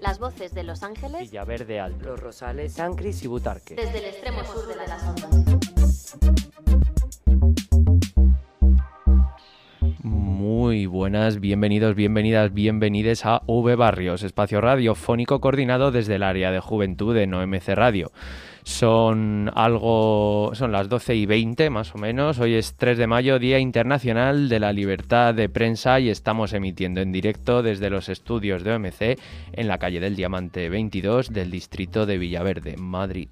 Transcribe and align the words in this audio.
Las 0.00 0.18
voces 0.18 0.52
de 0.52 0.64
Los 0.64 0.82
Ángeles, 0.82 1.20
Villaverde 1.20 1.78
Alto, 1.78 2.04
Los 2.04 2.20
Rosales, 2.20 2.72
San 2.72 2.94
Cris 2.94 3.22
y 3.22 3.28
Butarque. 3.28 3.76
desde 3.76 3.98
el 3.98 4.04
extremo 4.06 4.42
sur 4.44 4.66
de 4.66 4.76
las 4.76 5.02
ondas. 5.04 6.18
Muy 10.02 10.86
buenas, 10.86 11.38
bienvenidos, 11.38 11.94
bienvenidas, 11.94 12.52
bienvenides 12.52 13.24
a 13.24 13.42
V 13.46 13.76
Barrios, 13.76 14.24
espacio 14.24 14.60
radiofónico 14.60 15.40
coordinado 15.40 15.92
desde 15.92 16.16
el 16.16 16.24
área 16.24 16.50
de 16.50 16.58
juventud 16.58 17.14
de 17.14 17.32
OMC 17.32 17.68
Radio. 17.68 18.10
Son 18.62 19.50
algo, 19.54 20.50
son 20.54 20.72
las 20.72 20.88
12 20.88 21.14
y 21.14 21.26
20 21.26 21.70
más 21.70 21.94
o 21.94 21.98
menos. 21.98 22.38
Hoy 22.38 22.54
es 22.54 22.74
3 22.76 22.98
de 22.98 23.06
mayo, 23.06 23.38
Día 23.38 23.58
Internacional 23.58 24.48
de 24.48 24.60
la 24.60 24.72
Libertad 24.72 25.34
de 25.34 25.48
Prensa 25.48 26.00
y 26.00 26.10
estamos 26.10 26.52
emitiendo 26.52 27.00
en 27.00 27.12
directo 27.12 27.62
desde 27.62 27.90
los 27.90 28.08
estudios 28.08 28.64
de 28.64 28.72
OMC 28.72 29.18
en 29.52 29.68
la 29.68 29.78
calle 29.78 30.00
del 30.00 30.16
Diamante 30.16 30.68
22 30.68 31.32
del 31.32 31.50
distrito 31.50 32.06
de 32.06 32.18
Villaverde, 32.18 32.76
Madrid. 32.76 33.28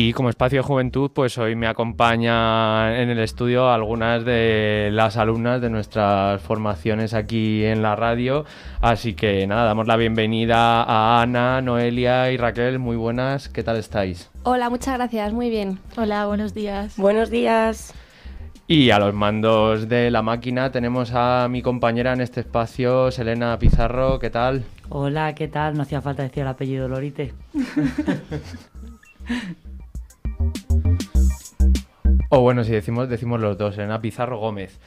Y 0.00 0.12
como 0.12 0.30
espacio 0.30 0.60
de 0.60 0.62
juventud, 0.62 1.10
pues 1.12 1.38
hoy 1.38 1.56
me 1.56 1.66
acompaña 1.66 3.02
en 3.02 3.10
el 3.10 3.18
estudio 3.18 3.68
algunas 3.68 4.24
de 4.24 4.90
las 4.92 5.16
alumnas 5.16 5.60
de 5.60 5.70
nuestras 5.70 6.40
formaciones 6.40 7.14
aquí 7.14 7.64
en 7.64 7.82
la 7.82 7.96
radio. 7.96 8.44
Así 8.80 9.14
que 9.14 9.44
nada, 9.48 9.64
damos 9.64 9.88
la 9.88 9.96
bienvenida 9.96 10.84
a 10.84 11.20
Ana, 11.20 11.60
Noelia 11.62 12.30
y 12.30 12.36
Raquel. 12.36 12.78
Muy 12.78 12.94
buenas, 12.94 13.48
¿qué 13.48 13.64
tal 13.64 13.76
estáis? 13.76 14.30
Hola, 14.44 14.70
muchas 14.70 14.94
gracias, 14.94 15.32
muy 15.32 15.50
bien. 15.50 15.80
Hola, 15.96 16.26
buenos 16.26 16.54
días. 16.54 16.96
Buenos 16.96 17.28
días. 17.28 17.92
Y 18.68 18.90
a 18.90 19.00
los 19.00 19.14
mandos 19.14 19.88
de 19.88 20.12
la 20.12 20.22
máquina 20.22 20.70
tenemos 20.70 21.10
a 21.12 21.48
mi 21.50 21.60
compañera 21.60 22.12
en 22.12 22.20
este 22.20 22.38
espacio, 22.38 23.10
Selena 23.10 23.58
Pizarro. 23.58 24.20
¿Qué 24.20 24.30
tal? 24.30 24.62
Hola, 24.90 25.34
¿qué 25.34 25.48
tal? 25.48 25.76
No 25.76 25.82
hacía 25.82 26.00
falta 26.00 26.22
decir 26.22 26.44
el 26.44 26.48
apellido 26.50 26.86
Lorite. 26.86 27.34
O 32.30 32.40
bueno, 32.40 32.62
si 32.64 32.72
decimos, 32.72 33.08
decimos 33.08 33.40
los 33.40 33.56
dos, 33.56 33.74
Selena 33.74 34.00
Pizarro 34.00 34.38
Gómez. 34.38 34.78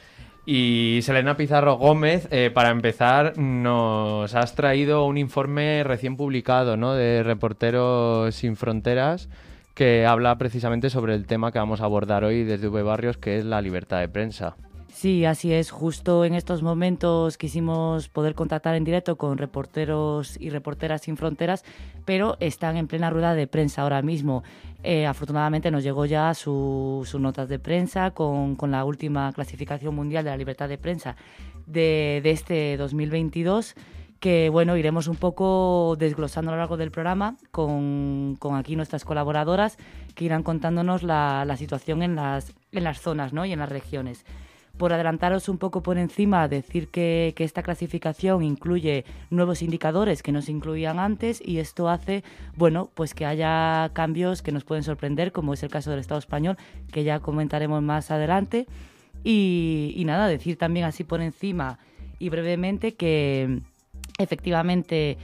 Y 0.46 1.00
Selena 1.02 1.36
Pizarro 1.36 1.76
Gómez, 1.76 2.28
eh, 2.30 2.50
para 2.52 2.70
empezar, 2.70 3.38
nos 3.38 4.34
has 4.34 4.54
traído 4.54 5.06
un 5.06 5.18
informe 5.18 5.84
recién 5.84 6.16
publicado, 6.16 6.76
¿no? 6.76 6.94
De 6.94 7.22
Reporteros 7.22 8.34
Sin 8.34 8.56
Fronteras, 8.56 9.28
que 9.74 10.06
habla 10.06 10.36
precisamente 10.38 10.90
sobre 10.90 11.14
el 11.14 11.26
tema 11.26 11.52
que 11.52 11.58
vamos 11.58 11.80
a 11.80 11.84
abordar 11.84 12.24
hoy 12.24 12.44
desde 12.44 12.68
V 12.68 12.82
Barrios, 12.82 13.18
que 13.18 13.38
es 13.38 13.44
la 13.44 13.60
libertad 13.60 14.00
de 14.00 14.08
prensa. 14.08 14.56
Sí, 14.94 15.24
así 15.24 15.52
es. 15.54 15.70
Justo 15.70 16.24
en 16.26 16.34
estos 16.34 16.62
momentos 16.62 17.38
quisimos 17.38 18.08
poder 18.10 18.34
contactar 18.34 18.74
en 18.76 18.84
directo 18.84 19.16
con 19.16 19.38
reporteros 19.38 20.36
y 20.38 20.50
reporteras 20.50 21.00
sin 21.02 21.16
fronteras, 21.16 21.64
pero 22.04 22.36
están 22.40 22.76
en 22.76 22.86
plena 22.88 23.08
rueda 23.08 23.34
de 23.34 23.46
prensa 23.46 23.82
ahora 23.82 24.02
mismo. 24.02 24.44
Eh, 24.84 25.06
afortunadamente 25.06 25.70
nos 25.70 25.82
llegó 25.82 26.04
ya 26.04 26.34
su- 26.34 27.04
sus 27.06 27.20
notas 27.20 27.48
de 27.48 27.58
prensa 27.58 28.10
con, 28.10 28.54
con 28.54 28.70
la 28.70 28.84
última 28.84 29.32
clasificación 29.32 29.94
mundial 29.94 30.24
de 30.24 30.30
la 30.30 30.36
libertad 30.36 30.68
de 30.68 30.76
prensa 30.78 31.16
de, 31.66 32.20
de 32.22 32.30
este 32.30 32.76
2022 32.76 33.74
que 34.20 34.50
bueno, 34.50 34.76
iremos 34.76 35.08
un 35.08 35.16
poco 35.16 35.96
desglosando 35.98 36.52
a 36.52 36.54
lo 36.54 36.60
largo 36.60 36.76
del 36.76 36.92
programa 36.92 37.36
con, 37.50 38.36
con 38.38 38.54
aquí 38.56 38.76
nuestras 38.76 39.04
colaboradoras 39.04 39.78
que 40.14 40.26
irán 40.26 40.44
contándonos 40.44 41.02
la, 41.02 41.44
la 41.44 41.56
situación 41.56 42.02
en 42.04 42.14
las, 42.14 42.52
en 42.70 42.84
las 42.84 43.00
zonas 43.00 43.32
¿no? 43.32 43.44
y 43.46 43.52
en 43.52 43.58
las 43.58 43.68
regiones. 43.68 44.24
Por 44.82 44.92
adelantaros 44.92 45.48
un 45.48 45.58
poco 45.58 45.80
por 45.80 45.96
encima, 45.96 46.48
decir 46.48 46.88
que, 46.88 47.34
que 47.36 47.44
esta 47.44 47.62
clasificación 47.62 48.42
incluye 48.42 49.04
nuevos 49.30 49.62
indicadores 49.62 50.24
que 50.24 50.32
no 50.32 50.42
se 50.42 50.50
incluían 50.50 50.98
antes 50.98 51.40
y 51.40 51.58
esto 51.58 51.88
hace, 51.88 52.24
bueno, 52.56 52.90
pues 52.92 53.14
que 53.14 53.24
haya 53.24 53.92
cambios 53.92 54.42
que 54.42 54.50
nos 54.50 54.64
pueden 54.64 54.82
sorprender, 54.82 55.30
como 55.30 55.54
es 55.54 55.62
el 55.62 55.70
caso 55.70 55.92
del 55.92 56.00
Estado 56.00 56.18
español, 56.18 56.56
que 56.90 57.04
ya 57.04 57.20
comentaremos 57.20 57.80
más 57.80 58.10
adelante. 58.10 58.66
Y, 59.22 59.94
y 59.94 60.04
nada, 60.04 60.26
decir 60.26 60.56
también 60.56 60.84
así 60.84 61.04
por 61.04 61.20
encima 61.20 61.78
y 62.18 62.28
brevemente 62.28 62.94
que 62.94 63.60
efectivamente 64.18 65.16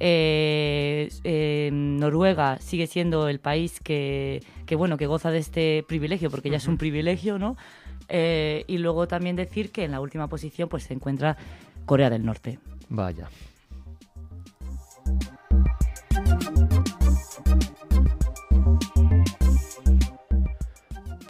eh, 0.00 1.08
eh, 1.22 1.70
Noruega 1.72 2.58
sigue 2.58 2.88
siendo 2.88 3.28
el 3.28 3.38
país 3.38 3.78
que, 3.78 4.42
que, 4.66 4.74
bueno 4.74 4.96
que 4.96 5.06
goza 5.06 5.30
de 5.30 5.38
este 5.38 5.84
privilegio 5.86 6.30
porque 6.30 6.50
ya 6.50 6.56
es 6.56 6.66
un 6.66 6.78
privilegio 6.78 7.38
no 7.38 7.56
Eh, 8.08 8.64
y 8.66 8.78
luego 8.78 9.08
también 9.08 9.36
decir 9.36 9.72
que 9.72 9.84
en 9.84 9.92
la 9.92 10.00
última 10.00 10.28
posición 10.28 10.68
pues 10.68 10.84
se 10.84 10.94
encuentra 10.94 11.36
Corea 11.86 12.10
del 12.10 12.24
Norte 12.24 12.58
Vaya. 12.88 13.28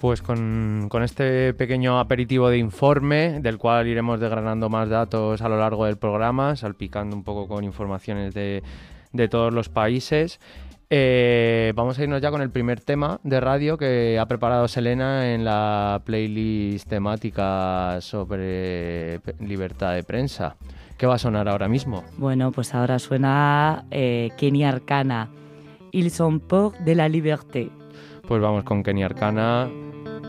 Pues 0.01 0.21
con, 0.21 0.89
con 0.91 1.03
este 1.03 1.55
pequeño 1.55 1.99
aperitivo 1.99 2.51
de 2.51 2.59
informe, 2.59 3.41
del 3.41 3.57
cual 3.57 3.89
iremos 3.89 4.21
desgranando 4.21 4.69
más 4.69 4.91
datos 4.91 5.41
a 5.41 5.49
lo 5.49 5.59
largo 5.59 5.87
del 5.87 5.97
programa, 5.97 6.57
salpicando 6.57 7.17
un 7.17 7.25
poco 7.25 7.49
con 7.49 7.65
informaciones 7.65 8.35
de, 8.35 8.63
de 9.13 9.29
todos 9.29 9.55
los 9.55 9.71
países. 9.71 10.41
Eh, 10.91 11.73
vamos 11.75 11.99
a 11.99 12.03
irnos 12.03 12.21
ya 12.21 12.31
con 12.31 12.43
el 12.43 12.51
primer 12.51 12.81
tema 12.81 13.21
de 13.23 13.41
radio 13.41 13.77
que 13.79 14.19
ha 14.19 14.27
preparado 14.27 14.69
Selena 14.69 15.33
en 15.33 15.45
la 15.45 16.03
playlist 16.05 16.89
temática 16.89 18.01
sobre 18.01 19.21
libertad 19.41 19.95
de 19.95 20.03
prensa. 20.03 20.57
¿Qué 20.97 21.07
va 21.07 21.15
a 21.15 21.19
sonar 21.19 21.49
ahora 21.49 21.69
mismo? 21.69 22.05
bueno 22.19 22.53
pues 22.53 22.75
ahora 22.75 22.99
suena 22.99 23.85
eh, 23.91 24.31
Kenia 24.37 24.69
Arcana 24.69 25.29
Ils 25.91 26.13
sont 26.13 26.41
peur 26.41 26.73
de 26.85 26.95
la 26.95 27.09
liberté 27.09 27.71
Pues 28.27 28.41
vamos 28.41 28.65
con 28.65 28.83
Kenny 28.83 29.03
Arcana. 29.03 29.69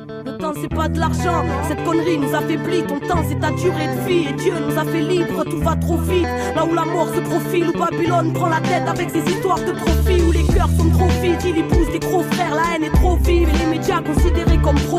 Le 0.08 0.38
temps 0.38 0.54
c'est 0.62 0.74
pas 0.74 0.88
de 0.88 1.00
l'argent, 1.00 1.44
cette 1.68 1.84
connerie 1.84 2.18
nous 2.18 2.36
affaiblit. 2.36 2.84
Ton 2.84 3.00
temps 3.00 3.24
c'est 3.28 3.40
ta 3.40 3.50
durée 3.52 3.88
de 3.88 4.08
vie 4.08 4.28
et 4.30 4.34
Dieu 4.34 4.54
nous 4.60 4.78
a 4.78 4.86
fait 4.86 5.02
libre. 5.02 5.44
Tout 5.46 5.60
va 5.62 5.76
trop 5.76 5.98
vite, 5.98 6.28
là 6.56 6.64
où 6.64 6.74
la 6.74 6.86
mort 6.86 7.08
se 7.10 7.20
profile, 7.22 7.70
où 7.70 7.78
Babylone 7.78 8.34
prend 8.34 8.50
la 8.50 8.60
tête 8.60 8.88
avec 8.88 9.10
ses 9.10 9.24
histoires 9.32 9.60
de 9.60 9.72
profit, 9.72 10.22
où 10.22 10.32
les 10.32 10.44
cœurs 10.44 10.70
sont 10.78 10.90
trop 10.90 11.08
vides, 11.22 11.42
il 11.46 11.58
épouse 11.58 11.92
des 11.92 12.00
gros 12.00 12.22
frères, 12.22 12.54
la 12.54 12.76
haine 12.76 12.84
est 12.84 12.96
trop 12.96 13.16
vive 13.16 13.50
et 13.50 13.58
les 13.58 13.66
médias 13.66 14.02
considérés 14.02 14.60
comme 14.62 14.76
prophètes. 14.76 14.95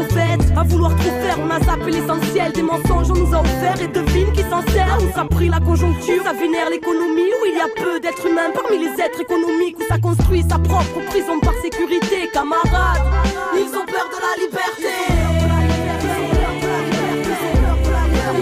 Vouloir 0.76 0.94
trop 0.96 1.08
faire, 1.08 1.38
on 1.40 1.48
a 1.48 1.58
zappé 1.58 1.90
l'essentiel 1.90 2.52
des 2.52 2.60
mensonges, 2.60 3.10
on 3.10 3.14
nous 3.14 3.34
a 3.34 3.40
offert 3.40 3.80
et 3.80 3.88
devine 3.88 4.30
qui 4.32 4.42
s'en 4.42 4.60
sert. 4.60 4.98
Où 5.00 5.10
ça 5.14 5.24
pris 5.24 5.48
la 5.48 5.58
conjoncture, 5.58 6.22
ça 6.22 6.34
vénère 6.34 6.68
l'économie, 6.68 7.32
où 7.40 7.46
il 7.46 7.56
y 7.56 7.60
a 7.62 7.82
peu 7.82 7.98
d'êtres 7.98 8.26
humains 8.26 8.50
parmi 8.52 8.76
les 8.84 8.92
êtres 9.02 9.22
économiques, 9.22 9.78
où 9.78 9.84
ça 9.88 9.96
construit 9.96 10.44
sa 10.46 10.58
propre 10.58 11.00
prison 11.06 11.40
par 11.40 11.54
sécurité, 11.62 12.28
camarades. 12.30 13.00
Ils 13.54 13.74
ont 13.74 13.86
peur 13.86 14.06
de 14.12 14.20
la 14.20 14.36
liberté. 14.44 14.92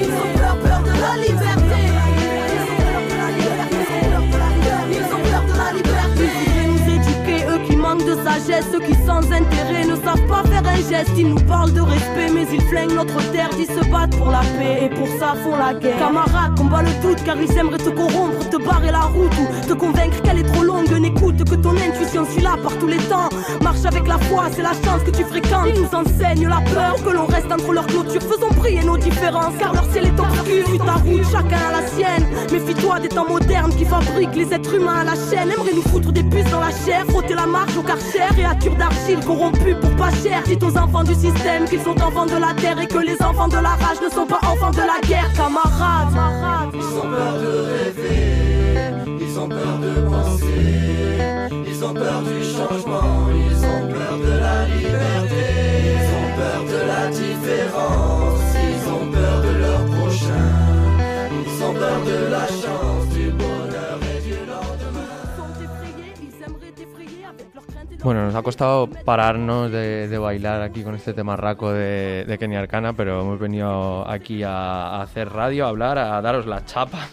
Ils 0.03 0.11
ont 0.11 0.31
peur, 0.37 0.59
peur 0.59 0.83
de 0.83 0.91
la 0.91 1.15
liberté. 1.23 1.79
Ils 4.91 5.07
ont 5.15 5.23
peur 5.31 5.45
de 5.47 5.57
la 5.57 5.71
liberté. 5.79 6.27
Ils 6.27 6.67
voudraient 6.67 6.67
nous 6.67 6.85
éduquer, 6.97 7.47
eux 7.47 7.61
qui 7.69 7.77
manquent 7.77 8.05
de 8.05 8.17
sagesse, 8.25 8.67
ceux 8.73 8.81
qui 8.81 8.95
sans 9.07 9.23
intérêt 9.31 9.85
ne 9.85 9.95
savent 10.15 10.27
pas 10.27 10.43
faire 10.49 10.63
un 10.67 10.77
geste. 10.77 11.11
Ils 11.17 11.29
nous 11.29 11.41
parlent 11.41 11.73
de 11.73 11.81
respect, 11.81 12.31
mais 12.35 12.47
ils 12.53 12.61
flinguent 12.63 12.95
notre 12.95 13.17
terre, 13.33 13.51
ils 13.59 13.67
se 13.67 13.91
battent 13.91 14.17
pour 14.17 14.31
la 14.31 14.41
paix 14.41 14.85
et 14.85 14.89
pour 14.89 15.09
ça 15.19 15.35
font 15.43 15.57
la 15.57 15.75
guerre. 15.75 15.99
Camarades, 15.99 16.57
combat 16.57 16.83
le 16.83 17.03
doute 17.03 17.23
car 17.25 17.37
ils 17.37 17.59
aimeraient 17.59 17.79
te 17.79 17.91
corrompre, 17.91 18.49
te 18.51 18.57
barrer 18.57 18.91
la 18.91 19.03
route 19.03 19.33
ou 19.39 19.69
te 19.69 19.73
convaincre 19.75 20.21
qu'elle 20.23 20.39
est 20.39 20.53
trop 20.53 20.63
longue. 20.63 20.91
N'écoute 20.95 21.45
que 21.45 21.55
ton 21.57 21.77
intuition, 21.77 22.25
suis 22.25 22.43
là 22.43 22.57
par 22.63 22.77
tous 22.79 22.87
les 22.87 22.99
temps. 22.99 23.29
Marche 23.63 23.85
avec 23.85 24.07
la 24.07 24.19
foi, 24.19 24.45
c'est 24.53 24.63
la 24.63 24.73
chance 24.73 25.03
que 25.05 25.11
tu 25.11 25.25
fréquentes. 25.25 25.69
Ils 25.69 25.81
nous 25.81 25.95
enseignent 25.95 26.49
la 26.49 26.61
peur 26.73 26.95
que 27.05 27.11
l'on 27.11 27.27
reste 27.27 27.51
entre 27.51 27.73
leurs 27.73 27.87
clôtures. 27.87 28.23
Faisons 28.23 28.53
briller 28.57 28.85
nos 28.85 28.97
différences 28.97 29.55
car 29.59 29.73
leur 29.75 29.85
ciel 29.93 30.07
est 30.07 30.21
obscur. 30.21 30.67
Suis 30.69 30.79
ta 30.79 30.93
route, 30.93 31.25
chacun 31.31 31.59
a 31.69 31.81
la 31.81 31.87
sienne. 31.89 32.27
Méfie-toi 32.53 33.01
des 33.01 33.09
temps 33.09 33.29
modernes 33.29 33.75
qui 33.75 33.85
fabriquent 33.85 34.37
les 34.37 34.53
êtres 34.55 34.75
humains 34.75 35.01
à 35.01 35.05
la 35.05 35.15
chaîne. 35.15 35.51
Aimeraient 35.51 35.75
nous 35.75 35.83
foutre 35.83 36.13
des 36.13 36.23
puces 36.23 36.51
dans 36.51 36.61
la 36.61 36.71
chair, 36.71 37.05
frotter 37.09 37.35
la 37.35 37.47
marche 37.47 37.77
au 37.77 37.83
karcher, 37.83 38.29
créatures 38.37 38.77
d'argile 38.77 39.21
corrompues 39.27 39.77
pour 39.81 39.91
pas 39.97 40.04
Dites 40.47 40.63
aux 40.63 40.77
enfants 40.77 41.03
du 41.03 41.15
système 41.15 41.65
qu'ils 41.65 41.81
sont 41.81 41.99
enfants 42.03 42.27
de 42.27 42.37
la 42.37 42.53
terre 42.55 42.79
et 42.79 42.87
que 42.87 42.99
les 42.99 43.21
enfants 43.23 43.49
de 43.49 43.57
la 43.57 43.71
rage 43.71 44.01
ne 44.05 44.11
sont 44.11 44.27
pas 44.27 44.41
enfants 44.43 44.71
de 44.71 44.79
la 44.79 45.01
guerre, 45.07 45.33
camarades. 45.33 46.15
Ils 46.75 46.99
ont 46.99 47.09
peur 47.09 47.35
de 47.41 47.47
rêver, 47.73 49.21
ils 49.21 49.39
ont 49.39 49.49
peur 49.49 49.79
de 49.81 50.01
penser, 50.09 51.49
ils 51.67 51.85
ont 51.85 51.95
peur 51.95 52.23
du 52.23 52.45
changement, 52.45 53.29
ils 53.35 53.65
ont 53.65 53.89
peur 53.89 54.19
de 54.19 54.39
la 54.39 54.67
liberté, 54.67 55.45
ils 55.97 56.11
ont 56.19 56.31
peur 56.37 56.61
de 56.69 56.81
la 56.87 57.07
différence, 57.09 58.24
Bueno, 68.05 68.27
nos 68.27 68.35
ha 68.35 68.43
costado 68.43 68.87
pararnos 68.87 69.73
de, 69.73 70.19
bailar 70.19 70.61
aquí 70.61 70.83
con 70.83 70.95
este 70.95 71.15
tema 71.15 71.37
raco 71.37 71.73
de, 71.73 72.37
Kenia 72.39 72.59
Arcana, 72.61 72.93
pero 72.93 73.23
hemos 73.23 73.39
venido 73.39 74.07
aquí 74.07 74.43
a, 74.43 75.01
hacer 75.01 75.31
radio, 75.31 75.65
a 75.65 75.71
hablar, 75.71 75.97
a 75.97 76.21
daros 76.21 76.45
la 76.45 76.67
chapa, 76.67 77.09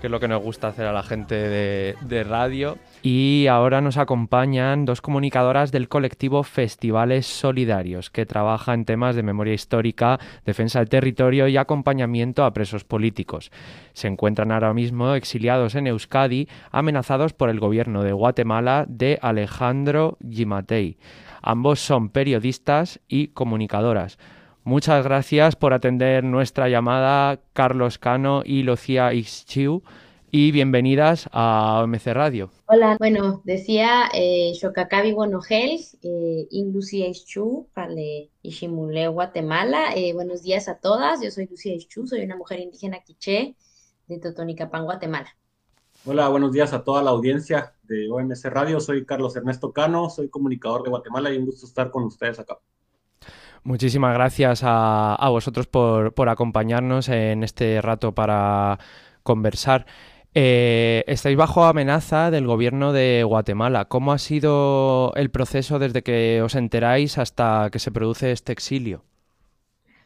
que 0.00 0.06
es 0.08 0.10
lo 0.10 0.20
que 0.20 0.28
nos 0.28 0.42
gusta 0.42 0.68
hacer 0.68 0.86
a 0.86 0.92
la 0.92 1.02
gente 1.02 1.34
de 1.34 2.24
radio. 2.24 2.78
Y 3.02 3.46
ahora 3.48 3.80
nos 3.80 3.98
acompañan 3.98 4.84
dos 4.84 5.00
comunicadoras 5.00 5.72
del 5.72 5.88
colectivo 5.88 6.42
Festivales 6.42 7.26
Solidarios, 7.26 8.10
que 8.10 8.26
trabaja 8.26 8.74
en 8.74 8.84
temas 8.84 9.16
de 9.16 9.22
memoria 9.22 9.54
histórica, 9.54 10.18
defensa 10.44 10.80
del 10.80 10.88
territorio 10.88 11.48
y 11.48 11.56
acompañamiento 11.56 12.44
a 12.44 12.52
presos 12.52 12.84
políticos. 12.84 13.50
Se 13.92 14.08
encuentran 14.08 14.52
ahora 14.52 14.74
mismo 14.74 15.14
exiliados 15.14 15.74
en 15.74 15.86
Euskadi, 15.86 16.48
amenazados 16.70 17.32
por 17.32 17.48
el 17.48 17.60
gobierno 17.60 18.02
de 18.02 18.12
Guatemala 18.12 18.86
de 18.88 19.18
Alejandro 19.22 20.18
Gimatei. 20.28 20.98
Ambos 21.42 21.80
son 21.80 22.08
periodistas 22.08 23.00
y 23.08 23.28
comunicadoras. 23.28 24.18
Muchas 24.66 25.04
gracias 25.04 25.54
por 25.54 25.72
atender 25.74 26.24
nuestra 26.24 26.68
llamada, 26.68 27.38
Carlos 27.52 27.98
Cano 27.98 28.42
y 28.44 28.64
Lucía 28.64 29.14
Ixchiu 29.14 29.84
y 30.32 30.50
bienvenidas 30.50 31.28
a 31.30 31.82
OMC 31.84 32.06
Radio. 32.06 32.50
Hola, 32.66 32.96
bueno, 32.98 33.42
decía 33.44 34.08
eh, 34.12 34.54
Shokakabi 34.54 35.12
Bonogel, 35.12 35.78
eh, 36.02 36.48
Lucia 36.50 37.06
Ischu, 37.06 37.68
Pale 37.74 38.32
Ishimule, 38.42 39.06
Guatemala. 39.06 39.94
Eh, 39.94 40.12
buenos 40.14 40.42
días 40.42 40.66
a 40.66 40.80
todas, 40.80 41.22
yo 41.22 41.30
soy 41.30 41.46
Lucia 41.46 41.72
Ischu, 41.72 42.08
soy 42.08 42.24
una 42.24 42.36
mujer 42.36 42.58
indígena 42.58 42.98
quiché 43.06 43.54
de 44.08 44.18
Totonicapán, 44.18 44.84
Guatemala. 44.84 45.28
Hola, 46.04 46.26
buenos 46.26 46.50
días 46.50 46.72
a 46.72 46.82
toda 46.82 47.04
la 47.04 47.10
audiencia 47.10 47.76
de 47.84 48.10
OMC 48.10 48.46
Radio, 48.46 48.80
soy 48.80 49.06
Carlos 49.06 49.36
Ernesto 49.36 49.72
Cano, 49.72 50.10
soy 50.10 50.28
comunicador 50.28 50.82
de 50.82 50.90
Guatemala 50.90 51.32
y 51.32 51.38
un 51.38 51.46
gusto 51.46 51.66
estar 51.66 51.92
con 51.92 52.02
ustedes 52.02 52.40
acá. 52.40 52.58
Muchísimas 53.66 54.14
gracias 54.14 54.62
a, 54.62 55.16
a 55.16 55.28
vosotros 55.28 55.66
por, 55.66 56.14
por 56.14 56.28
acompañarnos 56.28 57.08
en 57.08 57.42
este 57.42 57.82
rato 57.82 58.14
para 58.14 58.78
conversar. 59.24 59.86
Eh, 60.34 61.02
estáis 61.08 61.36
bajo 61.36 61.64
amenaza 61.64 62.30
del 62.30 62.46
gobierno 62.46 62.92
de 62.92 63.24
Guatemala. 63.24 63.86
¿Cómo 63.86 64.12
ha 64.12 64.18
sido 64.18 65.12
el 65.16 65.32
proceso 65.32 65.80
desde 65.80 66.04
que 66.04 66.42
os 66.42 66.54
enteráis 66.54 67.18
hasta 67.18 67.68
que 67.72 67.80
se 67.80 67.90
produce 67.90 68.30
este 68.30 68.52
exilio? 68.52 69.02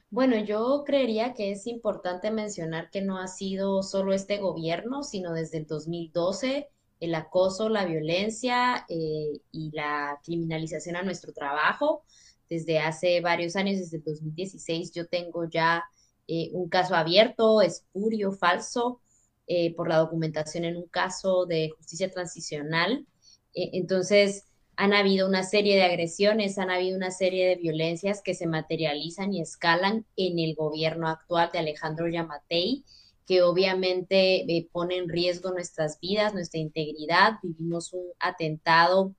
Bueno, 0.08 0.42
yo 0.42 0.82
creería 0.86 1.34
que 1.34 1.52
es 1.52 1.66
importante 1.66 2.30
mencionar 2.30 2.88
que 2.88 3.02
no 3.02 3.18
ha 3.18 3.28
sido 3.28 3.82
solo 3.82 4.14
este 4.14 4.38
gobierno, 4.38 5.02
sino 5.02 5.34
desde 5.34 5.58
el 5.58 5.66
2012 5.66 6.70
el 7.00 7.14
acoso, 7.14 7.68
la 7.68 7.84
violencia 7.84 8.86
eh, 8.88 9.40
y 9.52 9.70
la 9.72 10.18
criminalización 10.24 10.96
a 10.96 11.02
nuestro 11.02 11.34
trabajo. 11.34 12.04
Desde 12.50 12.80
hace 12.80 13.20
varios 13.20 13.56
años, 13.56 13.78
desde 13.78 13.98
el 13.98 14.04
2016, 14.04 14.92
yo 14.92 15.06
tengo 15.06 15.48
ya 15.48 15.84
eh, 16.32 16.50
un 16.52 16.68
caso 16.68 16.94
abierto, 16.94 17.62
espurio, 17.62 18.30
falso, 18.32 19.00
eh, 19.48 19.74
por 19.74 19.88
la 19.88 19.98
documentación 19.98 20.64
en 20.64 20.76
un 20.76 20.86
caso 20.86 21.46
de 21.46 21.70
justicia 21.76 22.10
transicional. 22.10 23.06
Eh, 23.54 23.70
entonces, 23.72 24.46
han 24.76 24.92
habido 24.94 25.28
una 25.28 25.42
serie 25.42 25.76
de 25.76 25.82
agresiones, 25.82 26.58
han 26.58 26.70
habido 26.70 26.96
una 26.96 27.10
serie 27.10 27.48
de 27.48 27.56
violencias 27.56 28.22
que 28.22 28.34
se 28.34 28.46
materializan 28.46 29.32
y 29.32 29.40
escalan 29.40 30.06
en 30.16 30.38
el 30.38 30.54
gobierno 30.54 31.08
actual 31.08 31.50
de 31.52 31.58
Alejandro 31.58 32.08
Yamatei, 32.08 32.84
que 33.26 33.42
obviamente 33.42 34.68
pone 34.72 34.96
en 34.98 35.08
riesgo 35.08 35.50
nuestras 35.50 35.98
vidas, 36.00 36.34
nuestra 36.34 36.60
integridad. 36.60 37.34
Vivimos 37.42 37.92
un 37.92 38.06
atentado 38.20 39.14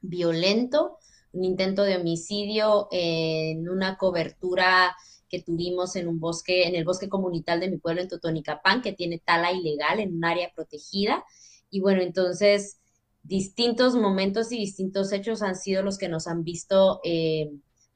violento, 0.00 0.98
un 1.32 1.44
intento 1.44 1.82
de 1.82 1.96
homicidio 1.96 2.88
en 2.90 3.68
una 3.68 3.96
cobertura 3.96 4.94
que 5.28 5.42
tuvimos 5.42 5.94
en 5.96 6.08
un 6.08 6.18
bosque, 6.18 6.66
en 6.66 6.74
el 6.74 6.84
bosque 6.84 7.08
comunital 7.08 7.60
de 7.60 7.70
mi 7.70 7.78
pueblo 7.78 8.02
en 8.02 8.08
Totonicapán, 8.08 8.82
que 8.82 8.92
tiene 8.92 9.18
tala 9.18 9.52
ilegal 9.52 10.00
en 10.00 10.16
un 10.16 10.24
área 10.24 10.52
protegida. 10.54 11.24
Y 11.70 11.80
bueno, 11.80 12.02
entonces 12.02 12.80
distintos 13.22 13.94
momentos 13.94 14.50
y 14.50 14.58
distintos 14.58 15.12
hechos 15.12 15.42
han 15.42 15.54
sido 15.54 15.82
los 15.82 15.98
que 15.98 16.08
nos 16.08 16.26
han 16.26 16.42
visto 16.42 17.00
eh, 17.04 17.50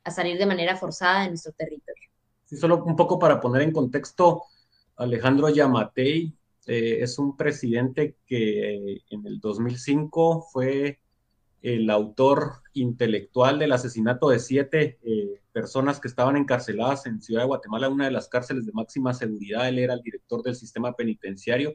a 0.04 0.10
salir 0.10 0.38
de 0.38 0.46
manera 0.46 0.76
forzada 0.76 1.24
de 1.24 1.30
nuestro 1.30 1.52
territorio. 1.52 2.08
Sí, 2.44 2.56
solo 2.56 2.84
un 2.84 2.94
poco 2.94 3.18
para 3.18 3.40
poner 3.40 3.62
en 3.62 3.72
contexto, 3.72 4.44
Alejandro 4.96 5.48
Yamatei 5.48 6.32
eh, 6.66 6.98
es 7.00 7.18
un 7.18 7.36
presidente 7.36 8.16
que 8.26 9.02
en 9.10 9.26
el 9.26 9.40
2005 9.40 10.46
fue 10.52 11.00
el 11.64 11.88
autor 11.88 12.60
intelectual 12.74 13.58
del 13.58 13.72
asesinato 13.72 14.28
de 14.28 14.38
siete 14.38 14.98
eh, 15.02 15.40
personas 15.50 15.98
que 15.98 16.08
estaban 16.08 16.36
encarceladas 16.36 17.06
en 17.06 17.22
Ciudad 17.22 17.40
de 17.40 17.46
Guatemala, 17.46 17.88
una 17.88 18.04
de 18.04 18.10
las 18.10 18.28
cárceles 18.28 18.66
de 18.66 18.72
máxima 18.72 19.14
seguridad. 19.14 19.66
Él 19.66 19.78
era 19.78 19.94
el 19.94 20.02
director 20.02 20.42
del 20.42 20.56
sistema 20.56 20.92
penitenciario. 20.92 21.74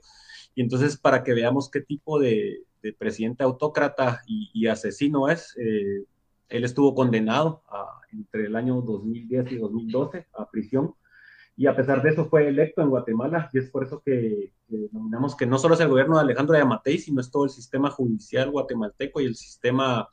Y 0.53 0.61
entonces, 0.61 0.95
para 0.95 1.23
que 1.23 1.33
veamos 1.33 1.71
qué 1.71 1.81
tipo 1.81 2.19
de, 2.19 2.65
presidente 2.99 3.43
autócrata 3.43 4.21
y, 4.27 4.67
asesino 4.67 5.27
es, 5.27 5.57
eh, 5.57 6.05
él 6.49 6.63
estuvo 6.63 6.93
condenado 6.93 7.63
entre 8.11 8.45
el 8.45 8.55
año 8.55 8.81
2010 8.81 9.51
y 9.53 9.57
2012 9.57 10.27
a 10.37 10.49
prisión 10.49 10.93
y 11.59 11.67
a 11.67 11.75
pesar 11.75 12.01
de 12.01 12.11
eso 12.11 12.23
fue 12.23 12.47
electo 12.47 12.81
en 12.81 12.89
Guatemala 12.89 13.49
y 13.51 13.57
es 13.59 13.69
por 13.69 13.83
eso 13.83 14.01
que, 14.01 14.53
nominamos 14.93 15.35
que 15.35 15.45
no 15.45 15.57
solo 15.57 15.73
es 15.73 15.81
el 15.81 15.89
gobierno 15.89 16.15
de 16.15 16.21
Alejandro 16.21 16.57
Yamatei, 16.57 16.97
sino 16.97 17.19
es 17.19 17.29
todo 17.29 17.43
el 17.43 17.49
sistema 17.49 17.91
judicial 17.91 18.49
guatemalteco 18.49 19.19
y 19.19 19.25
el 19.25 19.35
sistema 19.35 20.07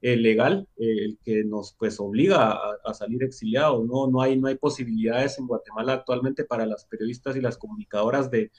eh, 0.00 0.16
legal 0.16 0.66
eh, 0.76 1.04
el 1.04 1.18
que 1.22 1.44
nos 1.44 1.76
pues 1.78 2.00
obliga 2.00 2.58
a, 2.84 2.94
salir 2.94 3.22
exiliados. 3.22 3.86
¿no? 3.86 4.08
No, 4.08 4.20
hay, 4.20 4.36
no 4.36 4.48
hay 4.48 4.56
posibilidades 4.56 5.38
en 5.38 5.46
Guatemala 5.46 5.92
actualmente 5.92 6.42
para 6.42 6.66
las 6.66 6.84
periodistas 6.86 7.36
y 7.36 7.40
las 7.40 7.58
comunicadoras 7.58 8.28
de 8.28 8.50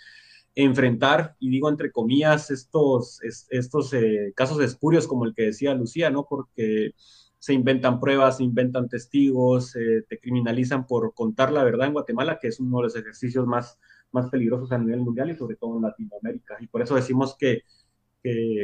enfrentar, 0.55 1.35
y 1.39 1.49
digo 1.49 1.67
entre 1.67 1.91
comillas, 1.91 2.51
estos, 2.51 3.19
estos 3.49 3.93
eh, 3.93 4.31
casos 4.33 4.61
espurios 4.61 5.07
como 5.07 5.25
el 5.25 5.35
que 5.35 5.47
decía 5.47 5.73
Lucía, 5.73 6.09
¿no? 6.09 6.25
Porque 6.29 6.93
se 7.43 7.51
inventan 7.51 7.99
pruebas, 7.99 8.37
se 8.37 8.43
inventan 8.45 8.87
testigos, 8.87 9.75
eh, 9.75 10.05
te 10.07 10.17
criminalizan 10.17 10.87
por 10.87 11.13
contar 11.13 11.51
la 11.51 11.65
verdad 11.65 11.87
en 11.87 11.93
Guatemala, 11.93 12.39
que 12.39 12.47
es 12.47 12.57
uno 12.61 12.77
de 12.77 12.83
los 12.83 12.95
ejercicios 12.95 13.45
más, 13.45 13.77
más 14.13 14.29
peligrosos 14.29 14.71
a 14.71 14.77
nivel 14.77 15.01
mundial 15.01 15.29
y 15.29 15.35
sobre 15.35 15.57
todo 15.57 15.75
en 15.75 15.81
Latinoamérica. 15.81 16.55
Y 16.61 16.67
por 16.67 16.81
eso 16.81 16.95
decimos 16.95 17.35
que, 17.37 17.63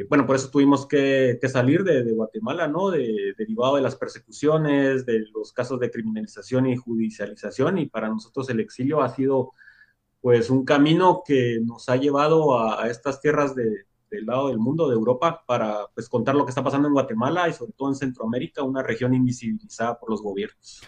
bueno, 0.07 0.25
por 0.25 0.37
eso 0.37 0.49
tuvimos 0.49 0.87
que, 0.87 1.37
salir 1.51 1.83
de, 1.83 2.09
Guatemala, 2.13 2.69
¿no? 2.69 2.89
De, 2.89 3.33
derivado 3.37 3.75
de 3.75 3.81
las 3.81 3.97
persecuciones, 3.97 5.05
de 5.05 5.25
los 5.33 5.51
casos 5.51 5.77
de 5.81 5.91
criminalización 5.91 6.67
y 6.67 6.77
judicialización, 6.77 7.79
y 7.79 7.87
para 7.87 8.07
nosotros 8.07 8.49
el 8.49 8.61
exilio 8.61 9.01
ha 9.01 9.09
sido 9.09 9.51
pues 10.21 10.49
un 10.49 10.63
camino 10.63 11.21
que 11.25 11.59
nos 11.65 11.89
ha 11.89 11.97
llevado 11.97 12.57
a 12.57 12.87
estas 12.87 13.19
tierras 13.19 13.55
de, 13.55 13.89
del 14.09 14.25
lado 14.25 14.47
del 14.47 14.57
mundo, 14.57 14.87
de 14.87 14.95
Europa, 14.95 15.43
para 15.45 15.87
pues, 15.93 16.09
contar 16.09 16.35
lo 16.35 16.45
que 16.45 16.49
está 16.49 16.63
pasando 16.63 16.87
en 16.87 16.93
Guatemala 16.93 17.47
y 17.47 17.53
sobre 17.53 17.73
todo 17.73 17.89
en 17.89 17.95
Centroamérica, 17.95 18.63
una 18.63 18.83
región 18.83 19.13
invisibilizada 19.13 19.99
por 19.99 20.09
los 20.09 20.21
gobiernos. 20.21 20.81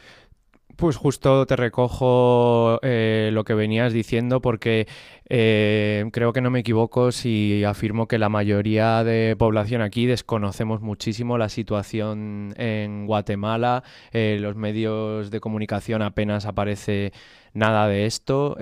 Pues 0.82 0.98
justo 0.98 1.46
te 1.46 1.56
recojo 1.56 2.80
eh, 2.82 3.30
lo 3.34 3.44
que 3.44 3.54
venías 3.54 3.94
diciendo 3.94 4.42
porque 4.42 4.88
eh, 5.30 6.10
creo 6.12 6.34
que 6.34 6.42
no 6.42 6.50
me 6.50 6.62
equivoco 6.62 7.12
si 7.12 7.64
afirmo 7.64 8.08
que 8.08 8.18
la 8.18 8.30
mayoría 8.30 9.04
de 9.04 9.36
población 9.38 9.84
aquí 9.84 10.08
desconocemos 10.08 10.82
muchísimo 10.82 11.38
la 11.38 11.50
situación 11.50 12.56
en 12.58 13.06
Guatemala. 13.06 13.84
Eh, 14.12 14.40
los 14.42 14.56
medios 14.56 15.30
de 15.30 15.40
comunicación 15.40 16.02
apenas 16.02 16.48
aparece 16.48 17.14
nada 17.54 17.88
de 17.88 18.08
esto. 18.08 18.58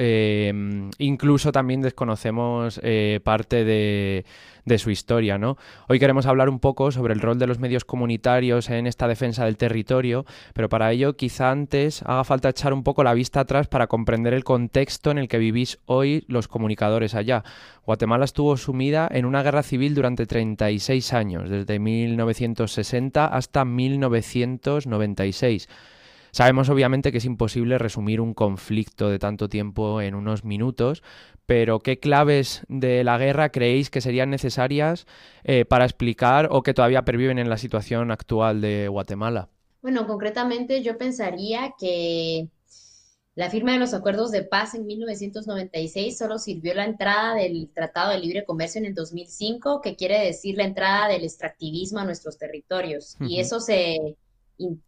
incluso 0.97 1.53
también 1.53 1.81
desconocemos 1.81 2.81
parte 3.23 3.63
de 3.63 4.25
de 4.69 4.77
su 4.77 4.91
historia. 4.91 5.37
¿no? 5.37 5.57
Hoy 5.89 5.99
queremos 5.99 6.25
hablar 6.25 6.47
un 6.47 6.59
poco 6.59 6.93
sobre 6.93 7.13
el 7.13 7.19
rol 7.19 7.37
de 7.37 7.47
los 7.47 7.59
medios 7.59 7.83
comunitarios 7.83 8.69
en 8.69 8.87
esta 8.87 9.09
defensa 9.09 9.43
del 9.43 9.57
territorio, 9.57 10.25
pero 10.53 10.69
para 10.69 10.89
ello 10.93 11.17
quizá 11.17 11.51
antes 11.51 12.01
haga 12.03 12.23
falta 12.23 12.47
echar 12.47 12.71
un 12.71 12.83
poco 12.83 13.03
la 13.03 13.13
vista 13.13 13.41
atrás 13.41 13.67
para 13.67 13.87
comprender 13.87 14.33
el 14.33 14.45
contexto 14.45 15.11
en 15.11 15.17
el 15.17 15.27
que 15.27 15.39
vivís 15.39 15.79
hoy 15.85 16.23
los 16.29 16.47
comunicadores 16.47 17.15
allá. 17.15 17.43
Guatemala 17.85 18.23
estuvo 18.23 18.55
sumida 18.55 19.09
en 19.11 19.25
una 19.25 19.43
guerra 19.43 19.63
civil 19.63 19.95
durante 19.95 20.25
36 20.25 21.11
años, 21.13 21.49
desde 21.49 21.79
1960 21.79 23.25
hasta 23.25 23.65
1996. 23.65 25.67
Sabemos 26.31 26.69
obviamente 26.69 27.11
que 27.11 27.17
es 27.19 27.25
imposible 27.25 27.77
resumir 27.77 28.21
un 28.21 28.33
conflicto 28.33 29.09
de 29.09 29.19
tanto 29.19 29.49
tiempo 29.49 30.01
en 30.01 30.15
unos 30.15 30.43
minutos, 30.43 31.03
pero 31.45 31.79
¿qué 31.79 31.99
claves 31.99 32.63
de 32.67 33.03
la 33.03 33.17
guerra 33.17 33.49
creéis 33.49 33.89
que 33.89 34.01
serían 34.01 34.29
necesarias 34.29 35.07
eh, 35.43 35.65
para 35.65 35.85
explicar 35.85 36.49
o 36.51 36.61
que 36.61 36.73
todavía 36.73 37.05
perviven 37.05 37.39
en 37.39 37.49
la 37.49 37.57
situación 37.57 38.11
actual 38.11 38.61
de 38.61 38.87
Guatemala? 38.87 39.49
Bueno, 39.81 40.05
concretamente 40.07 40.83
yo 40.83 40.97
pensaría 40.97 41.73
que 41.79 42.49
La 43.35 43.49
firma 43.49 43.71
de 43.71 43.79
los 43.79 43.93
acuerdos 43.93 44.31
de 44.31 44.43
paz 44.43 44.75
en 44.75 44.85
1996 44.85 46.17
solo 46.17 46.39
sirvió 46.39 46.73
la 46.73 46.83
entrada 46.83 47.35
del 47.35 47.69
Tratado 47.73 48.11
de 48.11 48.19
Libre 48.19 48.43
Comercio 48.43 48.79
en 48.79 48.85
el 48.85 48.93
2005, 48.93 49.79
que 49.79 49.95
quiere 49.95 50.19
decir 50.25 50.57
la 50.57 50.65
entrada 50.65 51.07
del 51.07 51.23
extractivismo 51.23 51.99
a 51.99 52.05
nuestros 52.05 52.37
territorios. 52.37 53.15
Y 53.21 53.39
eso 53.39 53.61
se, 53.61 54.17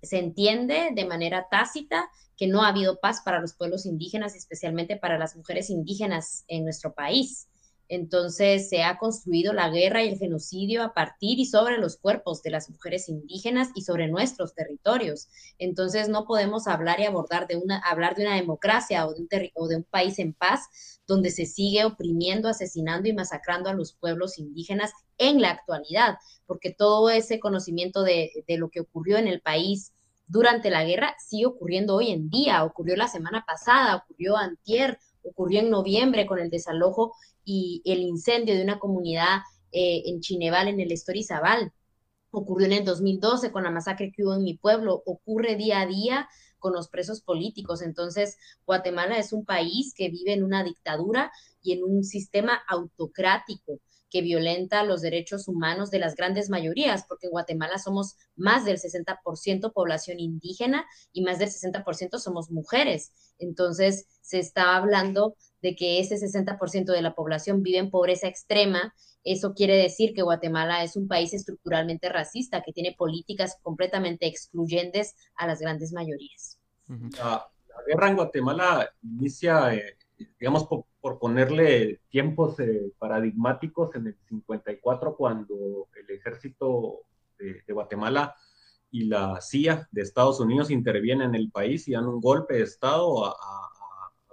se 0.01 0.20
entiende 0.20 0.92
de 0.94 1.06
manera 1.06 1.48
tácita 1.50 2.10
que 2.38 2.48
no 2.48 2.63
ha 2.63 2.70
habido 2.70 3.00
paz 3.00 3.22
para 3.24 3.40
los 3.40 3.54
pueblos 3.54 3.86
indígenas, 3.86 4.36
especialmente 4.36 4.98
para 4.98 5.18
las 5.18 5.36
mujeres 5.36 5.70
indígenas 5.70 6.44
en 6.48 6.63
nuestro 6.63 6.94
país. 6.94 7.48
Entonces 7.92 8.70
se 8.70 8.84
ha 8.84 8.98
construido 8.98 9.51
la 9.51 9.70
guerra 9.70 10.01
y 10.01 10.08
el 10.08 10.18
genocidio 10.18 10.82
a 10.82 10.94
partir 10.94 11.40
y 11.40 11.46
sobre 11.46 11.78
los 11.78 11.98
cuerpos 11.98 12.42
de 12.42 12.50
las 12.50 12.70
mujeres 12.70 13.10
indígenas 13.10 13.68
y 13.75 13.82
sobre 13.82 14.08
nuestros 14.08 14.56
territorios. 14.56 15.28
Entonces 15.60 16.08
no 16.08 16.25
podemos 16.25 16.68
hablar 16.68 17.01
y 17.01 17.04
abordar 17.04 17.48
de 17.48 17.58
una, 17.58 17.80
hablar 17.80 18.16
de 18.16 18.24
una 18.24 18.36
democracia 18.36 19.06
o 19.06 19.13
de 19.13 19.20
un, 19.20 19.30
o 19.56 19.68
de 19.68 19.75
un 19.75 19.84
país 19.84 20.20
en 20.20 20.34
paz 20.34 21.00
donde 21.12 21.30
se 21.30 21.46
sigue 21.46 21.84
oprimiendo, 21.84 22.48
asesinando 22.48 23.10
y 23.10 23.13
masacrando 23.13 23.70
a 23.70 23.74
los 23.74 23.91
pueblos 23.91 24.39
indígenas 24.39 24.94
en 25.18 25.41
la 25.41 25.50
actualidad, 25.51 26.15
porque 26.46 26.74
todo 26.74 27.10
ese 27.10 27.41
conocimiento 27.41 28.03
de, 28.03 28.32
lo 28.58 28.70
que 28.70 28.80
ocurrió 28.80 29.18
en 29.18 29.27
el 29.27 29.41
país 29.41 29.91
durante 30.27 30.70
la 30.70 30.86
guerra 30.86 31.13
sigue 31.20 31.48
ocurriendo 31.48 31.96
hoy 31.96 32.12
en 32.12 32.30
día, 32.30 32.63
ocurrió 32.63 32.96
la 32.96 33.10
semana 33.10 33.44
pasada, 33.46 33.98
ocurrió 33.98 34.38
antier, 34.38 35.00
ocurrió 35.22 35.60
en 35.60 35.70
noviembre 35.70 36.25
con 36.25 36.39
el 36.39 36.50
desalojo 36.50 37.13
y 37.44 37.82
el 37.84 38.00
incendio 38.00 38.56
de 38.56 38.63
una 38.63 38.80
comunidad 38.80 39.39
eh, 39.74 40.03
en 40.06 40.22
Chineval, 40.22 40.70
en 40.70 40.80
el 40.80 40.94
Estorizabal. 40.94 41.74
Ocurrió 42.32 42.68
en 42.68 42.74
el 42.74 42.86
2012 42.86 43.51
con 43.51 43.63
la 43.63 43.72
masacre 43.72 44.13
que 44.15 44.24
hubo 44.24 44.36
en 44.36 44.44
mi 44.44 44.53
pueblo. 44.53 45.03
Ocurre 45.06 45.58
día 45.58 45.82
a 45.82 45.86
día 45.86 46.30
con 46.62 46.72
los 46.72 46.88
presos 46.88 47.22
políticos. 47.22 47.82
Entonces, 47.82 48.38
Guatemala 48.65 49.18
es 49.18 49.34
un 49.34 49.44
país 49.44 49.94
que 49.94 50.10
vive 50.10 50.32
en 50.32 50.44
una 50.44 50.63
dictadura 50.63 51.34
y 51.62 51.74
en 51.74 51.84
un 51.84 52.06
sistema 52.06 52.62
autocrático 52.70 53.82
que 54.12 54.22
violenta 54.22 54.84
los 54.84 55.01
derechos 55.01 55.48
humanos 55.48 55.89
de 55.89 56.00
las 56.00 56.15
grandes 56.15 56.50
mayorías, 56.50 57.06
porque 57.08 57.27
en 57.27 57.32
Guatemala 57.32 57.80
somos 57.80 58.18
más 58.36 58.65
del 58.65 58.77
60% 58.77 59.72
población 59.74 60.20
indígena 60.20 60.86
y 61.13 61.24
más 61.24 61.39
del 61.39 61.50
60% 61.50 62.20
somos 62.20 62.51
mujeres. 62.51 63.12
Entonces, 63.39 64.08
se 64.22 64.39
está 64.39 64.75
hablando 64.75 65.36
de 65.62 65.75
que 65.75 66.00
ese 66.00 66.18
60% 66.18 66.91
de 66.91 67.01
la 67.01 67.15
población 67.15 67.63
vive 67.63 67.77
en 67.77 67.89
pobreza 67.89 68.27
extrema, 68.27 68.94
eso 69.24 69.54
quiere 69.54 69.75
decir 69.75 70.13
que 70.13 70.24
Guatemala 70.24 70.84
es 70.84 70.96
un 70.96 71.08
país 71.08 71.34
estructuralmente 71.34 72.10
racista, 72.10 72.62
que 72.62 72.74
tiene 72.74 72.96
políticas 72.98 73.58
completamente 73.62 74.28
excluyentes 74.28 75.16
a 75.36 75.48
las 75.48 75.60
grandes 75.60 75.94
mayorías. 75.94 76.58
La, 77.18 77.48
guerra 77.88 78.10
en 78.10 78.16
Guatemala 78.16 78.90
inicia, 79.01 79.74
eh, 79.74 79.98
digamos, 80.40 80.68
por, 80.68 80.86
ponerle 81.20 82.00
tiempos 82.10 82.60
eh, 82.60 82.92
paradigmáticos 83.00 83.96
en 83.96 84.08
el 84.08 84.18
54, 84.28 85.16
cuando 85.16 85.88
el 85.96 86.16
ejército 86.16 87.01
de, 87.40 87.74
Guatemala 87.74 88.36
y 88.92 89.06
la 89.06 89.40
CIA 89.42 89.88
de 89.92 90.01
Estados 90.01 90.40
Unidos 90.40 90.70
intervienen 90.70 91.30
en 91.30 91.36
el 91.36 91.50
país 91.50 91.88
y 91.88 91.94
dan 91.94 92.08
un 92.08 92.22
golpe 92.22 92.56
de 92.56 92.63
Estado 92.63 93.25
a 93.25 93.81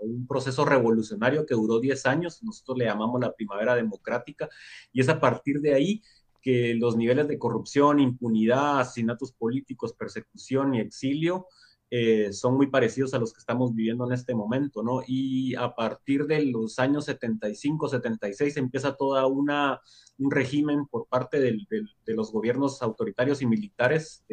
un 0.01 0.27
proceso 0.27 0.65
revolucionario 0.65 1.47
que 1.47 1.55
duró 1.55 1.81
10 1.81 2.07
años, 2.07 2.43
nosotros 2.43 2.79
le 2.79 2.87
llamamos 2.87 3.21
la 3.21 3.33
primavera 3.33 3.75
democrática, 3.75 4.49
y 4.93 5.01
es 5.01 5.09
a 5.09 5.21
partir 5.21 5.61
de 5.61 5.75
ahí 5.75 6.03
que 6.41 6.75
los 6.75 6.97
niveles 6.97 7.29
de 7.29 7.39
corrupción, 7.39 8.01
impunidad, 8.01 8.81
asesinatos 8.81 9.33
políticos, 9.33 9.93
persecución 9.93 10.75
y 10.75 10.81
exilio 10.81 11.47
eh, 11.91 12.33
son 12.33 12.55
muy 12.55 12.67
parecidos 12.67 13.15
a 13.15 13.19
los 13.19 13.33
que 13.33 13.41
estamos 13.41 13.75
viviendo 13.75 14.07
en 14.07 14.13
este 14.13 14.35
momento, 14.35 14.83
¿no? 14.83 15.01
Y 15.07 15.55
a 15.55 15.75
partir 15.75 16.27
de 16.27 16.45
los 16.45 16.79
años 16.79 17.07
75, 17.07 17.89
76 17.89 18.57
empieza 18.59 18.95
toda 18.95 19.27
una, 19.27 19.81
un 20.19 20.31
régimen 20.31 20.87
por 20.87 21.07
parte 21.07 21.41
de 21.41 22.15
los 22.15 22.31
gobiernos 22.31 22.83
autoritarios 22.83 23.41
y 23.41 23.47
militares, 23.47 24.25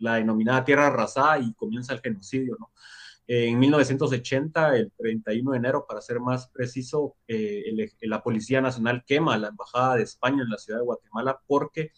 la 0.00 0.16
denominada 0.16 0.64
tierra 0.64 0.88
arrasada 0.88 1.38
y 1.38 1.54
comienza 1.54 1.92
el 1.94 2.00
genocidio, 2.00 2.56
¿no? 2.58 2.72
En 3.26 3.58
1980, 3.58 4.76
el 4.76 4.92
31 4.98 5.52
de 5.52 5.58
enero, 5.58 5.86
para 5.88 6.00
ser 6.00 6.20
más 6.20 6.48
preciso, 6.48 7.16
eh, 7.28 7.64
la 8.02 8.22
Policía 8.22 8.60
Nacional 8.60 9.04
quema 9.06 9.38
la 9.38 9.48
Embajada 9.48 9.96
de 9.96 10.02
España 10.02 10.42
en 10.42 10.50
la 10.50 10.58
ciudad 10.58 10.80
de 10.80 10.84
Guatemala 10.84 11.40
porque 11.46 11.92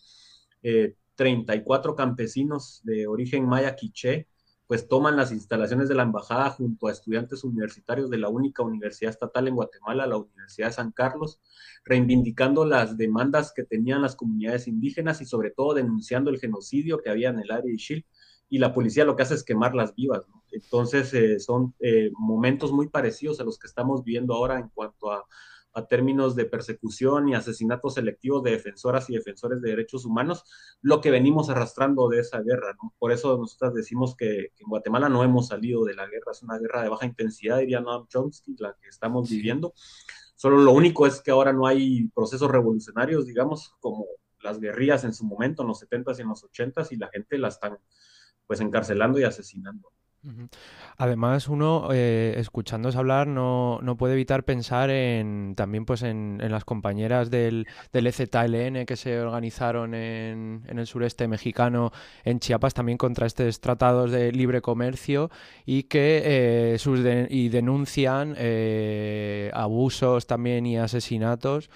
34 1.16 1.92
eh, 1.92 1.96
campesinos 1.96 2.80
de 2.84 3.06
origen 3.06 3.46
maya 3.46 3.74
quiché 3.74 4.28
pues 4.66 4.88
toman 4.88 5.16
las 5.16 5.30
instalaciones 5.32 5.88
de 5.88 5.94
la 5.94 6.04
embajada 6.04 6.50
junto 6.50 6.86
a 6.86 6.92
estudiantes 6.92 7.44
universitarios 7.44 8.08
de 8.08 8.18
la 8.18 8.28
única 8.28 8.62
universidad 8.62 9.10
estatal 9.10 9.46
en 9.48 9.56
Guatemala, 9.56 10.06
la 10.06 10.16
Universidad 10.16 10.68
de 10.68 10.72
San 10.72 10.90
Carlos, 10.90 11.40
reivindicando 11.84 12.64
las 12.64 12.96
demandas 12.96 13.52
que 13.54 13.64
tenían 13.64 14.02
las 14.02 14.16
comunidades 14.16 14.66
indígenas 14.66 15.20
y 15.20 15.26
sobre 15.26 15.50
todo 15.50 15.74
denunciando 15.74 16.30
el 16.30 16.38
genocidio 16.38 16.98
que 16.98 17.10
había 17.10 17.28
en 17.28 17.40
el 17.40 17.50
área 17.50 17.66
de 17.66 17.74
Ixil 17.74 18.06
y 18.48 18.58
la 18.58 18.72
policía 18.72 19.04
lo 19.04 19.16
que 19.16 19.24
hace 19.24 19.34
es 19.34 19.44
quemarlas 19.44 19.94
vivas. 19.94 20.26
Entonces, 20.54 21.12
eh, 21.14 21.40
son 21.40 21.74
eh, 21.80 22.10
momentos 22.16 22.72
muy 22.72 22.88
parecidos 22.88 23.40
a 23.40 23.44
los 23.44 23.58
que 23.58 23.66
estamos 23.66 24.04
viendo 24.04 24.34
ahora 24.34 24.58
en 24.58 24.68
cuanto 24.68 25.12
a, 25.12 25.26
términos 25.88 26.36
de 26.36 26.44
persecución 26.44 27.28
y 27.28 27.34
asesinatos 27.34 27.94
selectivos 27.94 28.44
de 28.44 28.52
defensoras 28.52 29.10
y 29.10 29.14
defensores 29.14 29.60
de 29.60 29.70
derechos 29.70 30.04
humanos, 30.04 30.44
lo 30.82 31.00
que 31.00 31.10
venimos 31.10 31.50
arrastrando 31.50 32.08
de 32.08 32.20
esa 32.20 32.40
guerra. 32.42 32.76
Por 32.96 33.10
eso 33.10 33.36
nosotros 33.36 33.74
decimos 33.74 34.14
que, 34.14 34.52
en 34.56 34.68
Guatemala 34.68 35.08
no 35.08 35.24
hemos 35.24 35.48
salido 35.48 35.84
de 35.84 35.94
la 35.94 36.06
guerra, 36.06 36.30
es 36.30 36.44
una 36.44 36.58
guerra 36.58 36.84
de 36.84 36.90
baja 36.90 37.06
intensidad, 37.06 37.58
diría 37.58 37.80
Noam 37.80 38.06
Chomsky, 38.06 38.54
la 38.60 38.76
que 38.80 38.88
estamos 38.88 39.28
viviendo. 39.28 39.74
Solo 40.36 40.58
lo 40.58 40.70
único 40.70 41.08
es 41.08 41.20
que 41.20 41.32
ahora 41.32 41.52
no 41.52 41.66
hay 41.66 42.06
procesos 42.14 42.48
revolucionarios, 42.48 43.26
digamos, 43.26 43.74
como 43.80 44.06
las 44.44 44.60
guerrillas 44.60 45.02
en 45.02 45.12
su 45.12 45.24
momento, 45.24 45.62
en 45.62 45.68
los 45.68 45.82
70s 45.82 46.18
y 46.18 46.22
en 46.22 46.28
los 46.28 46.44
80s, 46.44 46.92
y 46.92 46.96
la 46.98 47.08
gente 47.08 47.36
la 47.36 47.48
están 47.48 47.78
pues 48.46 48.60
encarcelando 48.60 49.18
y 49.18 49.24
asesinando. 49.24 49.90
Además, 50.96 51.48
uno, 51.48 51.88
eh, 51.92 52.34
escuchándos 52.38 52.96
hablar, 52.96 53.26
no, 53.26 53.80
no, 53.82 53.96
puede 53.96 54.14
evitar 54.14 54.44
pensar 54.44 54.88
en 54.90 55.54
también 55.56 55.84
pues 55.84 56.02
en, 56.02 56.38
las 56.38 56.64
compañeras 56.64 57.30
del, 57.30 57.66
del 57.92 58.06
EZLN 58.06 58.86
que 58.86 58.96
se 58.96 59.20
organizaron 59.20 59.94
en, 59.94 60.62
en, 60.66 60.78
el 60.78 60.86
sureste 60.86 61.28
mexicano, 61.28 61.92
en 62.24 62.40
Chiapas, 62.40 62.74
también 62.74 62.96
contra 62.96 63.26
estos 63.26 63.60
tratados 63.60 64.12
de 64.12 64.32
libre 64.32 64.62
comercio 64.62 65.30
y 65.66 65.84
que 65.84 66.22
eh, 66.24 66.78
sus 66.78 67.00
y 67.28 67.48
denuncian 67.48 68.34
eh, 68.38 69.50
abusos 69.52 70.26
también 70.26 70.64
y 70.64 70.78
asesinatos 70.78 71.70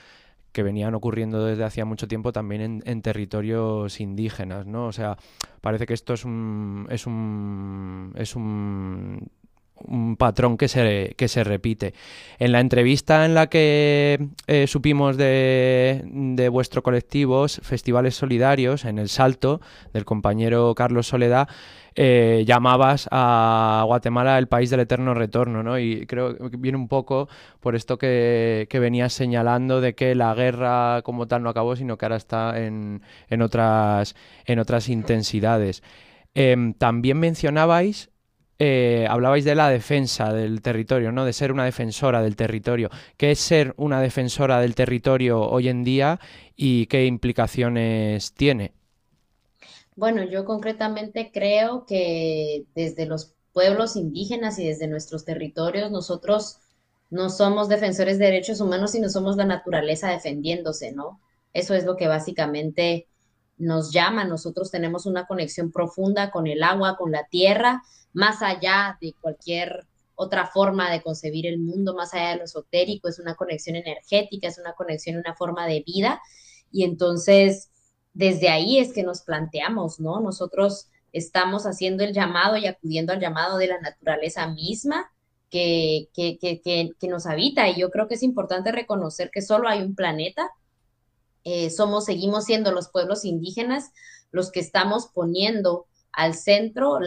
que 0.59 0.65
venían 0.65 0.93
ocurriendo 0.97 1.45
desde 1.45 1.63
hacía 1.63 1.85
mucho 1.85 2.09
tiempo 2.09 2.33
también 2.33 2.83
en, 2.85 3.01
territorios 3.03 4.01
indígenas, 4.01 4.67
¿no? 4.67 4.87
O 4.87 4.93
sea, 4.93 5.17
parece 5.61 5.87
que 5.87 5.95
esto 5.95 6.15
es 6.15 6.25
un, 6.25 6.89
es 6.91 7.07
un, 7.07 8.13
es 8.17 8.35
un, 8.35 9.31
un 9.87 10.17
patrón 10.17 10.57
que 10.57 10.69
se, 10.69 11.15
que 11.17 11.29
se 11.29 11.45
repite. 11.45 11.95
En 12.39 12.53
la 12.53 12.61
entrevista 12.61 13.25
en 13.25 13.35
la 13.35 13.49
que 13.49 14.29
eh, 14.47 14.67
supimos 14.67 15.17
de, 15.17 16.03
de 16.07 16.49
vuestro 16.49 16.83
colectivo, 16.83 17.47
Festivales 17.49 18.15
Solidarios, 18.15 18.85
en 18.85 18.99
El 18.99 19.09
Salto, 19.09 19.61
del 19.93 20.05
compañero 20.05 20.75
Carlos 20.75 21.07
Soledad, 21.07 21.49
eh, 22.01 22.45
llamabas 22.47 23.09
a 23.11 23.83
Guatemala 23.85 24.39
el 24.39 24.47
país 24.47 24.71
del 24.71 24.79
eterno 24.79 25.15
retorno, 25.15 25.65
¿no? 25.65 25.81
Y 25.81 26.07
creo 26.07 26.37
que 26.49 26.57
viene 26.57 26.79
un 26.79 26.87
poco 26.87 27.29
por 27.59 27.75
esto 27.75 27.99
que, 27.99 28.69
venías 28.71 29.13
señalando 29.13 29.81
de 29.81 29.97
que 29.97 30.15
la 30.15 30.33
guerra 30.33 31.03
como 31.03 31.27
tal 31.27 31.43
no 31.43 31.51
acabó, 31.51 31.75
sino 31.75 31.99
que 31.99 32.05
ahora 32.05 32.15
está 32.15 32.57
en, 32.57 33.03
otras, 33.43 34.15
en 34.45 34.61
otras 34.61 34.89
intensidades. 34.89 35.83
Em, 36.35 36.73
también 36.73 37.19
mencionabais 37.19 38.11
eh, 38.59 39.07
hablabais 39.09 39.45
de 39.45 39.55
la 39.55 39.69
defensa 39.69 40.33
del 40.33 40.63
territorio, 40.63 41.13
¿no? 41.13 41.25
De 41.25 41.33
ser 41.33 41.53
una 41.53 41.65
defensora 41.65 42.23
del 42.23 42.37
territorio. 42.37 42.91
¿Qué 43.17 43.31
es 43.31 43.39
ser 43.39 43.75
una 43.77 44.01
defensora 44.01 44.61
del 44.61 44.75
territorio 44.75 45.41
hoy 45.41 45.69
en 45.69 45.85
día 45.85 46.19
y 46.57 46.87
qué 46.87 47.07
implicaciones 47.07 48.33
tiene? 48.33 48.73
Bueno, 49.95 50.25
yo 50.25 50.45
concretamente 50.45 51.31
creo 51.33 51.85
que 51.87 52.65
desde 52.75 53.07
los 53.07 53.35
pueblos 53.53 53.97
indígenas 53.97 54.59
y 54.59 54.67
desde 54.67 54.87
nuestros 54.87 55.25
territorios 55.25 55.91
nosotros 55.91 56.59
no 57.11 57.31
somos 57.31 57.69
defensores 57.69 58.19
de 58.19 58.27
derechos 58.27 58.61
humanos, 58.61 58.93
sino 58.93 59.09
somos 59.09 59.37
la 59.37 59.45
naturaleza 59.45 60.11
defendiéndose, 60.11 60.93
¿no? 60.93 61.21
Eso 61.53 61.75
es 61.75 61.85
lo 61.85 61.97
que 61.97 62.07
básicamente 62.07 63.09
nos 63.59 63.93
llama. 63.93 64.25
Nosotros 64.25 64.71
tenemos 64.71 65.07
una 65.07 65.27
conexión 65.27 65.71
profunda 65.71 66.31
con 66.31 66.47
el 66.47 66.63
agua, 66.63 66.97
con 66.97 67.13
la 67.13 67.27
tierra, 67.29 67.83
más 68.13 68.43
allá 68.43 68.99
de 69.01 69.15
cualquier 69.21 69.87
otra 70.15 70.47
forma 70.47 70.91
de 70.91 71.03
concebir 71.03 71.47
el 71.47 71.61
mundo, 71.61 71.95
más 71.95 72.13
allá 72.13 72.31
de 72.31 72.37
lo 72.39 72.45
esotérico, 72.45 73.09
es 73.09 73.21
una 73.21 73.37
conexión 73.37 73.77
energética, 73.77 74.49
es 74.49 74.59
una 74.59 74.73
conexión, 74.73 75.17
una 75.17 75.35
forma 75.35 75.67
de 75.67 75.85
vida. 75.87 76.21
Y 76.73 76.83
entonces 76.83 77.71
desde 78.15 78.49
ahí 78.49 78.79
es 78.79 78.93
que 78.93 79.05
nos 79.05 79.23
planteamos, 79.23 80.01
¿no? 80.01 80.21
Nosotros 80.21 80.89
estamos 81.13 81.67
haciendo 81.67 82.03
el 82.03 82.13
llamado 82.13 82.57
y 82.57 82.67
acudiendo 82.67 83.13
al 83.13 83.21
llamado 83.21 83.59
de 83.59 83.69
la 83.69 83.81
naturaleza 83.81 84.49
misma 84.49 85.11
que, 85.51 86.09
que, 86.13 86.37
que, 86.39 86.61
que, 86.61 87.09
nos 87.09 87.27
habita. 87.27 87.69
Y 87.69 87.79
yo 87.79 87.91
creo 87.91 88.09
que 88.09 88.17
es 88.17 88.25
importante 88.25 88.73
reconocer 88.73 89.31
que 89.31 89.41
solo 89.41 89.69
hay 89.69 89.83
un 89.83 89.95
planeta. 89.95 90.51
Eh, 91.51 91.71
somos, 91.71 92.05
seguimos 92.05 92.45
siendo 92.45 92.73
los 92.73 92.91
pueblos 92.91 93.25
indígenas 93.25 93.91
los 94.33 94.53
que 94.53 94.61
estamos 94.61 95.07
poniendo 95.07 95.87
al 96.13 96.35
centro, 96.35 96.99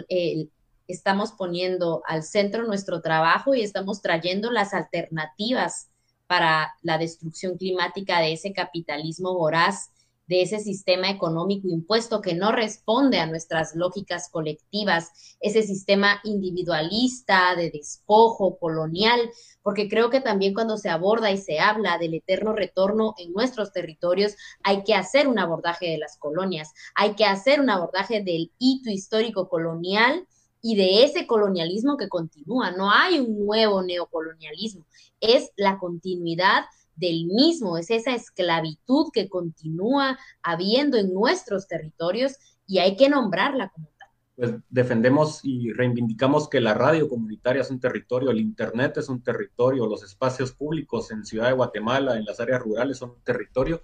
estamos 0.88 1.32
poniendo 1.34 2.02
al 2.08 2.24
centro 2.24 2.66
nuestro 2.66 3.02
trabajo 3.02 3.54
y 3.54 3.62
estamos 3.62 4.02
trayendo 4.02 4.50
las 4.50 4.74
alternativas 4.74 5.90
para 6.26 6.74
la 6.82 6.98
destrucción 6.98 7.56
climática 7.56 8.20
de 8.20 8.34
ese 8.34 8.52
capitalismo 8.52 9.36
voraz 9.36 9.91
de 10.32 10.44
ese 10.44 10.60
sistema 10.60 11.10
económico 11.10 11.68
impuesto 11.68 12.22
que 12.22 12.36
no 12.36 12.54
responde 12.54 13.20
a 13.20 13.26
nuestras 13.26 13.76
lógicas 13.76 14.30
colectivas, 14.32 15.36
ese 15.42 15.62
sistema 15.62 16.22
individualista 16.24 17.54
de 17.58 17.70
despojo 17.70 18.58
colonial, 18.58 19.20
porque 19.62 19.90
creo 19.90 20.10
que 20.10 20.22
también 20.22 20.54
cuando 20.54 20.78
se 20.78 20.88
aborda 20.88 21.32
y 21.32 21.38
se 21.38 21.60
habla 21.60 21.98
del 21.98 22.14
eterno 22.14 22.54
retorno 22.54 23.14
en 23.18 23.34
nuestros 23.34 23.74
territorios, 23.74 24.38
hay 24.64 24.86
que 24.86 24.96
hacer 24.96 25.28
un 25.28 25.38
abordaje 25.38 25.88
de 25.88 25.98
las 25.98 26.16
colonias, 26.18 26.72
hay 26.96 27.14
que 27.16 27.26
hacer 27.26 27.60
un 27.60 27.70
abordaje 27.70 28.24
del 28.24 28.54
hito 28.58 28.90
histórico 28.90 29.50
colonial 29.50 30.26
y 30.62 30.78
de 30.78 31.04
ese 31.04 31.28
colonialismo 31.28 31.98
que 31.98 32.08
continúa. 32.08 32.72
No 32.72 32.90
hay 32.90 33.20
un 33.20 33.46
nuevo 33.46 33.84
neocolonialismo, 33.84 34.86
es 35.20 35.52
la 35.58 35.78
continuidad 35.78 36.64
del 37.02 37.26
mismo, 37.26 37.78
es 37.78 37.90
esa 37.90 38.14
esclavitud 38.14 39.08
que 39.12 39.28
continúa 39.28 40.18
habiendo 40.42 40.98
en 40.98 41.14
nuestros 41.14 41.68
territorios 41.68 42.36
y 42.66 42.78
hay 42.78 42.96
que 42.96 43.10
nombrarla 43.10 43.70
como 43.70 43.88
tal. 43.98 44.10
Pues 44.36 44.54
defendemos 44.70 45.42
y 45.44 45.74
reivindicamos 45.74 46.48
que 46.48 46.62
la 46.62 46.74
radio 46.74 47.10
comunitaria 47.10 47.64
es 47.64 47.72
un 47.72 47.80
territorio, 47.80 48.30
el 48.30 48.40
Internet 48.40 48.98
es 48.98 49.10
un 49.10 49.22
territorio, 49.22 49.88
los 49.88 50.04
espacios 50.04 50.54
públicos 50.54 51.12
en 51.12 51.26
Ciudad 51.26 51.48
de 51.48 51.54
Guatemala, 51.54 52.18
en 52.18 52.24
las 52.24 52.40
áreas 52.40 52.62
rurales 52.62 52.98
son 52.98 53.16
territorio 53.24 53.82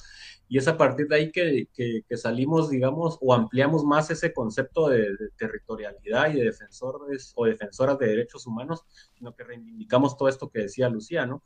y 0.47 0.57
es 0.57 0.67
a 0.67 0.77
partir 0.77 1.07
de 1.07 1.15
ahí 1.15 1.31
que, 1.31 1.67
que, 1.73 2.17
salimos, 2.17 2.69
digamos, 2.69 3.17
o 3.19 3.33
ampliamos 3.33 3.83
más 3.83 4.09
ese 4.09 4.31
concepto 4.31 4.87
de, 4.87 5.17
de, 5.17 5.29
territorialidad 5.37 6.31
y 6.31 6.37
de 6.37 6.45
defensores 6.45 7.33
o 7.35 7.45
defensoras 7.45 7.99
de 7.99 8.07
derechos 8.07 8.47
humanos, 8.47 8.85
sino 9.13 9.35
que 9.35 9.43
reivindicamos 9.43 10.15
todo 10.15 10.29
esto 10.29 10.49
que 10.49 10.61
decía 10.61 10.87
Lucía, 10.87 11.25
¿no? 11.25 11.43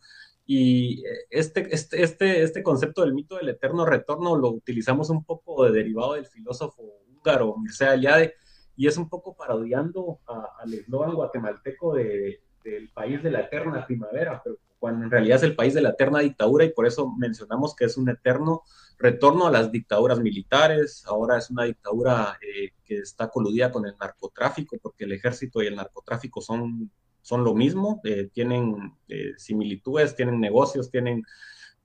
Y 0.53 1.05
este, 1.29 1.73
este, 1.73 2.03
este, 2.03 2.43
este 2.43 2.61
concepto 2.61 3.03
del 3.03 3.13
mito 3.13 3.37
del 3.37 3.47
eterno 3.47 3.85
retorno 3.85 4.35
lo 4.35 4.49
utilizamos 4.49 5.09
un 5.09 5.23
poco 5.23 5.63
de 5.63 5.71
derivado 5.71 6.15
del 6.15 6.25
filósofo 6.25 6.83
húngaro 7.07 7.55
Mircea 7.57 7.93
Eliade, 7.93 8.33
y 8.75 8.85
es 8.85 8.97
un 8.97 9.07
poco 9.07 9.33
parodiando 9.33 10.19
al 10.59 10.73
eslogan 10.73 11.13
guatemalteco 11.13 11.95
de, 11.95 12.41
del 12.65 12.89
país 12.89 13.23
de 13.23 13.31
la 13.31 13.43
eterna 13.43 13.87
primavera, 13.87 14.41
pero 14.43 14.57
cuando 14.77 15.05
en 15.05 15.11
realidad 15.11 15.37
es 15.37 15.43
el 15.43 15.55
país 15.55 15.73
de 15.73 15.83
la 15.83 15.91
eterna 15.91 16.19
dictadura 16.19 16.65
y 16.65 16.73
por 16.73 16.85
eso 16.85 17.09
mencionamos 17.17 17.73
que 17.73 17.85
es 17.85 17.95
un 17.95 18.09
eterno 18.09 18.63
retorno 18.99 19.47
a 19.47 19.51
las 19.51 19.71
dictaduras 19.71 20.19
militares, 20.19 21.05
ahora 21.07 21.37
es 21.37 21.49
una 21.49 21.63
dictadura 21.63 22.37
eh, 22.41 22.71
que 22.83 22.97
está 22.97 23.29
coludida 23.29 23.71
con 23.71 23.85
el 23.85 23.95
narcotráfico, 23.97 24.77
porque 24.81 25.05
el 25.05 25.13
ejército 25.13 25.63
y 25.63 25.67
el 25.67 25.77
narcotráfico 25.77 26.41
son 26.41 26.91
son 27.21 27.43
lo 27.43 27.53
mismo, 27.53 28.01
eh, 28.03 28.29
tienen 28.33 28.93
eh, 29.07 29.31
similitudes, 29.37 30.15
tienen 30.15 30.39
negocios, 30.39 30.89
tienen 30.89 31.23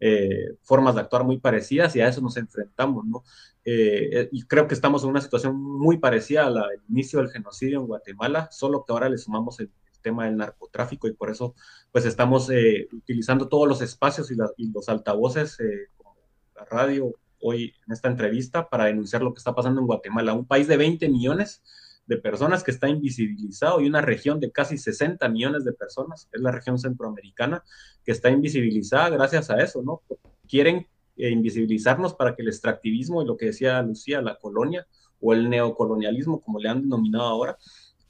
eh, 0.00 0.54
formas 0.62 0.94
de 0.94 1.02
actuar 1.02 1.24
muy 1.24 1.38
parecidas 1.38 1.94
y 1.96 2.00
a 2.00 2.08
eso 2.08 2.20
nos 2.20 2.36
enfrentamos, 2.36 3.04
¿no? 3.04 3.22
y 3.68 4.42
creo 4.44 4.68
que 4.68 4.74
estamos 4.74 5.02
en 5.02 5.10
una 5.10 5.20
situación 5.20 5.60
muy 5.60 5.98
parecida 5.98 6.46
al 6.46 6.62
inicio 6.88 7.18
del 7.18 7.30
genocidio 7.30 7.80
en 7.80 7.88
Guatemala, 7.88 8.48
solo 8.52 8.84
que 8.84 8.92
ahora 8.92 9.08
le 9.08 9.18
sumamos 9.18 9.58
el, 9.58 9.70
tema 10.02 10.26
del 10.26 10.36
narcotráfico 10.36 11.08
y 11.08 11.14
por 11.14 11.30
eso 11.30 11.56
pues 11.90 12.04
estamos 12.04 12.48
utilizando 12.92 13.48
todos 13.48 13.66
los 13.66 13.82
espacios 13.82 14.30
y, 14.30 14.36
y 14.56 14.70
los 14.70 14.88
altavoces 14.88 15.58
como 15.96 16.14
la 16.54 16.64
radio 16.64 17.12
hoy 17.40 17.74
en 17.84 17.92
esta 17.92 18.06
entrevista 18.06 18.68
para 18.68 18.84
denunciar 18.84 19.22
lo 19.22 19.34
que 19.34 19.38
está 19.38 19.52
pasando 19.52 19.80
en 19.80 19.88
Guatemala, 19.88 20.32
un 20.32 20.46
país 20.46 20.68
de 20.68 20.76
20 20.76 21.08
millones 21.08 21.60
de 22.06 22.16
personas 22.16 22.62
que 22.62 22.70
está 22.70 22.88
invisibilizado 22.88 23.80
y 23.80 23.86
una 23.86 24.00
región 24.00 24.38
de 24.40 24.50
casi 24.50 24.78
60 24.78 25.28
millones 25.28 25.64
de 25.64 25.72
personas, 25.72 26.28
es 26.32 26.40
la 26.40 26.52
región 26.52 26.78
centroamericana, 26.78 27.64
que 28.04 28.12
está 28.12 28.30
invisibilizada 28.30 29.08
gracias 29.10 29.50
a 29.50 29.60
eso, 29.60 29.82
¿no? 29.82 30.02
Quieren 30.48 30.86
eh, 31.16 31.30
invisibilizarnos 31.30 32.14
para 32.14 32.34
que 32.34 32.42
el 32.42 32.48
extractivismo 32.48 33.22
y 33.22 33.26
lo 33.26 33.36
que 33.36 33.46
decía 33.46 33.82
Lucía, 33.82 34.22
la 34.22 34.36
colonia 34.36 34.86
o 35.20 35.32
el 35.32 35.50
neocolonialismo, 35.50 36.40
como 36.40 36.60
le 36.60 36.68
han 36.68 36.82
denominado 36.82 37.24
ahora, 37.24 37.56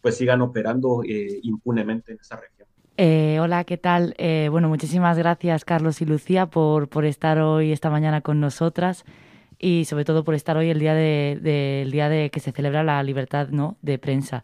pues 0.03 0.17
sigan 0.17 0.43
operando 0.43 1.03
eh, 1.03 1.41
impunemente 1.43 2.13
en 2.13 2.19
esa 2.21 2.37
región. 2.37 2.69
Eh, 2.99 3.39
hola, 3.41 3.65
¿qué 3.65 3.77
tal? 3.77 4.15
bueno, 4.51 4.71
muchísimas 4.71 5.19
gracias 5.19 5.67
Carlos 5.67 6.01
y 6.01 6.07
Lucía 6.07 6.47
por, 6.47 6.89
por 6.89 7.05
estar 7.05 7.39
hoy, 7.39 7.73
esta 7.73 7.91
mañana 7.91 8.23
con 8.23 8.41
nosotras 8.41 9.05
y 9.59 9.85
sobre 9.87 10.05
todo 10.05 10.25
por 10.25 10.35
estar 10.35 10.57
hoy 10.57 10.71
el 10.71 10.79
día 10.79 10.95
de, 10.95 11.87
día 11.91 12.09
de 12.09 12.31
que 12.31 12.41
se 12.41 12.53
celebra 12.53 12.83
la 12.83 13.03
libertad 13.03 13.49
¿no? 13.49 13.77
de 13.83 13.99
prensa. 13.99 14.43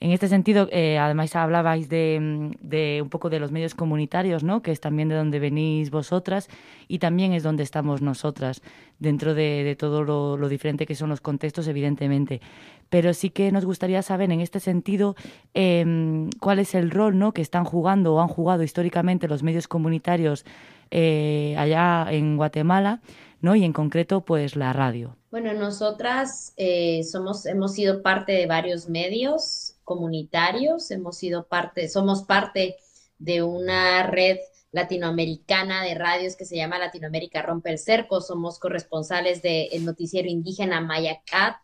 En 0.00 0.10
este 0.10 0.26
sentido, 0.26 0.68
eh, 0.72 0.98
además 0.98 1.36
hablabais 1.36 1.88
de, 1.88 2.50
de, 2.60 3.00
un 3.00 3.08
poco 3.08 3.30
de 3.30 3.38
los 3.38 3.52
medios 3.52 3.76
comunitarios, 3.76 4.42
¿no? 4.42 4.60
que 4.60 4.72
es 4.72 4.80
también 4.80 5.08
de 5.08 5.14
donde 5.14 5.38
venís 5.38 5.92
vosotras 5.92 6.48
y 6.88 6.98
también 6.98 7.32
es 7.34 7.44
donde 7.44 7.62
estamos 7.62 8.02
nosotras, 8.02 8.62
dentro 8.98 9.32
de, 9.34 9.62
de 9.62 9.76
todo 9.76 10.02
lo, 10.02 10.48
diferente 10.48 10.86
que 10.86 10.96
son 10.96 11.10
los 11.10 11.20
contextos, 11.20 11.68
evidentemente. 11.68 12.40
Pero 12.88 13.14
sí 13.14 13.30
que 13.30 13.52
nos 13.52 13.64
gustaría 13.64 14.02
saber 14.02 14.32
en 14.32 14.40
este 14.40 14.58
sentido 14.58 15.14
eh, 15.54 16.28
cuál 16.40 16.58
es 16.58 16.74
el 16.74 16.90
rol 16.90 17.16
¿no? 17.16 17.30
que 17.30 17.42
están 17.42 17.64
jugando 17.64 18.14
o 18.14 18.20
han 18.20 18.28
jugado 18.28 18.64
históricamente 18.64 19.28
los 19.28 19.44
medios 19.44 19.68
comunitarios 19.68 20.44
eh, 20.90 21.54
allá 21.56 22.08
en 22.10 22.36
Guatemala 22.36 23.00
¿no? 23.42 23.54
Y 23.54 23.64
en 23.64 23.74
concreto, 23.74 24.24
pues 24.24 24.56
la 24.56 24.72
radio. 24.72 25.16
Bueno, 25.30 25.52
nosotras 25.52 26.54
eh, 26.56 27.02
somos, 27.04 27.44
hemos 27.44 27.74
sido 27.74 28.02
parte 28.02 28.32
de 28.32 28.46
varios 28.46 28.88
medios 28.88 29.76
comunitarios, 29.84 30.90
hemos 30.90 31.18
sido 31.18 31.46
parte, 31.48 31.88
somos 31.88 32.22
parte 32.22 32.76
de 33.18 33.42
una 33.42 34.04
red 34.04 34.38
latinoamericana 34.70 35.82
de 35.84 35.94
radios 35.94 36.36
que 36.36 36.46
se 36.46 36.56
llama 36.56 36.78
Latinoamérica 36.78 37.42
Rompe 37.42 37.70
el 37.70 37.78
Cerco, 37.78 38.20
somos 38.20 38.58
corresponsales 38.58 39.42
del 39.42 39.84
noticiero 39.84 40.28
indígena 40.28 40.80
Mayacat, 40.80 41.56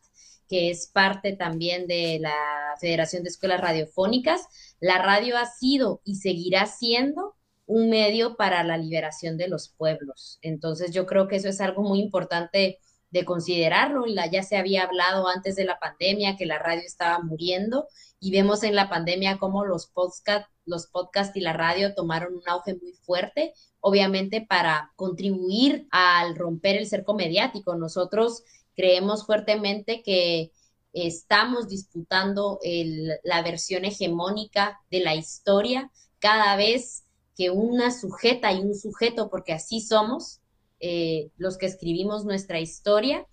que 0.48 0.70
es 0.70 0.88
parte 0.88 1.34
también 1.34 1.86
de 1.86 2.18
la 2.20 2.34
Federación 2.80 3.22
de 3.22 3.28
Escuelas 3.28 3.60
Radiofónicas. 3.60 4.46
La 4.80 4.98
radio 4.98 5.36
ha 5.36 5.46
sido 5.46 6.00
y 6.04 6.16
seguirá 6.16 6.66
siendo 6.66 7.34
un 7.68 7.90
medio 7.90 8.34
para 8.36 8.64
la 8.64 8.78
liberación 8.78 9.36
de 9.36 9.46
los 9.46 9.68
pueblos. 9.68 10.38
Entonces 10.40 10.90
yo 10.90 11.06
creo 11.06 11.28
que 11.28 11.36
eso 11.36 11.48
es 11.48 11.60
algo 11.60 11.82
muy 11.82 12.00
importante 12.00 12.78
de 13.10 13.24
considerarlo. 13.24 14.04
Ya 14.06 14.42
se 14.42 14.56
había 14.56 14.84
hablado 14.84 15.28
antes 15.28 15.54
de 15.54 15.66
la 15.66 15.78
pandemia 15.78 16.36
que 16.36 16.46
la 16.46 16.58
radio 16.58 16.82
estaba 16.84 17.20
muriendo 17.20 17.86
y 18.20 18.32
vemos 18.32 18.62
en 18.62 18.74
la 18.74 18.88
pandemia 18.88 19.38
cómo 19.38 19.64
los 19.64 19.86
podcasts 19.86 20.50
los 20.64 20.86
podcast 20.86 21.34
y 21.36 21.40
la 21.40 21.54
radio 21.54 21.94
tomaron 21.94 22.34
un 22.34 22.42
auge 22.46 22.74
muy 22.74 22.92
fuerte, 22.92 23.54
obviamente 23.80 24.44
para 24.46 24.92
contribuir 24.96 25.86
al 25.90 26.36
romper 26.36 26.76
el 26.76 26.86
cerco 26.86 27.14
mediático. 27.14 27.74
Nosotros 27.74 28.44
creemos 28.76 29.24
fuertemente 29.24 30.02
que 30.02 30.52
estamos 30.92 31.68
disputando 31.68 32.60
la 33.24 33.42
versión 33.42 33.84
hegemónica 33.84 34.78
de 34.90 35.00
la 35.00 35.14
historia. 35.14 35.90
Cada 36.18 36.56
vez 36.56 37.04
que 37.38 37.50
una 37.50 37.92
sujeta 37.92 38.52
y 38.52 38.58
un 38.58 38.74
sujeto, 38.74 39.30
porque 39.30 39.52
así 39.52 39.80
somos, 39.80 40.40
eh, 40.80 41.30
los 41.36 41.56
que 41.56 41.66
escribimos 41.66 42.24
nuestra 42.24 42.58
historia, 42.58 43.26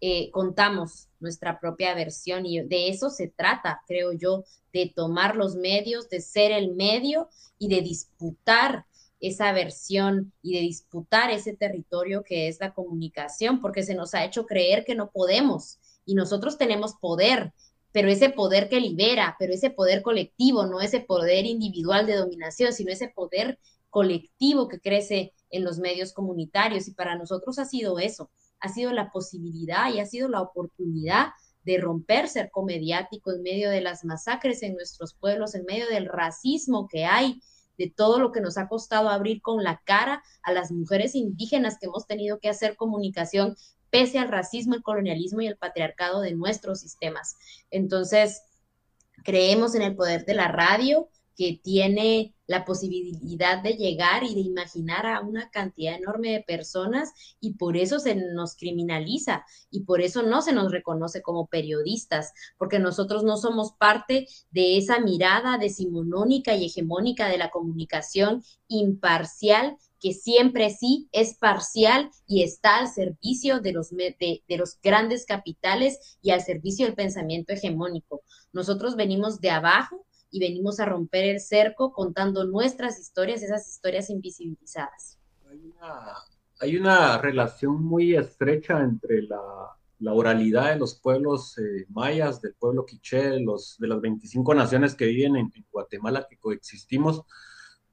eh, 0.00 0.30
contamos 0.30 1.08
nuestra 1.20 1.60
propia 1.60 1.94
versión 1.94 2.46
y 2.46 2.62
de 2.62 2.88
eso 2.88 3.10
se 3.10 3.28
trata, 3.28 3.82
creo 3.86 4.12
yo, 4.12 4.44
de 4.72 4.90
tomar 4.96 5.36
los 5.36 5.56
medios, 5.56 6.08
de 6.08 6.22
ser 6.22 6.52
el 6.52 6.74
medio 6.74 7.28
y 7.58 7.68
de 7.68 7.82
disputar 7.82 8.86
esa 9.20 9.52
versión 9.52 10.32
y 10.40 10.54
de 10.54 10.60
disputar 10.60 11.30
ese 11.30 11.54
territorio 11.54 12.24
que 12.24 12.48
es 12.48 12.60
la 12.60 12.72
comunicación, 12.72 13.60
porque 13.60 13.82
se 13.82 13.94
nos 13.94 14.14
ha 14.14 14.24
hecho 14.24 14.46
creer 14.46 14.86
que 14.86 14.94
no 14.94 15.10
podemos 15.10 15.78
y 16.06 16.14
nosotros 16.14 16.56
tenemos 16.56 16.94
poder 16.94 17.52
pero 17.92 18.08
ese 18.08 18.30
poder 18.30 18.68
que 18.68 18.80
libera, 18.80 19.36
pero 19.38 19.52
ese 19.52 19.70
poder 19.70 20.02
colectivo, 20.02 20.66
no 20.66 20.80
ese 20.80 21.00
poder 21.00 21.46
individual 21.46 22.06
de 22.06 22.16
dominación, 22.16 22.72
sino 22.72 22.92
ese 22.92 23.08
poder 23.08 23.58
colectivo 23.88 24.68
que 24.68 24.80
crece 24.80 25.32
en 25.50 25.64
los 25.64 25.78
medios 25.78 26.12
comunitarios. 26.12 26.88
Y 26.88 26.94
para 26.94 27.16
nosotros 27.16 27.58
ha 27.58 27.64
sido 27.64 27.98
eso, 27.98 28.30
ha 28.60 28.68
sido 28.68 28.92
la 28.92 29.10
posibilidad 29.10 29.92
y 29.92 30.00
ha 30.00 30.06
sido 30.06 30.28
la 30.28 30.42
oportunidad 30.42 31.28
de 31.64 31.78
romper 31.78 32.28
cerco 32.28 32.64
mediático 32.64 33.32
en 33.32 33.42
medio 33.42 33.70
de 33.70 33.80
las 33.80 34.04
masacres 34.04 34.62
en 34.62 34.74
nuestros 34.74 35.14
pueblos, 35.14 35.54
en 35.54 35.64
medio 35.64 35.86
del 35.88 36.06
racismo 36.06 36.88
que 36.88 37.04
hay, 37.04 37.40
de 37.76 37.90
todo 37.90 38.18
lo 38.18 38.30
que 38.30 38.40
nos 38.40 38.58
ha 38.58 38.68
costado 38.68 39.08
abrir 39.08 39.40
con 39.40 39.64
la 39.64 39.80
cara 39.84 40.22
a 40.42 40.52
las 40.52 40.70
mujeres 40.70 41.14
indígenas 41.14 41.78
que 41.78 41.86
hemos 41.86 42.06
tenido 42.06 42.38
que 42.38 42.48
hacer 42.48 42.76
comunicación 42.76 43.56
pese 43.90 44.18
al 44.18 44.28
racismo, 44.28 44.74
el 44.74 44.82
colonialismo 44.82 45.40
y 45.40 45.46
el 45.46 45.56
patriarcado 45.56 46.20
de 46.20 46.34
nuestros 46.34 46.80
sistemas. 46.80 47.36
Entonces, 47.70 48.42
creemos 49.24 49.74
en 49.74 49.82
el 49.82 49.96
poder 49.96 50.24
de 50.24 50.34
la 50.34 50.48
radio, 50.48 51.08
que 51.40 51.58
tiene 51.62 52.34
la 52.46 52.66
posibilidad 52.66 53.62
de 53.62 53.72
llegar 53.72 54.24
y 54.24 54.34
de 54.34 54.40
imaginar 54.40 55.06
a 55.06 55.20
una 55.20 55.48
cantidad 55.48 55.94
enorme 55.94 56.32
de 56.32 56.42
personas 56.42 57.12
y 57.40 57.54
por 57.54 57.78
eso 57.78 57.98
se 57.98 58.14
nos 58.14 58.56
criminaliza 58.56 59.46
y 59.70 59.84
por 59.84 60.02
eso 60.02 60.22
no 60.22 60.42
se 60.42 60.52
nos 60.52 60.70
reconoce 60.70 61.22
como 61.22 61.46
periodistas, 61.46 62.34
porque 62.58 62.78
nosotros 62.78 63.24
no 63.24 63.38
somos 63.38 63.72
parte 63.72 64.26
de 64.50 64.76
esa 64.76 65.00
mirada 65.00 65.56
decimonónica 65.56 66.54
y 66.54 66.66
hegemónica 66.66 67.26
de 67.28 67.38
la 67.38 67.50
comunicación 67.50 68.42
imparcial 68.68 69.78
que 70.00 70.14
siempre 70.14 70.70
sí 70.70 71.08
es 71.12 71.36
parcial 71.36 72.10
y 72.26 72.42
está 72.42 72.78
al 72.78 72.88
servicio 72.88 73.60
de 73.60 73.72
los, 73.72 73.90
de, 73.90 74.42
los 74.48 74.78
grandes 74.82 75.26
capitales 75.26 76.18
y 76.22 76.30
al 76.30 76.40
servicio 76.40 76.86
del 76.86 76.94
pensamiento 76.94 77.52
hegemónico. 77.52 78.22
Nosotros 78.52 78.96
venimos 78.96 79.40
de 79.40 79.50
abajo 79.50 80.06
y 80.30 80.40
venimos 80.40 80.80
a 80.80 80.86
romper 80.86 81.24
el 81.26 81.40
cerco 81.40 81.92
contando 81.92 82.44
nuestras 82.44 82.98
historias, 82.98 83.42
esas 83.42 83.68
historias 83.68 84.10
invisibilizadas. 84.10 85.18
Hay 85.48 85.58
una, 85.58 86.14
hay 86.60 86.76
una 86.76 87.18
relación 87.18 87.82
muy 87.82 88.14
estrecha 88.14 88.80
entre 88.80 89.22
la, 89.22 89.40
la 89.98 90.14
oralidad 90.14 90.70
de 90.70 90.78
los 90.78 90.94
pueblos 90.94 91.58
eh, 91.58 91.86
mayas, 91.90 92.40
del 92.40 92.54
pueblo 92.54 92.86
quiché, 92.86 93.30
de, 93.30 93.40
los, 93.40 93.76
de 93.78 93.88
las 93.88 94.00
25 94.00 94.54
naciones 94.54 94.94
que 94.94 95.06
viven 95.06 95.36
en, 95.36 95.52
en 95.54 95.66
Guatemala, 95.70 96.26
que 96.28 96.38
coexistimos 96.38 97.22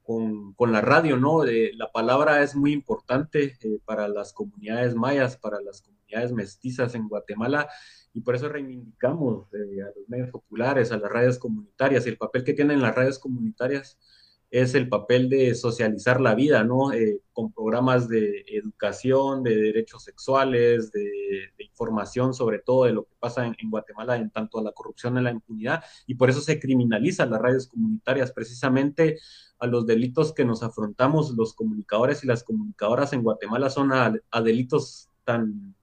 con, 0.08 0.72
la 0.72 0.80
radio, 0.80 1.18
¿no? 1.18 1.44
Eh, 1.44 1.74
la 1.76 1.92
palabra 1.92 2.42
es 2.42 2.56
muy 2.56 2.72
importante 2.72 3.58
eh, 3.62 3.80
para 3.84 4.08
las 4.08 4.32
comunidades 4.32 4.96
mayas, 4.96 5.36
para 5.36 5.60
las 5.60 5.82
comunidades 5.82 6.32
mestizas 6.32 6.96
en 6.96 7.10
Guatemala 7.10 7.68
y 8.14 8.22
por 8.22 8.34
eso 8.36 8.48
reivindicamos 8.48 9.54
eh, 9.54 9.82
a 9.82 9.88
los 9.88 10.08
medios 10.08 10.30
populares, 10.30 10.94
a 10.94 10.98
las 10.98 11.12
radios 11.12 11.38
comunitarias. 11.38 12.06
Y 12.06 12.10
el 12.10 12.18
papel 12.18 12.46
que 12.46 12.54
tienen 12.54 12.82
las 12.82 12.96
radios 12.96 13.20
comunitarias 13.20 14.00
es 14.50 14.76
el 14.76 14.88
papel 14.88 15.30
de 15.30 15.54
socializar 15.56 16.22
la 16.22 16.34
vida, 16.34 16.64
¿no? 16.64 16.94
Eh, 16.94 17.20
con 17.34 17.52
programas 17.52 18.08
de 18.08 18.46
educación, 18.48 19.44
de 19.44 19.56
derechos 19.56 20.04
sexuales, 20.04 20.92
de, 20.92 21.52
información 21.60 22.34
sobre 22.34 22.58
todo 22.60 22.86
de 22.86 22.94
lo 22.94 23.04
que 23.04 23.14
pasa 23.20 23.46
en, 23.46 23.70
Guatemala 23.70 24.16
en 24.16 24.32
tanto 24.32 24.58
a 24.58 24.64
la 24.64 24.72
corrupción 24.72 25.18
y 25.18 25.22
la 25.22 25.32
impunidad. 25.32 25.84
Y 26.08 26.16
por 26.16 26.30
eso 26.30 26.42
se 26.42 26.60
criminalizan 26.60 27.30
las 27.30 27.42
radios 27.42 27.68
comunitarias, 27.68 28.32
precisamente 28.32 29.20
a 29.60 29.68
los 29.68 29.86
delitos 29.86 30.34
que 30.34 30.46
nos 30.46 30.64
afrontamos 30.64 31.32
los 31.32 31.54
comunicadores 31.54 32.24
y 32.24 32.28
las 32.28 32.44
comunicadoras 32.44 33.14
en 33.14 33.24
Guatemala 33.24 33.70
son 33.70 33.92
a, 33.92 34.14
a 34.32 34.42
delitos 34.42 35.10
tan 35.24 35.76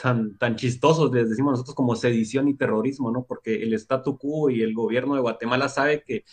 tan, 0.00 0.38
tan 0.38 0.56
chistosos, 0.56 1.12
les 1.12 1.28
decimos 1.28 1.52
nosotros, 1.52 1.74
como 1.74 1.96
sedición 1.96 2.48
y 2.48 2.54
terrorismo, 2.54 3.10
¿no? 3.10 3.24
Porque 3.24 3.62
el 3.62 3.74
statu 3.74 4.16
quo 4.16 4.48
y 4.48 4.62
el 4.62 4.72
gobierno 4.72 5.14
de 5.14 5.20
Guatemala 5.20 5.68
sabe 5.68 6.04
que, 6.06 6.24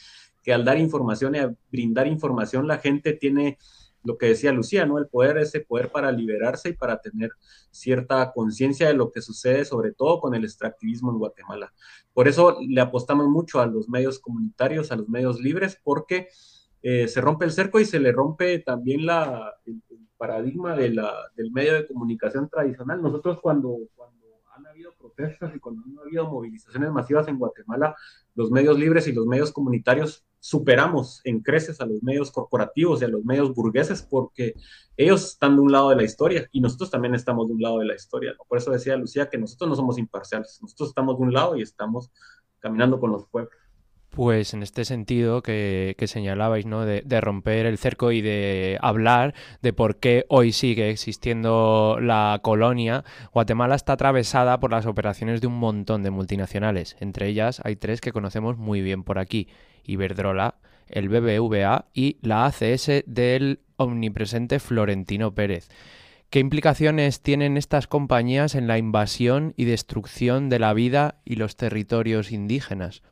que 0.46 0.54
al 0.54 0.64
dar 0.64 0.78
información 0.78 1.34
y 1.36 1.40
a 1.40 1.54
brindar 1.72 2.06
información, 2.06 2.68
la 2.68 2.78
gente 2.78 3.14
tiene 3.14 3.58
lo 4.04 4.20
que 4.20 4.28
decía 4.28 4.52
Lucía, 4.52 4.86
¿no? 4.86 5.00
El 5.00 5.08
poder, 5.08 5.40
ese 5.40 5.62
poder 5.62 5.92
para 5.92 6.12
liberarse 6.12 6.70
y 6.70 6.74
para 6.74 7.02
tener 7.02 7.32
cierta 7.72 8.32
conciencia 8.32 8.88
de 8.88 8.94
lo 8.94 9.12
que 9.12 9.22
sucede, 9.22 9.66
sobre 9.66 9.92
todo 9.92 10.20
con 10.20 10.36
el 10.36 10.44
extractivismo 10.44 11.12
en 11.12 11.18
Guatemala. 11.18 11.74
Por 12.14 12.28
eso 12.28 12.60
le 12.62 12.80
apostamos 12.80 13.28
mucho 13.28 13.60
a 13.60 13.66
los 13.66 13.90
medios 13.90 14.20
comunitarios, 14.20 14.92
a 14.92 14.96
los 14.96 15.10
medios 15.10 15.42
libres, 15.42 15.82
porque 15.84 16.28
eh, 16.84 17.08
se 17.08 17.20
rompe 17.20 17.46
el 17.46 17.52
cerco 17.52 17.80
y 17.80 17.86
se 17.86 18.00
le 18.00 18.12
rompe 18.12 18.60
también 18.60 19.08
la, 19.08 19.56
el, 19.66 19.82
paradigma 20.18 20.76
de 20.76 20.92
la, 20.92 21.12
del 21.36 21.52
medio 21.52 21.74
de 21.74 21.88
comunicación 21.88 22.48
tradicional. 22.48 23.02
Nosotros 23.02 23.40
cuando, 23.42 23.76
cuando 23.96 24.26
han 24.56 24.66
habido 24.68 24.94
protestas 24.94 25.54
y 25.56 25.60
cuando 25.60 25.82
han 25.84 25.98
habido 26.00 26.30
movilizaciones 26.30 26.92
masivas 26.92 27.28
en 27.28 27.40
Guatemala, 27.40 27.96
los 28.36 28.52
medios 28.52 28.78
libres 28.78 29.08
y 29.08 29.14
los 29.14 29.26
medios 29.26 29.52
comunitarios 29.52 30.26
superamos 30.40 31.22
en 31.24 31.40
creces 31.40 31.82
a 31.82 31.86
los 31.88 32.04
medios 32.04 32.30
corporativos 32.32 33.02
y 33.02 33.06
a 33.06 33.08
los 33.08 33.26
medios 33.26 33.54
burgueses 33.56 34.04
porque 34.04 34.54
ellos 34.96 35.26
están 35.26 35.56
de 35.56 35.62
un 35.62 35.72
lado 35.72 35.90
de 35.90 35.96
la 35.96 36.04
historia 36.04 36.48
y 36.52 36.62
nosotros 36.62 36.92
también 36.92 37.16
estamos 37.16 37.48
de 37.48 37.54
un 37.54 37.62
lado 37.62 37.80
de 37.80 37.86
la 37.86 37.96
historia. 37.96 38.36
Por 38.48 38.58
eso 38.58 38.70
decía 38.70 38.96
Lucía 38.96 39.30
que 39.30 39.40
nosotros 39.40 39.70
no 39.70 39.76
somos 39.76 39.98
imparciales, 39.98 40.60
nosotros 40.62 40.90
estamos 40.90 41.18
de 41.18 41.24
un 41.24 41.34
lado 41.34 41.56
y 41.56 41.64
estamos 41.64 42.12
caminando 42.60 43.00
con 43.00 43.12
los 43.12 43.26
pueblos. 43.26 43.52
Pues 44.16 44.54
en 44.54 44.64
este 44.64 44.86
sentido 44.86 45.44
que, 45.44 45.94
señalabais, 46.08 46.66
¿no? 46.66 46.86
De, 46.86 47.02
de, 47.06 47.20
romper 47.20 47.66
el 47.66 47.78
cerco 47.78 48.14
y 48.14 48.22
de 48.22 48.78
hablar 48.82 49.34
de 49.62 49.74
por 49.74 49.98
qué 49.98 50.26
hoy 50.30 50.54
sigue 50.54 50.90
existiendo 50.90 51.98
la 52.00 52.40
colonia, 52.42 53.04
Guatemala 53.34 53.76
está 53.76 53.92
atravesada 53.94 54.62
por 54.62 54.72
las 54.72 54.86
operaciones 54.86 55.42
de 55.42 55.48
un 55.48 55.60
montón 55.60 56.02
de 56.02 56.12
multinacionales. 56.12 56.96
Entre 57.02 57.28
ellas 57.28 57.62
hay 57.66 57.76
tres 57.76 58.00
que 58.00 58.14
conocemos 58.14 58.58
muy 58.58 58.82
bien 58.82 59.04
por 59.04 59.20
aquí. 59.20 59.50
Iberdrola, 59.84 60.56
el 60.88 61.10
BBVA 61.10 61.88
y 61.94 62.18
la 62.22 62.46
ACS 62.46 63.04
del 63.06 63.60
omnipresente 63.76 64.60
Florentino 64.60 65.36
Pérez. 65.36 65.68
¿Qué 66.30 66.40
implicaciones 66.40 67.22
tienen 67.22 67.58
estas 67.58 67.88
compañías 67.88 68.56
en 68.56 68.68
la 68.68 68.78
invasión 68.78 69.54
y 69.58 69.66
destrucción 69.66 70.48
de 70.48 70.60
la 70.60 70.74
vida 70.74 71.20
y 71.26 71.36
los 71.36 71.58
territorios 71.58 72.32
indígenas? 72.32 73.04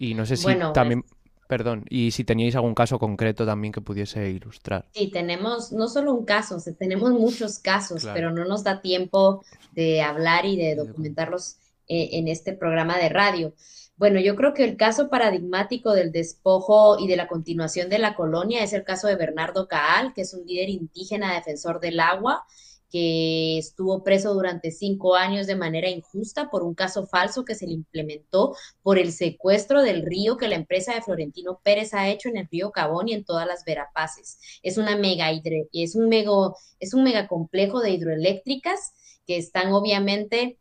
Y 0.00 0.14
no 0.14 0.24
sé 0.24 0.38
si 0.38 0.44
bueno, 0.44 0.72
también, 0.72 1.02
pues, 1.02 1.14
perdón, 1.46 1.84
y 1.90 2.10
si 2.12 2.24
teníais 2.24 2.56
algún 2.56 2.74
caso 2.74 2.98
concreto 2.98 3.44
también 3.44 3.70
que 3.70 3.82
pudiese 3.82 4.30
ilustrar. 4.30 4.86
Sí, 4.94 5.10
tenemos 5.10 5.72
no 5.72 5.88
solo 5.88 6.14
un 6.14 6.24
caso, 6.24 6.56
tenemos 6.78 7.10
muchos 7.10 7.58
casos, 7.58 8.00
claro. 8.00 8.14
pero 8.14 8.30
no 8.30 8.46
nos 8.46 8.64
da 8.64 8.80
tiempo 8.80 9.44
de 9.72 10.00
hablar 10.00 10.46
y 10.46 10.56
de 10.56 10.74
documentarlos 10.74 11.56
eh, 11.86 12.08
en 12.12 12.28
este 12.28 12.54
programa 12.54 12.96
de 12.96 13.10
radio. 13.10 13.52
Bueno, 13.98 14.20
yo 14.20 14.36
creo 14.36 14.54
que 14.54 14.64
el 14.64 14.78
caso 14.78 15.10
paradigmático 15.10 15.92
del 15.92 16.12
despojo 16.12 16.98
y 16.98 17.06
de 17.06 17.16
la 17.16 17.28
continuación 17.28 17.90
de 17.90 17.98
la 17.98 18.14
colonia 18.14 18.64
es 18.64 18.72
el 18.72 18.84
caso 18.84 19.06
de 19.06 19.16
Bernardo 19.16 19.68
Caal, 19.68 20.14
que 20.14 20.22
es 20.22 20.32
un 20.32 20.46
líder 20.46 20.70
indígena 20.70 21.34
defensor 21.34 21.78
del 21.78 22.00
agua 22.00 22.46
que 22.90 23.58
estuvo 23.58 24.02
preso 24.02 24.34
durante 24.34 24.70
cinco 24.70 25.14
años 25.14 25.46
de 25.46 25.56
manera 25.56 25.88
injusta 25.88 26.50
por 26.50 26.62
un 26.62 26.74
caso 26.74 27.06
falso 27.06 27.44
que 27.44 27.54
se 27.54 27.66
le 27.66 27.72
implementó 27.72 28.56
por 28.82 28.98
el 28.98 29.12
secuestro 29.12 29.82
del 29.82 30.04
río 30.04 30.36
que 30.36 30.48
la 30.48 30.56
empresa 30.56 30.94
de 30.94 31.02
Florentino 31.02 31.60
Pérez 31.62 31.94
ha 31.94 32.08
hecho 32.08 32.28
en 32.28 32.36
el 32.36 32.48
río 32.50 32.70
Cabón 32.72 33.08
y 33.08 33.14
en 33.14 33.24
todas 33.24 33.46
las 33.46 33.64
Verapaces. 33.64 34.38
Es 34.62 34.76
una 34.76 34.96
mega 34.96 35.30
es 35.72 35.94
un 35.94 36.08
mega, 36.08 36.32
es 36.78 36.94
un 36.94 37.04
mega 37.04 37.28
complejo 37.28 37.80
de 37.80 37.90
hidroeléctricas 37.90 38.92
que 39.26 39.36
están 39.36 39.72
obviamente 39.72 40.58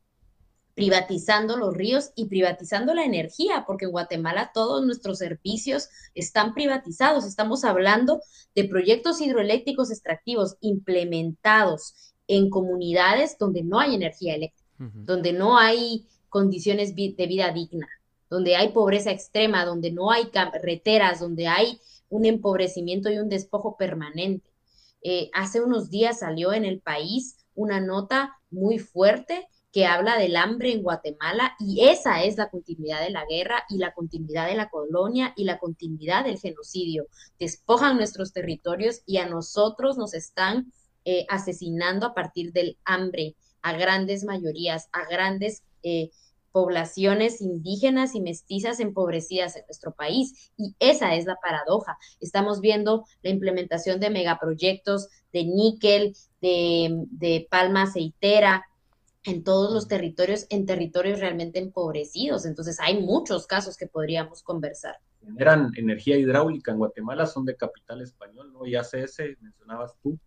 privatizando 0.79 1.57
los 1.57 1.73
ríos 1.73 2.11
y 2.15 2.29
privatizando 2.29 2.93
la 2.93 3.03
energía, 3.03 3.65
porque 3.67 3.83
en 3.83 3.91
Guatemala 3.91 4.51
todos 4.53 4.85
nuestros 4.85 5.17
servicios 5.17 5.89
están 6.15 6.53
privatizados. 6.53 7.25
Estamos 7.25 7.65
hablando 7.65 8.21
de 8.55 8.63
proyectos 8.63 9.19
hidroeléctricos 9.19 9.91
extractivos 9.91 10.55
implementados 10.61 12.08
en 12.29 12.49
comunidades 12.49 13.37
donde 13.37 13.63
no 13.63 13.79
hay 13.79 13.95
energía 13.95 14.35
eléctrica, 14.35 14.69
uh 14.79 14.83
-huh. 14.83 15.05
donde 15.05 15.33
no 15.33 15.57
hay 15.57 16.05
condiciones 16.29 16.95
de 16.95 17.27
vida 17.27 17.51
digna, 17.51 17.87
donde 18.29 18.55
hay 18.55 18.69
pobreza 18.69 19.11
extrema, 19.11 19.65
donde 19.65 19.91
no 19.91 20.11
hay 20.11 20.27
carreteras, 20.27 21.19
donde 21.19 21.47
hay 21.47 21.79
un 22.07 22.25
empobrecimiento 22.25 23.09
y 23.09 23.17
un 23.17 23.29
despojo 23.29 23.75
permanente. 23.77 24.47
Eh, 25.01 25.31
hace 25.33 25.59
unos 25.61 25.89
días 25.89 26.19
salió 26.19 26.53
en 26.53 26.65
el 26.65 26.81
país 26.81 27.37
una 27.55 27.79
nota 27.81 28.37
muy 28.51 28.77
fuerte 28.77 29.47
que 29.71 29.85
habla 29.85 30.17
del 30.17 30.35
hambre 30.35 30.71
en 30.71 30.83
Guatemala 30.83 31.55
y 31.59 31.87
esa 31.89 32.23
es 32.23 32.37
la 32.37 32.49
continuidad 32.49 33.01
de 33.01 33.11
la 33.11 33.25
guerra 33.25 33.63
y 33.69 33.77
la 33.77 33.93
continuidad 33.93 34.47
de 34.47 34.55
la 34.55 34.69
colonia 34.69 35.33
y 35.35 35.43
la 35.43 35.59
continuidad 35.59 36.25
del 36.25 36.39
genocidio. 36.39 37.07
Despojan 37.39 37.97
nuestros 37.97 38.33
territorios 38.33 39.01
y 39.05 39.17
a 39.17 39.27
nosotros 39.27 39.97
nos 39.97 40.13
están 40.13 40.71
eh, 41.05 41.25
asesinando 41.29 42.05
a 42.05 42.13
partir 42.13 42.51
del 42.51 42.77
hambre 42.85 43.35
a 43.61 43.73
grandes 43.73 44.23
mayorías, 44.23 44.89
a 44.91 45.05
grandes 45.09 45.63
eh, 45.83 46.11
poblaciones 46.51 47.41
indígenas 47.41 48.15
y 48.15 48.21
mestizas 48.21 48.79
empobrecidas 48.79 49.55
en 49.55 49.63
nuestro 49.67 49.93
país. 49.93 50.51
Y 50.57 50.75
esa 50.79 51.15
es 51.15 51.25
la 51.25 51.35
paradoja. 51.35 51.97
Estamos 52.19 52.61
viendo 52.61 53.05
la 53.21 53.29
implementación 53.29 53.99
de 53.99 54.09
megaproyectos 54.09 55.09
de 55.31 55.45
níquel, 55.45 56.15
de, 56.41 57.05
de 57.11 57.47
palma 57.49 57.83
aceitera, 57.83 58.65
en 59.23 59.43
todos 59.43 59.73
los 59.73 59.87
territorios, 59.87 60.45
en 60.49 60.65
territorios 60.65 61.19
realmente 61.19 61.59
empobrecidos. 61.59 62.45
Entonces 62.45 62.79
hay 62.79 63.01
muchos 63.01 63.47
casos 63.47 63.77
que 63.77 63.87
podríamos 63.87 64.43
conversar. 64.43 64.95
Generan 65.21 65.71
energía 65.75 66.17
hidráulica 66.17 66.71
en 66.71 66.77
Guatemala, 66.77 67.25
son 67.25 67.45
de 67.45 67.55
capital 67.55 68.01
español, 68.01 68.51
¿no? 68.53 68.65
Y 68.65 68.75
ACS, 68.75 69.19
mencionabas 69.41 69.95
tú, 70.01 70.17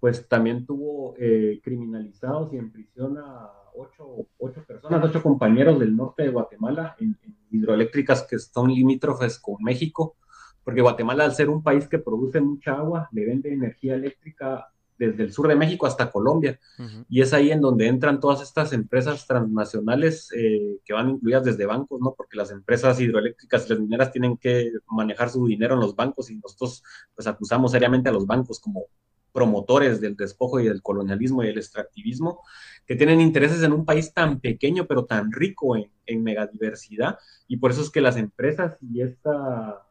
pues 0.00 0.26
también 0.26 0.66
tuvo 0.66 1.14
eh, 1.18 1.60
criminalizados 1.62 2.52
y 2.52 2.56
en 2.56 2.72
prisión 2.72 3.18
a 3.18 3.50
ocho, 3.74 4.26
ocho, 4.38 4.64
personas, 4.64 5.04
ocho 5.04 5.22
compañeros 5.22 5.78
del 5.78 5.94
norte 5.94 6.24
de 6.24 6.30
Guatemala 6.30 6.96
en, 6.98 7.16
en, 7.22 7.36
hidroeléctricas 7.50 8.22
que 8.22 8.38
son 8.38 8.72
limítrofes 8.72 9.38
con 9.38 9.56
México, 9.62 10.16
porque 10.64 10.80
Guatemala 10.80 11.24
al 11.24 11.34
ser 11.34 11.50
un 11.50 11.62
país 11.62 11.86
que 11.86 11.98
produce 11.98 12.40
mucha 12.40 12.74
agua, 12.74 13.08
le 13.12 13.26
vende 13.26 13.52
energía 13.52 13.94
eléctrica 13.94 14.68
desde 15.00 15.22
el 15.22 15.32
sur 15.32 15.48
de 15.48 15.56
México 15.56 15.86
hasta 15.86 16.10
Colombia. 16.10 16.60
Y 17.08 17.22
es 17.22 17.32
ahí 17.32 17.50
en 17.50 17.62
donde 17.62 17.86
entran 17.86 18.20
todas 18.20 18.42
estas 18.42 18.74
empresas 18.74 19.26
transnacionales 19.26 20.30
eh, 20.36 20.78
que 20.84 20.92
van 20.92 21.08
incluidas 21.08 21.42
desde 21.42 21.64
bancos, 21.64 21.98
¿no? 22.02 22.14
Porque 22.14 22.36
las 22.36 22.50
empresas 22.50 23.00
hidroeléctricas 23.00 23.64
y 23.64 23.70
las 23.70 23.80
mineras 23.80 24.12
tienen 24.12 24.36
que 24.36 24.70
manejar 24.90 25.30
su 25.30 25.46
dinero 25.46 25.74
en 25.74 25.80
los 25.80 25.96
bancos 25.96 26.30
y 26.30 26.36
nosotros 26.36 26.82
pues 27.14 27.26
acusamos 27.26 27.72
seriamente 27.72 28.10
a 28.10 28.12
los 28.12 28.26
bancos 28.26 28.60
como 28.60 28.84
promotores 29.32 30.00
del 30.00 30.16
despojo 30.16 30.60
y 30.60 30.66
del 30.66 30.82
colonialismo 30.82 31.42
y 31.42 31.48
el 31.48 31.58
extractivismo, 31.58 32.40
que 32.86 32.96
tienen 32.96 33.20
intereses 33.20 33.62
en 33.62 33.72
un 33.72 33.84
país 33.84 34.12
tan 34.12 34.40
pequeño 34.40 34.86
pero 34.86 35.04
tan 35.04 35.30
rico 35.32 35.76
en, 35.76 35.90
en 36.06 36.22
megadiversidad. 36.22 37.18
Y 37.46 37.58
por 37.58 37.70
eso 37.70 37.82
es 37.82 37.90
que 37.90 38.00
las 38.00 38.16
empresas 38.16 38.76
y 38.80 39.02
esta, 39.02 39.82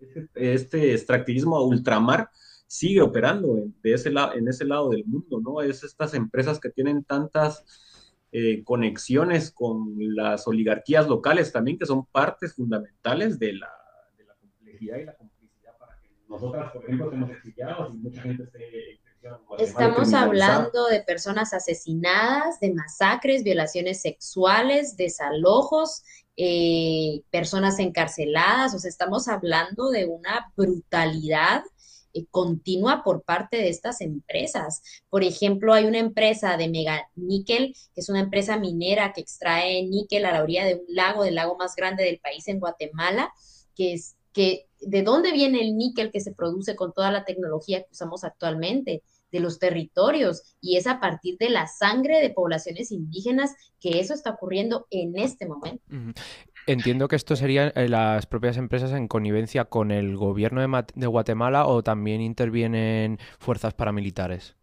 este, 0.00 0.54
este 0.54 0.92
extractivismo 0.92 1.56
a 1.56 1.64
ultramar 1.64 2.30
sigue 2.66 3.02
operando 3.02 3.58
en, 3.58 3.74
de 3.82 3.92
ese 3.92 4.08
en 4.08 4.48
ese 4.48 4.64
lado 4.64 4.90
del 4.90 5.04
mundo, 5.04 5.40
¿no? 5.40 5.60
Es 5.60 5.84
estas 5.84 6.14
empresas 6.14 6.58
que 6.58 6.70
tienen 6.70 7.04
tantas 7.04 7.64
eh, 8.32 8.64
conexiones 8.64 9.50
con 9.50 9.94
las 9.98 10.48
oligarquías 10.48 11.06
locales 11.06 11.52
también, 11.52 11.78
que 11.78 11.84
son 11.84 12.06
partes 12.06 12.54
fundamentales 12.54 13.38
de 13.38 13.52
la, 13.52 13.70
de 14.16 14.24
la 14.24 14.34
complejidad 14.36 14.96
y 14.96 15.04
la 15.04 15.14
que 15.14 15.31
nosotras, 16.32 16.72
por 16.72 16.82
ejemplo, 16.82 17.06
estemos 17.06 17.30
exiliados 17.30 17.94
y 17.94 17.98
mucha 17.98 18.22
gente 18.22 18.42
esté 18.44 19.00
Estamos 19.58 20.12
hablando 20.14 20.86
de 20.86 21.00
personas 21.00 21.52
asesinadas, 21.52 22.58
de 22.58 22.74
masacres, 22.74 23.44
violaciones 23.44 24.02
sexuales, 24.02 24.96
desalojos, 24.96 26.02
eh, 26.36 27.22
personas 27.30 27.78
encarceladas, 27.78 28.74
o 28.74 28.80
sea, 28.80 28.88
estamos 28.88 29.28
hablando 29.28 29.90
de 29.90 30.06
una 30.06 30.52
brutalidad 30.56 31.62
eh, 32.14 32.26
continua 32.30 33.04
por 33.04 33.22
parte 33.22 33.58
de 33.58 33.68
estas 33.68 34.00
empresas. 34.00 34.82
Por 35.08 35.22
ejemplo, 35.22 35.72
hay 35.72 35.84
una 35.84 35.98
empresa 35.98 36.56
de 36.56 36.68
mega 36.68 37.08
níquel, 37.14 37.76
que 37.94 38.00
es 38.00 38.08
una 38.08 38.20
empresa 38.20 38.58
minera 38.58 39.12
que 39.12 39.20
extrae 39.20 39.84
níquel 39.84 40.24
a 40.24 40.32
la 40.32 40.42
orilla 40.42 40.64
de 40.64 40.74
un 40.74 40.86
lago, 40.88 41.22
del 41.22 41.36
lago 41.36 41.56
más 41.56 41.76
grande 41.76 42.02
del 42.02 42.18
país 42.18 42.48
en 42.48 42.58
Guatemala, 42.58 43.32
que 43.76 43.94
es 43.94 44.16
que 44.32 44.66
de 44.80 45.02
dónde 45.02 45.32
viene 45.32 45.60
el 45.60 45.76
níquel 45.76 46.10
que 46.10 46.20
se 46.20 46.32
produce 46.32 46.74
con 46.76 46.92
toda 46.92 47.10
la 47.10 47.24
tecnología 47.24 47.82
que 47.82 47.92
usamos 47.92 48.24
actualmente 48.24 49.02
de 49.30 49.40
los 49.40 49.58
territorios 49.58 50.42
y 50.60 50.76
es 50.76 50.86
a 50.86 51.00
partir 51.00 51.38
de 51.38 51.50
la 51.50 51.66
sangre 51.66 52.20
de 52.20 52.30
poblaciones 52.30 52.92
indígenas 52.92 53.54
que 53.80 53.98
eso 53.98 54.14
está 54.14 54.30
ocurriendo 54.30 54.86
en 54.90 55.18
este 55.18 55.46
momento. 55.46 55.82
Entiendo 56.66 57.08
que 57.08 57.16
esto 57.16 57.34
serían 57.34 57.72
eh, 57.74 57.88
las 57.88 58.26
propias 58.26 58.56
empresas 58.56 58.92
en 58.92 59.08
connivencia 59.08 59.64
con 59.64 59.90
el 59.90 60.16
gobierno 60.16 60.60
de, 60.60 61.06
Guatemala 61.06 61.66
o 61.66 61.82
también 61.82 62.20
intervienen 62.20 63.18
fuerzas 63.38 63.74
paramilitares. 63.74 64.54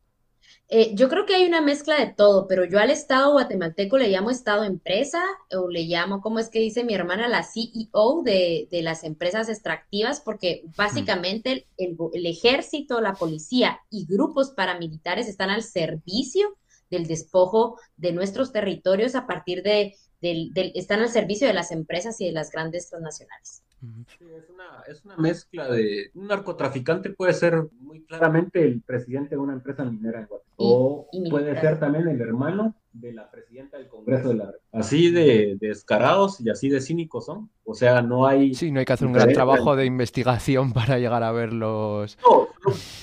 Eh, 0.71 0.93
yo 0.93 1.09
creo 1.09 1.25
que 1.25 1.33
hay 1.33 1.45
una 1.45 1.61
mezcla 1.61 1.97
de 1.97 2.13
todo, 2.13 2.47
pero 2.47 2.63
yo 2.63 2.79
al 2.79 2.91
Estado 2.91 3.31
guatemalteco 3.31 3.97
le 3.97 4.09
llamo 4.09 4.29
Estado 4.29 4.63
empresa 4.63 5.23
o 5.51 5.67
le 5.67 5.83
llamo, 5.85 6.21
¿cómo 6.21 6.37
es 6.37 6.49
que 6.49 6.59
dice 6.59 6.83
mi 6.83 6.93
hermana, 6.93 7.27
la 7.27 7.43
CEO 7.43 8.21
de, 8.23 8.67
las 8.83 9.03
empresas 9.03 9.49
extractivas? 9.49 10.21
Porque 10.21 10.63
básicamente 10.77 11.65
el, 11.77 11.97
el, 12.13 12.25
ejército, 12.27 13.01
la 13.01 13.13
policía 13.13 13.79
y 13.89 14.05
grupos 14.05 14.51
paramilitares 14.51 15.27
están 15.27 15.49
al 15.49 15.63
servicio 15.63 16.55
del 16.91 17.07
despojo 17.07 17.79
de 17.97 18.11
nuestros 18.11 18.51
territorios 18.51 19.15
a 19.15 19.25
partir 19.25 19.63
de 19.63 19.95
del, 20.21 20.51
están 20.75 20.99
al 20.99 21.09
servicio 21.09 21.47
de 21.47 21.53
las 21.53 21.71
empresas 21.71 22.19
y 22.21 22.25
de 22.25 22.31
las 22.31 22.51
grandes 22.51 22.89
transnacionales. 22.89 23.63
Sí, 23.81 24.25
es, 24.35 24.49
una, 24.49 24.83
es 24.87 25.05
una 25.05 25.17
mezcla 25.17 25.69
de 25.69 26.11
un 26.13 26.27
narcotraficante 26.27 27.11
puede 27.11 27.33
ser 27.33 27.63
muy 27.79 28.03
claramente 28.03 28.61
el 28.61 28.81
presidente 28.81 29.35
de 29.35 29.41
una 29.41 29.53
empresa 29.53 29.85
minera 29.85 30.19
en 30.19 30.27
Guatemala. 30.27 30.55
O 30.57 31.07
puede 31.29 31.59
ser 31.61 31.79
también 31.79 32.07
el 32.07 32.19
hermano 32.19 32.75
de 32.93 33.13
la 33.13 33.29
presidenta 33.29 33.77
del 33.77 33.87
Congreso 33.87 34.29
de 34.29 34.35
la 34.35 34.51
Así 34.71 35.11
de, 35.11 35.57
descarados 35.59 36.39
y 36.41 36.49
así 36.49 36.69
de 36.69 36.81
cínicos 36.81 37.25
son. 37.25 37.49
O 37.63 37.73
sea, 37.73 38.01
no 38.01 38.25
hay... 38.25 38.53
Sí, 38.53 38.71
no 38.71 38.79
hay 38.79 38.85
que 38.85 38.93
hacer 38.93 39.07
un 39.07 39.13
gran 39.13 39.31
trabajo 39.31 39.75
de 39.75 39.85
investigación 39.85 40.73
para 40.73 40.97
llegar 40.97 41.23
a 41.23 41.31
verlos. 41.31 42.17
No, 42.23 42.47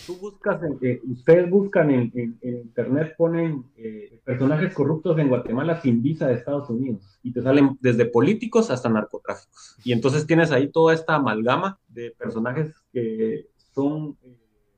tú 0.07 0.17
buscas, 0.19 0.61
eh, 0.83 1.01
ustedes 1.05 1.49
buscan 1.51 1.91
en, 1.91 2.39
internet, 2.43 3.15
ponen 3.17 3.65
eh, 3.77 4.21
personajes 4.25 4.75
corruptos 4.75 5.19
en 5.19 5.29
Guatemala 5.29 5.81
sin 5.81 6.03
visa 6.03 6.27
de 6.27 6.35
Estados 6.35 6.69
Unidos 6.71 7.19
y 7.23 7.33
te 7.33 7.43
salen 7.43 7.79
desde 7.81 8.07
políticos 8.07 8.71
hasta 8.71 8.89
narcotráficos. 8.89 9.77
Y 9.85 9.93
entonces 9.93 10.27
tienes 10.27 10.53
ahí 10.53 10.69
toda 10.69 10.95
esta 10.95 11.15
amalgama 11.15 11.79
de 11.89 12.11
personajes 12.11 12.75
que 12.93 13.49
son... 13.75 14.17
Eh, 14.23 14.37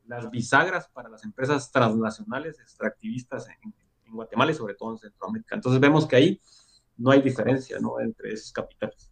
las 0.08 0.30
bisagras 0.30 0.88
para 0.88 1.10
las 1.10 1.22
empresas 1.22 1.70
transnacionales 1.70 2.58
extractivistas 2.58 3.46
en, 3.62 3.74
en 4.08 4.14
Guatemala 4.14 4.50
y 4.50 4.54
sobre 4.54 4.74
todo 4.74 4.92
en 4.92 4.98
Centroamérica. 4.98 5.54
Entonces 5.54 5.80
vemos 5.80 6.06
que 6.06 6.16
ahí 6.16 6.40
no 6.96 7.10
hay 7.10 7.22
diferencia 7.22 7.78
¿no? 7.80 8.00
entre 8.00 8.32
esos 8.32 8.52
capitales. 8.52 9.10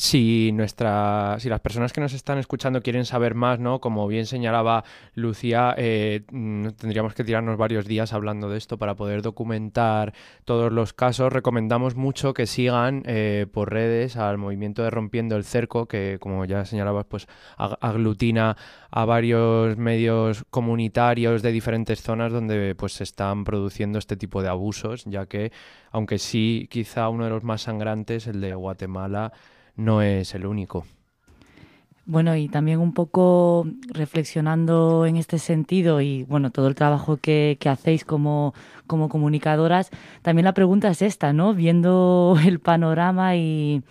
Si, 0.00 0.52
nuestra, 0.52 1.38
si 1.40 1.48
las 1.48 1.58
personas 1.58 1.92
que 1.92 2.00
nos 2.00 2.12
están 2.12 2.38
escuchando 2.38 2.82
quieren 2.82 3.04
saber 3.04 3.34
más, 3.34 3.58
¿no? 3.58 3.80
como 3.80 4.06
bien 4.06 4.26
señalaba 4.26 4.84
Lucía, 5.14 5.74
eh, 5.76 6.22
tendríamos 6.28 7.14
que 7.14 7.24
tirarnos 7.24 7.58
varios 7.58 7.84
días 7.84 8.12
hablando 8.12 8.48
de 8.48 8.58
esto 8.58 8.78
para 8.78 8.94
poder 8.94 9.22
documentar 9.22 10.14
todos 10.44 10.70
los 10.70 10.92
casos. 10.92 11.32
Recomendamos 11.32 11.96
mucho 11.96 12.32
que 12.32 12.46
sigan 12.46 13.02
eh, 13.06 13.48
por 13.52 13.72
redes 13.72 14.16
al 14.16 14.38
movimiento 14.38 14.84
de 14.84 14.90
Rompiendo 14.90 15.34
el 15.34 15.42
Cerco, 15.42 15.86
que 15.86 16.18
como 16.20 16.44
ya 16.44 16.64
señalabas, 16.64 17.06
pues 17.06 17.26
aglutina 17.56 18.56
a 18.92 19.04
varios 19.04 19.76
medios 19.78 20.44
comunitarios 20.50 21.42
de 21.42 21.50
diferentes 21.50 22.02
zonas 22.02 22.32
donde 22.32 22.76
pues 22.76 22.92
se 22.92 23.02
están 23.02 23.42
produciendo 23.42 23.98
este 23.98 24.16
tipo 24.16 24.42
de 24.42 24.48
abusos, 24.48 25.06
ya 25.06 25.26
que 25.26 25.50
aunque 25.90 26.18
sí 26.18 26.68
quizá 26.70 27.08
uno 27.08 27.24
de 27.24 27.30
los 27.30 27.42
más 27.42 27.62
sangrantes, 27.62 28.28
el 28.28 28.40
de 28.40 28.54
Guatemala, 28.54 29.32
no 29.78 30.02
es 30.02 30.34
el 30.34 30.44
único. 30.44 30.84
Bueno, 32.04 32.34
y 32.36 32.48
también 32.48 32.80
un 32.80 32.94
poco 32.94 33.66
reflexionando 33.88 35.04
en 35.06 35.16
este 35.16 35.38
sentido 35.38 36.00
y 36.00 36.24
bueno, 36.24 36.50
todo 36.50 36.66
el 36.66 36.74
trabajo 36.74 37.18
que, 37.18 37.58
hacéis 37.66 38.04
como, 38.04 38.54
como, 38.86 39.08
comunicadoras, 39.08 39.90
también 40.22 40.44
la 40.44 40.54
pregunta 40.54 40.88
es 40.88 41.02
esta, 41.02 41.32
¿no? 41.32 41.54
Viendo 41.54 42.36
el 42.46 42.60
panorama 42.60 43.36
y, 43.36 43.82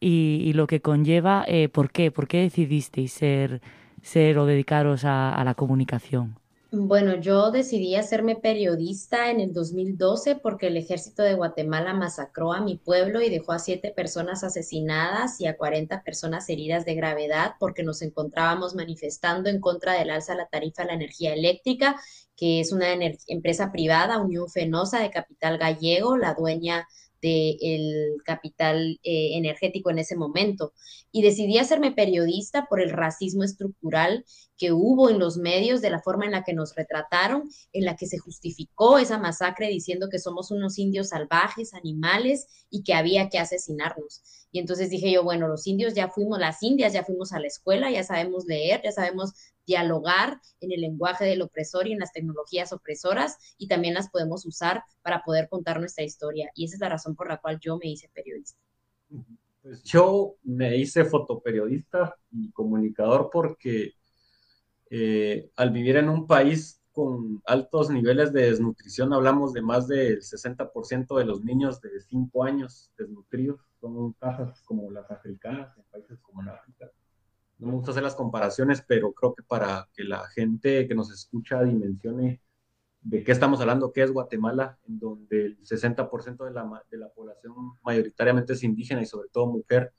y, 0.00 0.52
lo 0.54 0.66
que 0.66 0.80
conlleva, 0.80 1.44
eh, 1.46 1.68
¿por 1.68 1.90
qué? 1.90 2.10
¿Por 2.10 2.28
qué 2.28 2.38
decidisteis 2.40 3.12
ser, 3.12 3.60
ser 4.02 4.38
o 4.38 4.46
dedicaros 4.46 5.04
a 5.04 5.42
la 5.44 5.54
comunicación? 5.54 6.39
Bueno, 6.72 7.16
yo 7.16 7.50
decidí 7.50 7.96
hacerme 7.96 8.36
periodista 8.36 9.32
en 9.32 9.40
el 9.40 9.52
2012 9.52 10.36
porque 10.36 10.68
el 10.68 10.76
ejército 10.76 11.24
de 11.24 11.34
Guatemala 11.34 11.94
masacró 11.94 12.52
a 12.52 12.60
mi 12.60 12.76
pueblo 12.76 13.20
y 13.20 13.28
dejó 13.28 13.50
a 13.50 13.58
siete 13.58 13.90
personas 13.90 14.44
asesinadas 14.44 15.40
y 15.40 15.48
a 15.48 15.56
40 15.56 16.04
personas 16.04 16.48
heridas 16.48 16.84
de 16.84 16.94
gravedad 16.94 17.54
porque 17.58 17.82
nos 17.82 18.02
encontrábamos 18.02 18.76
manifestando 18.76 19.50
en 19.50 19.60
contra 19.60 19.94
del 19.94 20.10
alza 20.10 20.34
de 20.34 20.38
la 20.38 20.46
tarifa 20.48 20.82
de 20.82 20.88
la 20.88 20.94
energía 20.94 21.34
eléctrica, 21.34 22.00
que 22.36 22.60
es 22.60 22.70
una 22.70 22.86
empresa 23.26 23.72
privada, 23.72 24.18
Unión 24.18 24.48
Fenosa 24.48 25.00
de 25.00 25.10
capital 25.10 25.58
gallego, 25.58 26.16
la 26.16 26.34
dueña 26.34 26.86
del 27.20 28.16
capital 28.24 28.98
eh, 29.02 29.36
energético 29.36 29.90
en 29.90 29.98
ese 29.98 30.16
momento. 30.16 30.72
Y 31.12 31.22
decidí 31.22 31.58
hacerme 31.58 31.92
periodista 31.92 32.66
por 32.66 32.80
el 32.80 32.90
racismo 32.90 33.44
estructural 33.44 34.24
que 34.56 34.72
hubo 34.72 35.08
en 35.08 35.18
los 35.18 35.38
medios, 35.38 35.80
de 35.80 35.90
la 35.90 36.02
forma 36.02 36.26
en 36.26 36.32
la 36.32 36.44
que 36.44 36.52
nos 36.52 36.74
retrataron, 36.74 37.48
en 37.72 37.84
la 37.84 37.96
que 37.96 38.06
se 38.06 38.18
justificó 38.18 38.98
esa 38.98 39.18
masacre 39.18 39.68
diciendo 39.68 40.08
que 40.10 40.18
somos 40.18 40.50
unos 40.50 40.78
indios 40.78 41.08
salvajes, 41.08 41.72
animales 41.74 42.66
y 42.68 42.82
que 42.82 42.94
había 42.94 43.28
que 43.28 43.38
asesinarnos. 43.38 44.22
Y 44.52 44.58
entonces 44.58 44.90
dije 44.90 45.10
yo, 45.12 45.22
bueno, 45.22 45.48
los 45.48 45.66
indios 45.66 45.94
ya 45.94 46.08
fuimos, 46.08 46.38
las 46.38 46.62
indias 46.62 46.92
ya 46.92 47.04
fuimos 47.04 47.32
a 47.32 47.40
la 47.40 47.46
escuela, 47.46 47.90
ya 47.90 48.04
sabemos 48.04 48.44
leer, 48.46 48.82
ya 48.84 48.92
sabemos 48.92 49.32
dialogar 49.70 50.40
en 50.60 50.72
el 50.72 50.80
lenguaje 50.80 51.24
del 51.24 51.42
opresor 51.42 51.86
y 51.86 51.92
en 51.92 52.00
las 52.00 52.12
tecnologías 52.12 52.72
opresoras 52.72 53.38
y 53.56 53.68
también 53.68 53.94
las 53.94 54.10
podemos 54.10 54.44
usar 54.44 54.82
para 55.00 55.22
poder 55.22 55.48
contar 55.48 55.78
nuestra 55.78 56.04
historia. 56.04 56.50
Y 56.54 56.64
esa 56.64 56.74
es 56.74 56.80
la 56.80 56.88
razón 56.88 57.14
por 57.14 57.28
la 57.28 57.38
cual 57.40 57.60
yo 57.60 57.78
me 57.78 57.88
hice 57.88 58.10
periodista. 58.12 58.58
Pues 59.62 59.84
yo 59.84 60.34
me 60.42 60.76
hice 60.76 61.04
fotoperiodista 61.04 62.16
y 62.32 62.50
comunicador 62.50 63.30
porque 63.32 63.92
eh, 64.90 65.50
al 65.54 65.70
vivir 65.70 65.98
en 65.98 66.08
un 66.08 66.26
país 66.26 66.80
con 66.90 67.40
altos 67.46 67.90
niveles 67.90 68.32
de 68.32 68.50
desnutrición, 68.50 69.12
hablamos 69.12 69.52
de 69.52 69.62
más 69.62 69.86
del 69.86 70.20
60% 70.20 71.16
de 71.16 71.24
los 71.24 71.44
niños 71.44 71.80
de 71.80 72.00
5 72.00 72.42
años 72.42 72.90
desnutridos, 72.98 73.60
son 73.80 74.14
casas 74.14 74.60
como 74.62 74.90
las 74.90 75.08
africanas 75.12 75.76
en 75.76 75.84
países 75.84 76.18
como 76.22 76.42
en 76.42 76.48
África 76.48 76.90
no 77.60 77.66
me 77.68 77.74
gusta 77.74 77.90
hacer 77.90 78.02
las 78.02 78.14
comparaciones, 78.14 78.82
pero 78.86 79.12
creo 79.12 79.34
que 79.34 79.42
para 79.42 79.88
que 79.94 80.02
la 80.02 80.26
gente 80.28 80.88
que 80.88 80.94
nos 80.94 81.12
escucha 81.12 81.62
dimensione 81.62 82.40
de 83.02 83.22
qué 83.22 83.32
estamos 83.32 83.60
hablando, 83.60 83.92
qué 83.92 84.02
es 84.02 84.10
Guatemala, 84.10 84.78
en 84.88 84.98
donde 84.98 85.46
el 85.46 85.58
60% 85.62 86.44
de 86.44 86.50
la, 86.52 86.84
de 86.90 86.98
la 86.98 87.08
población 87.10 87.54
mayoritariamente 87.82 88.54
es 88.54 88.62
indígena 88.62 89.02
y 89.02 89.06
sobre 89.06 89.28
todo 89.28 89.46
mujer, 89.46 89.92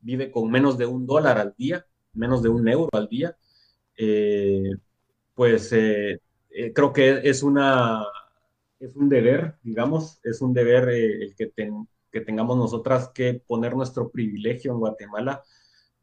vive 0.00 0.30
con 0.30 0.50
menos 0.50 0.78
de 0.78 0.86
un 0.86 1.06
dólar 1.06 1.38
al 1.38 1.54
día, 1.56 1.84
menos 2.12 2.42
de 2.42 2.48
un 2.48 2.68
euro 2.68 2.90
al 2.92 3.08
día, 3.08 3.36
eh, 3.96 4.70
pues 5.34 5.72
eh, 5.72 6.20
eh, 6.50 6.72
creo 6.72 6.92
que 6.92 7.20
es 7.24 7.42
una 7.42 8.04
es 8.78 8.96
un 8.96 9.08
deber, 9.08 9.56
digamos, 9.62 10.20
es 10.24 10.42
un 10.42 10.52
deber 10.52 10.88
el 10.90 11.34
que, 11.36 11.50
que 12.12 12.20
tengamos 12.20 12.56
nosotras 12.56 13.08
que 13.14 13.34
poner 13.34 13.74
nuestro 13.74 14.10
privilegio 14.10 14.72
en 14.72 14.78
Guatemala 14.78 15.42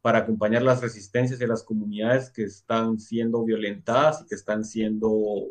para 0.02 0.20
acompañar 0.20 0.64
las 0.64 0.82
resistencias 0.82 1.40
y 1.40 1.48
las 1.48 1.64
comunidades 1.64 2.32
que 2.32 2.44
están 2.44 3.00
siendo 3.00 3.44
violentadas 3.44 4.22
y 4.22 4.28
que 4.28 4.36
están 4.36 4.66
siendo 4.66 5.48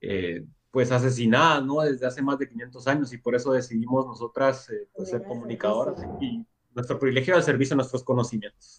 eh, 0.00 0.46
pues 0.70 0.90
asesinadas, 0.92 1.64
¿no? 1.64 1.80
Desde 1.80 2.06
hace 2.06 2.22
más 2.22 2.38
de 2.38 2.48
500 2.48 2.86
años 2.86 3.12
y 3.12 3.18
por 3.18 3.34
eso 3.34 3.52
decidimos 3.52 4.06
nosotras 4.06 4.70
eh, 4.70 4.88
pues, 4.94 5.10
ser 5.10 5.22
comunicadoras 5.24 6.00
y 6.20 6.46
nuestro 6.74 6.98
privilegio 6.98 7.34
al 7.34 7.42
servicio 7.42 7.74
de 7.74 7.78
nuestros 7.78 8.04
conocimientos. 8.04 8.78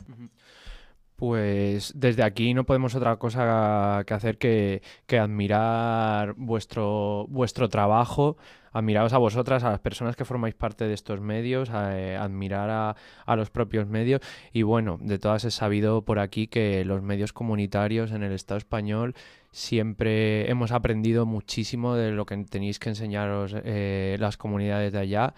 Pues 1.22 1.94
desde 1.96 2.24
aquí 2.24 2.56
no 2.56 2.64
podemos 2.64 2.96
otra 2.96 3.16
cosa 3.18 4.04
que 4.08 4.14
hacer 4.16 4.40
que, 4.40 4.82
admirar 5.20 6.34
vuestro, 6.36 7.28
vuestro 7.30 7.70
trabajo, 7.70 8.38
admiraros 8.72 9.14
a 9.14 9.20
vosotras, 9.20 9.64
a 9.64 9.70
las 9.70 9.80
personas 9.80 10.16
que 10.16 10.26
formáis 10.26 10.56
parte 10.56 10.88
de 10.88 10.96
estos 10.96 11.22
medios, 11.22 11.70
eh, 11.72 12.18
admirar 12.20 12.72
a, 12.72 12.96
a, 13.24 13.36
los 13.36 13.52
propios 13.52 13.86
medios. 13.86 14.22
Y 14.52 14.64
bueno, 14.64 14.98
de 15.00 15.20
todas 15.20 15.46
he 15.46 15.52
sabido 15.52 16.02
por 16.02 16.18
aquí 16.18 16.48
que 16.48 16.84
los 16.86 17.04
medios 17.04 17.34
comunitarios 17.34 18.12
en 18.14 18.24
el 18.24 18.32
Estado 18.32 18.58
español 18.58 19.14
siempre 19.52 20.50
hemos 20.50 20.72
aprendido 20.72 21.28
muchísimo 21.28 21.94
de 21.94 22.14
lo 22.14 22.26
que 22.26 22.36
tenéis 22.46 22.80
que 22.80 22.90
enseñaros 22.90 23.56
eh, 23.64 24.18
las 24.20 24.38
comunidades 24.38 24.92
de 24.92 24.98
allá. 24.98 25.36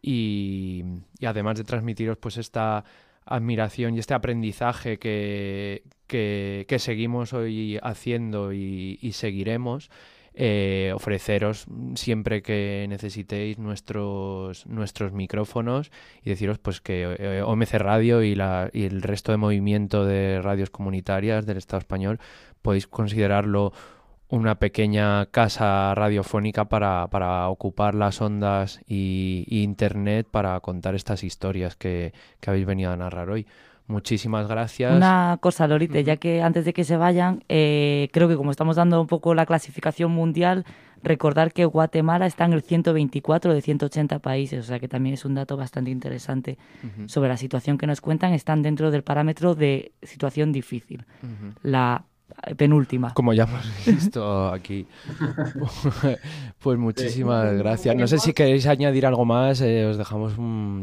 Y, 0.00 0.82
y 1.18 1.26
además 1.26 1.58
de 1.58 1.64
transmitiros 1.64 2.16
pues 2.16 2.38
esta 2.38 2.84
admiración 3.26 3.94
y 3.94 3.98
este 3.98 4.14
aprendizaje 4.14 4.98
que, 4.98 5.82
que, 6.06 6.78
seguimos 6.78 7.32
hoy 7.32 7.78
haciendo 7.82 8.52
y, 8.52 9.10
seguiremos, 9.12 9.90
eh, 10.34 10.92
ofreceros 10.94 11.66
siempre 11.94 12.42
que 12.42 12.86
necesitéis 12.88 13.58
nuestros, 13.58 14.66
nuestros 14.66 15.12
micrófonos 15.12 15.90
y 16.22 16.30
deciros 16.30 16.58
pues 16.58 16.80
que 16.80 17.16
eh, 17.18 17.42
OMC 17.42 17.72
Radio 17.74 18.22
y, 18.22 18.34
la, 18.34 18.70
y 18.72 18.84
el 18.84 19.02
resto 19.02 19.32
de 19.32 19.38
movimiento 19.38 20.04
de 20.04 20.40
radios 20.42 20.70
comunitarias 20.70 21.46
del 21.46 21.56
Estado 21.56 21.80
español 21.80 22.20
podéis 22.62 22.86
considerarlo 22.86 23.72
una 24.28 24.56
pequeña 24.56 25.26
casa 25.26 25.94
radiofónica 25.94 26.66
para, 26.66 27.06
para 27.08 27.48
ocupar 27.48 27.94
las 27.94 28.20
ondas 28.20 28.80
y, 28.86 29.44
internet 29.48 30.26
para 30.30 30.58
contar 30.60 30.94
estas 30.94 31.22
historias 31.24 31.76
que, 31.76 32.12
habéis 32.46 32.66
venido 32.66 32.92
a 32.92 32.96
narrar 32.96 33.30
hoy. 33.30 33.46
Muchísimas 33.88 34.48
gracias. 34.48 34.96
Una 34.96 35.38
cosa, 35.40 35.68
Lorite, 35.68 36.02
ya 36.02 36.16
que 36.16 36.42
antes 36.42 36.64
de 36.64 36.72
que 36.72 36.82
se 36.82 36.96
vayan, 36.96 37.44
eh, 37.48 38.08
creo 38.12 38.28
que 38.28 38.34
como 38.34 38.50
estamos 38.50 38.74
dando 38.74 39.00
un 39.00 39.06
poco 39.06 39.32
la 39.32 39.46
clasificación 39.46 40.10
mundial, 40.10 40.64
recordar 41.04 41.52
que 41.52 41.64
Guatemala 41.64 42.26
está 42.26 42.46
en 42.46 42.52
el 42.52 42.62
124 42.62 43.54
de 43.54 43.62
180 43.62 44.18
países, 44.18 44.64
o 44.64 44.66
sea 44.66 44.80
que 44.80 44.88
también 44.88 45.14
es 45.14 45.24
un 45.24 45.36
dato 45.36 45.56
bastante 45.56 45.92
interesante 45.92 46.58
sobre 47.06 47.28
la 47.28 47.36
situación 47.36 47.78
que 47.78 47.86
nos 47.86 48.00
cuentan. 48.00 48.32
Están 48.32 48.62
dentro 48.62 48.90
del 48.90 49.04
parámetro 49.04 49.54
de 49.54 49.92
situación 50.02 50.50
difícil. 50.50 51.04
La 51.62 52.04
penúltima. 52.56 53.12
Como 53.14 53.32
ya 53.32 53.44
hemos 53.44 53.64
visto 53.86 54.48
aquí. 54.48 54.86
pues 56.58 56.78
muchísimas 56.78 57.56
gracias. 57.56 57.96
No 57.96 58.06
sé 58.06 58.18
si 58.18 58.32
queréis 58.32 58.66
añadir 58.66 59.06
algo 59.06 59.24
más, 59.24 59.60
eh, 59.60 59.86
os 59.86 59.98
dejamos 59.98 60.34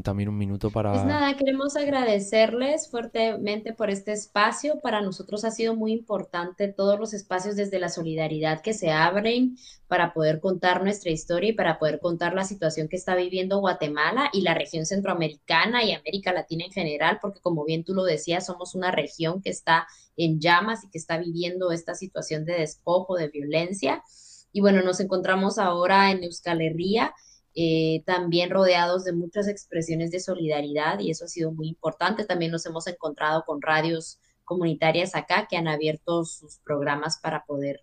también 0.03 0.29
un 0.29 0.37
minuto 0.37 0.69
para... 0.71 0.91
Pues 0.91 1.05
nada, 1.05 1.35
queremos 1.35 1.75
agradecerles 1.75 2.89
fuertemente 2.89 3.73
por 3.73 3.89
este 3.89 4.11
espacio. 4.11 4.79
Para 4.81 5.01
nosotros 5.01 5.45
ha 5.45 5.51
sido 5.51 5.75
muy 5.75 5.91
importante 5.91 6.67
todos 6.67 6.99
los 6.99 7.13
espacios 7.13 7.55
desde 7.55 7.79
la 7.79 7.89
solidaridad 7.89 8.61
que 8.61 8.73
se 8.73 8.91
abren 8.91 9.55
para 9.87 10.13
poder 10.13 10.39
contar 10.39 10.83
nuestra 10.83 11.11
historia 11.11 11.51
y 11.51 11.53
para 11.53 11.77
poder 11.77 11.99
contar 11.99 12.33
la 12.33 12.45
situación 12.45 12.87
que 12.87 12.95
está 12.95 13.15
viviendo 13.15 13.59
Guatemala 13.59 14.29
y 14.33 14.41
la 14.41 14.55
región 14.55 14.85
centroamericana 14.85 15.83
y 15.83 15.91
América 15.91 16.33
Latina 16.33 16.65
en 16.65 16.71
general, 16.71 17.19
porque 17.21 17.41
como 17.41 17.63
bien 17.63 17.83
tú 17.83 17.93
lo 17.93 18.03
decías, 18.03 18.45
somos 18.45 18.73
una 18.73 18.89
región 18.89 19.41
que 19.41 19.51
está 19.51 19.85
en 20.17 20.39
llamas 20.39 20.83
y 20.83 20.89
que 20.89 20.97
está 20.97 21.17
viviendo 21.17 21.71
esta 21.71 21.95
situación 21.95 22.45
de 22.45 22.53
despojo, 22.53 23.15
de 23.15 23.29
violencia. 23.29 24.03
Y 24.51 24.61
bueno, 24.61 24.81
nos 24.83 24.99
encontramos 24.99 25.57
ahora 25.57 26.11
en 26.11 26.23
Euskal 26.23 26.61
Herria, 26.61 27.13
eh, 27.55 28.03
también 28.05 28.49
rodeados 28.49 29.03
de 29.03 29.13
muchas 29.13 29.47
expresiones 29.47 30.11
de 30.11 30.19
solidaridad 30.19 30.99
y 30.99 31.11
eso 31.11 31.25
ha 31.25 31.27
sido 31.27 31.51
muy 31.51 31.67
importante. 31.67 32.25
También 32.25 32.51
nos 32.51 32.65
hemos 32.65 32.87
encontrado 32.87 33.43
con 33.45 33.61
radios 33.61 34.19
comunitarias 34.43 35.15
acá 35.15 35.47
que 35.49 35.57
han 35.57 35.67
abierto 35.67 36.25
sus 36.25 36.57
programas 36.59 37.19
para 37.19 37.45
poder 37.45 37.81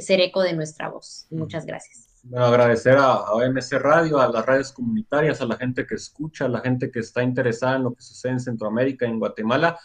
ser 0.00 0.20
eco 0.20 0.42
de 0.42 0.52
nuestra 0.52 0.88
voz. 0.88 1.26
Muchas 1.30 1.66
gracias. 1.66 2.08
Bueno, 2.22 2.46
agradecer 2.46 2.96
a, 2.96 3.12
a, 3.12 3.34
OMC 3.34 3.72
Radio, 3.74 4.18
a 4.18 4.28
las 4.28 4.44
radios 4.44 4.72
comunitarias, 4.72 5.40
a 5.40 5.46
la 5.46 5.56
gente 5.56 5.86
que 5.86 5.94
escucha, 5.94 6.46
a 6.46 6.48
la 6.48 6.60
gente 6.60 6.90
que 6.90 6.98
está 6.98 7.22
interesada 7.22 7.76
en 7.76 7.84
lo 7.84 7.94
que 7.94 8.02
sucede 8.02 8.32
en 8.32 8.40
Centroamérica, 8.40 9.06
en 9.06 9.20
Guatemala. 9.20 9.78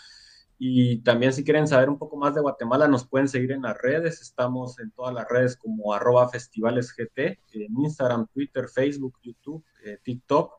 Y 0.64 1.00
también 1.00 1.34
si 1.34 1.44
quieren 1.44 1.68
saber 1.68 1.90
un 1.90 1.98
poco 1.98 2.18
más 2.18 2.36
de 2.36 2.42
Guatemala, 2.42 2.88
nos 2.88 3.08
pueden 3.08 3.28
seguir 3.28 3.52
en 3.52 3.64
las 3.64 3.76
redes. 3.82 4.22
Estamos 4.22 4.78
en 4.78 4.92
todas 4.92 5.12
las 5.12 5.28
redes 5.28 5.58
como 5.58 5.92
arroba 5.92 6.30
festivales.gt, 6.30 7.18
en 7.18 7.80
Instagram, 7.80 8.28
Twitter, 8.28 8.68
Facebook, 8.70 9.18
YouTube, 9.24 9.66
eh, 9.84 9.98
TikTok. 10.04 10.54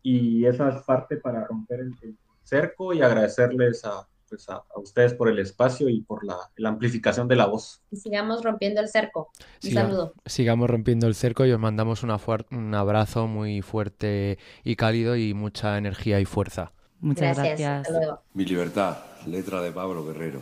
Y 0.00 0.46
esa 0.46 0.70
es 0.70 0.82
parte 0.84 1.18
para 1.18 1.44
romper 1.44 1.80
el, 1.80 2.16
cerco 2.42 2.94
y 2.94 3.02
agradecerles 3.02 3.84
a, 3.84 4.08
pues 4.26 4.48
a, 4.48 4.64
ustedes 4.76 5.12
por 5.12 5.28
el 5.28 5.38
espacio 5.38 5.90
y 5.90 6.00
por 6.00 6.24
la, 6.24 6.38
amplificación 6.66 7.28
de 7.28 7.36
la 7.36 7.44
voz. 7.44 7.82
Y 7.90 7.98
sigamos 7.98 8.42
rompiendo 8.42 8.80
el 8.80 8.88
cerco. 8.88 9.32
Un 9.62 9.70
saludo. 9.70 10.14
Sigamos 10.24 10.70
rompiendo 10.70 11.06
el 11.06 11.14
cerco 11.14 11.44
y 11.44 11.52
os 11.52 11.60
mandamos 11.60 12.02
una 12.02 12.18
un 12.52 12.74
abrazo 12.74 13.26
muy 13.26 13.60
fuerte 13.60 14.38
y 14.64 14.76
cálido 14.76 15.14
y 15.14 15.34
mucha 15.34 15.76
energía 15.76 16.20
y 16.20 16.24
fuerza. 16.24 16.72
Muchas 17.00 17.36
gracias. 17.36 17.88
Mi 18.32 18.44
libertad, 18.44 18.96
letra 19.26 19.60
de 19.60 19.72
Pablo 19.72 20.04
Guerrero. 20.04 20.40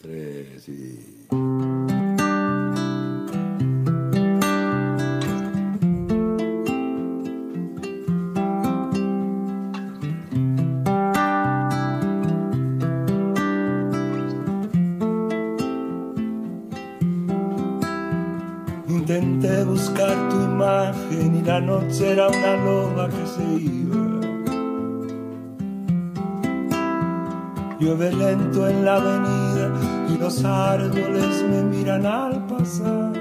Tres 0.00 0.68
y... 0.68 1.26
Intenté 18.88 19.64
buscar 19.64 20.28
tu 20.30 20.36
imagen 20.36 21.36
y 21.36 21.42
la 21.42 21.60
noche 21.60 22.12
era 22.12 22.28
una 22.28 22.56
loba 22.64 22.79
y 28.98 30.18
los 30.18 30.44
árboles 30.44 31.44
me 31.48 31.62
miran 31.62 32.04
al 32.04 32.44
pasar. 32.46 33.12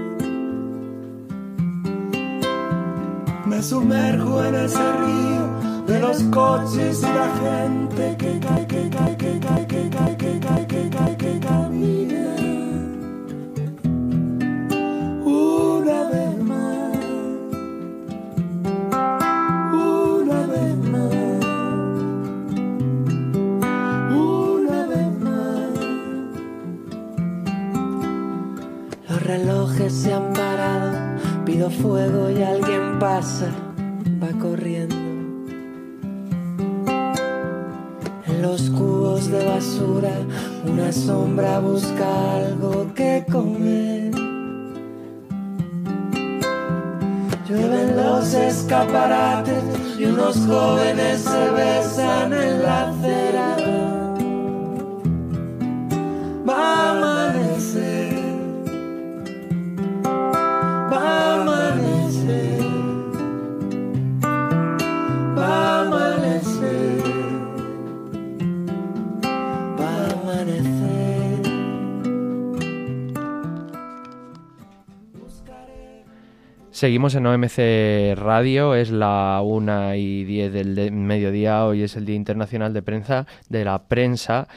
Me 3.45 3.62
sumerjo 3.62 4.43
en 4.45 4.55
ese 4.55 4.91
río 4.93 5.86
de 5.86 5.99
los 5.99 6.23
coches 6.23 7.03
y 7.03 7.05
la 7.05 7.29
gente 7.43 8.15
que 8.17 8.39
cae, 8.39 8.67
que 8.67 8.89
cae, 8.89 9.17
que 9.17 9.39
cae, 9.39 9.67
que 9.67 9.89
cae, 9.89 10.17
que 10.17 10.68
Seguimos 76.80 77.13
en 77.15 77.25
OMC 77.25 78.15
Radio, 78.15 78.73
es 78.73 78.90
la 78.90 79.42
1 79.44 79.96
y 79.96 80.23
10 80.23 80.54
del 80.54 80.92
mediodía, 80.94 81.65
hoy 81.65 81.84
es 81.84 81.98
el 81.98 82.06
Día 82.06 82.15
Internacional 82.15 82.71
de 82.71 82.82
Prensa, 82.82 83.27
de 83.50 83.65
la 83.65 83.90
Prensa. 83.90 84.48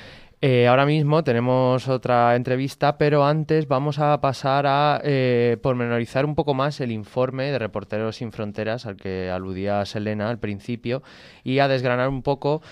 Eh, 0.41 0.69
ahora 0.69 0.87
mismo 0.87 1.25
tenemos 1.25 1.89
otra 1.89 2.37
entrevista, 2.37 2.97
pero 2.97 3.27
antes 3.27 3.67
vamos 3.67 3.99
a 3.99 4.21
pasar 4.21 4.69
a 4.69 5.01
eh, 5.03 5.57
pormenorizar 5.65 6.25
un 6.25 6.37
poco 6.37 6.55
más 6.55 6.81
el 6.81 6.93
informe 6.93 7.51
de 7.51 7.59
Reporteros 7.59 8.15
Sin 8.15 8.31
Fronteras 8.31 8.87
al 8.87 8.95
que 8.95 9.29
aludía 9.29 9.85
Selena 9.85 10.31
al 10.31 10.39
principio 10.39 11.03
y 11.43 11.59
a 11.59 11.67
desgranar 11.67 12.09
un 12.09 12.23
poco 12.23 12.63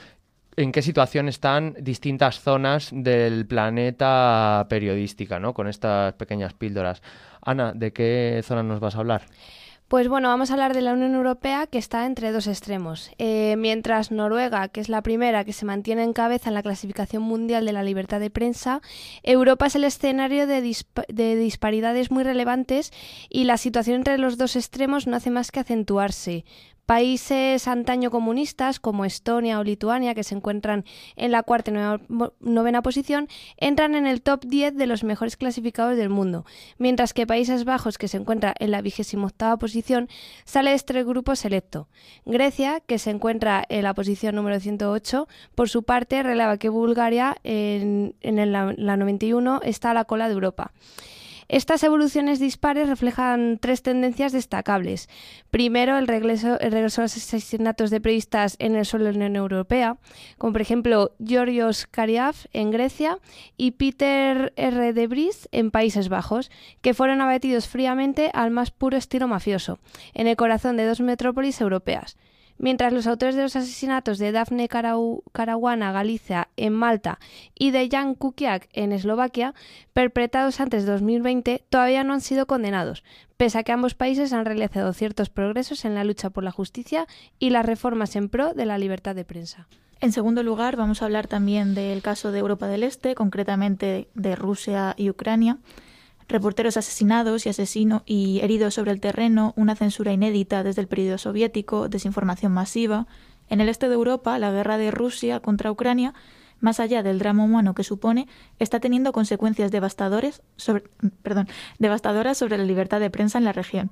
en 0.57 0.73
qué 0.73 0.83
situación 0.83 1.29
están 1.29 1.75
distintas 1.81 2.41
zonas 2.41 2.91
del 2.93 3.47
planeta 3.47 4.67
periodística, 4.69 5.41
¿no? 5.41 5.55
Con 5.55 5.67
estas 5.67 6.15
pequeñas 6.15 6.55
píldoras. 6.55 7.03
Ana, 7.43 7.72
¿de 7.72 7.93
qué 7.93 8.41
zona 8.45 8.62
nos 8.62 8.80
vas 8.80 8.97
a 8.97 8.99
hablar? 8.99 9.22
Pues 9.91 10.07
bueno, 10.07 10.28
vamos 10.28 10.51
a 10.51 10.53
hablar 10.53 10.72
de 10.72 10.82
la 10.82 10.93
Unión 10.93 11.16
Europea 11.16 11.66
que 11.66 11.78
está 11.78 12.07
entre 12.07 12.30
dos 12.30 12.47
extremos. 12.47 13.11
Eh, 13.18 13.57
mientras 13.59 14.12
Noruega, 14.12 14.68
que 14.68 14.80
es 14.80 14.88
la 14.88 15.03
primera 15.03 15.45
que 15.45 15.53
se 15.53 15.66
mantiene 15.66 16.05
en 16.05 16.12
cabeza 16.12 16.49
en 16.49 16.55
la 16.55 16.62
clasificación 16.62 17.24
mundial 17.24 17.66
de 17.66 17.72
la 17.72 17.82
libertad 17.82 18.20
de 18.20 18.30
prensa, 18.30 18.82
Europa 19.24 19.66
es 19.66 19.74
el 19.74 19.82
escenario 19.82 20.47
de, 20.47 20.76
de 21.09 21.34
disparidades 21.34 22.12
muy 22.12 22.22
relevantes 22.22 22.93
y 23.28 23.43
la 23.43 23.57
situación 23.57 23.97
entre 23.97 24.16
los 24.18 24.38
dos 24.38 24.55
extremos 24.55 25.09
no 25.09 25.16
hace 25.16 25.32
más 25.32 25.51
que 25.51 25.59
acentuarse. 25.59 26.45
Países 26.91 27.68
antaño 27.68 28.11
comunistas 28.11 28.80
como 28.80 29.05
Estonia 29.05 29.61
o 29.61 29.62
Lituania, 29.62 30.12
que 30.12 30.24
se 30.24 30.34
encuentran 30.34 30.84
en 31.14 31.30
la 31.30 31.45
cuarta 31.45 31.70
y 31.70 31.74
novena 32.41 32.82
posición, 32.82 33.28
entran 33.59 33.95
en 33.95 34.09
el 34.09 34.22
top 34.22 34.45
10 34.45 34.74
de 34.74 34.88
los 34.88 35.05
mejores 35.05 35.36
clasificados 35.36 35.97
del 35.97 36.09
mundo, 36.09 36.45
mientras 36.78 37.14
que 37.14 37.28
Países 37.28 37.64
Bajos, 37.64 37.97
que 37.97 38.09
se 38.09 38.16
encuentra 38.16 38.55
en 38.59 38.72
la 38.72 38.82
vigésima 38.82 39.26
octava 39.26 39.57
posición, 39.57 40.09
sale 40.45 40.70
de 40.70 40.76
este 40.76 41.05
grupo 41.05 41.36
selecto. 41.36 41.86
Grecia, 42.24 42.80
que 42.80 42.99
se 42.99 43.11
encuentra 43.11 43.64
en 43.68 43.84
la 43.84 43.95
posición 43.95 44.34
número 44.34 44.59
108, 44.59 45.28
por 45.55 45.68
su 45.68 45.84
parte 45.84 46.24
releva 46.24 46.59
que 46.59 46.70
Bulgaria 46.70 47.36
en, 47.45 48.16
la 48.20 48.97
91 48.97 49.61
está 49.62 49.93
a 49.93 49.95
la 49.95 50.07
cola 50.07 50.26
de 50.26 50.34
Europa. 50.34 50.72
Estas 51.51 51.83
evoluciones 51.83 52.39
dispares 52.39 52.89
reflejan 52.89 53.59
tres 53.59 53.83
tendencias 53.83 54.31
destacables. 54.31 55.09
Primero, 55.51 55.99
el 55.99 56.07
regreso, 56.07 56.61
el 56.61 56.71
regreso 56.71 57.01
a 57.01 57.05
los 57.07 57.17
asesinatos 57.17 57.91
de 57.91 58.01
periodistas 58.01 58.55
en 58.61 58.77
el 58.77 58.87
suelo 58.87 59.07
de 59.07 59.11
la 59.11 59.17
Unión 59.17 59.35
Europea, 59.35 59.97
como 60.39 60.53
por 60.53 60.63
ejemplo 60.63 61.11
Georgios 61.19 61.89
Kariaf 61.91 62.47
en 62.53 62.71
Grecia 62.71 63.19
y 63.57 63.73
Peter 63.73 64.53
R. 64.55 64.93
de 64.93 65.07
Vries 65.09 65.49
en 65.51 65.73
Países 65.73 66.09
Bajos, 66.09 66.53
que 66.83 66.95
fueron 66.95 67.21
abatidos 67.21 67.67
fríamente 67.67 68.31
al 68.33 68.53
más 68.53 68.71
puro 68.71 68.97
estilo 68.97 69.27
mafioso, 69.27 69.81
en 70.15 70.29
el 70.29 70.37
corazón 70.37 70.77
de 70.77 70.87
dos 70.87 71.01
metrópolis 71.01 71.61
europeas 71.61 72.17
mientras 72.61 72.93
los 72.93 73.07
autores 73.07 73.35
de 73.35 73.43
los 73.43 73.57
asesinatos 73.57 74.19
de 74.19 74.33
Dafne 74.33 74.69
Caruana 74.69 75.93
Galicia 75.93 76.49
en 76.57 76.75
Malta 76.75 77.19
y 77.59 77.73
de 77.73 77.89
Jan 77.91 78.15
Kukiak 78.15 78.69
en 78.73 78.93
Eslovaquia, 78.93 79.55
perpetrados 79.93 80.61
antes 80.61 80.85
de 80.85 80.93
2020, 80.93 81.65
todavía 81.69 82.05
no 82.05 82.13
han 82.13 82.21
sido 82.21 82.47
condenados, 82.47 83.03
pese 83.37 83.59
a 83.59 83.63
que 83.65 83.73
ambos 83.73 83.95
países 83.95 84.33
han 84.33 84.45
realizado 84.45 84.93
ciertos 84.93 85.31
progresos 85.31 85.85
en 85.85 85.95
la 85.95 86.05
lucha 86.05 86.31
por 86.31 86.45
la 86.45 86.53
justicia 86.53 87.07
y 87.39 87.51
las 87.51 87.67
reformas 87.67 88.15
en 88.15 88.29
pro 88.29 88.53
de 88.53 88.67
la 88.67 88.79
libertad 88.79 89.15
de 89.15 89.25
prensa. 89.25 89.67
En 90.01 90.13
segundo 90.13 90.43
lugar, 90.43 90.77
vamos 90.77 91.03
a 91.03 91.07
hablar 91.07 91.27
también 91.27 91.75
del 91.75 92.01
caso 92.03 92.33
de 92.33 92.39
Europa 92.39 92.69
del 92.69 92.85
Este, 92.85 93.15
concretamente 93.15 94.09
de 94.15 94.37
Rusia 94.37 94.95
y 94.97 95.11
Ucrania 95.11 95.59
reporteros 96.31 96.76
asesinados 96.76 97.45
y 97.45 97.49
asesino 97.49 98.03
y 98.07 98.41
heridos 98.41 98.74
sobre 98.74 98.93
el 98.93 99.01
terreno, 99.01 99.53
una 99.57 99.76
censura 99.76 100.12
inédita 100.12 100.62
desde 100.62 100.81
el 100.81 100.89
periodo 100.89 101.18
soviético, 101.18 101.89
desinformación 101.89 102.53
masiva. 102.53 103.07
En 103.49 103.61
el 103.61 103.68
este 103.68 103.89
de 103.89 103.95
Europa, 103.95 104.39
la 104.39 104.51
guerra 104.53 104.78
de 104.78 104.91
Rusia 104.91 105.41
contra 105.41 105.70
Ucrania, 105.70 106.14
más 106.61 106.78
allá 106.78 107.03
del 107.03 107.18
drama 107.18 107.45
humano 107.45 107.74
que 107.74 107.85
supone, 107.85 108.28
está 108.59 108.81
teniendo 108.81 109.12
consecuencias 109.12 109.70
devastadoras 109.70 110.43
sobre 110.59 110.85
la 112.59 112.64
libertad 112.64 113.01
de 113.01 113.11
prensa 113.11 113.39
en 113.39 113.45
la 113.45 113.53
región. 113.53 113.91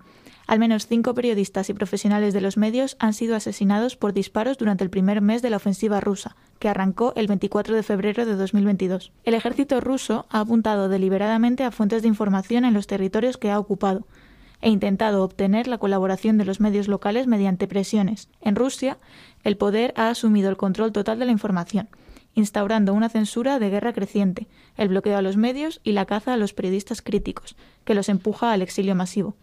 Al 0.48 0.60
menos 0.60 0.86
cinco 0.86 1.12
periodistas 1.12 1.68
y 1.68 1.74
profesionales 1.74 2.32
de 2.32 2.40
los 2.40 2.56
medios 2.56 2.96
han 2.98 3.12
sido 3.12 3.36
asesinados 3.36 3.96
por 3.96 4.14
disparos 4.14 4.56
durante 4.56 4.82
el 4.82 4.88
primer 4.88 5.20
mes 5.20 5.42
de 5.42 5.50
la 5.50 5.58
ofensiva 5.58 6.00
rusa, 6.00 6.36
que 6.58 6.70
arrancó 6.70 7.12
el 7.16 7.26
24 7.26 7.76
de 7.76 7.82
febrero 7.82 8.24
de 8.24 8.34
2022. 8.34 9.12
El 9.24 9.34
ejército 9.34 9.78
ruso 9.82 10.24
ha 10.30 10.40
apuntado 10.40 10.88
deliberadamente 10.88 11.64
a 11.64 11.70
fuentes 11.70 12.00
de 12.00 12.08
información 12.08 12.64
en 12.64 12.72
los 12.72 12.86
territorios 12.86 13.36
que 13.36 13.50
ha 13.50 13.58
ocupado 13.58 14.06
e 14.62 14.70
intentado 14.70 15.22
obtener 15.22 15.68
la 15.68 15.76
colaboración 15.76 16.38
de 16.38 16.46
los 16.46 16.60
medios 16.60 16.88
locales 16.88 17.26
mediante 17.26 17.68
presiones. 17.68 18.30
En 18.40 18.56
Rusia, 18.56 18.96
el 19.44 19.58
poder 19.58 19.92
ha 19.96 20.08
asumido 20.08 20.48
el 20.48 20.56
control 20.56 20.92
total 20.92 21.18
de 21.18 21.26
la 21.26 21.32
información, 21.32 21.90
instaurando 22.34 22.94
una 22.94 23.10
censura 23.10 23.58
de 23.58 23.68
guerra 23.68 23.92
creciente, 23.92 24.46
el 24.78 24.88
bloqueo 24.88 25.18
a 25.18 25.22
los 25.22 25.36
medios 25.36 25.82
y 25.84 25.92
la 25.92 26.06
caza 26.06 26.32
a 26.32 26.38
los 26.38 26.54
periodistas 26.54 27.02
críticos, 27.02 27.54
que 27.84 27.94
los 27.94 28.08
empuja 28.08 28.50
al 28.50 28.62
exilio 28.62 28.94
masivo. 28.94 29.36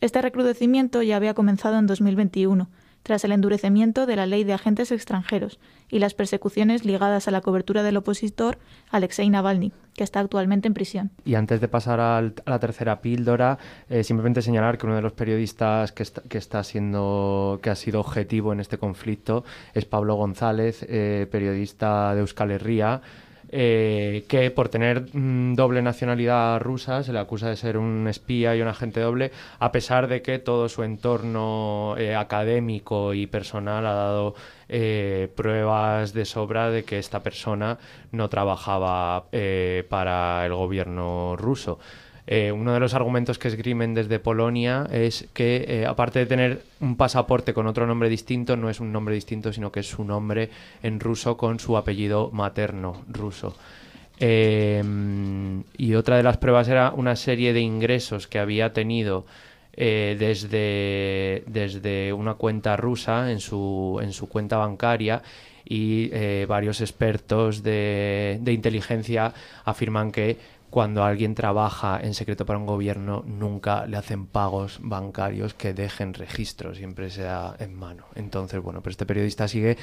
Este 0.00 0.20
recrudecimiento 0.20 1.02
ya 1.02 1.16
había 1.16 1.32
comenzado 1.32 1.78
en 1.78 1.86
2021, 1.86 2.68
tras 3.02 3.24
el 3.24 3.32
endurecimiento 3.32 4.04
de 4.04 4.16
la 4.16 4.26
ley 4.26 4.44
de 4.44 4.52
agentes 4.52 4.90
extranjeros 4.92 5.58
y 5.88 6.00
las 6.00 6.12
persecuciones 6.12 6.84
ligadas 6.84 7.28
a 7.28 7.30
la 7.30 7.40
cobertura 7.40 7.82
del 7.82 7.96
opositor 7.96 8.58
Alexei 8.90 9.30
Navalny, 9.30 9.72
que 9.94 10.04
está 10.04 10.20
actualmente 10.20 10.68
en 10.68 10.74
prisión. 10.74 11.10
Y 11.24 11.36
antes 11.36 11.60
de 11.60 11.68
pasar 11.68 12.00
a 12.00 12.20
la 12.20 12.58
tercera 12.58 13.00
píldora, 13.00 13.58
eh, 13.88 14.04
simplemente 14.04 14.42
señalar 14.42 14.76
que 14.76 14.86
uno 14.86 14.96
de 14.96 15.02
los 15.02 15.12
periodistas 15.12 15.92
que 15.92 16.02
está, 16.02 16.64
siendo, 16.64 17.60
que 17.62 17.70
ha 17.70 17.76
sido 17.76 18.00
objetivo 18.00 18.52
en 18.52 18.60
este 18.60 18.76
conflicto 18.76 19.44
es 19.72 19.86
Pablo 19.86 20.16
González, 20.16 20.84
eh, 20.88 21.26
periodista 21.30 22.12
de 22.14 22.20
Euskal 22.20 22.50
Herria, 22.50 23.00
eh, 23.50 24.24
que 24.28 24.50
por 24.50 24.68
tener 24.68 25.06
mm, 25.12 25.54
doble 25.54 25.82
nacionalidad 25.82 26.60
rusa 26.60 27.02
se 27.02 27.12
le 27.12 27.18
acusa 27.18 27.48
de 27.48 27.56
ser 27.56 27.78
un 27.78 28.08
espía 28.08 28.56
y 28.56 28.62
un 28.62 28.68
agente 28.68 29.00
doble, 29.00 29.30
a 29.58 29.72
pesar 29.72 30.08
de 30.08 30.22
que 30.22 30.38
todo 30.38 30.68
su 30.68 30.82
entorno 30.82 31.94
eh, 31.98 32.14
académico 32.14 33.14
y 33.14 33.26
personal 33.26 33.86
ha 33.86 33.92
dado 33.92 34.34
eh, 34.68 35.28
pruebas 35.36 36.12
de 36.12 36.24
sobra 36.24 36.70
de 36.70 36.84
que 36.84 36.98
esta 36.98 37.22
persona 37.22 37.78
no 38.10 38.28
trabajaba 38.28 39.26
para 39.88 40.44
el 40.46 40.54
gobierno 40.54 41.36
ruso. 41.36 41.78
Eh, 42.28 42.50
uno 42.50 42.72
de 42.72 42.80
los 42.80 42.94
argumentos 42.94 43.38
que 43.38 43.46
esgrimen 43.48 43.94
desde 43.94 44.18
Polonia 44.18 44.88
es 44.90 45.28
que, 45.32 45.64
eh, 45.68 45.86
aparte 45.86 46.18
de 46.18 46.26
tener 46.26 46.62
un 46.80 46.96
pasaporte 46.96 47.54
con 47.54 47.68
otro 47.68 47.86
nombre 47.86 48.08
distinto, 48.08 48.56
no 48.56 48.68
es 48.68 48.80
un 48.80 48.90
nombre 48.90 49.14
distinto, 49.14 49.52
sino 49.52 49.70
que 49.70 49.80
es 49.80 49.88
su 49.88 50.04
nombre 50.04 50.50
en 50.82 50.98
ruso 50.98 51.36
con 51.36 51.60
su 51.60 51.76
apellido 51.76 52.30
materno 52.32 53.04
ruso. 53.08 53.56
Em, 54.18 55.62
y 55.76 55.94
otra 55.94 56.16
de 56.16 56.22
las 56.22 56.38
pruebas 56.38 56.68
era 56.68 56.90
una 56.96 57.14
serie 57.16 57.52
de 57.52 57.60
ingresos 57.60 58.26
que 58.26 58.38
había 58.38 58.72
tenido 58.72 59.26
eh, 59.74 60.16
desde, 60.18 61.44
desde 61.46 62.12
una 62.12 62.34
cuenta 62.34 62.76
rusa 62.76 63.30
en 63.30 63.40
su, 63.40 64.00
en 64.02 64.12
su 64.12 64.28
cuenta 64.28 64.56
bancaria 64.56 65.22
y 65.68 66.10
varios 66.46 66.80
expertos 66.80 67.64
de, 67.64 68.38
de 68.40 68.52
inteligencia 68.52 69.34
afirman 69.64 70.12
que 70.12 70.38
cuando 70.76 71.04
alguien 71.04 71.34
trabaja 71.34 71.98
en 72.02 72.12
secreto 72.12 72.44
para 72.44 72.58
un 72.58 72.66
gobierno, 72.66 73.24
nunca 73.26 73.86
le 73.86 73.96
hacen 73.96 74.26
pagos 74.26 74.78
bancarios 74.82 75.54
que 75.54 75.72
dejen 75.72 76.12
registro, 76.12 76.74
siempre 76.74 77.08
se 77.08 77.22
da 77.22 77.56
en 77.58 77.74
mano. 77.74 78.04
Entonces, 78.14 78.60
bueno, 78.60 78.82
pero 78.82 78.90
este 78.90 79.06
periodista 79.06 79.48
sigue 79.48 79.78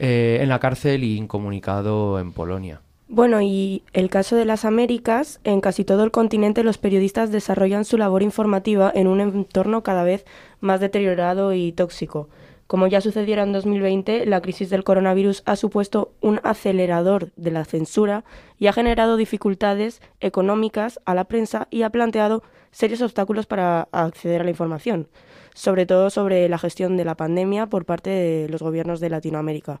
eh, 0.00 0.38
en 0.40 0.48
la 0.48 0.58
cárcel 0.58 1.04
y 1.04 1.18
incomunicado 1.18 2.18
en 2.18 2.32
Polonia. 2.32 2.80
Bueno, 3.06 3.42
y 3.42 3.84
el 3.92 4.10
caso 4.10 4.34
de 4.34 4.44
las 4.44 4.64
Américas, 4.64 5.38
en 5.44 5.60
casi 5.60 5.84
todo 5.84 6.02
el 6.02 6.10
continente 6.10 6.64
los 6.64 6.78
periodistas 6.78 7.30
desarrollan 7.30 7.84
su 7.84 7.96
labor 7.96 8.24
informativa 8.24 8.90
en 8.92 9.06
un 9.06 9.20
entorno 9.20 9.84
cada 9.84 10.02
vez 10.02 10.24
más 10.58 10.80
deteriorado 10.80 11.52
y 11.52 11.70
tóxico. 11.70 12.28
Como 12.66 12.86
ya 12.86 13.02
sucediera 13.02 13.42
en 13.42 13.52
2020, 13.52 14.24
la 14.24 14.40
crisis 14.40 14.70
del 14.70 14.84
coronavirus 14.84 15.42
ha 15.44 15.56
supuesto 15.56 16.12
un 16.22 16.40
acelerador 16.44 17.30
de 17.36 17.50
la 17.50 17.64
censura 17.66 18.24
y 18.58 18.68
ha 18.68 18.72
generado 18.72 19.18
dificultades 19.18 20.00
económicas 20.20 20.98
a 21.04 21.14
la 21.14 21.24
prensa 21.24 21.68
y 21.70 21.82
ha 21.82 21.90
planteado 21.90 22.42
serios 22.70 23.02
obstáculos 23.02 23.46
para 23.46 23.88
acceder 23.92 24.40
a 24.40 24.44
la 24.44 24.50
información, 24.50 25.08
sobre 25.54 25.84
todo 25.84 26.08
sobre 26.08 26.48
la 26.48 26.58
gestión 26.58 26.96
de 26.96 27.04
la 27.04 27.16
pandemia 27.16 27.66
por 27.66 27.84
parte 27.84 28.10
de 28.10 28.48
los 28.48 28.62
gobiernos 28.62 28.98
de 28.98 29.10
Latinoamérica. 29.10 29.80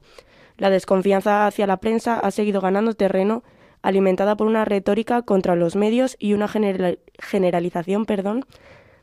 La 0.58 0.68
desconfianza 0.68 1.46
hacia 1.46 1.66
la 1.66 1.78
prensa 1.78 2.20
ha 2.20 2.30
seguido 2.30 2.60
ganando 2.60 2.92
terreno 2.92 3.44
alimentada 3.80 4.36
por 4.36 4.46
una 4.46 4.64
retórica 4.64 5.22
contra 5.22 5.56
los 5.56 5.74
medios 5.74 6.16
y 6.18 6.34
una 6.34 6.48
generalización 6.48 8.04
perdón, 8.04 8.44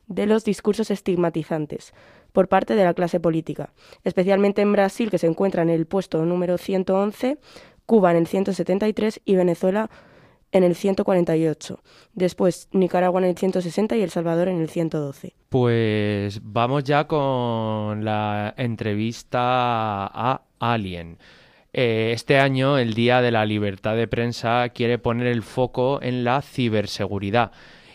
de 0.07 0.25
los 0.25 0.43
discursos 0.43 0.91
estigmatizantes 0.91 1.93
por 2.31 2.47
parte 2.47 2.75
de 2.75 2.83
la 2.83 2.93
clase 2.93 3.19
política, 3.19 3.73
especialmente 4.03 4.61
en 4.61 4.71
Brasil, 4.71 5.09
que 5.09 5.17
se 5.17 5.27
encuentra 5.27 5.61
en 5.61 5.69
el 5.69 5.85
puesto 5.85 6.25
número 6.25 6.57
111, 6.57 7.37
Cuba 7.85 8.11
en 8.11 8.17
el 8.17 8.27
173 8.27 9.21
y 9.25 9.35
Venezuela 9.35 9.89
en 10.51 10.63
el 10.63 10.75
148, 10.75 11.79
después 12.13 12.67
Nicaragua 12.71 13.21
en 13.21 13.27
el 13.27 13.37
160 13.37 13.95
y 13.95 14.01
El 14.01 14.09
Salvador 14.09 14.49
en 14.49 14.59
el 14.61 14.69
112. 14.69 15.33
Pues 15.49 16.41
vamos 16.43 16.83
ya 16.83 17.07
con 17.07 18.03
la 18.03 18.53
entrevista 18.57 19.39
a 19.41 20.41
Alien. 20.59 21.17
Eh, 21.73 22.11
este 22.13 22.37
año, 22.37 22.77
el 22.77 22.93
Día 22.93 23.21
de 23.21 23.31
la 23.31 23.45
Libertad 23.45 23.95
de 23.95 24.07
Prensa 24.07 24.69
quiere 24.69 24.97
poner 24.97 25.27
el 25.27 25.41
foco 25.41 26.01
en 26.01 26.25
la 26.25 26.41
ciberseguridad. 26.41 27.51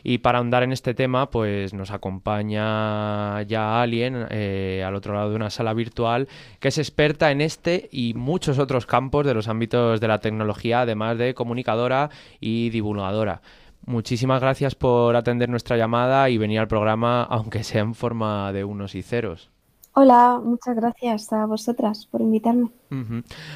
Y 0.08 0.18
para 0.18 0.38
ahondar 0.38 0.62
en 0.62 0.70
este 0.70 0.94
tema, 0.94 1.30
pues 1.30 1.74
nos 1.74 1.90
acompaña 1.90 3.42
ya 3.42 3.82
alguien 3.82 4.28
eh, 4.30 4.84
al 4.86 4.94
otro 4.94 5.14
lado 5.14 5.30
de 5.30 5.34
una 5.34 5.50
sala 5.50 5.74
virtual 5.74 6.28
que 6.60 6.68
es 6.68 6.78
experta 6.78 7.32
en 7.32 7.40
este 7.40 7.88
y 7.90 8.14
muchos 8.14 8.60
otros 8.60 8.86
campos 8.86 9.26
de 9.26 9.34
los 9.34 9.48
ámbitos 9.48 10.00
de 10.00 10.06
la 10.06 10.20
tecnología, 10.20 10.82
además 10.82 11.18
de 11.18 11.34
comunicadora 11.34 12.10
y 12.38 12.70
divulgadora. 12.70 13.42
Muchísimas 13.84 14.40
gracias 14.40 14.76
por 14.76 15.16
atender 15.16 15.48
nuestra 15.48 15.76
llamada 15.76 16.30
y 16.30 16.38
venir 16.38 16.60
al 16.60 16.68
programa, 16.68 17.24
aunque 17.24 17.64
sea 17.64 17.80
en 17.80 17.96
forma 17.96 18.52
de 18.52 18.62
unos 18.62 18.94
y 18.94 19.02
ceros. 19.02 19.55
Hola, 19.98 20.42
muchas 20.44 20.76
gracias 20.76 21.32
a 21.32 21.46
vosotras 21.46 22.04
por 22.04 22.20
invitarme. 22.20 22.68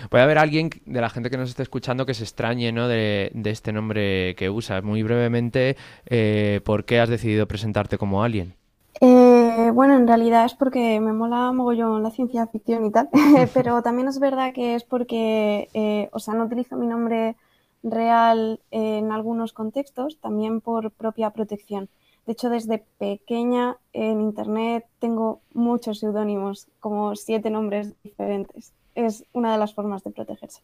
Puede 0.09 0.25
haber 0.25 0.39
alguien 0.39 0.71
de 0.87 1.01
la 1.03 1.11
gente 1.11 1.29
que 1.29 1.37
nos 1.37 1.51
esté 1.51 1.63
escuchando 1.63 2.07
que 2.07 2.15
se 2.15 2.25
extrañe 2.25 2.73
¿no? 2.73 2.89
de, 2.89 3.31
este 3.45 3.75
nombre 3.75 4.35
que 4.37 4.49
usas. 4.49 4.83
Muy 4.83 5.03
brevemente, 5.03 5.77
eh, 6.07 6.63
¿por 6.65 6.87
qué 6.87 6.99
has 6.99 7.11
decidido 7.11 7.47
presentarte 7.47 7.99
como 7.99 8.23
Alien? 8.23 8.55
Eh, 9.03 9.71
bueno, 9.75 9.97
en 9.97 10.09
realidad 10.09 10.47
es 10.47 10.55
porque 10.55 10.99
me 10.99 11.13
mola 11.13 11.53
mogollón 11.53 12.03
la 12.03 12.11
ciencia 12.11 12.47
ficción 12.47 12.87
y 12.87 12.91
tal, 12.91 13.11
pero 13.53 13.83
también 13.83 14.09
es 14.09 14.19
verdad 14.19 14.55
que 14.55 14.77
es 14.77 14.85
porque, 14.85 15.69
eh, 15.75 16.09
o 16.11 16.21
sea, 16.21 16.33
no 16.33 16.45
utilizo 16.45 16.75
mi 16.75 16.87
nombre 16.87 17.37
real 17.83 18.61
en 18.71 19.13
algunos 19.13 19.53
contextos, 19.53 20.17
también 20.23 20.63
por 20.63 20.91
propia 20.91 21.29
protección. 21.29 21.91
De 22.31 22.35
hecho, 22.35 22.49
desde 22.49 22.85
pequeña 23.01 23.77
en 23.93 24.21
Internet 24.21 24.87
tengo 25.01 25.41
muchos 25.53 25.99
seudónimos, 25.99 26.69
como 26.79 27.17
siete 27.17 27.51
nombres 27.51 27.93
diferentes. 28.05 28.73
Es 28.95 29.25
una 29.33 29.51
de 29.51 29.59
las 29.59 29.75
formas 29.75 30.05
de 30.05 30.13
protegerse. 30.13 30.63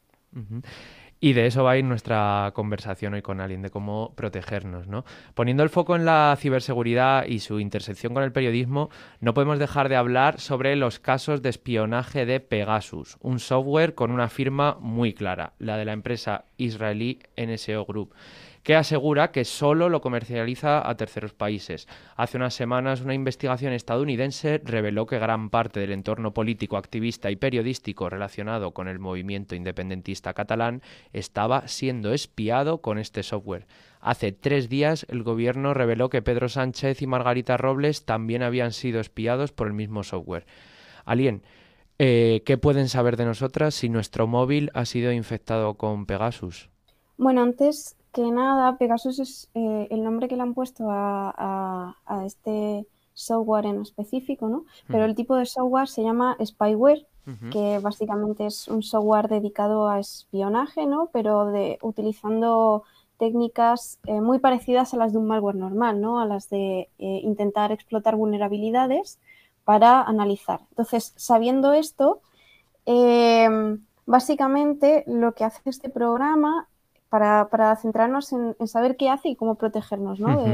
Y 1.18 1.32
de 1.32 1.46
eso 1.46 1.64
va 1.64 1.72
a 1.72 1.76
ir 1.76 1.84
nuestra 1.84 2.52
conversación 2.54 3.14
hoy 3.14 3.22
con 3.22 3.40
alguien, 3.40 3.62
de 3.62 3.70
cómo 3.70 4.12
protegernos, 4.14 4.86
¿no? 4.86 5.04
Poniendo 5.34 5.64
el 5.64 5.68
foco 5.68 5.96
en 5.96 6.04
la 6.04 6.36
ciberseguridad 6.38 7.26
y 7.26 7.40
su 7.40 7.58
intersección 7.58 8.14
con 8.14 8.22
el 8.22 8.30
periodismo, 8.30 8.88
no 9.18 9.34
podemos 9.34 9.58
dejar 9.58 9.88
de 9.88 9.96
hablar 9.96 10.38
sobre 10.38 10.76
los 10.76 11.00
casos 11.00 11.42
de 11.42 11.48
espionaje 11.48 12.26
de 12.26 12.38
Pegasus, 12.38 13.16
un 13.20 13.40
software 13.40 13.96
con 13.96 14.12
una 14.12 14.28
firma 14.28 14.76
muy 14.78 15.14
clara, 15.14 15.54
la 15.58 15.76
de 15.76 15.84
la 15.84 15.94
empresa 15.94 16.44
israelí 16.58 17.18
NSO 17.36 17.84
Group 17.86 18.14
que 18.66 18.74
asegura 18.74 19.30
que 19.30 19.44
solo 19.44 19.88
lo 19.88 20.00
comercializa 20.00 20.90
a 20.90 20.96
terceros 20.96 21.32
países. 21.32 21.86
Hace 22.16 22.36
unas 22.36 22.52
semanas 22.52 23.00
una 23.00 23.14
investigación 23.14 23.72
estadounidense 23.72 24.60
reveló 24.64 25.06
que 25.06 25.20
gran 25.20 25.50
parte 25.50 25.78
del 25.78 25.92
entorno 25.92 26.34
político, 26.34 26.76
activista 26.76 27.30
y 27.30 27.36
periodístico 27.36 28.10
relacionado 28.10 28.74
con 28.74 28.88
el 28.88 28.98
movimiento 28.98 29.54
independentista 29.54 30.34
catalán 30.34 30.82
estaba 31.12 31.68
siendo 31.68 32.12
espiado 32.12 32.78
con 32.78 32.98
este 32.98 33.22
software. 33.22 33.68
Hace 34.00 34.32
tres 34.32 34.68
días 34.68 35.06
el 35.10 35.22
gobierno 35.22 35.72
reveló 35.72 36.08
que 36.08 36.22
Pedro 36.22 36.48
Sánchez 36.48 37.02
y 37.02 37.06
Margarita 37.06 37.56
Robles 37.56 38.04
también 38.04 38.42
habían 38.42 38.72
sido 38.72 38.98
espiados 38.98 39.52
por 39.52 39.68
el 39.68 39.74
mismo 39.74 40.02
software. 40.02 40.44
Alien, 41.04 41.44
eh, 42.00 42.42
¿qué 42.44 42.58
pueden 42.58 42.88
saber 42.88 43.16
de 43.16 43.26
nosotras 43.26 43.76
si 43.76 43.88
nuestro 43.88 44.26
móvil 44.26 44.72
ha 44.74 44.86
sido 44.86 45.12
infectado 45.12 45.74
con 45.74 46.04
Pegasus? 46.04 46.68
Bueno, 47.16 47.42
antes 47.42 47.96
que 48.16 48.30
nada, 48.30 48.78
Pegasus 48.78 49.18
es 49.18 49.50
eh, 49.52 49.88
el 49.90 50.02
nombre 50.02 50.26
que 50.26 50.36
le 50.36 50.42
han 50.42 50.54
puesto 50.54 50.86
a, 50.88 51.94
este 52.24 52.86
software 53.12 53.66
en 53.66 53.82
específico, 53.82 54.48
¿no? 54.48 54.64
Pero 54.88 55.04
el 55.04 55.14
tipo 55.14 55.36
de 55.36 55.44
software 55.44 55.86
se 55.86 56.02
llama 56.02 56.34
spyware, 56.42 57.06
que 57.50 57.78
básicamente 57.78 58.46
es 58.46 58.68
un 58.68 58.82
software 58.82 59.28
dedicado 59.28 59.86
a 59.88 60.00
espionaje, 60.00 60.86
¿no? 60.86 61.10
Pero 61.12 61.46
de 61.46 61.78
utilizando 61.82 62.84
técnicas 63.18 63.98
eh, 64.06 64.22
muy 64.22 64.38
parecidas 64.38 64.94
a 64.94 64.96
las 64.96 65.12
de 65.12 65.18
un 65.18 65.26
malware 65.26 65.56
normal, 65.56 66.00
¿no? 66.00 66.18
A 66.18 66.24
las 66.24 66.48
de 66.48 66.88
eh, 66.98 67.20
intentar 67.22 67.70
explotar 67.70 68.16
vulnerabilidades 68.16 69.18
para 69.64 70.00
analizar. 70.00 70.60
Entonces, 70.70 71.12
sabiendo 71.16 71.74
esto, 71.74 72.22
básicamente 74.06 75.04
lo 75.06 75.34
que 75.34 75.44
hace 75.44 75.68
este 75.68 75.90
programa 75.90 76.66
para, 77.18 77.76
centrarnos 77.76 78.32
en, 78.32 78.54
saber 78.66 78.96
qué 78.96 79.08
hace 79.08 79.30
y 79.30 79.36
cómo 79.36 79.54
protegernos 79.54 80.20
¿no? 80.20 80.44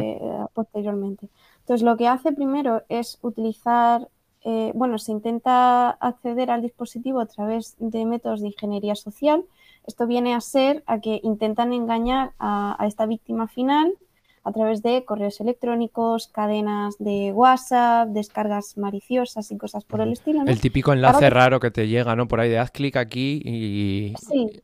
posteriormente. 0.54 1.28
Entonces, 1.62 1.84
lo 1.84 1.96
que 1.96 2.08
hace 2.08 2.32
primero 2.32 2.82
es 2.88 3.18
utilizar, 3.22 4.08
eh, 4.44 4.72
bueno, 4.74 4.98
se 4.98 5.12
intenta 5.12 5.90
acceder 5.90 6.50
al 6.50 6.62
dispositivo 6.62 7.20
a 7.20 7.26
través 7.26 7.76
de 7.78 8.04
métodos 8.04 8.40
de 8.40 8.48
ingeniería 8.48 8.96
social. 8.96 9.44
Esto 9.86 10.06
viene 10.06 10.34
a 10.34 10.40
ser 10.40 10.82
a 10.86 11.00
que 11.00 11.20
intentan 11.22 11.72
engañar 11.72 12.32
a, 12.38 12.76
esta 12.86 13.06
víctima 13.06 13.46
final 13.46 13.94
a 14.44 14.50
través 14.50 14.82
de 14.82 15.04
correos 15.04 15.40
electrónicos, 15.40 16.26
cadenas 16.26 16.96
de 16.98 17.32
WhatsApp, 17.32 18.08
descargas 18.08 18.76
maliciosas 18.76 19.52
y 19.52 19.56
cosas 19.56 19.84
por 19.84 20.00
el 20.00 20.12
estilo. 20.12 20.42
El 20.44 20.60
típico 20.60 20.92
enlace 20.92 21.30
raro 21.30 21.60
que 21.60 21.70
te 21.70 21.86
llega, 21.86 22.16
¿no? 22.16 22.26
Por 22.26 22.40
ahí 22.40 22.50
de 22.50 22.58
haz 22.58 22.72
clic 22.72 22.96
aquí 22.96 23.40
y... 23.44 24.14
Sí. 24.18 24.62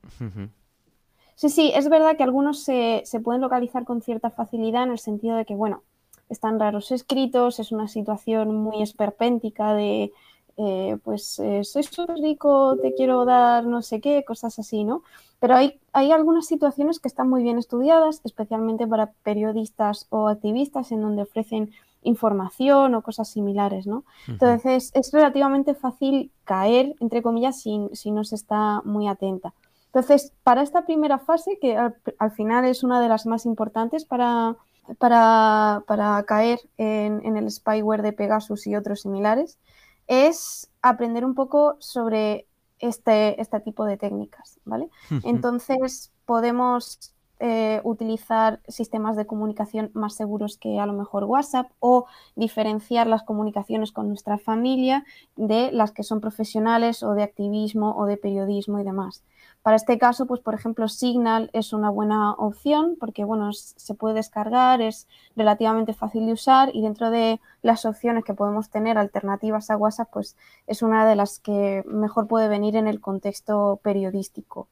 Sí, 1.38 1.50
sí, 1.50 1.70
es 1.72 1.88
verdad 1.88 2.16
que 2.16 2.24
algunos 2.24 2.64
se, 2.64 3.04
pueden 3.22 3.42
localizar 3.42 3.84
con 3.84 4.02
cierta 4.02 4.28
facilidad 4.28 4.82
en 4.82 4.90
el 4.90 4.98
sentido 4.98 5.36
de 5.36 5.44
que, 5.44 5.54
bueno, 5.54 5.84
están 6.28 6.58
raros 6.58 6.90
escritos, 6.90 7.60
es 7.60 7.70
una 7.70 7.86
situación 7.86 8.56
muy 8.56 8.82
esperpéntica 8.82 9.72
de, 9.72 10.10
eh, 10.56 10.98
pues, 11.04 11.38
eh, 11.38 11.62
soy 11.62 11.84
súper 11.84 12.16
rico, 12.16 12.76
te 12.82 12.92
quiero 12.92 13.24
dar 13.24 13.64
no 13.66 13.82
sé 13.82 14.00
qué, 14.00 14.24
cosas 14.24 14.58
así, 14.58 14.82
¿no? 14.82 15.04
Pero 15.38 15.54
hay, 15.54 15.78
hay 15.92 16.10
algunas 16.10 16.44
situaciones 16.44 16.98
que 16.98 17.06
están 17.06 17.30
muy 17.30 17.44
bien 17.44 17.56
estudiadas, 17.56 18.20
especialmente 18.24 18.88
para 18.88 19.12
periodistas 19.22 20.08
o 20.10 20.26
activistas 20.26 20.90
en 20.90 21.02
donde 21.02 21.22
ofrecen 21.22 21.70
información 22.02 22.96
o 22.96 23.02
cosas 23.02 23.28
similares, 23.28 23.86
¿no? 23.86 24.02
Entonces, 24.26 24.90
es 24.92 25.12
relativamente 25.12 25.74
fácil 25.74 26.32
caer, 26.42 26.96
entre 26.98 27.22
comillas, 27.22 27.60
si, 27.60 27.88
si 27.92 28.10
no 28.10 28.24
se 28.24 28.34
está 28.34 28.82
muy 28.84 29.06
atenta. 29.06 29.54
Entonces, 29.88 30.32
para 30.42 30.62
esta 30.62 30.84
primera 30.84 31.18
fase, 31.18 31.58
que 31.60 31.76
al, 31.76 32.30
final 32.32 32.64
es 32.64 32.84
una 32.84 33.00
de 33.00 33.08
las 33.08 33.26
más 33.26 33.46
importantes 33.46 34.04
para, 34.04 34.56
para, 34.98 36.24
caer 36.26 36.60
en, 36.76 37.36
el 37.36 37.50
spyware 37.50 38.02
de 38.02 38.12
Pegasus 38.12 38.66
y 38.66 38.76
otros 38.76 39.00
similares, 39.00 39.58
es 40.06 40.70
aprender 40.82 41.24
un 41.24 41.34
poco 41.34 41.76
sobre 41.80 42.46
este, 42.78 43.40
este 43.40 43.60
tipo 43.60 43.86
de 43.86 43.96
técnicas, 43.96 44.60
¿vale? 44.64 44.90
Entonces, 45.24 46.12
podemos 46.26 47.14
eh, 47.40 47.80
utilizar 47.84 48.58
sistemas 48.66 49.14
de 49.14 49.24
comunicación 49.24 49.92
más 49.94 50.16
seguros 50.16 50.58
que 50.58 50.80
a 50.80 50.86
lo 50.86 50.92
mejor 50.92 51.22
WhatsApp 51.22 51.70
o 51.78 52.06
diferenciar 52.34 53.06
las 53.06 53.22
comunicaciones 53.22 53.92
con 53.92 54.08
nuestra 54.08 54.38
familia 54.38 55.04
de 55.36 55.70
las 55.70 55.92
que 55.92 56.02
son 56.02 56.20
profesionales 56.20 57.04
o 57.04 57.14
de 57.14 57.22
activismo 57.22 57.94
o 57.96 58.06
de 58.06 58.16
periodismo 58.16 58.80
y 58.80 58.84
demás. 58.84 59.22
Para 59.62 59.76
este 59.76 59.98
caso, 59.98 60.26
pues 60.26 60.40
por 60.40 60.54
ejemplo, 60.54 60.88
Signal 60.88 61.50
es 61.52 61.72
una 61.72 61.90
buena 61.90 62.32
opción 62.32 62.96
porque 62.98 63.24
bueno, 63.24 63.52
se 63.52 63.94
puede 63.94 64.14
descargar, 64.14 64.80
es 64.80 65.08
relativamente 65.36 65.92
fácil 65.92 66.26
de 66.26 66.32
usar 66.32 66.70
y 66.72 66.82
dentro 66.82 67.10
de 67.10 67.40
las 67.62 67.84
opciones 67.84 68.24
que 68.24 68.34
podemos 68.34 68.70
tener 68.70 68.96
alternativas 68.96 69.70
a 69.70 69.76
WhatsApp, 69.76 70.08
pues 70.12 70.36
es 70.66 70.82
una 70.82 71.06
de 71.06 71.16
las 71.16 71.38
que 71.40 71.82
mejor 71.86 72.28
puede 72.28 72.48
venir 72.48 72.76
en 72.76 72.86
el 72.86 73.00
contexto 73.00 73.80
periodístico. 73.82 74.68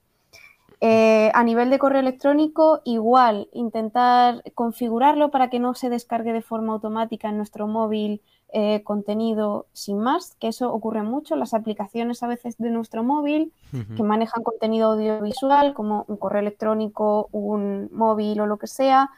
Eh, 0.83 1.31
a 1.33 1.43
nivel 1.43 1.71
de 1.71 1.79
correo 1.79 2.01
electrónico, 2.01 2.83
igual, 2.85 3.49
intentar 3.53 4.43
configurarlo 4.55 5.31
para 5.31 5.49
que 5.49 5.59
no 5.59 5.75
se 5.75 5.89
descargue 5.89 6.35
de 6.35 6.43
forma 6.43 6.75
automática 6.75 7.31
en 7.31 7.39
nuestro 7.39 7.67
móvil 7.67 8.21
eh, 8.53 8.83
contenido 8.85 9.67
sin 9.73 9.99
más, 9.99 10.37
que 10.39 10.49
eso 10.49 10.71
ocurre 10.71 11.03
mucho. 11.03 11.35
Las 11.35 11.55
aplicaciones 11.55 12.23
a 12.23 12.27
veces 12.27 12.59
de 12.59 12.71
nuestro 12.71 13.03
móvil 13.03 13.53
que 13.97 14.03
manejan 14.03 14.43
contenido 14.43 14.93
audiovisual, 14.93 15.73
como 15.73 16.05
un 16.09 16.19
correo 16.19 16.41
electrónico, 16.41 17.29
un 17.33 17.89
móvil 17.93 18.41
o 18.41 18.47
lo 18.47 18.59
que 18.59 18.67
sea, 18.67 19.11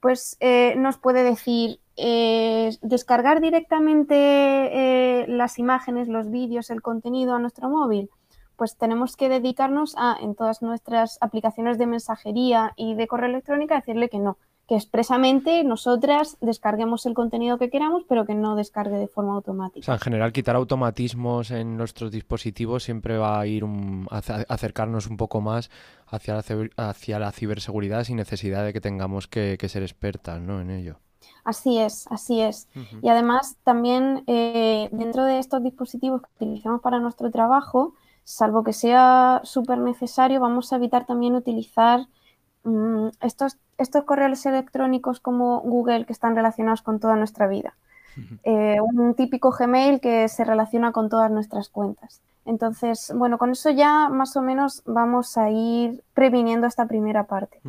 pues 0.00 0.38
eh, 0.40 0.74
nos 0.76 0.96
puede 0.96 1.22
decir 1.24 1.78
descargar 1.94 3.42
directamente 3.42 5.26
las 5.28 5.58
imágenes, 5.58 6.08
los 6.08 6.30
vídeos, 6.30 6.70
el 6.70 6.80
contenido 6.80 7.34
a 7.34 7.38
nuestro 7.38 7.68
móvil 7.68 8.08
pues 8.62 8.76
tenemos 8.76 9.16
que 9.16 9.28
dedicarnos 9.28 9.96
a, 9.98 10.16
en 10.20 10.36
todas 10.36 10.62
nuestras 10.62 11.18
aplicaciones 11.20 11.78
de 11.78 11.88
mensajería 11.88 12.74
y 12.76 12.94
de 12.94 13.08
correo 13.08 13.28
electrónica, 13.28 13.74
decirle 13.74 14.08
que 14.08 14.20
no, 14.20 14.38
que 14.68 14.76
expresamente 14.76 15.64
nosotras 15.64 16.36
descarguemos 16.40 17.04
el 17.06 17.14
contenido 17.14 17.58
que 17.58 17.70
queramos, 17.70 18.04
pero 18.08 18.24
que 18.24 18.36
no 18.36 18.54
descargue 18.54 18.98
de 18.98 19.08
forma 19.08 19.34
automática. 19.34 19.80
O 19.80 19.82
sea, 19.82 19.94
en 19.94 20.00
general, 20.00 20.32
quitar 20.32 20.54
automatismos 20.54 21.50
en 21.50 21.76
nuestros 21.76 22.12
dispositivos 22.12 22.84
siempre 22.84 23.18
va 23.18 23.40
a 23.40 23.48
ir 23.48 23.64
un, 23.64 24.06
a 24.12 24.18
acercarnos 24.48 25.08
un 25.08 25.16
poco 25.16 25.40
más 25.40 25.68
hacia 26.06 26.34
la, 26.34 26.44
hacia 26.76 27.18
la 27.18 27.32
ciberseguridad 27.32 28.04
sin 28.04 28.14
necesidad 28.18 28.64
de 28.64 28.72
que 28.72 28.80
tengamos 28.80 29.26
que, 29.26 29.56
que 29.58 29.68
ser 29.68 29.82
expertas 29.82 30.40
¿no? 30.40 30.60
en 30.60 30.70
ello. 30.70 31.00
Así 31.42 31.78
es, 31.78 32.06
así 32.10 32.40
es. 32.40 32.68
Y 33.02 33.08
además 33.08 33.56
también 33.64 34.22
eh, 34.28 34.88
dentro 34.92 35.24
de 35.24 35.40
estos 35.40 35.64
dispositivos 35.64 36.22
que 36.22 36.44
utilizamos 36.44 36.80
para 36.80 37.00
nuestro 37.00 37.28
trabajo, 37.32 37.94
salvo 38.24 38.62
que 38.64 38.72
sea 38.72 39.40
súper 39.44 39.78
necesario, 39.78 40.40
vamos 40.40 40.72
a 40.72 40.76
evitar 40.76 41.06
también 41.06 41.34
utilizar 41.34 42.06
mm, 42.64 43.08
estos, 43.20 43.58
estos 43.78 44.04
correos 44.04 44.44
electrónicos 44.46 45.20
como 45.20 45.60
Google 45.60 46.06
que 46.06 46.12
están 46.12 46.36
relacionados 46.36 46.82
con 46.82 47.00
toda 47.00 47.16
nuestra 47.16 47.46
vida. 47.46 47.74
Eh, 48.44 48.76
un 48.80 49.14
típico 49.14 49.50
Gmail 49.50 49.98
que 50.00 50.28
se 50.28 50.44
relaciona 50.44 50.92
con 50.92 51.08
todas 51.08 51.30
nuestras 51.30 51.70
cuentas. 51.70 52.20
Entonces, 52.44 53.12
bueno, 53.14 53.38
con 53.38 53.50
eso 53.50 53.70
ya 53.70 54.08
más 54.08 54.36
o 54.36 54.42
menos 54.42 54.82
vamos 54.84 55.38
a 55.38 55.50
ir 55.50 56.02
previniendo 56.12 56.66
esta 56.66 56.86
primera 56.86 57.26
parte. 57.26 57.60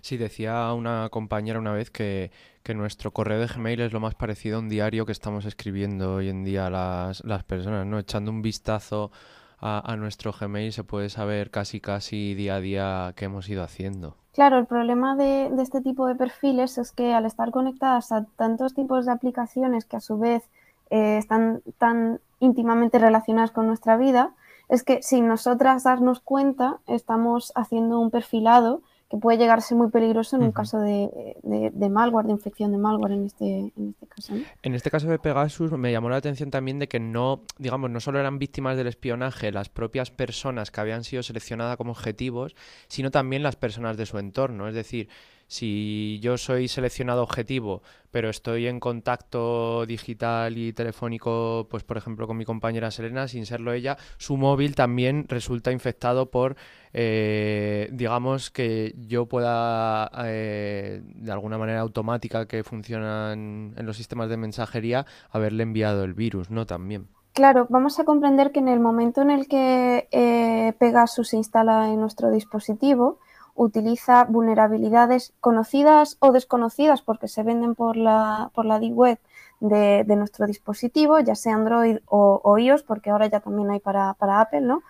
Sí, 0.00 0.16
decía 0.16 0.72
una 0.72 1.08
compañera 1.10 1.58
una 1.58 1.72
vez 1.72 1.90
que, 1.90 2.30
nuestro 2.74 3.12
correo 3.12 3.38
de 3.38 3.46
Gmail 3.46 3.80
es 3.80 3.92
lo 3.92 4.00
más 4.00 4.16
parecido 4.16 4.56
a 4.56 4.60
un 4.60 4.68
diario 4.68 5.06
que 5.06 5.12
estamos 5.12 5.44
escribiendo 5.44 6.16
hoy 6.16 6.30
en 6.30 6.42
día 6.42 6.68
las, 6.68 7.24
las 7.24 7.44
personas, 7.44 7.86
¿no? 7.86 8.00
Echando 8.00 8.32
un 8.32 8.42
vistazo 8.42 9.12
a, 9.58 9.96
nuestro 9.96 10.32
Gmail 10.32 10.72
se 10.72 10.84
puede 10.84 11.08
saber 11.08 11.50
casi 11.50 11.80
casi 11.80 12.34
día 12.34 12.56
a 12.56 12.60
día 12.60 13.12
qué 13.16 13.24
hemos 13.24 13.48
ido 13.48 13.62
haciendo. 13.62 14.16
Claro, 14.32 14.58
el 14.58 14.66
problema 14.66 15.16
de, 15.16 15.50
de 15.50 15.62
este 15.62 15.80
tipo 15.80 16.06
de 16.06 16.14
perfiles 16.14 16.76
es 16.76 16.92
que 16.92 17.14
al 17.14 17.24
estar 17.24 17.50
conectadas 17.50 18.12
a 18.12 18.26
tantos 18.36 18.74
tipos 18.74 19.06
de 19.06 19.12
aplicaciones 19.12 19.86
que 19.86 19.96
a 19.96 20.00
su 20.00 20.18
vez 20.18 20.42
eh, 20.90 21.16
están 21.18 21.62
tan 21.78 22.20
íntimamente 22.38 22.98
relacionadas 22.98 23.50
con 23.50 23.66
nuestra 23.66 23.96
vida, 23.96 24.34
es 24.68 24.82
que 24.82 25.02
sin 25.02 25.26
nosotras 25.26 25.84
darnos 25.84 26.20
cuenta 26.20 26.78
estamos 26.86 27.52
haciendo 27.54 27.98
un 27.98 28.10
perfilado 28.10 28.82
que 29.16 29.20
puede 29.20 29.38
llegar 29.38 29.58
a 29.58 29.60
ser 29.60 29.78
muy 29.78 29.90
peligroso 29.90 30.36
en 30.36 30.42
un 30.42 30.52
caso 30.52 30.78
de, 30.78 31.36
de, 31.42 31.88
malware, 31.88 32.26
de 32.26 32.32
infección 32.32 32.72
de 32.72 32.78
malware 32.78 33.12
en 33.12 33.26
este, 33.26 33.72
en 33.76 33.88
este 33.90 34.06
caso. 34.06 34.34
En 34.62 34.74
este 34.74 34.90
caso 34.90 35.08
de 35.08 35.18
Pegasus 35.18 35.72
me 35.72 35.92
llamó 35.92 36.08
la 36.10 36.16
atención 36.16 36.50
también 36.50 36.78
de 36.78 36.88
que 36.88 37.00
no, 37.00 37.42
digamos, 37.58 37.90
no 37.90 38.00
solo 38.00 38.20
eran 38.20 38.38
víctimas 38.38 38.76
del 38.76 38.86
espionaje 38.86 39.52
las 39.52 39.68
propias 39.68 40.10
personas 40.10 40.70
que 40.70 40.80
habían 40.80 41.04
sido 41.04 41.22
seleccionadas 41.22 41.76
como 41.76 41.92
objetivos, 41.92 42.54
sino 42.88 43.10
también 43.10 43.42
las 43.42 43.56
personas 43.56 43.96
de 43.96 44.06
su 44.06 44.18
entorno. 44.18 44.68
Es 44.68 44.74
decir, 44.74 45.08
si 45.46 46.18
yo 46.20 46.38
soy 46.38 46.68
seleccionado 46.68 47.22
objetivo, 47.22 47.82
pero 48.10 48.30
estoy 48.30 48.66
en 48.66 48.80
contacto 48.80 49.86
digital 49.86 50.56
y 50.56 50.72
telefónico, 50.72 51.66
pues 51.70 51.84
por 51.84 51.96
ejemplo 51.96 52.26
con 52.26 52.36
mi 52.36 52.44
compañera 52.44 52.90
Selena, 52.90 53.28
sin 53.28 53.46
serlo 53.46 53.72
ella, 53.72 53.96
su 54.16 54.36
móvil 54.36 54.74
también 54.74 55.26
resulta 55.28 55.72
infectado 55.72 56.30
por, 56.30 56.56
eh, 56.92 57.88
digamos, 57.92 58.50
que 58.50 58.94
yo 58.96 59.26
pueda, 59.26 60.10
eh, 60.24 61.02
de 61.04 61.32
alguna 61.32 61.58
manera 61.58 61.80
automática 61.80 62.46
que 62.46 62.64
funcionan 62.64 63.74
en 63.76 63.86
los 63.86 63.96
sistemas 63.96 64.28
de 64.28 64.36
mensajería, 64.36 65.06
haberle 65.30 65.62
enviado 65.62 66.04
el 66.04 66.14
virus, 66.14 66.50
¿no? 66.50 66.66
También. 66.66 67.08
Claro, 67.36 67.66
vamos 67.68 68.00
a 68.00 68.04
comprender 68.04 68.50
que 68.50 68.60
en 68.60 68.68
el 68.68 68.80
momento 68.80 69.20
en 69.20 69.30
el 69.30 69.46
que 69.46 70.08
eh, 70.10 70.72
Pegasus 70.78 71.28
se 71.28 71.36
instala 71.36 71.90
en 71.90 72.00
nuestro 72.00 72.30
dispositivo, 72.30 73.18
utiliza 73.56 74.24
vulnerabilidades 74.24 75.32
conocidas 75.40 76.16
o 76.20 76.32
desconocidas 76.32 77.02
porque 77.02 77.28
se 77.28 77.42
venden 77.42 77.74
por 77.74 77.96
la, 77.96 78.50
por 78.54 78.64
la 78.64 78.78
web 78.78 79.18
de, 79.60 80.04
nuestro 80.16 80.46
dispositivo, 80.46 81.18
ya 81.20 81.34
sea 81.34 81.54
Android 81.54 81.98
o, 82.06 82.58
iOS, 82.58 82.82
porque 82.82 83.10
ahora 83.10 83.26
ya 83.26 83.40
también 83.40 83.70
hay 83.70 83.80
para, 83.80 84.16
Apple, 84.18 84.60
¿no? 84.60 84.82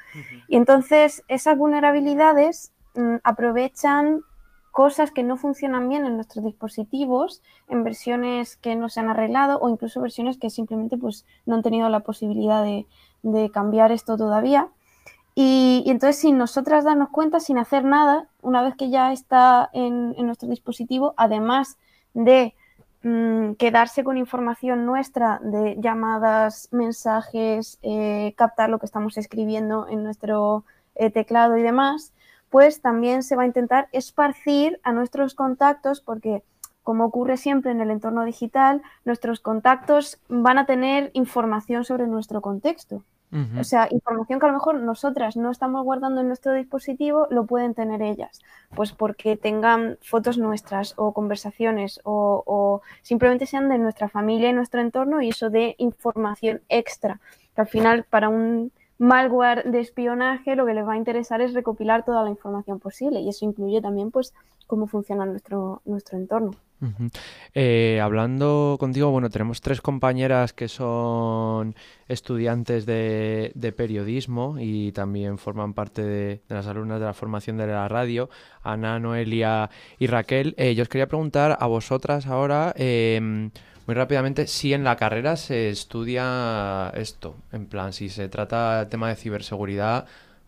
Y 0.48 0.56
entonces 0.56 1.24
esas 1.28 1.56
vulnerabilidades 1.56 2.72
mm, 2.94 3.16
aprovechan 3.22 4.22
cosas 4.72 5.10
que 5.10 5.22
no 5.22 5.38
funcionan 5.38 5.88
bien 5.88 6.04
en 6.04 6.16
nuestros 6.16 6.44
dispositivos, 6.44 7.42
en 7.68 7.82
versiones 7.82 8.56
que 8.56 8.76
no 8.76 8.90
se 8.90 9.00
han 9.00 9.08
arreglado 9.08 9.58
o 9.58 9.70
incluso 9.70 10.02
versiones 10.02 10.36
que 10.36 10.50
simplemente 10.50 10.98
pues, 10.98 11.24
no 11.46 11.54
han 11.54 11.62
tenido 11.62 11.88
la 11.88 12.00
posibilidad 12.00 12.62
de, 12.62 12.86
de 13.22 13.50
cambiar 13.50 13.90
esto 13.92 14.16
todavía. 14.16 14.68
Y, 15.39 15.84
entonces, 15.87 16.18
sin 16.18 16.39
nosotras 16.39 16.84
darnos 16.84 17.11
cuenta, 17.11 17.41
sin 17.41 17.59
hacer 17.59 17.84
nada, 17.84 18.26
una 18.41 18.62
vez 18.62 18.74
que 18.74 18.89
ya 18.89 19.12
está 19.12 19.68
en, 19.74 20.12
nuestro 20.26 20.49
dispositivo, 20.49 21.12
además 21.18 21.76
de 22.14 22.55
mm, 23.03 23.53
quedarse 23.57 24.03
con 24.03 24.16
información 24.16 24.87
nuestra 24.87 25.39
de 25.43 25.76
llamadas, 25.78 26.70
mensajes, 26.72 27.78
eh, 27.82 28.32
captar 28.39 28.70
lo 28.70 28.78
que 28.78 28.87
estamos 28.87 29.18
escribiendo 29.18 29.87
en 29.89 30.05
nuestro 30.05 30.64
eh, 30.95 31.11
teclado 31.11 31.59
y 31.59 31.62
demás, 31.62 32.14
pues 32.49 32.80
también 32.80 33.22
se 33.22 33.37
va 33.37 33.43
a 33.43 33.47
intentar 33.47 33.89
esparcir 33.93 34.80
a 34.84 34.93
nuestros 34.93 35.34
contactos 35.34 36.01
porque 36.01 36.43
como 36.82 37.05
ocurre 37.05 37.37
siempre 37.37 37.72
en 37.72 37.82
el 37.82 37.91
entorno 37.91 38.24
digital, 38.24 38.80
nuestros 39.05 39.41
contactos 39.41 40.18
van 40.28 40.57
a 40.57 40.64
tener 40.64 41.11
información 41.12 41.84
sobre 41.84 42.07
nuestro 42.07 42.41
contexto. 42.41 43.03
O 43.58 43.64
sea, 43.64 43.88
información 43.90 44.38
que 44.38 44.46
a 44.46 44.48
lo 44.48 44.54
mejor 44.54 44.76
nosotras 44.76 45.36
no 45.36 45.50
estamos 45.50 45.84
guardando 45.84 46.20
en 46.20 46.28
nuestro 46.28 46.54
dispositivo, 46.54 47.26
lo 47.30 47.44
pueden 47.44 47.74
tener 47.74 48.00
ellas. 48.00 48.40
Pues 48.74 48.92
porque 48.92 49.36
tengan 49.36 49.98
fotos 50.00 50.38
nuestras 50.38 50.94
o 50.96 51.12
conversaciones 51.12 52.00
o, 52.04 52.80
simplemente 53.02 53.46
sean 53.46 53.68
de 53.68 53.78
nuestra 53.78 54.08
familia 54.08 54.50
y 54.50 54.52
nuestro 54.52 54.80
entorno 54.80 55.20
y 55.20 55.30
eso 55.30 55.50
de 55.50 55.74
información 55.78 56.62
extra. 56.68 57.20
Que 57.54 57.62
al 57.62 57.66
final, 57.66 58.04
para 58.04 58.28
un 58.28 58.72
malware 58.99 59.64
de 59.64 59.80
espionaje, 59.80 60.57
lo 60.57 60.66
que 60.66 60.74
les 60.74 60.86
va 60.86 60.94
a 60.94 60.97
interesar 60.97 61.40
es 61.40 61.55
recopilar 61.55 62.05
toda 62.05 62.22
la 62.22 62.30
información 62.30 62.78
posible 62.80 63.20
y 63.20 63.28
eso 63.28 63.44
incluye 63.44 63.80
también 63.80 64.11
pues 64.11 64.32
cómo 64.66 64.86
funciona 64.86 65.26
nuestro, 65.26 65.82
nuestro 65.84 66.18
entorno. 66.18 66.53
Eh, 67.55 68.01
hablando 68.03 68.76
contigo, 68.78 69.11
bueno, 69.11 69.30
tenemos 69.30 69.62
tres 69.62 69.80
compañeras 69.80 70.53
que 70.53 70.68
son 70.68 71.74
estudiantes 72.07 72.84
de, 72.84 73.74
periodismo 73.76 74.57
y 74.59 74.92
también 74.92 75.38
forman 75.38 75.72
parte 75.72 76.03
de, 76.03 76.42
las 76.49 76.66
alumnas 76.66 77.01
de 77.01 77.07
la 77.07 77.14
formación 77.14 77.57
de 77.57 77.66
la 77.66 77.88
radio, 77.88 78.28
Ana, 78.62 78.99
Noelia 78.99 79.70
y 79.99 80.07
Raquel. 80.07 80.55
Eh, 80.59 80.74
yo 80.74 80.82
os 80.82 80.88
quería 80.88 81.09
preguntar 81.09 81.57
a 81.59 81.66
vosotras 81.66 82.26
ahora, 82.26 82.74
em, 82.76 83.51
muy 83.87 83.95
rápidamente, 83.95 84.47
si 84.47 84.72
en 84.72 84.84
la 84.84 84.97
carrera 84.97 85.37
se 85.37 85.70
estudia 85.70 86.93
esto, 86.95 87.37
en 87.53 87.66
plan, 87.66 87.93
si 87.93 88.09
se 88.09 88.28
trata 88.28 88.82
el 88.82 88.89
tema 88.89 89.09
de 89.09 89.16
ciberseguridad 89.16 90.07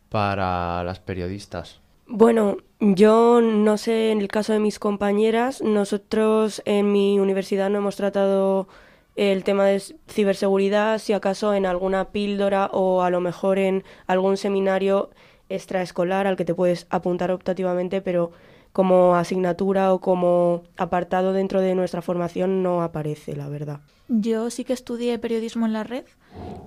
para 0.08 0.82
las 0.84 0.98
periodistas. 1.00 1.80
Bueno, 2.06 2.56
yo 2.80 3.40
no 3.40 3.76
sé 3.76 4.10
en 4.10 4.20
el 4.20 4.28
caso 4.28 4.52
de 4.52 4.60
mis 4.60 4.78
compañeras, 4.78 5.62
nosotros 5.62 6.62
en 6.64 6.90
mi 6.90 7.20
universidad 7.20 7.70
no 7.70 7.78
hemos 7.78 7.96
tratado 7.96 8.66
el 9.14 9.44
tema 9.44 9.66
de 9.66 9.82
ciberseguridad, 10.08 10.98
si 10.98 11.12
acaso 11.12 11.52
en 11.52 11.66
alguna 11.66 12.06
píldora 12.06 12.70
o 12.72 13.02
a 13.02 13.10
lo 13.10 13.20
mejor 13.20 13.58
en 13.58 13.84
algún 14.06 14.36
seminario 14.36 15.10
extraescolar 15.48 16.26
al 16.26 16.36
que 16.36 16.44
te 16.44 16.54
puedes 16.54 16.86
apuntar 16.88 17.30
optativamente, 17.30 18.00
pero 18.00 18.32
como 18.72 19.16
asignatura 19.16 19.92
o 19.92 20.00
como 20.00 20.62
apartado 20.76 21.32
dentro 21.32 21.60
de 21.60 21.74
nuestra 21.74 22.02
formación 22.02 22.62
no 22.62 22.82
aparece, 22.82 23.34
la 23.34 23.48
verdad. 23.48 23.80
Yo 24.08 24.50
sí 24.50 24.64
que 24.64 24.72
estudié 24.72 25.18
periodismo 25.18 25.66
en 25.66 25.72
la 25.72 25.84
red, 25.84 26.04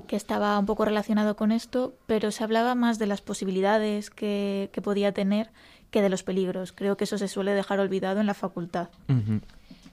que 0.08 0.16
estaba 0.16 0.58
un 0.60 0.66
poco 0.66 0.86
relacionado 0.86 1.36
con 1.36 1.52
esto, 1.52 1.96
pero 2.06 2.32
se 2.32 2.44
hablaba 2.44 2.76
más 2.76 3.00
de 3.00 3.08
las 3.08 3.22
posibilidades 3.22 4.10
que, 4.10 4.70
podía 4.84 5.12
tener 5.12 5.50
que 5.90 6.02
de 6.02 6.10
los 6.10 6.24
peligros. 6.24 6.72
Creo 6.72 6.98
que 6.98 7.06
eso 7.06 7.18
se 7.18 7.28
suele 7.28 7.54
dejar 7.54 7.80
olvidado 7.80 8.20
en 8.20 8.28
la 8.28 8.34
facultad. 8.34 8.90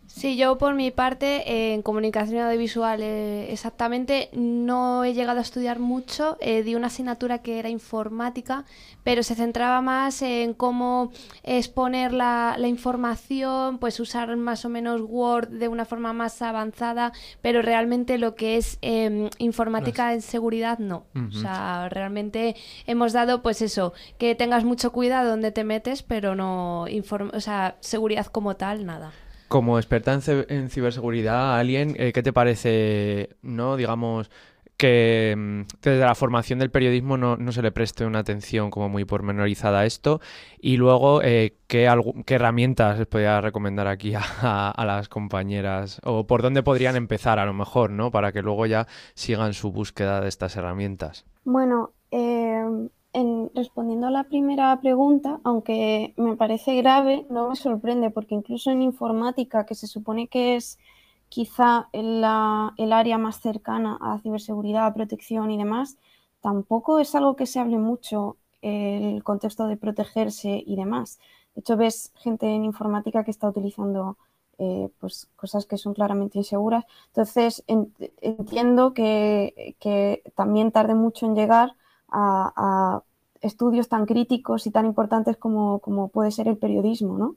Sí, 0.08 0.38
yo 0.38 0.56
por 0.56 0.74
mi 0.74 0.90
parte 0.90 1.72
en 1.74 1.82
comunicación 1.82 2.40
audiovisual 2.40 3.02
eh, 3.02 3.52
exactamente 3.52 4.30
no 4.32 5.04
he 5.04 5.12
llegado 5.12 5.38
a 5.38 5.42
estudiar 5.42 5.78
mucho, 5.78 6.38
eh, 6.40 6.62
di 6.62 6.74
una 6.74 6.86
asignatura 6.86 7.38
que 7.38 7.58
era 7.58 7.68
informática, 7.68 8.64
pero 9.04 9.22
se 9.22 9.34
centraba 9.34 9.82
más 9.82 10.22
en 10.22 10.54
cómo 10.54 11.12
exponer 11.42 12.14
la, 12.14 12.56
la, 12.58 12.68
información, 12.68 13.78
pues 13.78 14.00
usar 14.00 14.34
más 14.36 14.64
o 14.64 14.70
menos 14.70 15.02
Word 15.02 15.48
de 15.48 15.68
una 15.68 15.84
forma 15.84 16.14
más 16.14 16.40
avanzada, 16.40 17.12
pero 17.42 17.60
realmente 17.60 18.16
lo 18.16 18.34
que 18.34 18.56
es 18.56 18.78
em, 18.80 19.28
informática 19.38 20.14
en 20.14 20.22
seguridad 20.22 20.78
no. 20.78 21.04
O 21.28 21.32
sea, 21.32 21.90
realmente 21.90 22.56
hemos 22.86 23.12
dado 23.12 23.42
pues 23.42 23.60
eso, 23.60 23.92
que 24.16 24.34
tengas 24.34 24.64
mucho 24.64 24.90
cuidado 24.90 25.28
donde 25.28 25.52
te 25.52 25.64
metes, 25.64 26.02
pero 26.02 26.34
no, 26.34 26.84
o 26.84 27.40
sea, 27.40 27.76
seguridad 27.80 28.26
como 28.26 28.56
tal, 28.56 28.86
nada. 28.86 29.12
Como 29.48 29.78
experta 29.78 30.12
en, 30.12 30.68
ciberseguridad, 30.70 31.58
alguien, 31.58 31.96
eh, 31.98 32.12
¿qué 32.12 32.22
te 32.22 32.32
parece, 32.34 33.36
no, 33.40 33.76
digamos, 33.76 34.30
que, 34.76 35.34
mm, 35.36 35.60
desde 35.82 36.04
la 36.04 36.14
formación 36.14 36.58
del 36.58 36.70
periodismo 36.70 37.16
no, 37.16 37.52
se 37.52 37.62
le 37.62 37.72
preste 37.72 38.04
una 38.04 38.20
atención 38.20 38.70
como 38.70 38.88
muy 38.88 39.04
pormenorizada 39.06 39.80
a 39.80 39.86
esto. 39.86 40.20
Y 40.60 40.76
luego, 40.76 41.22
eh, 41.22 41.56
¿qué, 41.66 41.88
algu- 41.88 42.24
qué 42.24 42.34
herramientas 42.34 42.98
les 42.98 43.06
podría 43.06 43.40
recomendar 43.40 43.88
aquí 43.88 44.14
a, 44.14 44.70
a 44.70 44.84
las 44.84 45.08
compañeras? 45.08 46.00
O 46.04 46.26
por 46.26 46.42
dónde 46.42 46.62
podrían 46.62 46.94
empezar 46.96 47.38
a 47.38 47.46
lo 47.46 47.54
mejor, 47.54 47.90
¿no? 47.90 48.10
Para 48.10 48.32
que 48.32 48.42
luego 48.42 48.66
ya 48.66 48.86
sigan 49.14 49.54
su 49.54 49.72
búsqueda 49.72 50.20
de 50.20 50.28
estas 50.28 50.54
herramientas. 50.56 51.24
Bueno, 51.44 51.92
eh, 52.10 52.64
en- 53.20 53.50
respondiendo 53.54 54.06
a 54.06 54.10
la 54.10 54.24
primera 54.24 54.78
pregunta, 54.80 55.40
aunque 55.44 56.14
me 56.16 56.36
parece 56.36 56.74
grave, 56.76 57.26
no 57.30 57.50
me 57.50 57.56
sorprende, 57.56 58.10
porque 58.10 58.34
incluso 58.34 58.70
en 58.70 58.82
informática, 58.82 59.66
que 59.66 59.74
se 59.74 59.86
supone 59.86 60.28
que 60.28 60.56
es 60.56 60.78
quizá 61.28 61.88
el 61.92 62.24
área 62.92 63.18
más 63.18 63.40
cercana 63.40 63.98
a 64.00 64.18
ciberseguridad, 64.20 64.86
a 64.86 64.94
protección 64.94 65.50
y 65.50 65.58
demás, 65.58 65.96
tampoco 66.40 66.98
es 67.00 67.14
algo 67.14 67.36
que 67.36 67.46
se 67.46 67.60
hable 67.60 67.78
mucho 67.78 68.36
el 68.62 69.22
contexto 69.24 69.66
de 69.66 69.76
protegerse 69.76 70.62
y 70.66 70.76
demás. 70.76 71.18
De 71.54 71.60
hecho, 71.60 71.76
ves 71.76 72.12
gente 72.16 72.46
en 72.46 72.64
informática 72.64 73.24
que 73.24 73.30
está 73.30 73.48
utilizando 73.48 74.16
eh, 74.58 74.88
pues, 75.00 75.28
cosas 75.36 75.66
que 75.66 75.76
son 75.78 75.94
claramente 75.94 76.38
inseguras. 76.38 76.84
Entonces, 77.08 77.62
en- 77.68 77.94
entiendo 78.20 78.92
que, 78.94 79.76
también 80.34 80.72
tarde 80.72 80.94
mucho 80.94 81.26
en 81.26 81.34
llegar 81.34 81.74
a 82.10 83.02
estudios 83.40 83.88
tan 83.88 84.06
críticos 84.06 84.66
y 84.66 84.70
tan 84.70 84.86
importantes 84.86 85.36
como, 85.36 85.78
como 85.80 86.08
puede 86.08 86.30
ser 86.30 86.48
el 86.48 86.56
periodismo, 86.58 87.18
¿no? 87.18 87.36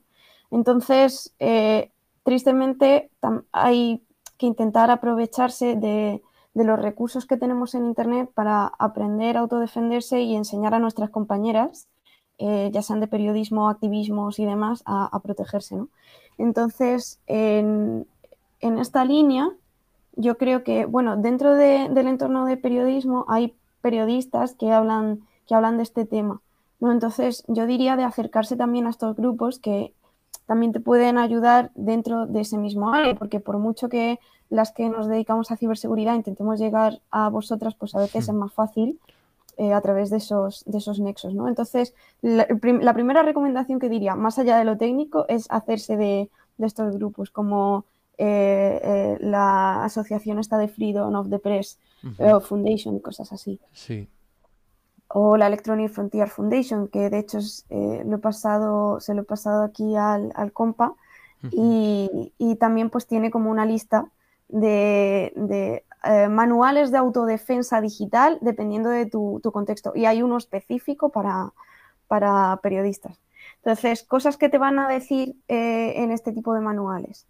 Entonces, 0.52 1.34
eh, 1.40 1.92
tristemente, 2.24 3.10
hay 3.52 4.02
que 4.38 4.46
intentar 4.48 4.92
aprovecharse 4.92 5.76
de, 5.76 6.22
de 6.54 6.64
los 6.64 6.80
recursos 6.80 7.26
que 7.26 7.38
tenemos 7.38 7.76
en 7.76 7.86
Internet 7.86 8.30
para 8.34 8.68
aprender 8.80 9.38
a 9.38 9.42
autodefenderse 9.42 10.22
y 10.22 10.36
enseñar 10.36 10.74
a 10.74 10.80
nuestras 10.80 11.10
compañeras, 11.10 11.88
eh, 12.38 12.70
ya 12.74 12.82
sean 12.82 13.00
de 13.00 13.08
periodismo, 13.08 13.70
activismos 13.70 14.40
y 14.40 14.46
demás, 14.46 14.84
a, 14.86 15.20
protegerse, 15.24 15.76
¿no? 15.76 15.90
Entonces, 16.38 17.20
en, 17.28 18.08
en 18.60 18.80
esta 18.80 19.06
línea, 19.06 19.52
yo 20.16 20.38
creo 20.38 20.64
que, 20.64 20.86
bueno, 20.86 21.18
dentro 21.18 21.54
de- 21.56 21.88
del 21.90 22.08
entorno 22.08 22.46
de 22.46 22.58
periodismo 22.58 23.26
hay 23.28 23.54
periodistas 23.82 24.56
que 24.56 24.72
hablan, 24.72 25.22
que 25.52 25.56
hablan 25.56 25.76
de 25.76 25.84
este 25.84 26.06
tema, 26.06 26.40
¿no? 26.80 26.94
Entonces, 26.94 27.44
yo 27.50 27.66
diría 27.66 27.98
de 27.98 28.06
acercarse 28.06 28.56
también 28.56 28.88
a 28.88 28.90
estos 28.90 29.18
grupos 29.18 29.60
que 29.60 29.94
también 30.46 30.72
te 30.72 30.80
pueden 30.80 31.18
ayudar 31.18 31.72
dentro 31.76 32.26
de 32.26 32.40
ese 32.40 32.58
mismo 32.58 32.94
área, 32.94 33.16
porque 33.20 33.42
por 33.42 33.58
mucho 33.58 33.90
que 33.90 34.18
las 34.50 34.72
que 34.72 34.88
nos 34.88 35.08
dedicamos 35.08 35.52
a 35.52 35.58
ciberseguridad 35.58 36.16
intentemos 36.16 36.58
llegar 36.58 37.02
a 37.10 37.28
vosotras, 37.28 37.76
pues 37.76 37.96
a 37.96 38.00
veces 38.00 38.30
es 38.30 38.34
más 38.34 38.54
fácil 38.54 38.98
eh, 39.58 39.74
a 39.74 39.82
través 39.82 40.10
de 40.10 40.18
esos, 40.18 40.64
de 40.66 40.78
esos 40.78 41.02
nexos, 41.02 41.34
¿no? 41.34 41.50
Entonces, 41.50 41.94
la, 42.22 42.44
el 42.44 42.58
prim- 42.58 42.80
la 42.82 42.94
primera 42.94 43.22
recomendación 43.22 43.78
que 43.78 43.90
diría, 43.90 44.16
más 44.16 44.40
allá 44.40 44.58
de 44.58 44.64
lo 44.64 44.78
técnico, 44.78 45.26
es 45.28 45.48
hacerse 45.50 45.98
de, 45.98 46.30
de 46.58 46.66
estos 46.66 46.96
grupos, 46.96 47.30
como 47.30 47.84
eh, 48.18 48.80
eh, 48.84 49.18
la 49.20 49.84
asociación 49.84 50.40
esta 50.40 50.58
de 50.58 50.70
Freedom 50.70 51.14
of 51.16 51.30
the 51.30 51.40
Press 51.40 51.78
eh, 52.20 52.40
Foundation 52.40 52.96
y 52.96 53.02
cosas 53.02 53.34
así. 53.34 53.60
Sí. 53.74 54.08
O 55.14 55.38
la 55.38 55.48
Electronic 55.48 55.92
Frontier 55.92 56.30
Foundation, 56.30 56.88
que 56.88 57.10
de 57.10 57.20
hecho 57.20 57.40
eh, 57.70 58.04
lo 58.06 58.16
he 58.16 58.20
pasado, 58.20 59.00
se 59.00 59.14
lo 59.14 59.22
he 59.22 59.26
pasado 59.26 59.64
aquí 59.64 59.96
al, 59.96 60.32
al 60.36 60.52
compa, 60.52 60.94
y, 61.52 62.34
y 62.38 62.56
también 62.58 62.92
pues 62.92 63.08
tiene 63.08 63.32
como 63.32 63.50
una 63.50 63.66
lista 63.66 64.06
de, 64.48 65.34
de, 65.36 65.84
eh, 66.04 66.28
manuales 66.28 66.92
de 66.92 66.98
autodefensa 67.00 67.82
digital 67.82 68.38
dependiendo 68.42 68.90
de 68.90 69.08
tu, 69.08 69.40
tu 69.42 69.52
contexto. 69.52 69.92
Y 69.96 70.06
hay 70.06 70.22
uno 70.22 70.38
específico 70.38 71.10
para, 71.10 71.52
para 72.08 72.60
periodistas. 72.62 73.20
Entonces, 73.58 74.04
cosas 74.04 74.38
que 74.38 74.50
te 74.50 74.58
van 74.58 74.80
a 74.80 74.88
decir 74.88 75.36
eh, 75.48 75.94
en 75.98 76.12
este 76.12 76.32
tipo 76.32 76.54
de 76.54 76.62
manuales. 76.62 77.26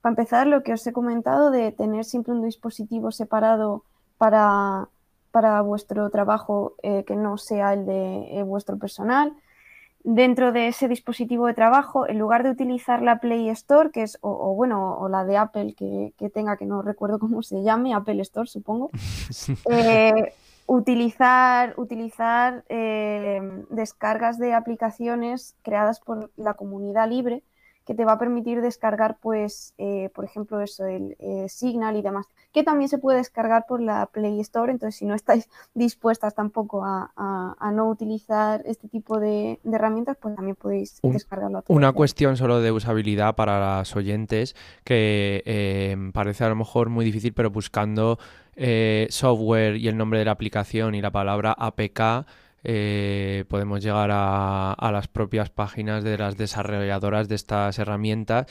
Para 0.00 0.12
empezar, 0.12 0.46
lo 0.46 0.62
que 0.62 0.72
os 0.72 0.86
he 0.86 0.92
comentado 0.92 1.50
de 1.50 1.72
tener 1.72 2.04
siempre 2.04 2.32
un 2.32 2.42
dispositivo 2.42 3.10
separado 3.10 3.82
para, 4.18 4.88
para 5.36 5.60
vuestro 5.60 6.08
trabajo 6.08 6.76
eh, 6.82 7.04
que 7.04 7.14
no 7.14 7.36
sea 7.36 7.74
el 7.74 7.84
de 7.84 8.38
eh, 8.38 8.42
vuestro 8.42 8.78
personal. 8.78 9.34
Dentro 10.02 10.50
de 10.50 10.68
ese 10.68 10.88
dispositivo 10.88 11.46
de 11.46 11.52
trabajo, 11.52 12.08
en 12.08 12.18
lugar 12.18 12.42
de 12.42 12.48
utilizar 12.48 13.02
la 13.02 13.20
Play 13.20 13.50
Store, 13.50 13.90
que 13.90 14.00
es, 14.00 14.16
o, 14.22 14.30
o 14.30 14.54
bueno, 14.54 14.96
o 14.98 15.10
la 15.10 15.26
de 15.26 15.36
Apple 15.36 15.74
que, 15.76 16.14
que 16.16 16.30
tenga, 16.30 16.56
que 16.56 16.64
no 16.64 16.80
recuerdo 16.80 17.18
cómo 17.18 17.42
se 17.42 17.62
llame, 17.62 17.92
Apple 17.92 18.22
Store, 18.22 18.48
supongo, 18.48 18.88
eh, 19.70 20.32
utilizar, 20.64 21.74
utilizar 21.76 22.64
descargas 23.68 24.38
de 24.38 24.54
aplicaciones 24.54 25.54
creadas 25.60 26.00
por 26.00 26.30
la 26.36 26.54
comunidad 26.54 27.10
libre 27.10 27.42
que 27.86 27.94
te 27.94 28.04
va 28.04 28.12
a 28.12 28.18
permitir 28.18 28.60
descargar, 28.60 29.16
pues, 29.20 29.72
eh, 29.78 30.10
por 30.14 30.24
ejemplo, 30.24 30.60
eso, 30.60 30.84
el 30.86 31.16
eh, 31.20 31.46
Signal 31.48 31.96
y 31.96 32.02
demás, 32.02 32.26
que 32.52 32.64
también 32.64 32.88
se 32.88 32.98
puede 32.98 33.18
descargar 33.18 33.64
por 33.68 33.80
la 33.80 34.06
Play 34.06 34.40
Store. 34.40 34.72
Entonces, 34.72 34.96
si 34.98 35.06
no 35.06 35.14
estáis 35.14 35.48
dispuestas 35.74 36.34
tampoco 36.34 36.84
a, 36.84 37.12
a- 37.16 37.54
a 37.58 37.70
no 37.70 37.88
utilizar 37.88 38.62
este 38.66 38.88
tipo 38.88 39.20
de, 39.20 39.60
de 39.62 39.76
herramientas, 39.76 40.16
pues 40.20 40.34
también 40.34 40.56
podéis 40.56 40.98
Un- 41.02 41.12
descargarlo. 41.12 41.58
a 41.58 41.62
Una 41.68 41.92
cuestión 41.92 42.36
solo 42.36 42.60
de 42.60 42.72
usabilidad 42.72 43.36
para 43.36 43.60
las 43.78 43.94
oyentes 43.94 44.56
que 44.84 45.42
eh, 45.46 45.96
parece 46.12 46.44
a 46.44 46.48
lo 46.48 46.56
mejor 46.56 46.88
muy 46.88 47.04
difícil, 47.04 47.32
pero 47.34 47.50
buscando 47.50 48.18
eh, 48.56 49.06
software 49.10 49.76
y 49.76 49.86
el 49.86 49.96
nombre 49.96 50.18
de 50.18 50.24
la 50.24 50.32
aplicación 50.32 50.94
y 50.96 51.00
la 51.02 51.10
palabra 51.12 51.54
APK 51.56 52.26
eh, 52.68 53.44
podemos 53.48 53.80
llegar 53.80 54.10
a, 54.12 54.72
a 54.72 54.90
las 54.90 55.06
propias 55.06 55.50
páginas 55.50 56.02
de 56.02 56.18
las 56.18 56.36
desarrolladoras 56.36 57.28
de 57.28 57.36
estas 57.36 57.78
herramientas 57.78 58.46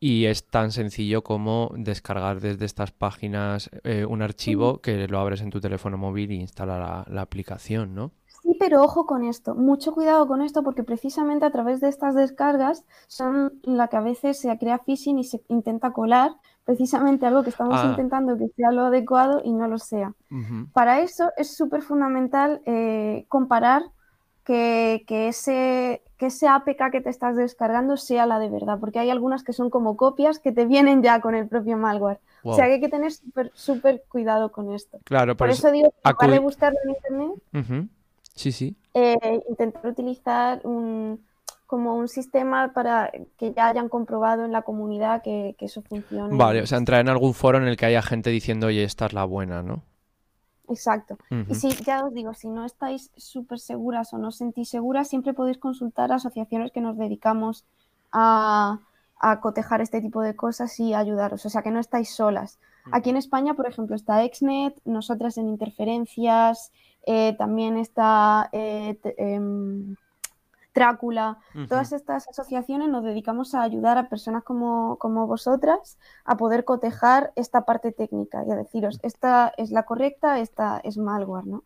y 0.00 0.24
es 0.24 0.48
tan 0.48 0.72
sencillo 0.72 1.22
como 1.22 1.72
descargar 1.76 2.40
desde 2.40 2.64
estas 2.64 2.90
páginas 2.90 3.70
eh, 3.84 4.04
un 4.04 4.22
archivo 4.22 4.80
que 4.80 5.06
lo 5.06 5.20
abres 5.20 5.40
en 5.40 5.50
tu 5.50 5.60
teléfono 5.60 5.98
móvil 5.98 6.32
e 6.32 6.34
instala 6.34 6.78
la, 6.78 7.04
la 7.08 7.22
aplicación, 7.22 7.94
¿no? 7.94 8.12
Pero 8.60 8.82
ojo 8.82 9.06
con 9.06 9.24
esto, 9.24 9.54
mucho 9.54 9.92
cuidado 9.92 10.28
con 10.28 10.42
esto 10.42 10.62
porque 10.62 10.84
precisamente 10.84 11.46
a 11.46 11.50
través 11.50 11.80
de 11.80 11.88
estas 11.88 12.14
descargas 12.14 12.84
son 13.08 13.54
la 13.62 13.88
que 13.88 13.96
a 13.96 14.00
veces 14.02 14.38
se 14.38 14.56
crea 14.58 14.78
phishing 14.78 15.18
y 15.18 15.24
se 15.24 15.40
intenta 15.48 15.92
colar 15.92 16.32
precisamente 16.64 17.24
algo 17.26 17.42
que 17.42 17.50
estamos 17.50 17.74
Ah. 17.82 17.86
intentando 17.90 18.36
que 18.36 18.48
sea 18.56 18.70
lo 18.70 18.82
adecuado 18.84 19.40
y 19.42 19.52
no 19.52 19.66
lo 19.66 19.78
sea. 19.78 20.12
Para 20.74 21.00
eso 21.00 21.30
es 21.38 21.56
súper 21.56 21.80
fundamental 21.82 22.60
eh, 22.66 23.24
comparar 23.28 23.82
que, 24.44 25.04
que 25.06 25.28
ese, 25.28 26.02
que 26.18 26.26
ese 26.26 26.46
APK 26.46 26.90
que 26.92 27.00
te 27.00 27.08
estás 27.10 27.36
descargando 27.36 27.96
sea 27.96 28.26
la 28.26 28.38
de 28.38 28.50
verdad, 28.50 28.78
porque 28.78 28.98
hay 28.98 29.08
algunas 29.10 29.42
que 29.42 29.52
son 29.54 29.70
como 29.70 29.96
copias 29.96 30.38
que 30.38 30.52
te 30.52 30.66
vienen 30.66 31.02
ya 31.02 31.20
con 31.20 31.34
el 31.34 31.48
propio 31.48 31.76
malware. 31.78 32.20
O 32.44 32.54
sea 32.54 32.66
que 32.66 32.74
hay 32.74 32.80
que 32.80 32.88
tener 32.88 33.10
súper 33.12 33.50
súper 33.54 34.02
cuidado 34.08 34.52
con 34.52 34.72
esto. 34.72 34.98
Claro, 35.04 35.32
Por 35.36 35.48
por 35.48 35.50
eso 35.50 35.70
digo, 35.70 35.92
acudi- 36.04 36.40
buscarlo 36.42 36.78
en 36.84 36.90
internet. 36.90 37.90
Sí, 38.40 38.52
sí. 38.52 38.74
eh, 38.94 39.42
intentar 39.50 39.86
utilizar 39.86 40.62
un, 40.64 41.22
como 41.66 41.94
un 41.94 42.08
sistema 42.08 42.72
para 42.72 43.12
que 43.36 43.52
ya 43.52 43.68
hayan 43.68 43.90
comprobado 43.90 44.46
en 44.46 44.52
la 44.52 44.62
comunidad 44.62 45.22
que, 45.22 45.54
que 45.58 45.66
eso 45.66 45.82
funciona. 45.82 46.34
Vale, 46.34 46.62
o 46.62 46.66
sea, 46.66 46.78
entrar 46.78 47.00
en 47.00 47.10
algún 47.10 47.34
foro 47.34 47.58
en 47.58 47.68
el 47.68 47.76
que 47.76 47.84
haya 47.84 48.00
gente 48.00 48.30
diciendo, 48.30 48.68
oye, 48.68 48.82
esta 48.82 49.04
es 49.06 49.12
la 49.12 49.24
buena, 49.24 49.62
¿no? 49.62 49.82
Exacto. 50.70 51.18
Y 51.48 51.54
si, 51.54 51.68
ya 51.84 52.04
os 52.04 52.14
digo, 52.14 52.32
si 52.32 52.48
no 52.48 52.64
estáis 52.64 53.10
súper 53.16 53.58
seguras 53.58 54.14
o 54.14 54.18
no 54.18 54.28
os 54.28 54.36
sentís 54.36 54.70
seguras, 54.70 55.08
siempre 55.08 55.34
podéis 55.34 55.58
consultar 55.58 56.12
a 56.12 56.14
asociaciones 56.14 56.70
que 56.72 56.80
nos 56.80 56.96
dedicamos 56.96 57.66
a, 58.10 58.78
a 59.18 59.40
cotejar 59.40 59.80
este 59.80 60.00
tipo 60.00 60.22
de 60.22 60.34
cosas 60.34 60.80
y 60.80 60.94
ayudaros. 60.94 61.44
O 61.44 61.50
sea, 61.50 61.62
que 61.62 61.72
no 61.72 61.80
estáis 61.80 62.10
solas. 62.14 62.58
Aquí 62.92 63.10
en 63.10 63.16
España, 63.16 63.54
por 63.54 63.66
ejemplo, 63.66 63.94
está 63.94 64.24
Exnet, 64.24 64.80
nosotras 64.84 65.36
en 65.38 65.48
Interferencias, 65.48 66.72
eh, 67.06 67.34
también 67.38 67.76
está 67.76 68.48
eh, 68.52 68.98
em. 69.16 69.94
Todas 71.68 71.92
estas 71.92 72.28
asociaciones 72.28 72.88
nos 72.88 73.04
dedicamos 73.04 73.54
a 73.54 73.62
ayudar 73.62 73.98
a 73.98 74.08
personas 74.08 74.44
como, 74.44 74.96
como 74.98 75.26
vosotras 75.26 75.98
a 76.24 76.36
poder 76.36 76.64
cotejar 76.64 77.32
esta 77.34 77.64
parte 77.64 77.92
técnica 77.92 78.44
y 78.46 78.50
a 78.52 78.56
deciros, 78.56 79.00
esta 79.02 79.52
es 79.56 79.72
la 79.72 79.82
correcta, 79.82 80.38
esta 80.38 80.80
es 80.84 80.96
malware, 80.96 81.46
¿no? 81.46 81.64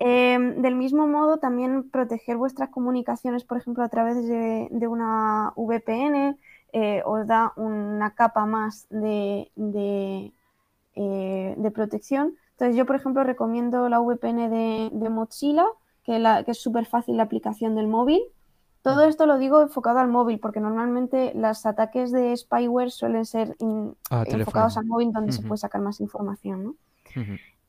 Eh, 0.00 0.38
del 0.58 0.76
mismo 0.76 1.06
modo, 1.06 1.38
también 1.38 1.90
proteger 1.90 2.36
vuestras 2.36 2.70
comunicaciones, 2.70 3.44
por 3.44 3.58
ejemplo, 3.58 3.82
a 3.82 3.88
través 3.88 4.26
de, 4.26 4.68
de 4.70 4.86
una 4.86 5.52
VPN, 5.56 6.36
eh, 6.72 7.02
os 7.04 7.26
da 7.26 7.52
una 7.56 8.14
capa 8.14 8.46
más 8.46 8.86
de, 8.90 9.50
de, 9.56 10.32
eh, 10.94 11.54
de 11.56 11.70
protección. 11.70 12.36
Entonces, 12.58 12.76
yo, 12.76 12.86
por 12.86 12.96
ejemplo, 12.96 13.22
recomiendo 13.22 13.88
la 13.88 14.00
VPN 14.00 14.48
de, 14.48 14.90
de 14.92 15.08
Mozilla, 15.10 15.64
que, 16.02 16.18
la- 16.18 16.42
que 16.42 16.50
es 16.50 16.60
súper 16.60 16.86
fácil 16.86 17.16
la 17.16 17.22
aplicación 17.22 17.76
del 17.76 17.86
móvil. 17.86 18.20
Todo 18.82 19.04
esto 19.04 19.26
lo 19.26 19.38
digo 19.38 19.60
enfocado 19.62 20.00
al 20.00 20.08
móvil, 20.08 20.40
porque 20.40 20.58
normalmente 20.60 21.32
los 21.36 21.64
ataques 21.66 22.10
de 22.10 22.36
spyware 22.36 22.90
suelen 22.90 23.24
ser 23.26 23.54
in- 23.60 23.94
Ah, 24.10 24.24
enfocados 24.40 24.76
al 24.76 24.86
móvil 24.86 25.12
donde 25.12 25.30
se 25.32 25.42
puede 25.48 25.58
sacar 25.58 25.80
más 25.82 26.00
información. 26.00 26.76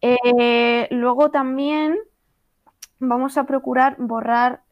Eh, 0.01 0.87
luego 0.91 1.29
también 1.29 1.97
vamos 2.99 3.37
a 3.37 3.45
procurar 3.45 3.95
borrar 3.99 4.63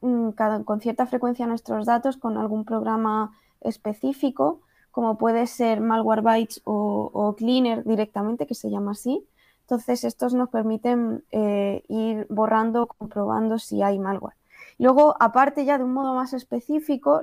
mm, 0.00 0.30
con 0.64 0.80
cierta 0.80 1.06
frecuencia 1.06 1.46
nuestros 1.46 1.86
datos 1.86 2.16
con 2.16 2.38
algún 2.38 2.64
programa 2.64 3.32
específico, 3.60 4.62
como 4.90 5.16
puede 5.18 5.46
ser 5.46 5.80
Malwarebytes 5.80 6.62
o, 6.64 7.10
o 7.12 7.36
Cleaner 7.36 7.84
directamente, 7.84 8.46
que 8.46 8.54
se 8.54 8.70
llama 8.70 8.92
así. 8.92 9.24
Entonces, 9.70 10.02
estos 10.02 10.34
nos 10.34 10.48
permiten 10.48 11.22
eh, 11.30 11.84
ir 11.86 12.26
borrando, 12.28 12.88
comprobando 12.88 13.56
si 13.60 13.82
hay 13.82 14.00
malware. 14.00 14.34
Luego, 14.78 15.14
aparte 15.20 15.64
ya 15.64 15.78
de 15.78 15.84
un 15.84 15.92
modo 15.92 16.12
más 16.12 16.32
específico, 16.32 17.20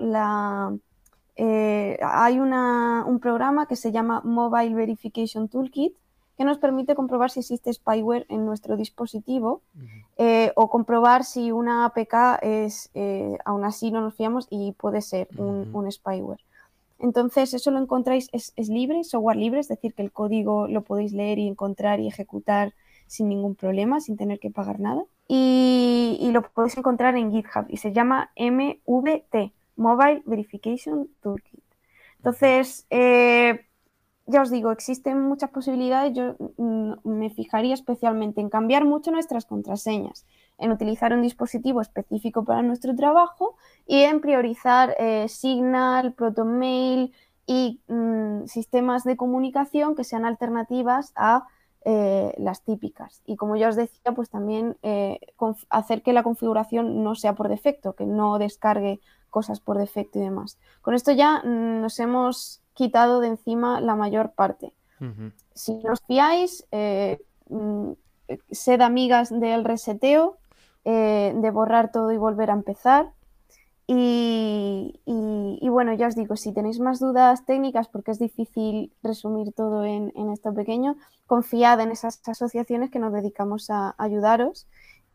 eh, 1.35 1.99
hay 2.01 2.39
un 2.39 3.19
programa 3.19 3.65
que 3.65 3.75
se 3.75 3.91
llama 3.91 4.21
Mobile 4.23 4.75
Verification 4.75 5.49
Toolkit, 5.49 5.93
que 6.37 6.45
nos 6.45 6.57
permite 6.57 6.95
comprobar 6.95 7.31
si 7.31 7.41
existe 7.41 7.73
spyware 7.73 8.25
en 8.29 8.45
nuestro 8.45 8.77
dispositivo 8.77 9.61
eh, 10.17 10.53
o 10.55 10.69
comprobar 10.69 11.25
si 11.25 11.51
una 11.51 11.83
APK 11.83 12.43
es, 12.43 12.91
aún 13.43 13.65
así 13.65 13.91
no 13.91 13.99
nos 13.99 14.13
fiamos 14.15 14.47
y 14.49 14.71
puede 14.71 15.01
ser 15.01 15.27
un 15.37 15.91
spyware. 15.91 16.39
Entonces, 16.99 17.53
eso 17.53 17.71
lo 17.71 17.79
encontráis, 17.79 18.29
es, 18.31 18.53
libre, 18.69 19.03
software 19.03 19.37
libre, 19.37 19.59
es 19.59 19.67
decir, 19.67 19.93
que 19.93 20.01
el 20.01 20.11
código 20.11 20.67
lo 20.67 20.83
podéis 20.83 21.13
leer 21.13 21.39
y 21.39 21.47
encontrar 21.47 21.99
y 21.99 22.07
ejecutar 22.07 22.73
sin 23.05 23.29
ningún 23.29 23.55
problema, 23.55 23.99
sin 24.01 24.17
tener 24.17 24.39
que 24.39 24.49
pagar 24.49 24.79
nada. 24.79 25.03
Y, 25.27 26.29
lo 26.31 26.41
podéis 26.41 26.77
encontrar 26.77 27.15
en 27.15 27.31
GitHub 27.31 27.65
y 27.69 27.77
se 27.77 27.93
llama 27.93 28.31
MVT, 28.35 29.53
Mobile 29.75 30.23
Verification 30.25 31.09
Toolkit. 31.21 31.63
Entonces, 32.17 32.85
eh, 32.89 33.65
ya 34.27 34.41
os 34.41 34.51
digo, 34.51 34.71
existen 34.71 35.21
muchas 35.21 35.49
posibilidades. 35.49 36.13
Yo 36.13 36.35
mm, 36.57 36.93
me 37.03 37.29
fijaría 37.29 37.73
especialmente 37.73 38.41
en 38.41 38.49
cambiar 38.49 38.85
mucho 38.85 39.09
nuestras 39.11 39.45
contraseñas 39.45 40.25
en 40.57 40.71
utilizar 40.71 41.13
un 41.13 41.21
dispositivo 41.21 41.81
específico 41.81 42.43
para 42.43 42.61
nuestro 42.61 42.95
trabajo 42.95 43.55
y 43.85 44.01
en 44.01 44.21
priorizar 44.21 44.95
eh, 44.99 45.27
Signal, 45.29 46.13
ProtonMail 46.13 47.13
y 47.45 47.79
mm, 47.87 48.45
sistemas 48.47 49.03
de 49.03 49.15
comunicación 49.15 49.95
que 49.95 50.03
sean 50.03 50.25
alternativas 50.25 51.13
a 51.15 51.47
eh, 51.85 52.33
las 52.37 52.63
típicas. 52.63 53.21
Y 53.25 53.37
como 53.37 53.55
ya 53.55 53.69
os 53.69 53.77
decía, 53.77 54.11
pues 54.13 54.29
también 54.29 54.75
eh, 54.81 55.19
hacer 55.69 56.01
que 56.01 56.11
la 56.11 56.23
configuración 56.23 57.03
no 57.03 57.15
sea 57.15 57.33
por 57.33 57.47
defecto, 57.47 57.93
que 57.93 58.05
no 58.05 58.39
descargue 58.39 58.99
cosas 59.29 59.61
por 59.61 59.77
defecto 59.77 60.19
y 60.19 60.23
demás. 60.23 60.57
Con 60.81 60.95
esto 60.95 61.11
ya 61.13 61.41
mm, 61.45 61.81
nos 61.81 61.99
hemos 61.99 62.61
quitado 62.77 63.19
de 63.19 63.29
encima 63.29 63.81
la 63.81 63.95
mayor 63.95 64.31
parte. 64.31 64.71
Si 65.53 65.73
os 65.91 65.99
fiáis, 66.07 66.65
mm, 67.49 67.91
sed 68.51 68.81
amigas 68.81 69.29
del 69.29 69.63
reseteo, 69.63 70.37
eh, 70.85 71.33
de 71.35 71.51
borrar 71.51 71.91
todo 71.91 72.11
y 72.13 72.17
volver 72.17 72.49
a 72.49 72.53
empezar. 72.53 73.11
Y, 73.89 75.01
bueno, 75.61 75.93
ya 75.93 76.07
os 76.07 76.15
digo, 76.15 76.35
si 76.35 76.53
tenéis 76.53 76.79
más 76.79 76.99
dudas 76.99 77.45
técnicas, 77.45 77.87
porque 77.87 78.11
es 78.11 78.19
difícil 78.19 78.93
resumir 79.03 79.53
todo 79.53 79.83
en, 79.85 80.11
esto 80.31 80.53
pequeño, 80.53 80.95
confiad 81.25 81.79
en 81.81 81.91
esas 81.91 82.21
asociaciones 82.27 82.89
que 82.89 82.99
nos 82.99 83.13
dedicamos 83.13 83.69
a 83.69 83.95
ayudaros 83.97 84.67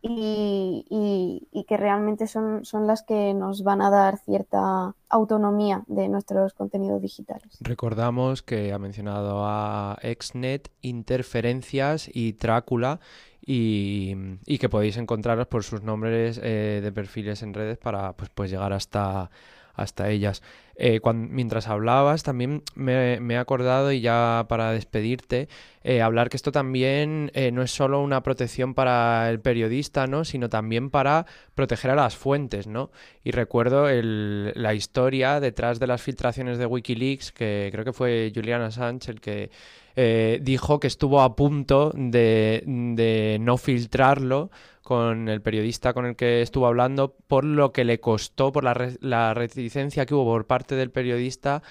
y, 0.02 1.64
que 1.68 1.76
realmente 1.76 2.26
son, 2.26 2.64
son 2.64 2.86
las 2.86 3.02
que 3.02 3.34
nos 3.34 3.62
van 3.62 3.80
a 3.80 3.90
dar 3.90 4.18
cierta 4.18 4.94
autonomía 5.08 5.84
de 5.86 6.08
nuestros 6.08 6.54
contenidos 6.54 7.00
digitales. 7.00 7.58
Recordamos 7.60 8.42
que 8.42 8.72
ha 8.72 8.78
mencionado 8.78 9.44
a 9.44 9.96
Exnet, 10.02 10.70
Interferencias 10.80 12.10
y 12.12 12.32
Trácula 12.34 13.00
y, 13.44 14.38
que 14.58 14.68
podéis 14.68 14.96
encontraros 14.96 15.46
por 15.46 15.62
sus 15.64 15.82
nombres 15.82 16.40
eh, 16.42 16.80
de 16.82 16.92
perfiles 16.92 17.42
en 17.42 17.54
redes 17.54 17.78
para 17.78 18.12
pues, 18.14 18.30
pues 18.34 18.50
llegar 18.50 18.72
hasta, 18.72 19.30
hasta 19.74 20.10
ellas. 20.10 20.42
Eh, 20.76 21.00
mientras 21.14 21.68
hablabas, 21.68 22.22
también 22.22 22.62
me, 22.74 23.16
he 23.16 23.36
acordado, 23.36 23.92
y 23.92 24.00
ya 24.00 24.46
para 24.48 24.72
despedirte, 24.72 25.48
eh, 25.84 26.00
hablar 26.00 26.30
que 26.30 26.36
esto 26.36 26.50
también 26.50 27.30
eh, 27.34 27.52
no 27.52 27.62
es 27.62 27.70
solo 27.70 28.00
una 28.00 28.22
protección 28.22 28.74
para 28.74 29.28
el 29.30 29.40
periodista, 29.40 30.06
¿no? 30.06 30.24
sino 30.24 30.48
también 30.48 30.90
para 30.90 31.26
proteger 31.54 31.90
a 31.90 31.94
las 31.94 32.16
fuentes. 32.16 32.66
¿no? 32.66 32.90
Y 33.22 33.32
recuerdo 33.32 33.86
la 33.90 34.74
historia 34.74 35.40
detrás 35.40 35.78
de 35.78 35.86
las 35.86 36.02
filtraciones 36.02 36.58
de 36.58 36.66
Wikileaks, 36.66 37.32
que 37.32 37.68
creo 37.70 37.84
que 37.84 37.92
fue 37.92 38.32
Juliana 38.34 38.70
Sánchez 38.70 39.08
el 39.10 39.20
que 39.20 39.50
dijo 39.94 40.80
que 40.80 40.86
estuvo 40.86 41.20
a 41.20 41.36
punto 41.36 41.92
de, 41.94 42.62
de 42.66 43.38
no 43.40 43.56
filtrarlo 43.56 44.50
con 44.82 45.28
el 45.28 45.40
periodista 45.40 45.94
con 45.94 46.06
el 46.06 46.16
que 46.16 46.42
estuvo 46.42 46.66
hablando 46.66 47.14
por 47.26 47.44
lo 47.44 47.72
que 47.72 47.84
le 47.84 48.00
costó, 48.00 48.52
por 48.52 48.64
la, 48.64 49.34
reticencia 49.34 50.06
que 50.06 50.14
hubo 50.14 50.24
por 50.24 50.46
parte 50.46 50.74
del 50.74 50.90
periodista 50.90 51.62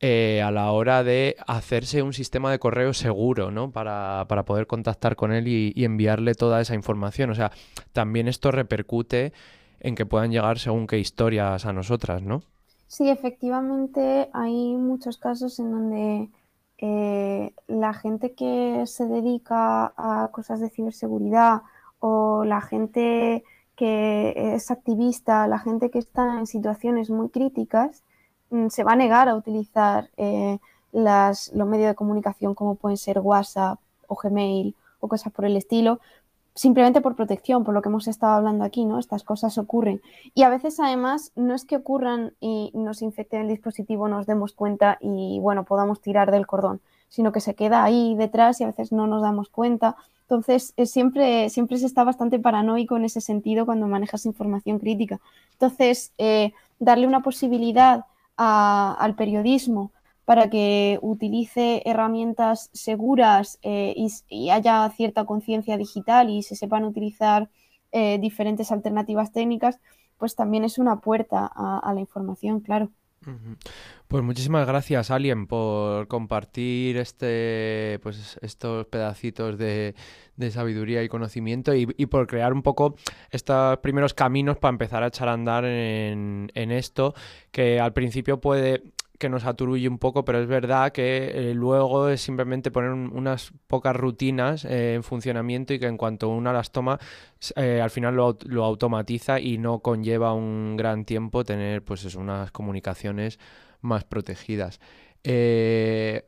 eh, 0.00 0.42
a 0.42 0.50
la 0.50 0.70
hora 0.70 1.02
de 1.02 1.36
hacerse 1.46 2.02
un 2.02 2.12
sistema 2.12 2.52
de 2.52 2.58
correo 2.58 2.92
seguro, 2.92 3.50
¿no? 3.50 3.72
Para, 3.72 4.26
poder 4.46 4.66
contactar 4.66 5.16
con 5.16 5.32
él 5.32 5.48
y, 5.48 5.84
enviarle 5.84 6.34
toda 6.34 6.60
esa 6.60 6.74
información. 6.74 7.30
O 7.30 7.34
sea, 7.34 7.50
también 7.92 8.28
esto 8.28 8.52
repercute 8.52 9.32
en 9.80 9.94
que 9.94 10.06
puedan 10.06 10.30
llegar 10.30 10.58
según 10.58 10.86
qué 10.86 10.98
historias 10.98 11.66
a 11.66 11.72
nosotras, 11.72 12.22
¿no? 12.22 12.42
Sí, 12.86 13.08
efectivamente 13.08 14.28
hay 14.32 14.76
muchos 14.76 15.18
casos 15.18 15.58
en 15.58 15.72
donde 15.72 16.28
eh, 16.78 17.52
la 17.66 17.92
gente 17.92 18.34
que 18.34 18.84
se 18.86 19.06
dedica 19.06 19.92
a 19.96 20.28
cosas 20.32 20.60
de 20.60 20.70
ciberseguridad 20.70 21.62
o 21.98 22.44
la 22.44 22.60
gente 22.60 23.44
que 23.76 24.54
es 24.54 24.70
activista, 24.70 25.46
la 25.48 25.58
gente 25.58 25.90
que 25.90 25.98
está 25.98 26.38
en 26.38 26.46
situaciones 26.46 27.10
muy 27.10 27.30
críticas, 27.30 28.04
mm, 28.50 28.68
se 28.68 28.84
va 28.84 28.92
a 28.92 28.96
negar 28.96 29.28
a 29.28 29.36
utilizar 29.36 30.10
eh, 30.16 30.58
las, 30.92 31.52
los 31.54 31.68
medios 31.68 31.88
de 31.88 31.94
comunicación 31.94 32.54
como 32.54 32.76
pueden 32.76 32.96
ser 32.96 33.20
WhatsApp 33.20 33.78
o 34.06 34.16
Gmail 34.16 34.74
o 35.00 35.08
cosas 35.08 35.32
por 35.32 35.44
el 35.44 35.56
estilo, 35.56 36.00
simplemente 36.58 37.00
por 37.00 37.14
protección, 37.14 37.62
por 37.62 37.72
lo 37.72 37.82
que 37.82 37.88
hemos 37.88 38.08
estado 38.08 38.34
hablando 38.34 38.64
aquí, 38.64 38.84
¿no? 38.84 38.98
Estas 38.98 39.22
cosas 39.22 39.56
ocurren. 39.58 40.02
Y 40.34 40.42
a 40.42 40.48
veces 40.48 40.80
además 40.80 41.30
no 41.36 41.54
es 41.54 41.64
que 41.64 41.76
ocurran 41.76 42.32
y 42.40 42.72
nos 42.74 43.00
infecten 43.02 43.42
el 43.42 43.48
dispositivo, 43.48 44.08
nos 44.08 44.26
demos 44.26 44.52
cuenta 44.52 44.98
y 45.00 45.38
bueno, 45.40 45.64
podamos 45.64 46.00
tirar 46.00 46.32
del 46.32 46.46
cordón, 46.46 46.80
sino 47.08 47.30
que 47.30 47.40
se 47.40 47.54
queda 47.54 47.84
ahí 47.84 48.16
detrás 48.16 48.60
y 48.60 48.64
a 48.64 48.68
veces 48.68 48.90
no 48.90 49.06
nos 49.06 49.22
damos 49.22 49.48
cuenta 49.50 49.96
entonces, 50.28 50.74
siempre, 50.84 51.48
siempre 51.48 51.78
se 51.78 51.86
está 51.86 52.04
bastante 52.04 52.38
paranoico 52.38 52.98
en 52.98 53.06
ese 53.06 53.22
sentido 53.22 53.64
cuando 53.64 53.86
manejas 53.86 54.26
información 54.26 54.78
crítica. 54.78 55.20
Entonces, 55.52 56.12
eh, 56.18 56.52
darle 56.78 57.06
una 57.06 57.22
posibilidad 57.22 58.04
al 58.36 59.14
periodismo 59.16 59.90
para 60.28 60.50
que 60.50 60.98
utilice 61.00 61.80
herramientas 61.86 62.68
seguras 62.74 63.58
eh, 63.62 63.94
y, 64.28 64.50
haya 64.50 64.86
cierta 64.94 65.24
conciencia 65.24 65.78
digital 65.78 66.28
y 66.28 66.42
se 66.42 66.54
sepan 66.54 66.84
utilizar 66.84 67.48
eh, 67.92 68.18
diferentes 68.18 68.70
alternativas 68.70 69.32
técnicas, 69.32 69.80
pues 70.18 70.36
también 70.36 70.64
es 70.64 70.76
una 70.76 71.00
puerta 71.00 71.46
a 71.46 71.90
la 71.94 72.00
información, 72.00 72.60
claro. 72.60 72.90
Pues 74.06 74.22
muchísimas 74.22 74.66
gracias, 74.66 75.10
Alien, 75.10 75.46
por 75.46 76.08
compartir 76.08 76.98
este, 76.98 77.98
pues 78.02 78.38
estos 78.42 78.86
pedacitos 78.86 79.56
de, 79.56 79.94
sabiduría 80.50 81.02
y 81.02 81.08
conocimiento 81.08 81.74
y, 81.74 81.86
por 81.86 82.26
crear 82.26 82.52
un 82.52 82.62
poco 82.62 82.96
estos 83.30 83.78
primeros 83.78 84.12
caminos 84.12 84.58
para 84.58 84.72
empezar 84.72 85.02
a 85.02 85.06
echar 85.06 85.28
a 85.28 85.32
andar 85.32 85.64
en 85.64 86.50
esto, 86.54 87.14
que 87.50 87.80
al 87.80 87.94
principio 87.94 88.42
puede 88.42 88.82
que 89.18 89.28
nos 89.28 89.44
aturulle 89.44 89.88
un 89.88 89.98
poco, 89.98 90.24
pero 90.24 90.40
es 90.40 90.46
verdad 90.46 90.92
que 90.92 91.50
eh, 91.50 91.54
luego 91.54 92.08
es 92.08 92.20
simplemente 92.20 92.70
poner 92.70 92.90
unas 92.90 93.52
pocas 93.66 93.94
rutinas 93.94 94.64
eh, 94.64 94.94
en 94.94 95.02
funcionamiento 95.02 95.74
y 95.74 95.78
que 95.78 95.86
en 95.86 95.96
cuanto 95.96 96.28
una 96.28 96.52
las 96.52 96.70
toma, 96.70 96.98
eh, 97.56 97.80
al 97.82 97.90
final 97.90 98.14
lo, 98.16 98.64
automatiza 98.64 99.40
y 99.40 99.58
no 99.58 99.80
conlleva 99.80 100.32
un 100.32 100.76
gran 100.76 101.04
tiempo 101.04 101.44
tener 101.44 101.84
pues 101.84 102.14
unas 102.14 102.50
comunicaciones 102.52 103.38
más 103.80 104.04
protegidas. 104.04 104.80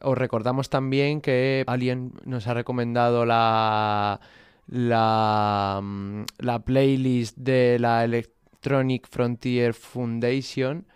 os 0.02 0.18
recordamos 0.18 0.68
también 0.68 1.20
que 1.20 1.64
alguien 1.66 2.12
nos 2.24 2.46
ha 2.48 2.54
recomendado 2.54 3.24
la, 3.24 4.20
la, 4.66 5.80
mm, 5.82 6.24
la 6.38 6.58
playlist 6.64 7.36
de 7.38 7.78
la 7.78 8.04
Electronic 8.04 9.08
Frontier 9.08 9.74
Foundation 9.74 10.86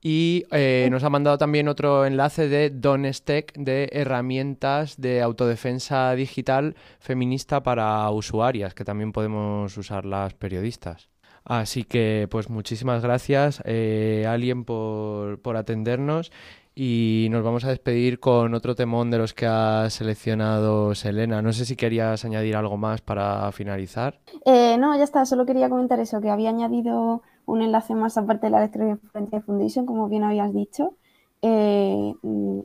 y 0.00 0.44
eh, 0.52 0.88
nos 0.90 1.02
ha 1.02 1.10
mandado 1.10 1.38
también 1.38 1.68
otro 1.68 2.06
enlace 2.06 2.48
de 2.48 2.70
Donestec 2.70 3.52
de 3.54 3.88
herramientas 3.92 5.00
de 5.00 5.22
autodefensa 5.22 6.12
digital 6.14 6.76
feminista 7.00 7.62
para 7.62 8.08
usuarias, 8.10 8.74
que 8.74 8.84
también 8.84 9.12
podemos 9.12 9.76
usar 9.76 10.04
las 10.04 10.34
periodistas. 10.34 11.08
Así 11.44 11.84
que, 11.84 12.28
pues 12.30 12.50
muchísimas 12.50 13.02
gracias, 13.02 13.62
eh, 13.64 14.26
Alien, 14.28 14.64
por, 14.64 15.40
por 15.40 15.56
atendernos 15.56 16.30
Y 16.74 17.28
nos 17.30 17.42
vamos 17.42 17.64
a 17.64 17.70
despedir 17.70 18.20
con 18.20 18.54
otro 18.54 18.74
temón 18.74 19.10
de 19.10 19.18
los 19.18 19.34
que 19.34 19.46
ha 19.46 19.88
seleccionado 19.90 20.94
Selena. 20.94 21.42
No 21.42 21.52
sé 21.52 21.64
si 21.64 21.74
querías 21.74 22.24
añadir 22.24 22.54
algo 22.54 22.76
más 22.76 23.00
para 23.00 23.50
finalizar. 23.50 24.20
Eh, 24.44 24.76
no, 24.78 24.96
ya 24.96 25.02
está, 25.02 25.24
solo 25.24 25.44
quería 25.44 25.68
comentar 25.68 25.98
eso, 25.98 26.20
que 26.20 26.30
había 26.30 26.50
añadido 26.50 27.22
un 27.48 27.62
enlace 27.62 27.94
más 27.94 28.16
aparte 28.18 28.46
de 28.46 28.50
la 28.50 28.58
Electronic 28.58 29.00
Frontier 29.10 29.42
Foundation, 29.42 29.86
como 29.86 30.08
bien 30.08 30.22
habías 30.22 30.52
dicho. 30.52 30.94
Eh, 31.40 32.14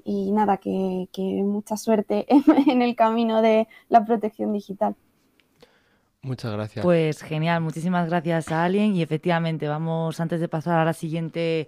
y 0.03 0.31
nada, 0.31 0.57
que, 0.57 1.07
que 1.11 1.21
mucha 1.43 1.77
suerte 1.77 2.25
en 2.67 2.81
el 2.81 2.95
camino 2.95 3.41
de 3.41 3.67
la 3.89 4.03
protección 4.03 4.51
digital. 4.51 4.95
Muchas 6.21 6.53
gracias. 6.53 6.83
Pues 6.83 7.21
genial, 7.21 7.61
muchísimas 7.61 8.09
gracias 8.09 8.51
a 8.51 8.63
Alien 8.63 8.95
y 8.95 9.01
efectivamente 9.01 9.67
vamos 9.67 10.19
antes 10.19 10.39
de 10.39 10.47
pasar 10.47 10.79
a 10.79 10.85
la 10.85 10.93
siguiente 10.93 11.67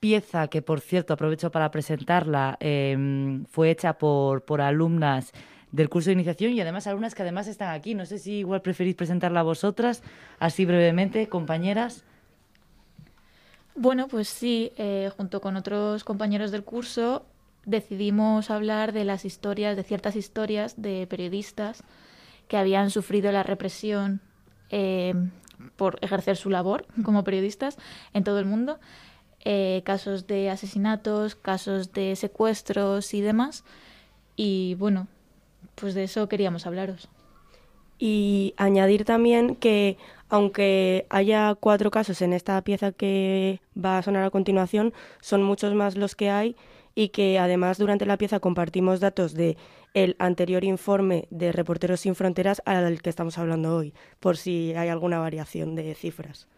pieza 0.00 0.48
que, 0.48 0.62
por 0.62 0.80
cierto, 0.80 1.14
aprovecho 1.14 1.50
para 1.50 1.70
presentarla, 1.70 2.56
eh, 2.60 3.42
fue 3.50 3.70
hecha 3.70 3.98
por, 3.98 4.44
por 4.44 4.60
alumnas 4.60 5.32
del 5.72 5.88
curso 5.88 6.10
de 6.10 6.14
iniciación 6.14 6.52
y 6.52 6.60
además 6.60 6.86
alumnas 6.86 7.14
que 7.14 7.22
además 7.22 7.46
están 7.46 7.74
aquí. 7.74 7.94
No 7.94 8.06
sé 8.06 8.18
si 8.18 8.38
igual 8.38 8.62
preferís 8.62 8.94
presentarla 8.94 9.40
a 9.40 9.42
vosotras, 9.44 10.02
así 10.38 10.64
brevemente, 10.64 11.28
compañeras. 11.28 12.04
Bueno, 13.80 14.08
pues 14.08 14.28
sí, 14.28 14.72
eh, 14.76 15.08
junto 15.16 15.40
con 15.40 15.54
otros 15.54 16.02
compañeros 16.02 16.50
del 16.50 16.64
curso 16.64 17.24
decidimos 17.64 18.50
hablar 18.50 18.92
de 18.92 19.04
las 19.04 19.24
historias, 19.24 19.76
de 19.76 19.84
ciertas 19.84 20.16
historias 20.16 20.82
de 20.82 21.06
periodistas 21.06 21.84
que 22.48 22.56
habían 22.56 22.90
sufrido 22.90 23.30
la 23.30 23.44
represión 23.44 24.20
eh, 24.70 25.14
por 25.76 25.96
ejercer 26.00 26.36
su 26.36 26.50
labor 26.50 26.86
como 27.04 27.22
periodistas 27.22 27.78
en 28.14 28.24
todo 28.24 28.40
el 28.40 28.46
mundo 28.46 28.80
eh, 29.44 29.82
casos 29.84 30.26
de 30.26 30.50
asesinatos, 30.50 31.36
casos 31.36 31.92
de 31.92 32.16
secuestros 32.16 33.14
y 33.14 33.20
demás. 33.20 33.62
Y 34.34 34.74
bueno, 34.74 35.06
pues 35.76 35.94
de 35.94 36.02
eso 36.02 36.28
queríamos 36.28 36.66
hablaros. 36.66 37.08
Y 37.96 38.54
añadir 38.56 39.04
también 39.04 39.54
que 39.54 39.98
aunque 40.28 41.06
haya 41.10 41.54
cuatro 41.54 41.90
casos 41.90 42.22
en 42.22 42.32
esta 42.32 42.60
pieza 42.62 42.92
que 42.92 43.60
va 43.76 43.98
a 43.98 44.02
sonar 44.02 44.24
a 44.24 44.30
continuación, 44.30 44.92
son 45.20 45.42
muchos 45.42 45.74
más 45.74 45.96
los 45.96 46.14
que 46.14 46.30
hay 46.30 46.56
y 46.94 47.10
que 47.10 47.38
además 47.38 47.78
durante 47.78 48.06
la 48.06 48.18
pieza 48.18 48.40
compartimos 48.40 49.00
datos 49.00 49.34
de 49.34 49.56
el 49.94 50.16
anterior 50.18 50.64
informe 50.64 51.26
de 51.30 51.52
Reporteros 51.52 52.00
sin 52.00 52.14
Fronteras 52.14 52.60
al 52.64 53.00
que 53.02 53.10
estamos 53.10 53.38
hablando 53.38 53.76
hoy, 53.76 53.94
por 54.20 54.36
si 54.36 54.74
hay 54.74 54.88
alguna 54.88 55.18
variación 55.18 55.74
de 55.74 55.94
cifras. 55.94 56.48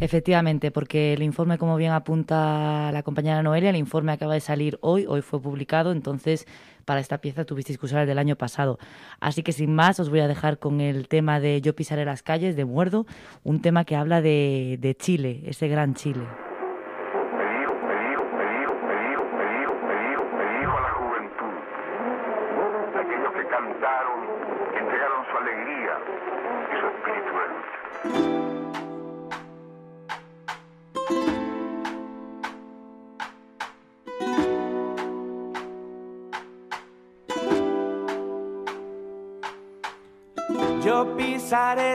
Efectivamente, 0.00 0.70
porque 0.70 1.12
el 1.12 1.22
informe, 1.22 1.58
como 1.58 1.76
bien 1.76 1.92
apunta 1.92 2.90
la 2.90 3.02
compañera 3.02 3.42
Noelia, 3.42 3.68
el 3.68 3.76
informe 3.76 4.12
acaba 4.12 4.32
de 4.32 4.40
salir 4.40 4.78
hoy, 4.80 5.04
hoy 5.06 5.20
fue 5.20 5.42
publicado, 5.42 5.92
entonces 5.92 6.46
para 6.86 7.00
esta 7.00 7.18
pieza 7.18 7.44
tuvisteis 7.44 7.78
que 7.78 7.84
usar 7.84 8.00
el 8.00 8.08
del 8.08 8.18
año 8.18 8.34
pasado. 8.34 8.78
Así 9.20 9.42
que 9.42 9.52
sin 9.52 9.74
más, 9.74 10.00
os 10.00 10.08
voy 10.08 10.20
a 10.20 10.28
dejar 10.28 10.58
con 10.58 10.80
el 10.80 11.06
tema 11.06 11.38
de 11.38 11.60
Yo 11.60 11.76
pisaré 11.76 12.06
las 12.06 12.22
calles, 12.22 12.56
de 12.56 12.64
Muerdo, 12.64 13.06
un 13.44 13.60
tema 13.60 13.84
que 13.84 13.94
habla 13.94 14.22
de, 14.22 14.78
de 14.80 14.96
Chile, 14.96 15.42
ese 15.44 15.68
gran 15.68 15.94
Chile. 15.94 16.49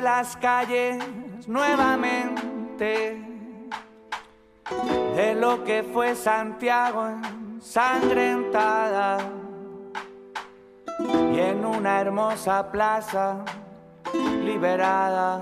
Las 0.01 0.35
calles 0.37 1.03
nuevamente. 1.47 3.21
De 5.15 5.35
lo 5.35 5.63
que 5.63 5.83
fue 5.83 6.15
Santiago 6.15 7.07
ensangrentada. 7.07 9.17
Y 11.33 11.39
en 11.39 11.65
una 11.65 12.01
hermosa 12.01 12.71
plaza 12.71 13.43
liberada. 14.43 15.39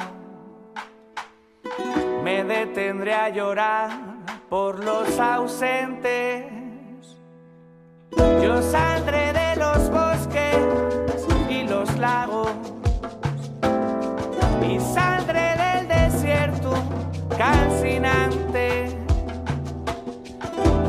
Me 2.24 2.43
detendré 2.43 3.14
a 3.14 3.30
llorar 3.30 3.89
por 4.49 4.84
los 4.84 5.20
ausentes. 5.20 6.45
Yo 8.41 8.62
saldré 8.62 9.34
de 9.34 9.43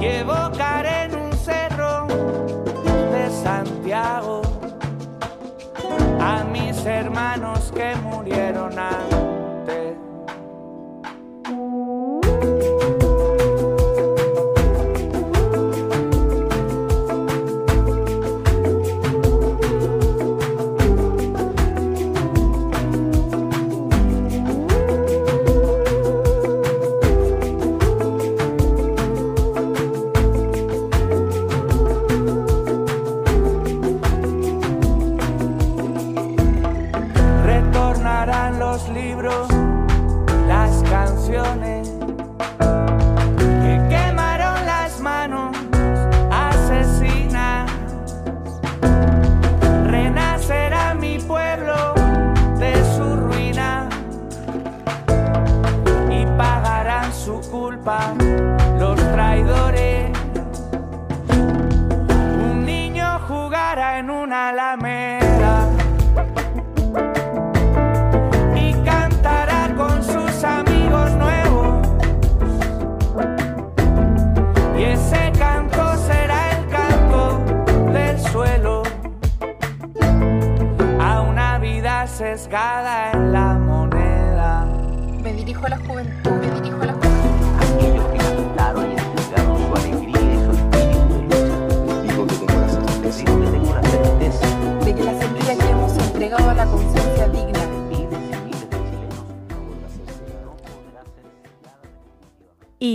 y 0.05 0.07
evocaré 0.07 1.05
en 1.05 1.15
un 1.17 1.33
cerro 1.33 2.07
de 3.13 3.31
Santiago 3.43 4.43
a 6.21 6.45
mis 6.45 6.85
hermanos 6.85 7.73
que 7.75 7.97
murieron 7.97 8.79
antes. 8.79 9.14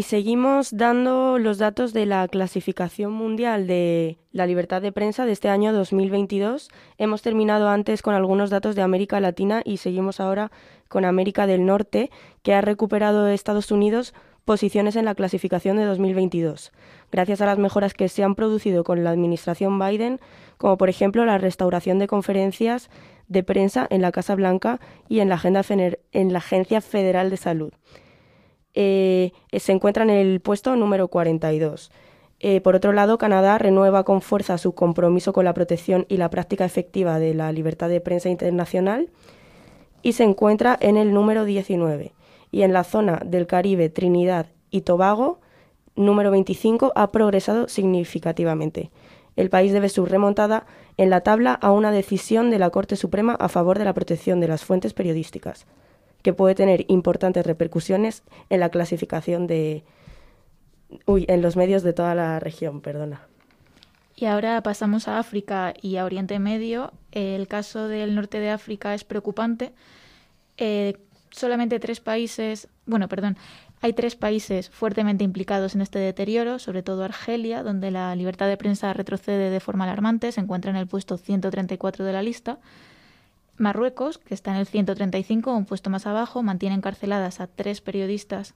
Seguimos 0.09 0.75
dando 0.75 1.37
los 1.37 1.59
datos 1.59 1.93
de 1.93 2.07
la 2.07 2.27
clasificación 2.27 3.13
mundial 3.13 3.67
de 3.67 4.17
la 4.31 4.47
libertad 4.47 4.81
de 4.81 4.91
prensa 4.91 5.27
de 5.27 5.33
este 5.33 5.49
año 5.49 5.71
2022. 5.71 6.69
Hemos 6.97 7.21
terminado 7.21 7.69
antes 7.69 8.01
con 8.01 8.15
algunos 8.15 8.49
datos 8.49 8.75
de 8.75 8.81
América 8.81 9.19
Latina 9.19 9.61
y 9.63 9.77
seguimos 9.77 10.19
ahora 10.19 10.51
con 10.87 11.05
América 11.05 11.45
del 11.45 11.63
Norte, 11.63 12.09
que 12.41 12.55
ha 12.55 12.61
recuperado 12.61 13.27
Estados 13.27 13.69
Unidos 13.69 14.15
posiciones 14.45 14.95
en 14.95 15.05
la 15.05 15.13
clasificación 15.13 15.77
de 15.77 15.85
2022, 15.85 16.71
gracias 17.11 17.41
a 17.41 17.45
las 17.45 17.59
mejoras 17.59 17.93
que 17.93 18.09
se 18.09 18.23
han 18.23 18.33
producido 18.33 18.83
con 18.83 19.03
la 19.03 19.11
administración 19.11 19.77
Biden, 19.77 20.19
como 20.57 20.79
por 20.79 20.89
ejemplo 20.89 21.23
la 21.23 21.37
restauración 21.37 21.99
de 21.99 22.07
conferencias 22.07 22.89
de 23.27 23.43
prensa 23.43 23.85
en 23.91 24.01
la 24.01 24.11
Casa 24.11 24.33
Blanca 24.33 24.79
y 25.07 25.19
en 25.19 25.29
la, 25.29 25.39
en 26.13 26.33
la 26.33 26.39
Agencia 26.39 26.81
Federal 26.81 27.29
de 27.29 27.37
Salud. 27.37 27.73
Eh, 28.73 29.31
se 29.51 29.71
encuentra 29.71 30.03
en 30.03 30.09
el 30.09 30.39
puesto 30.39 30.75
número 30.75 31.07
42. 31.07 31.91
Eh, 32.41 32.61
por 32.61 32.75
otro 32.75 32.93
lado, 32.93 33.17
Canadá 33.17 33.57
renueva 33.57 34.03
con 34.03 34.21
fuerza 34.21 34.57
su 34.57 34.73
compromiso 34.73 35.33
con 35.33 35.45
la 35.45 35.53
protección 35.53 36.05
y 36.07 36.17
la 36.17 36.29
práctica 36.29 36.65
efectiva 36.65 37.19
de 37.19 37.33
la 37.33 37.51
libertad 37.51 37.89
de 37.89 37.99
prensa 37.99 38.29
internacional 38.29 39.09
y 40.01 40.13
se 40.13 40.23
encuentra 40.23 40.77
en 40.79 40.97
el 40.97 41.13
número 41.13 41.43
19. 41.43 42.13
Y 42.51 42.61
en 42.61 42.73
la 42.73 42.83
zona 42.83 43.21
del 43.25 43.45
Caribe, 43.45 43.89
Trinidad 43.89 44.47
y 44.71 44.81
Tobago, 44.81 45.39
número 45.95 46.31
25, 46.31 46.93
ha 46.95 47.11
progresado 47.11 47.67
significativamente. 47.67 48.89
El 49.35 49.49
país 49.49 49.71
debe 49.73 49.89
su 49.89 50.05
remontada 50.05 50.65
en 50.97 51.09
la 51.09 51.21
tabla 51.21 51.53
a 51.53 51.71
una 51.71 51.91
decisión 51.91 52.49
de 52.51 52.59
la 52.59 52.69
Corte 52.69 52.95
Suprema 52.95 53.35
a 53.35 53.49
favor 53.49 53.77
de 53.77 53.85
la 53.85 53.93
protección 53.93 54.39
de 54.39 54.47
las 54.47 54.65
fuentes 54.65 54.93
periodísticas, 54.93 55.65
que 56.21 56.33
puede 56.33 56.55
tener 56.55 56.85
importantes 56.87 57.45
repercusiones 57.45 58.23
en 58.49 58.59
la 58.59 58.69
clasificación 58.69 59.47
de, 59.47 59.83
Uy, 61.05 61.25
en 61.27 61.41
los 61.41 61.55
medios 61.55 61.83
de 61.83 61.93
toda 61.93 62.15
la 62.15 62.39
región, 62.39 62.81
perdona. 62.81 63.21
Y 64.15 64.25
ahora 64.25 64.61
pasamos 64.63 65.07
a 65.07 65.19
África 65.19 65.73
y 65.81 65.97
a 65.97 66.05
Oriente 66.05 66.39
Medio. 66.39 66.91
El 67.11 67.47
caso 67.47 67.87
del 67.87 68.15
norte 68.15 68.39
de 68.39 68.49
África 68.49 68.93
es 68.93 69.03
preocupante. 69.03 69.71
Eh, 70.57 70.97
solamente 71.31 71.79
tres 71.79 72.01
países, 72.01 72.67
bueno, 72.85 73.07
perdón, 73.07 73.37
hay 73.81 73.93
tres 73.93 74.15
países 74.15 74.69
fuertemente 74.69 75.23
implicados 75.23 75.75
en 75.75 75.81
este 75.81 75.99
deterioro, 75.99 76.59
sobre 76.59 76.83
todo 76.83 77.03
Argelia, 77.03 77.63
donde 77.63 77.91
la 77.91 78.13
libertad 78.15 78.47
de 78.47 78.57
prensa 78.57 78.91
retrocede 78.91 79.49
de 79.51 79.59
forma 79.61 79.85
alarmante, 79.85 80.31
se 80.33 80.41
encuentra 80.41 80.71
en 80.71 80.77
el 80.77 80.87
puesto 80.87 81.17
134 81.17 82.03
de 82.03 82.11
la 82.11 82.21
lista. 82.21 82.59
Marruecos, 83.59 84.17
que 84.17 84.33
está 84.33 84.51
en 84.51 84.57
el 84.57 84.67
135, 84.67 85.53
un 85.53 85.65
puesto 85.65 85.89
más 85.89 86.07
abajo, 86.07 86.43
mantiene 86.43 86.75
encarceladas 86.75 87.39
a 87.39 87.47
tres 87.47 87.81
periodistas 87.81 88.55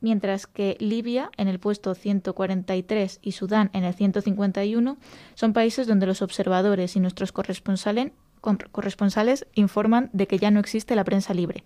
mientras 0.00 0.46
que 0.46 0.76
Libia 0.80 1.30
en 1.36 1.48
el 1.48 1.58
puesto 1.58 1.94
143 1.94 3.20
y 3.22 3.32
Sudán 3.32 3.70
en 3.72 3.84
el 3.84 3.94
151 3.94 4.96
son 5.34 5.52
países 5.52 5.86
donde 5.86 6.06
los 6.06 6.22
observadores 6.22 6.96
y 6.96 7.00
nuestros 7.00 7.32
corresponsales, 7.32 9.46
informan 9.54 10.10
de 10.12 10.26
que 10.26 10.38
ya 10.38 10.50
no 10.50 10.60
existe 10.60 10.96
la 10.96 11.04
prensa 11.04 11.34
libre. 11.34 11.64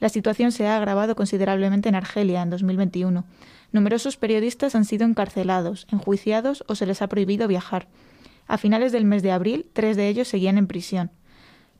La 0.00 0.08
situación 0.08 0.52
se 0.52 0.66
ha 0.66 0.76
agravado 0.76 1.16
considerablemente 1.16 1.88
en 1.88 1.94
Argelia 1.94 2.42
en 2.42 2.50
2021. 2.50 3.24
Numerosos 3.72 4.16
periodistas 4.16 4.74
han 4.74 4.84
sido 4.84 5.04
encarcelados, 5.04 5.86
enjuiciados 5.90 6.64
o 6.68 6.74
se 6.74 6.86
les 6.86 7.02
ha 7.02 7.08
prohibido 7.08 7.48
viajar. 7.48 7.88
A 8.46 8.58
finales 8.58 8.92
del 8.92 9.04
mes 9.04 9.22
de 9.22 9.32
abril, 9.32 9.68
tres 9.72 9.96
de 9.96 10.08
ellos 10.08 10.28
seguían 10.28 10.56
en 10.56 10.68
prisión. 10.68 11.10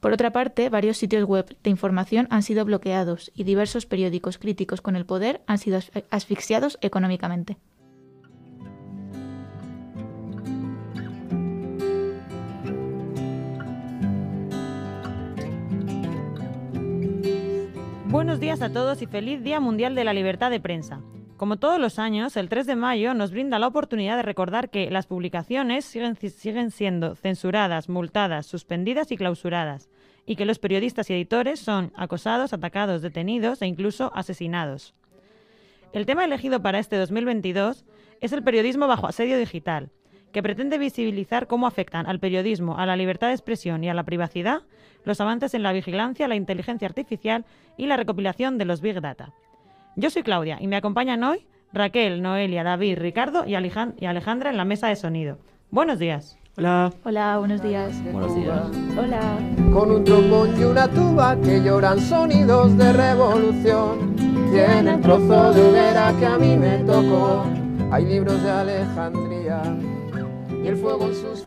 Por 0.01 0.13
otra 0.13 0.31
parte, 0.31 0.69
varios 0.69 0.97
sitios 0.97 1.25
web 1.25 1.57
de 1.63 1.71
información 1.71 2.29
han 2.31 2.43
sido 2.45 2.65
bloqueados 2.65 3.33
y 3.35 3.43
diversos 3.43 3.85
periódicos 3.85 4.39
críticos 4.39 4.81
con 4.81 4.95
el 4.95 5.05
poder 5.05 5.41
han 5.47 5.59
sido 5.59 5.81
asfixiados 6.11 6.79
económicamente. 6.83 7.57
Buenos 18.07 18.41
días 18.41 18.63
a 18.63 18.73
todos 18.73 19.03
y 19.03 19.07
feliz 19.07 19.43
Día 19.43 19.61
Mundial 19.61 19.95
de 19.95 20.05
la 20.05 20.15
Libertad 20.15 20.51
de 20.51 20.61
Prensa. 20.61 21.01
Como 21.39 21.57
todos 21.57 21.79
los 21.79 22.01
años, 22.01 22.37
el 22.37 22.49
3 22.49 22.67
de 22.67 22.75
mayo 22.75 23.15
nos 23.15 23.31
brinda 23.31 23.61
la 23.61 23.69
oportunidad 23.69 24.17
de 24.17 24.25
recordar 24.25 24.71
que 24.71 24.91
las 24.91 25.07
publicaciones 25.07 25.85
siguen, 25.85 26.17
siguen, 26.17 26.73
siendo 26.73 27.15
censuradas, 27.15 27.89
multadas, 27.89 28.45
suspendidas 28.45 29.13
y 29.13 29.17
clausuradas, 29.17 29.89
y 30.27 30.35
que 30.35 30.45
los 30.45 30.59
periodistas 30.59 31.09
y 31.09 31.15
editores 31.15 31.61
son 31.61 31.93
acosados, 31.95 32.53
atacados, 32.53 33.03
detenidos 33.03 33.63
e 33.63 33.69
incluso 33.69 34.11
asesinados. 34.17 34.97
El 35.93 36.07
tema 36.07 36.25
elegido 36.25 36.61
para 36.61 36.81
este 36.81 36.97
2022 36.97 37.85
es 38.21 38.33
el 38.33 38.43
periodismo 38.43 38.89
bajo 38.89 39.07
asedio 39.07 39.39
digital, 39.39 39.93
que 40.33 40.43
pretende 40.43 40.77
visibilizar 40.77 41.47
cómo 41.47 41.69
afectan 41.69 42.07
al 42.09 42.19
periodismo, 42.19 42.79
a 42.79 42.85
la 42.85 42.97
libertad 42.97 43.29
de 43.29 43.35
expresión 43.35 43.85
y 43.85 43.89
a 43.89 43.95
la 43.95 44.03
privacidad 44.03 44.63
los 45.05 45.21
avances 45.21 45.55
en 45.55 45.63
la 45.63 45.73
vigilancia, 45.73 46.27
la 46.27 46.35
inteligencia 46.35 46.89
artificial 46.89 47.45
y 47.77 47.87
la 47.87 47.97
recopilación 47.97 48.59
de 48.59 48.65
los 48.65 48.81
Big 48.81 49.01
Data. 49.01 49.33
Yo 49.99 50.11
soy 50.11 50.23
Claudia 50.23 50.59
y 50.61 50.69
me 50.69 50.77
acompañan 50.77 51.25
hoy 51.25 51.45
Raquel, 51.73 52.23
Noelia, 52.23 52.63
David, 52.63 52.99
Ricardo 52.99 53.45
y 53.45 53.57
Alejandra 53.57 54.49
en 54.49 54.57
la 54.57 54.65
mesa 54.65 54.87
de 54.87 54.95
sonido. 54.95 55.39
Buenos 55.73 55.99
días. 55.99 56.39
Hola. 56.57 56.93
Hola, 57.03 57.39
buenos 57.39 57.61
días. 57.65 58.01
Buenos 58.13 58.33
días. 58.37 58.63
Hola. 58.97 59.21
Con 59.73 59.91
un 59.91 60.05
trombón 60.05 60.57
y 60.57 60.63
una 60.63 60.87
tuba 60.87 61.37
que 61.41 61.61
lloran 61.65 61.99
sonidos 61.99 62.79
de 62.79 62.93
revolución. 62.93 64.15
Tienen 64.53 65.01
trozo 65.01 65.53
de 65.53 65.63
hoguera 65.63 66.15
que 66.17 66.27
a 66.27 66.39
mí 66.39 66.57
me 66.57 66.79
tocó. 66.85 67.45
Hay 67.91 68.05
libros 68.05 68.41
de 68.41 68.51
Alejandría 68.53 69.63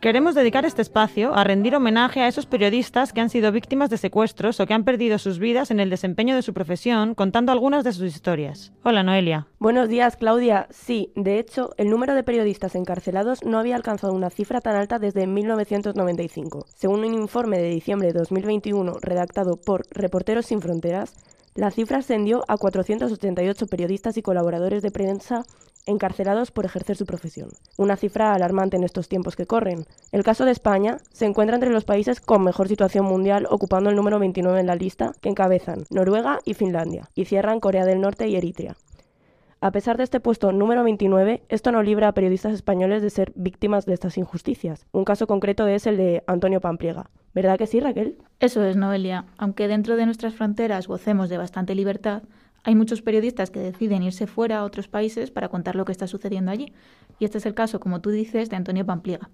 Queremos 0.00 0.34
dedicar 0.34 0.64
este 0.64 0.82
espacio 0.82 1.32
a 1.34 1.44
rendir 1.44 1.76
homenaje 1.76 2.20
a 2.20 2.28
esos 2.28 2.46
periodistas 2.46 3.12
que 3.12 3.20
han 3.20 3.30
sido 3.30 3.52
víctimas 3.52 3.88
de 3.88 3.96
secuestros 3.96 4.58
o 4.58 4.66
que 4.66 4.74
han 4.74 4.84
perdido 4.84 5.18
sus 5.18 5.38
vidas 5.38 5.70
en 5.70 5.78
el 5.78 5.90
desempeño 5.90 6.34
de 6.34 6.42
su 6.42 6.52
profesión, 6.52 7.14
contando 7.14 7.52
algunas 7.52 7.84
de 7.84 7.92
sus 7.92 8.06
historias. 8.06 8.72
Hola, 8.82 9.04
Noelia. 9.04 9.46
Buenos 9.60 9.88
días, 9.88 10.16
Claudia. 10.16 10.66
Sí, 10.70 11.12
de 11.14 11.38
hecho, 11.38 11.70
el 11.76 11.88
número 11.88 12.14
de 12.14 12.24
periodistas 12.24 12.74
encarcelados 12.74 13.44
no 13.44 13.60
había 13.60 13.76
alcanzado 13.76 14.12
una 14.12 14.28
cifra 14.28 14.60
tan 14.60 14.74
alta 14.74 14.98
desde 14.98 15.28
1995. 15.28 16.66
Según 16.74 17.04
un 17.04 17.14
informe 17.14 17.58
de 17.58 17.70
diciembre 17.70 18.12
de 18.12 18.18
2021 18.18 18.94
redactado 19.00 19.56
por 19.56 19.84
Reporteros 19.92 20.46
Sin 20.46 20.60
Fronteras, 20.60 21.14
la 21.54 21.70
cifra 21.70 21.98
ascendió 21.98 22.44
a 22.48 22.56
488 22.56 23.66
periodistas 23.66 24.16
y 24.16 24.22
colaboradores 24.22 24.82
de 24.82 24.90
prensa 24.90 25.44
encarcelados 25.86 26.50
por 26.50 26.64
ejercer 26.64 26.96
su 26.96 27.06
profesión. 27.06 27.48
Una 27.76 27.96
cifra 27.96 28.34
alarmante 28.34 28.76
en 28.76 28.84
estos 28.84 29.08
tiempos 29.08 29.36
que 29.36 29.46
corren. 29.46 29.86
El 30.10 30.24
caso 30.24 30.44
de 30.44 30.52
España 30.52 30.98
se 31.12 31.26
encuentra 31.26 31.56
entre 31.56 31.70
los 31.70 31.84
países 31.84 32.20
con 32.20 32.44
mejor 32.44 32.68
situación 32.68 33.04
mundial, 33.04 33.46
ocupando 33.50 33.90
el 33.90 33.96
número 33.96 34.18
29 34.18 34.60
en 34.60 34.66
la 34.66 34.76
lista, 34.76 35.12
que 35.20 35.28
encabezan 35.28 35.84
Noruega 35.90 36.40
y 36.44 36.54
Finlandia, 36.54 37.08
y 37.14 37.24
cierran 37.24 37.60
Corea 37.60 37.84
del 37.84 38.00
Norte 38.00 38.28
y 38.28 38.36
Eritrea. 38.36 38.76
A 39.62 39.70
pesar 39.70 39.96
de 39.96 40.02
este 40.02 40.18
puesto 40.18 40.50
número 40.50 40.82
29, 40.82 41.44
esto 41.48 41.70
no 41.70 41.84
libra 41.84 42.08
a 42.08 42.14
periodistas 42.14 42.52
españoles 42.52 43.00
de 43.00 43.10
ser 43.10 43.32
víctimas 43.36 43.86
de 43.86 43.94
estas 43.94 44.18
injusticias. 44.18 44.86
Un 44.90 45.04
caso 45.04 45.28
concreto 45.28 45.68
es 45.68 45.86
el 45.86 45.96
de 45.96 46.24
Antonio 46.26 46.60
Pampliega. 46.60 47.10
¿Verdad 47.32 47.58
que 47.58 47.68
sí, 47.68 47.78
Raquel? 47.78 48.18
Eso 48.40 48.64
es, 48.64 48.76
Noelia. 48.76 49.24
Aunque 49.38 49.68
dentro 49.68 49.94
de 49.94 50.04
nuestras 50.04 50.34
fronteras 50.34 50.88
gocemos 50.88 51.28
de 51.28 51.38
bastante 51.38 51.76
libertad, 51.76 52.24
hay 52.64 52.74
muchos 52.74 53.02
periodistas 53.02 53.50
que 53.50 53.60
deciden 53.60 54.02
irse 54.02 54.26
fuera 54.26 54.58
a 54.58 54.64
otros 54.64 54.88
países 54.88 55.30
para 55.30 55.48
contar 55.48 55.74
lo 55.74 55.84
que 55.84 55.92
está 55.92 56.06
sucediendo 56.06 56.50
allí. 56.50 56.72
Y 57.18 57.24
este 57.24 57.38
es 57.38 57.46
el 57.46 57.54
caso, 57.54 57.80
como 57.80 58.00
tú 58.00 58.10
dices, 58.10 58.50
de 58.50 58.56
Antonio 58.56 58.86
Pampliega. 58.86 59.30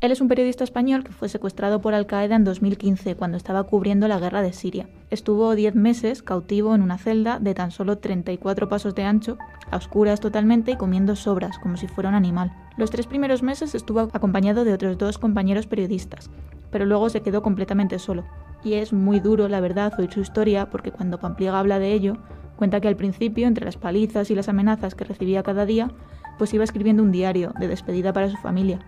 Él 0.00 0.12
es 0.12 0.20
un 0.20 0.28
periodista 0.28 0.62
español 0.62 1.02
que 1.02 1.10
fue 1.10 1.28
secuestrado 1.28 1.80
por 1.80 1.92
Al 1.92 2.06
Qaeda 2.06 2.36
en 2.36 2.44
2015, 2.44 3.16
cuando 3.16 3.36
estaba 3.36 3.64
cubriendo 3.64 4.06
la 4.06 4.20
guerra 4.20 4.42
de 4.42 4.52
Siria. 4.52 4.88
Estuvo 5.10 5.56
10 5.56 5.74
meses 5.74 6.22
cautivo 6.22 6.72
en 6.76 6.82
una 6.82 6.98
celda 6.98 7.40
de 7.40 7.52
tan 7.52 7.72
solo 7.72 7.98
34 7.98 8.68
pasos 8.68 8.94
de 8.94 9.02
ancho, 9.02 9.38
a 9.72 9.76
oscuras 9.76 10.20
totalmente 10.20 10.70
y 10.70 10.76
comiendo 10.76 11.16
sobras, 11.16 11.58
como 11.58 11.76
si 11.76 11.88
fuera 11.88 12.10
un 12.10 12.14
animal. 12.14 12.52
Los 12.76 12.92
tres 12.92 13.08
primeros 13.08 13.42
meses 13.42 13.74
estuvo 13.74 13.98
acompañado 13.98 14.64
de 14.64 14.72
otros 14.72 14.98
dos 14.98 15.18
compañeros 15.18 15.66
periodistas, 15.66 16.30
pero 16.70 16.86
luego 16.86 17.08
se 17.10 17.22
quedó 17.22 17.42
completamente 17.42 17.98
solo. 17.98 18.24
Y 18.62 18.74
es 18.74 18.92
muy 18.92 19.18
duro, 19.18 19.48
la 19.48 19.58
verdad, 19.58 19.98
oír 19.98 20.12
su 20.12 20.20
historia, 20.20 20.70
porque 20.70 20.92
cuando 20.92 21.18
Pampliega 21.18 21.58
habla 21.58 21.80
de 21.80 21.92
ello, 21.92 22.18
cuenta 22.54 22.80
que 22.80 22.86
al 22.86 22.94
principio, 22.94 23.48
entre 23.48 23.64
las 23.64 23.76
palizas 23.76 24.30
y 24.30 24.36
las 24.36 24.48
amenazas 24.48 24.94
que 24.94 25.02
recibía 25.02 25.42
cada 25.42 25.66
día, 25.66 25.90
pues 26.38 26.54
iba 26.54 26.62
escribiendo 26.62 27.02
un 27.02 27.10
diario 27.10 27.52
de 27.58 27.66
despedida 27.66 28.12
para 28.12 28.30
su 28.30 28.36
familia 28.36 28.78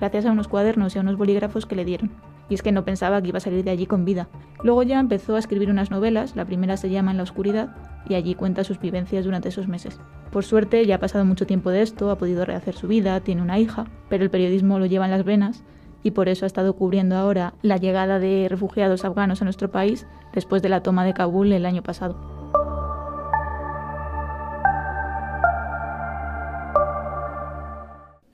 gracias 0.00 0.26
a 0.26 0.32
unos 0.32 0.48
cuadernos 0.48 0.96
y 0.96 0.98
a 0.98 1.02
unos 1.02 1.16
bolígrafos 1.16 1.66
que 1.66 1.76
le 1.76 1.84
dieron. 1.84 2.10
Y 2.48 2.54
es 2.54 2.62
que 2.62 2.72
no 2.72 2.84
pensaba 2.84 3.22
que 3.22 3.28
iba 3.28 3.38
a 3.38 3.40
salir 3.40 3.62
de 3.62 3.70
allí 3.70 3.86
con 3.86 4.04
vida. 4.04 4.28
Luego 4.64 4.82
ya 4.82 4.98
empezó 4.98 5.36
a 5.36 5.38
escribir 5.38 5.70
unas 5.70 5.92
novelas, 5.92 6.34
la 6.34 6.44
primera 6.44 6.76
se 6.76 6.90
llama 6.90 7.12
En 7.12 7.18
la 7.18 7.22
oscuridad, 7.22 7.76
y 8.08 8.14
allí 8.14 8.34
cuenta 8.34 8.64
sus 8.64 8.80
vivencias 8.80 9.24
durante 9.24 9.50
esos 9.50 9.68
meses. 9.68 10.00
Por 10.32 10.44
suerte 10.44 10.84
ya 10.86 10.96
ha 10.96 11.00
pasado 11.00 11.24
mucho 11.24 11.46
tiempo 11.46 11.70
de 11.70 11.82
esto, 11.82 12.10
ha 12.10 12.18
podido 12.18 12.44
rehacer 12.44 12.74
su 12.74 12.88
vida, 12.88 13.20
tiene 13.20 13.42
una 13.42 13.58
hija, 13.58 13.86
pero 14.08 14.24
el 14.24 14.30
periodismo 14.30 14.78
lo 14.78 14.86
lleva 14.86 15.04
en 15.04 15.12
las 15.12 15.24
venas 15.24 15.62
y 16.02 16.12
por 16.12 16.28
eso 16.28 16.44
ha 16.44 16.48
estado 16.48 16.74
cubriendo 16.74 17.16
ahora 17.16 17.54
la 17.62 17.76
llegada 17.76 18.18
de 18.18 18.46
refugiados 18.48 19.04
afganos 19.04 19.42
a 19.42 19.44
nuestro 19.44 19.70
país 19.70 20.06
después 20.32 20.62
de 20.62 20.70
la 20.70 20.82
toma 20.82 21.04
de 21.04 21.14
Kabul 21.14 21.52
el 21.52 21.66
año 21.66 21.82
pasado. 21.82 22.39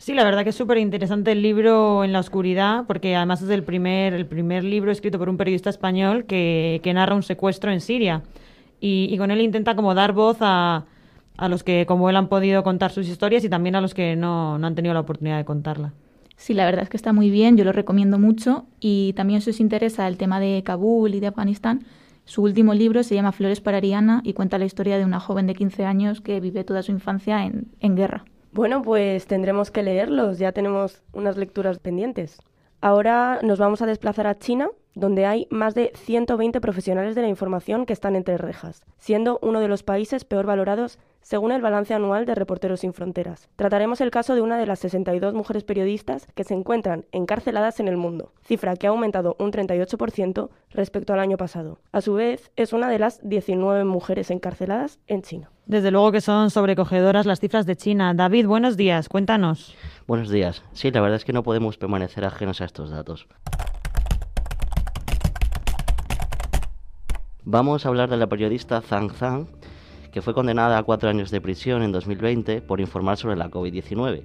Sí, 0.07 0.15
la 0.15 0.23
verdad 0.23 0.45
que 0.45 0.51
es 0.51 0.55
súper 0.55 0.79
interesante 0.79 1.33
el 1.33 1.43
libro 1.43 2.05
En 2.05 2.13
la 2.13 2.21
oscuridad, 2.21 2.85
porque 2.87 3.17
además 3.17 3.43
es 3.43 3.51
el 3.51 3.65
primer, 3.65 4.15
el 4.15 4.25
primer 4.25 4.63
libro 4.63 4.93
escrito 4.93 5.19
por 5.19 5.29
un 5.29 5.37
periodista 5.37 5.69
español 5.69 6.27
que, 6.27 6.81
narra 6.95 7.17
un 7.17 7.25
secuestro 7.25 7.73
en 7.73 7.81
Siria. 7.81 8.23
Y, 8.79 9.19
con 9.19 9.33
él 9.33 9.41
intenta 9.41 9.75
como 9.75 9.95
dar 9.95 10.13
voz 10.13 10.37
a, 10.43 10.85
a, 11.37 11.49
los 11.49 11.65
que 11.65 11.87
como 11.87 12.09
él 12.09 12.15
han 12.15 12.29
podido 12.29 12.63
contar 12.63 12.93
sus 12.93 13.09
historias 13.09 13.43
y 13.43 13.49
también 13.49 13.75
a 13.75 13.81
los 13.81 13.95
que 13.95 14.15
no, 14.15 14.61
no 14.61 14.69
han 14.69 14.77
tenido 14.77 14.95
la 14.95 15.01
oportunidad 15.01 15.39
de 15.39 15.45
contarla. 15.45 15.93
Sí, 16.37 16.55
la 16.55 16.67
verdad 16.67 16.85
es 16.85 16.89
que 16.89 16.97
está 16.97 17.13
muy 17.13 17.29
bien, 17.29 17.57
yo 17.57 17.65
lo 17.65 17.73
recomiendo 17.73 18.17
mucho. 18.17 18.67
Y 18.79 19.13
también 19.15 19.41
si 19.41 19.51
os 19.51 19.59
interesa 19.59 20.07
el 20.07 20.19
tema 20.19 20.39
de 20.39 20.63
Kabul 20.65 21.17
y 21.17 21.19
de 21.19 21.27
Afganistán, 21.27 21.85
Su 22.27 22.43
último 22.43 22.75
libro 22.75 23.03
se 23.03 23.17
llama 23.17 23.33
Flores 23.33 23.61
para 23.61 23.79
Ariana 23.79 24.21
y 24.23 24.35
cuenta 24.35 24.57
la 24.57 24.67
historia 24.67 24.99
de 24.99 25.05
una 25.05 25.19
joven 25.19 25.49
de 25.49 25.57
15 25.57 25.85
años 25.85 26.21
que 26.21 26.39
vive 26.39 26.63
toda 26.63 26.85
su 26.85 26.93
infancia 26.93 27.45
en, 27.45 27.73
en 27.81 27.97
guerra. 27.97 28.25
Bueno, 28.57 28.81
pues 28.81 29.27
tendremos 29.27 29.71
que 29.71 29.83
leerlos, 29.83 30.39
ya 30.39 30.51
tenemos 30.53 31.03
unas 31.13 31.37
lecturas 31.37 31.79
pendientes. 31.79 32.39
Ahora 32.81 33.39
nos 33.43 33.59
vamos 33.59 33.83
a 33.83 33.87
desplazar 33.87 34.27
a 34.27 34.39
China, 34.39 34.71
donde 34.95 35.27
hay 35.27 35.47
más 35.51 35.75
de 35.75 35.93
120 35.95 36.59
profesionales 36.63 37.15
de 37.15 37.21
la 37.21 37.29
información 37.29 37.85
que 37.85 37.93
están 37.93 38.17
entre 38.17 38.39
rejas, 38.39 38.83
siendo 38.97 39.39
uno 39.43 39.61
de 39.61 39.69
los 39.69 39.83
países 39.83 40.25
peor 40.25 40.47
valorados 40.47 40.99
según 41.27 41.51
el 41.51 41.61
balance 41.61 41.93
anual 41.93 42.25
de 42.25 42.37
Reporteros 42.37 42.79
Sin 42.79 42.93
Fronteras. 42.93 43.49
Trataremos 43.57 44.01
el 44.01 44.13
caso 44.13 44.37
de 44.37 44.43
una 44.43 44.59
de 44.59 44.67
las 44.67 44.79
62 44.79 45.35
mujeres 45.35 45.65
periodistas 45.65 46.29
que 46.37 46.45
se 46.45 46.55
encuentran 46.55 47.05
encarceladas 47.11 47.81
en 47.81 47.89
el 47.89 47.97
mundo, 47.97 48.33
cifra 48.45 48.77
que 48.77 48.87
ha 48.87 48.91
aumentado 48.91 49.35
un 49.41 49.51
38% 49.51 50.51
respecto 50.71 51.13
al 51.13 51.19
año 51.19 51.37
pasado. 51.37 51.81
A 51.91 52.01
su 52.01 52.15
vez, 52.15 52.53
es 52.55 52.73
una 52.73 52.89
de 52.89 53.01
las 53.01 53.29
19 53.29 53.83
mujeres 53.83 54.31
encarceladas 54.31 55.01
en 55.09 55.23
China. 55.23 55.51
Desde 55.67 55.91
luego 55.91 56.13
que 56.13 56.21
son 56.21 56.51
sobrecogedoras 56.51 57.27
las 57.27 57.41
cifras 57.41 57.67
de 57.67 57.75
China. 57.75 58.15
David, 58.15 58.47
buenos 58.47 58.77
días, 58.77 59.09
cuéntanos. 59.09 59.75
Buenos 60.07 60.31
días. 60.31 60.63
Sí, 60.75 60.93
la 60.93 61.01
verdad 61.01 61.17
es 61.17 61.25
que 61.25 61.33
no 61.33 61.43
podemos 61.43 61.77
permanecer 61.77 62.25
ajenos 62.25 62.61
a 62.61 62.67
estos 62.67 62.91
datos. 62.91 63.27
Vamos 67.43 67.85
a 67.85 67.89
hablar 67.89 68.11
de 68.11 68.17
la 68.17 68.29
periodista 68.29 68.81
Zhang 68.81 69.11
Zhang, 69.11 69.49
que 70.17 70.23
fue 70.23 70.33
condenada 70.33 70.79
a 70.79 70.83
cuatro 70.83 71.11
años 71.11 71.31
de 71.31 71.43
prisión 71.43 71.83
en 71.83 71.93
2020 71.93 72.63
por 72.63 72.81
informar 72.81 73.19
sobre 73.19 73.37
la 73.37 73.51
COVID-19. 73.51 74.23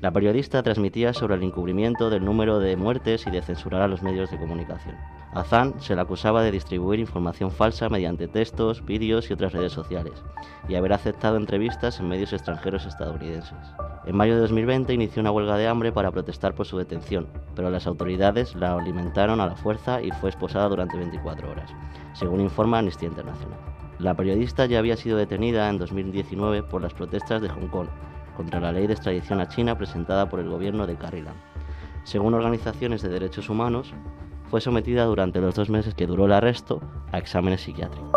La 0.00 0.10
periodista 0.10 0.62
transmitía 0.62 1.12
sobre 1.12 1.34
el 1.34 1.42
encubrimiento 1.42 2.08
del 2.08 2.24
número 2.24 2.58
de 2.58 2.74
muertes 2.74 3.26
y 3.26 3.30
de 3.30 3.42
censurar 3.42 3.82
a 3.82 3.86
los 3.86 4.02
medios 4.02 4.30
de 4.30 4.38
comunicación. 4.38 4.96
A 5.34 5.44
Zhang 5.44 5.78
se 5.78 5.94
le 5.94 6.00
acusaba 6.00 6.42
de 6.42 6.52
distribuir 6.52 7.00
información 7.00 7.50
falsa 7.50 7.90
mediante 7.90 8.28
textos, 8.28 8.82
vídeos 8.82 9.28
y 9.28 9.34
otras 9.34 9.52
redes 9.52 9.72
sociales, 9.72 10.24
y 10.70 10.74
haber 10.74 10.94
aceptado 10.94 11.36
entrevistas 11.36 12.00
en 12.00 12.08
medios 12.08 12.32
extranjeros 12.32 12.86
estadounidenses. 12.86 13.58
En 14.06 14.16
mayo 14.16 14.36
de 14.36 14.40
2020 14.40 14.94
inició 14.94 15.20
una 15.20 15.32
huelga 15.32 15.58
de 15.58 15.68
hambre 15.68 15.92
para 15.92 16.12
protestar 16.12 16.54
por 16.54 16.64
su 16.64 16.78
detención, 16.78 17.26
pero 17.54 17.68
las 17.68 17.86
autoridades 17.86 18.54
la 18.54 18.72
alimentaron 18.72 19.42
a 19.42 19.46
la 19.46 19.56
fuerza 19.56 20.00
y 20.00 20.12
fue 20.12 20.30
esposada 20.30 20.70
durante 20.70 20.96
24 20.96 21.50
horas, 21.50 21.70
según 22.14 22.40
informa 22.40 22.78
Amnistía 22.78 23.10
Internacional. 23.10 23.58
La 23.98 24.14
periodista 24.14 24.66
ya 24.66 24.78
había 24.78 24.96
sido 24.96 25.16
detenida 25.16 25.70
en 25.70 25.78
2019 25.78 26.62
por 26.62 26.82
las 26.82 26.92
protestas 26.92 27.40
de 27.40 27.48
Hong 27.48 27.68
Kong 27.68 27.88
contra 28.36 28.60
la 28.60 28.70
ley 28.70 28.86
de 28.86 28.92
extradición 28.92 29.40
a 29.40 29.48
China 29.48 29.78
presentada 29.78 30.28
por 30.28 30.38
el 30.38 30.50
gobierno 30.50 30.86
de 30.86 30.96
Carrie 30.96 31.22
Lam. 31.22 31.36
Según 32.04 32.34
organizaciones 32.34 33.00
de 33.00 33.08
derechos 33.08 33.48
humanos, 33.48 33.94
fue 34.50 34.60
sometida 34.60 35.04
durante 35.06 35.40
los 35.40 35.54
dos 35.54 35.70
meses 35.70 35.94
que 35.94 36.06
duró 36.06 36.26
el 36.26 36.32
arresto 36.32 36.80
a 37.10 37.18
exámenes 37.18 37.62
psiquiátricos. 37.62 38.12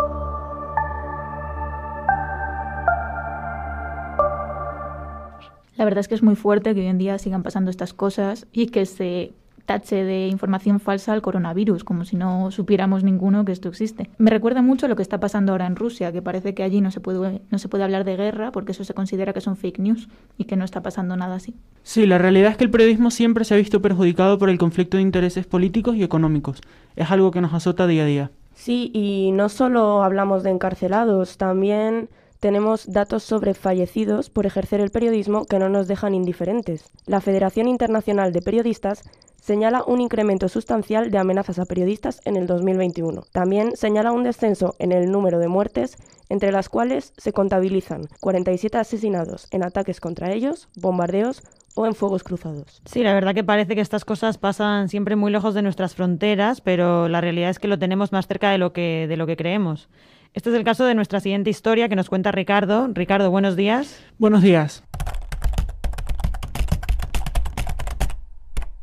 La 5.76 5.86
verdad 5.86 6.00
es 6.00 6.08
que 6.08 6.14
es 6.14 6.22
muy 6.22 6.36
fuerte 6.36 6.74
que 6.74 6.80
hoy 6.80 6.88
en 6.88 6.98
día 6.98 7.18
sigan 7.18 7.42
pasando 7.42 7.70
estas 7.70 7.94
cosas 7.94 8.46
y 8.52 8.66
que 8.66 8.84
se 8.84 9.32
tache 9.66 10.04
de 10.04 10.28
información 10.28 10.80
falsa 10.80 11.12
al 11.12 11.22
coronavirus, 11.22 11.84
como 11.84 12.04
si 12.04 12.16
no 12.16 12.50
supiéramos 12.50 13.04
ninguno 13.04 13.44
que 13.44 13.52
esto 13.52 13.68
existe. 13.68 14.10
Me 14.18 14.30
recuerda 14.30 14.62
mucho 14.62 14.86
a 14.86 14.88
lo 14.88 14.96
que 14.96 15.02
está 15.02 15.20
pasando 15.20 15.52
ahora 15.52 15.66
en 15.66 15.76
Rusia, 15.76 16.12
que 16.12 16.22
parece 16.22 16.54
que 16.54 16.62
allí 16.62 16.80
no 16.80 16.90
se 16.90 17.00
puede, 17.00 17.42
no 17.50 17.58
se 17.58 17.68
puede 17.68 17.84
hablar 17.84 18.04
de 18.04 18.16
guerra 18.16 18.52
porque 18.52 18.72
eso 18.72 18.84
se 18.84 18.94
considera 18.94 19.32
que 19.32 19.40
son 19.40 19.56
fake 19.56 19.78
news 19.78 20.08
y 20.38 20.44
que 20.44 20.56
no 20.56 20.64
está 20.64 20.82
pasando 20.82 21.16
nada 21.16 21.36
así. 21.36 21.54
Sí, 21.82 22.06
la 22.06 22.18
realidad 22.18 22.52
es 22.52 22.56
que 22.56 22.64
el 22.64 22.70
periodismo 22.70 23.10
siempre 23.10 23.44
se 23.44 23.54
ha 23.54 23.56
visto 23.56 23.80
perjudicado 23.82 24.38
por 24.38 24.50
el 24.50 24.58
conflicto 24.58 24.96
de 24.96 25.02
intereses 25.02 25.46
políticos 25.46 25.96
y 25.96 26.02
económicos. 26.02 26.60
Es 26.96 27.10
algo 27.10 27.30
que 27.30 27.40
nos 27.40 27.54
azota 27.54 27.86
día 27.86 28.02
a 28.02 28.06
día. 28.06 28.30
Sí, 28.54 28.90
y 28.92 29.32
no 29.32 29.48
solo 29.48 30.02
hablamos 30.02 30.42
de 30.42 30.50
encarcelados, 30.50 31.38
también 31.38 32.10
tenemos 32.40 32.90
datos 32.90 33.22
sobre 33.22 33.54
fallecidos 33.54 34.30
por 34.30 34.46
ejercer 34.46 34.80
el 34.80 34.90
periodismo 34.90 35.44
que 35.44 35.58
no 35.58 35.68
nos 35.68 35.86
dejan 35.86 36.14
indiferentes. 36.14 36.90
La 37.06 37.20
Federación 37.20 37.68
Internacional 37.68 38.32
de 38.32 38.42
Periodistas 38.42 39.04
señala 39.40 39.84
un 39.86 40.00
incremento 40.00 40.48
sustancial 40.48 41.10
de 41.10 41.18
amenazas 41.18 41.58
a 41.58 41.66
periodistas 41.66 42.20
en 42.24 42.36
el 42.36 42.46
2021. 42.46 43.22
También 43.32 43.76
señala 43.76 44.12
un 44.12 44.24
descenso 44.24 44.74
en 44.78 44.92
el 44.92 45.10
número 45.10 45.38
de 45.38 45.48
muertes, 45.48 45.96
entre 46.28 46.52
las 46.52 46.68
cuales 46.68 47.12
se 47.16 47.32
contabilizan 47.32 48.08
47 48.20 48.78
asesinados 48.78 49.46
en 49.50 49.64
ataques 49.64 50.00
contra 50.00 50.32
ellos, 50.32 50.68
bombardeos 50.76 51.42
o 51.74 51.86
en 51.86 51.94
fuegos 51.94 52.22
cruzados. 52.22 52.82
Sí, 52.84 53.02
la 53.02 53.14
verdad 53.14 53.34
que 53.34 53.44
parece 53.44 53.74
que 53.74 53.80
estas 53.80 54.04
cosas 54.04 54.38
pasan 54.38 54.88
siempre 54.88 55.16
muy 55.16 55.30
lejos 55.30 55.54
de 55.54 55.62
nuestras 55.62 55.94
fronteras, 55.94 56.60
pero 56.60 57.08
la 57.08 57.20
realidad 57.20 57.50
es 57.50 57.58
que 57.58 57.68
lo 57.68 57.78
tenemos 57.78 58.12
más 58.12 58.26
cerca 58.26 58.50
de 58.50 58.58
lo 58.58 58.72
que, 58.72 59.06
de 59.08 59.16
lo 59.16 59.26
que 59.26 59.36
creemos. 59.36 59.88
Este 60.32 60.50
es 60.50 60.54
el 60.54 60.62
caso 60.62 60.84
de 60.84 60.94
nuestra 60.94 61.18
siguiente 61.18 61.50
historia 61.50 61.88
que 61.88 61.96
nos 61.96 62.08
cuenta 62.08 62.30
Ricardo. 62.30 62.88
Ricardo, 62.94 63.32
buenos 63.32 63.56
días. 63.56 64.00
Buenos 64.16 64.42
días. 64.42 64.84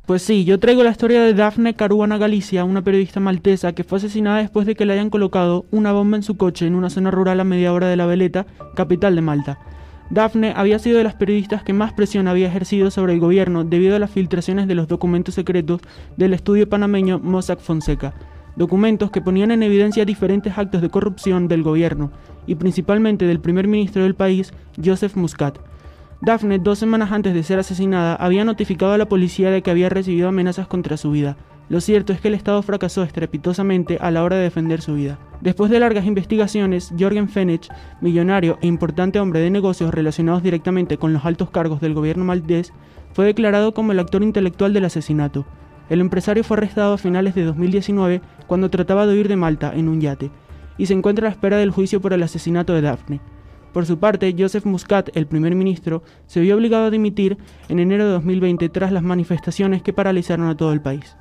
Pues 0.06 0.22
sí, 0.22 0.44
yo 0.44 0.60
traigo 0.60 0.84
la 0.84 0.92
historia 0.92 1.22
de 1.22 1.34
Daphne 1.34 1.74
Caruana 1.74 2.18
Galicia, 2.18 2.66
una 2.66 2.82
periodista 2.82 3.22
maltesa 3.22 3.72
que 3.74 3.86
fue 3.86 3.98
asesinada 3.98 4.40
después 4.40 4.68
de 4.68 4.76
que 4.76 4.86
le 4.86 4.94
hayan 4.94 5.10
colocado 5.10 5.66
una 5.72 5.94
bomba 5.94 6.18
en 6.18 6.24
su 6.24 6.36
coche 6.36 6.68
en 6.68 6.76
una 6.76 6.90
zona 6.90 7.12
rural 7.12 7.40
a 7.40 7.46
media 7.46 7.72
hora 7.72 7.88
de 7.88 7.96
La 7.96 8.06
Veleta, 8.06 8.46
capital 8.76 9.16
de 9.16 9.22
Malta. 9.22 9.60
Daphne 10.10 10.54
había 10.56 10.80
sido 10.80 10.98
de 10.98 11.04
las 11.06 11.16
periodistas 11.16 11.64
que 11.64 11.74
más 11.74 11.94
presión 11.94 12.28
había 12.28 12.48
ejercido 12.48 12.92
sobre 12.92 13.14
el 13.14 13.20
gobierno 13.20 13.64
debido 13.64 13.96
a 13.96 14.00
las 14.00 14.12
filtraciones 14.12 14.68
de 14.68 14.76
los 14.76 14.88
documentos 14.90 15.36
secretos 15.36 15.82
del 16.18 16.34
estudio 16.34 16.68
panameño 16.68 17.20
Mossack 17.20 17.60
Fonseca, 17.60 18.14
documentos 18.58 19.12
que 19.12 19.22
ponían 19.22 19.52
en 19.52 19.64
evidencia 19.64 20.04
diferentes 20.04 20.58
actos 20.58 20.82
de 20.82 20.90
corrupción 20.90 21.48
del 21.48 21.64
gobierno 21.64 22.12
y 22.48 22.56
principalmente 22.56 23.26
del 23.26 23.40
primer 23.40 23.68
ministro 23.68 24.04
del 24.04 24.16
país, 24.16 24.52
Joseph 24.84 25.16
Muscat. 25.16 25.60
Daphne, 26.22 26.58
dos 26.58 26.80
semanas 26.80 27.12
antes 27.12 27.36
de 27.36 27.44
ser 27.44 27.60
asesinada, 27.60 28.16
había 28.16 28.44
notificado 28.44 28.94
a 28.94 28.98
la 28.98 29.08
policía 29.08 29.52
de 29.52 29.62
que 29.62 29.70
había 29.70 29.90
recibido 29.90 30.28
amenazas 30.28 30.68
contra 30.68 30.98
su 30.98 31.12
vida. 31.12 31.38
Lo 31.70 31.82
cierto 31.82 32.14
es 32.14 32.20
que 32.20 32.30
el 32.30 32.34
Estado 32.34 32.62
fracasó 32.64 33.04
estrepitosamente 33.04 33.98
a 34.02 34.10
la 34.10 34.24
hora 34.24 34.38
de 34.38 34.44
defender 34.44 34.82
su 34.82 34.96
vida. 34.96 35.20
Después 35.42 35.70
de 35.70 35.80
largas 35.80 36.06
investigaciones, 36.06 36.92
Jorgen 36.98 37.30
Fenech, 37.30 37.68
millonario 38.02 38.58
e 38.62 38.68
importante 38.68 39.20
hombre 39.20 39.42
de 39.42 39.52
negocios 39.52 39.94
relacionados 39.94 40.42
directamente 40.42 40.98
con 40.98 41.14
los 41.14 41.26
altos 41.26 41.52
cargos 41.52 41.82
del 41.82 41.94
gobierno 41.94 42.24
maltés, 42.24 42.74
fue 43.14 43.26
declarado 43.26 43.74
como 43.74 43.92
el 43.92 44.00
actor 44.00 44.24
intelectual 44.24 44.74
del 44.74 44.86
asesinato. 44.86 45.46
El 45.90 46.02
empresario 46.02 46.44
fue 46.44 46.58
arrestado 46.58 46.94
a 46.94 46.98
finales 46.98 47.36
de 47.36 47.44
2019 47.44 48.22
cuando 48.48 48.70
trataba 48.70 49.08
de 49.08 49.14
huir 49.14 49.28
de 49.28 49.36
Malta 49.36 49.72
en 49.76 49.88
un 49.88 50.02
yate, 50.02 50.32
y 50.78 50.86
se 50.86 50.94
encuentra 50.94 51.28
a 51.28 51.30
la 51.30 51.34
espera 51.34 51.58
del 51.58 51.72
juicio 51.72 52.02
por 52.02 52.14
el 52.14 52.24
asesinato 52.24 52.74
de 52.74 52.82
Daphne. 52.82 53.22
Por 53.74 53.86
su 53.86 54.00
parte, 54.00 54.34
Joseph 54.38 54.66
Muscat, 54.66 55.16
el 55.16 55.28
primer 55.28 55.54
ministro, 55.56 56.04
se 56.26 56.40
vio 56.42 56.56
obligado 56.56 56.86
a 56.86 56.90
dimitir 56.90 57.38
en 57.70 57.80
enero 57.80 58.06
de 58.06 58.12
2020 58.12 58.70
tras 58.70 58.92
las 58.92 59.04
manifestaciones 59.04 59.82
que 59.82 59.94
paralizaron 59.94 60.48
a 60.48 60.58
todo 60.58 60.74
el 60.74 60.82
país. 60.82 61.16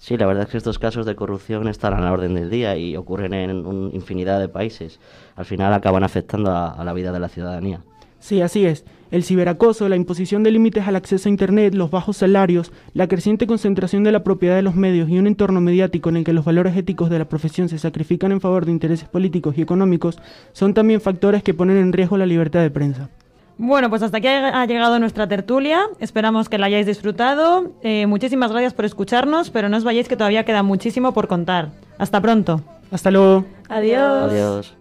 Sí, 0.00 0.16
la 0.16 0.24
verdad 0.24 0.44
es 0.44 0.48
que 0.48 0.56
estos 0.56 0.78
casos 0.78 1.04
de 1.04 1.14
corrupción 1.14 1.68
están 1.68 1.92
a 1.92 2.00
la 2.00 2.10
orden 2.10 2.32
del 2.32 2.48
día 2.48 2.74
y 2.74 2.96
ocurren 2.96 3.34
en 3.34 3.66
una 3.66 3.94
infinidad 3.94 4.40
de 4.40 4.48
países. 4.48 4.98
Al 5.36 5.44
final 5.44 5.74
acaban 5.74 6.02
afectando 6.02 6.50
a, 6.50 6.70
a 6.70 6.84
la 6.84 6.94
vida 6.94 7.12
de 7.12 7.20
la 7.20 7.28
ciudadanía. 7.28 7.82
Sí, 8.18 8.40
así 8.40 8.64
es. 8.64 8.86
El 9.10 9.24
ciberacoso, 9.24 9.90
la 9.90 9.96
imposición 9.96 10.42
de 10.42 10.52
límites 10.52 10.88
al 10.88 10.96
acceso 10.96 11.28
a 11.28 11.30
Internet, 11.30 11.74
los 11.74 11.90
bajos 11.90 12.16
salarios, 12.16 12.72
la 12.94 13.08
creciente 13.08 13.46
concentración 13.46 14.02
de 14.02 14.12
la 14.12 14.24
propiedad 14.24 14.56
de 14.56 14.62
los 14.62 14.74
medios 14.74 15.10
y 15.10 15.18
un 15.18 15.26
entorno 15.26 15.60
mediático 15.60 16.08
en 16.08 16.16
el 16.16 16.24
que 16.24 16.32
los 16.32 16.46
valores 16.46 16.74
éticos 16.78 17.10
de 17.10 17.18
la 17.18 17.28
profesión 17.28 17.68
se 17.68 17.78
sacrifican 17.78 18.32
en 18.32 18.40
favor 18.40 18.64
de 18.64 18.72
intereses 18.72 19.06
políticos 19.06 19.58
y 19.58 19.62
económicos 19.62 20.18
son 20.54 20.72
también 20.72 21.02
factores 21.02 21.42
que 21.42 21.52
ponen 21.52 21.76
en 21.76 21.92
riesgo 21.92 22.16
la 22.16 22.24
libertad 22.24 22.62
de 22.62 22.70
prensa. 22.70 23.10
Bueno, 23.58 23.90
pues 23.90 24.02
hasta 24.02 24.18
aquí 24.18 24.28
ha 24.28 24.64
llegado 24.66 24.98
nuestra 24.98 25.28
tertulia. 25.28 25.82
Esperamos 25.98 26.48
que 26.48 26.58
la 26.58 26.66
hayáis 26.66 26.86
disfrutado. 26.86 27.72
Eh, 27.82 28.06
muchísimas 28.06 28.50
gracias 28.50 28.72
por 28.74 28.84
escucharnos, 28.84 29.50
pero 29.50 29.68
no 29.68 29.76
os 29.76 29.84
vayáis 29.84 30.08
que 30.08 30.16
todavía 30.16 30.44
queda 30.44 30.62
muchísimo 30.62 31.12
por 31.12 31.28
contar. 31.28 31.68
Hasta 31.98 32.20
pronto. 32.20 32.62
Hasta 32.90 33.10
luego. 33.10 33.44
Adiós. 33.68 34.32
Adiós. 34.32 34.76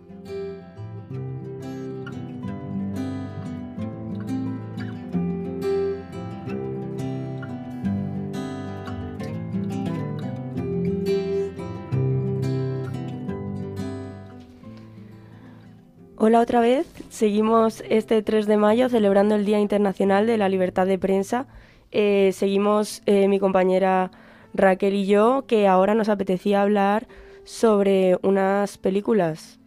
Hola 16.22 16.42
otra 16.42 16.60
vez, 16.60 16.86
seguimos 17.20 17.84
este 17.90 18.22
3 18.22 18.48
de 18.48 18.56
mayo 18.56 18.88
celebrando 18.88 19.36
el 19.36 19.44
Día 19.44 19.60
Internacional 19.60 20.26
de 20.26 20.38
la 20.38 20.48
Libertad 20.48 20.88
de 20.88 20.98
Prensa. 20.98 21.48
Eh, 21.92 22.32
seguimos 22.34 23.02
eh, 23.06 23.28
mi 23.28 23.42
compañera 23.42 24.10
Raquel 24.54 24.94
y 24.94 25.06
yo, 25.06 25.44
que 25.46 25.68
ahora 25.68 25.96
nos 25.96 26.08
apetecía 26.08 26.62
hablar 26.62 27.10
sobre 27.44 28.18
unas 28.24 28.78
películas. 28.78 29.60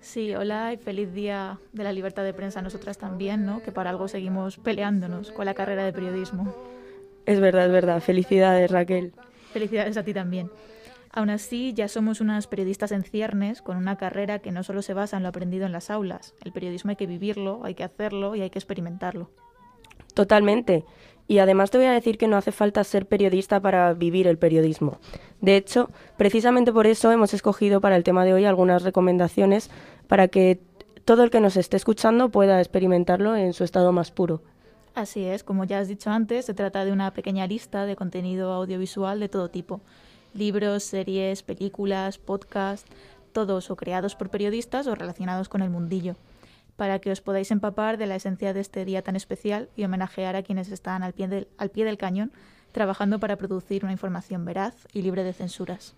Sí, 0.00 0.34
hola 0.34 0.72
y 0.72 0.78
feliz 0.78 1.14
Día 1.14 1.60
de 1.72 1.84
la 1.84 1.92
Libertad 1.92 2.24
de 2.24 2.34
Prensa 2.34 2.58
a 2.58 2.62
nosotras 2.62 2.98
también, 2.98 3.46
¿no? 3.46 3.62
Que 3.62 3.70
para 3.70 3.90
algo 3.90 4.08
seguimos 4.08 4.56
peleándonos 4.56 5.30
con 5.30 5.46
la 5.46 5.54
carrera 5.54 5.84
de 5.84 5.92
periodismo. 5.92 6.52
Es 7.24 7.38
verdad, 7.38 7.66
es 7.66 7.72
verdad. 7.72 8.00
Felicidades, 8.00 8.68
Raquel. 8.68 9.12
Felicidades 9.52 9.96
a 9.96 10.02
ti 10.02 10.12
también. 10.12 10.50
Aún 11.16 11.30
así, 11.30 11.72
ya 11.72 11.88
somos 11.88 12.20
unas 12.20 12.46
periodistas 12.46 12.92
en 12.92 13.02
ciernes 13.02 13.62
con 13.62 13.78
una 13.78 13.96
carrera 13.96 14.40
que 14.40 14.52
no 14.52 14.62
solo 14.62 14.82
se 14.82 14.92
basa 14.92 15.16
en 15.16 15.22
lo 15.22 15.30
aprendido 15.30 15.64
en 15.64 15.72
las 15.72 15.88
aulas. 15.88 16.34
El 16.44 16.52
periodismo 16.52 16.90
hay 16.90 16.96
que 16.96 17.06
vivirlo, 17.06 17.62
hay 17.64 17.74
que 17.74 17.84
hacerlo 17.84 18.36
y 18.36 18.42
hay 18.42 18.50
que 18.50 18.58
experimentarlo. 18.58 19.30
Totalmente. 20.12 20.84
Y 21.26 21.38
además 21.38 21.70
te 21.70 21.78
voy 21.78 21.86
a 21.86 21.92
decir 21.92 22.18
que 22.18 22.28
no 22.28 22.36
hace 22.36 22.52
falta 22.52 22.84
ser 22.84 23.06
periodista 23.06 23.60
para 23.60 23.94
vivir 23.94 24.26
el 24.26 24.36
periodismo. 24.36 24.98
De 25.40 25.56
hecho, 25.56 25.88
precisamente 26.18 26.70
por 26.70 26.86
eso 26.86 27.10
hemos 27.10 27.32
escogido 27.32 27.80
para 27.80 27.96
el 27.96 28.04
tema 28.04 28.26
de 28.26 28.34
hoy 28.34 28.44
algunas 28.44 28.82
recomendaciones 28.82 29.70
para 30.08 30.28
que 30.28 30.60
todo 31.06 31.22
el 31.22 31.30
que 31.30 31.40
nos 31.40 31.56
esté 31.56 31.78
escuchando 31.78 32.28
pueda 32.28 32.60
experimentarlo 32.60 33.36
en 33.36 33.54
su 33.54 33.64
estado 33.64 33.90
más 33.90 34.10
puro. 34.10 34.42
Así 34.94 35.24
es, 35.24 35.44
como 35.44 35.64
ya 35.64 35.78
has 35.78 35.88
dicho 35.88 36.10
antes, 36.10 36.44
se 36.44 36.52
trata 36.52 36.84
de 36.84 36.92
una 36.92 37.14
pequeña 37.14 37.46
lista 37.46 37.86
de 37.86 37.96
contenido 37.96 38.52
audiovisual 38.52 39.18
de 39.18 39.30
todo 39.30 39.48
tipo. 39.48 39.80
Libros, 40.36 40.84
series, 40.84 41.42
películas, 41.42 42.18
podcasts, 42.18 42.90
todos 43.32 43.70
o 43.70 43.76
creados 43.76 44.14
por 44.14 44.30
periodistas 44.30 44.86
o 44.86 44.94
relacionados 44.94 45.48
con 45.48 45.62
el 45.62 45.70
mundillo 45.70 46.16
para 46.76 46.98
que 46.98 47.10
os 47.10 47.20
podáis 47.20 47.50
empapar 47.50 47.96
de 47.96 48.06
la 48.06 48.16
esencia 48.16 48.52
de 48.52 48.60
este 48.60 48.84
día 48.84 49.02
tan 49.02 49.16
especial 49.16 49.68
y 49.76 49.84
homenajear 49.84 50.36
a 50.36 50.42
quienes 50.42 50.70
están 50.70 51.02
al 51.02 51.14
pie 51.14 51.28
del, 51.28 51.48
al 51.58 51.70
pie 51.70 51.84
del 51.84 51.96
cañón 51.96 52.32
trabajando 52.72 53.18
para 53.18 53.36
producir 53.36 53.84
una 53.84 53.92
información 53.92 54.44
veraz 54.44 54.86
y 54.92 55.02
libre 55.02 55.24
de 55.24 55.32
censuras. 55.32 55.94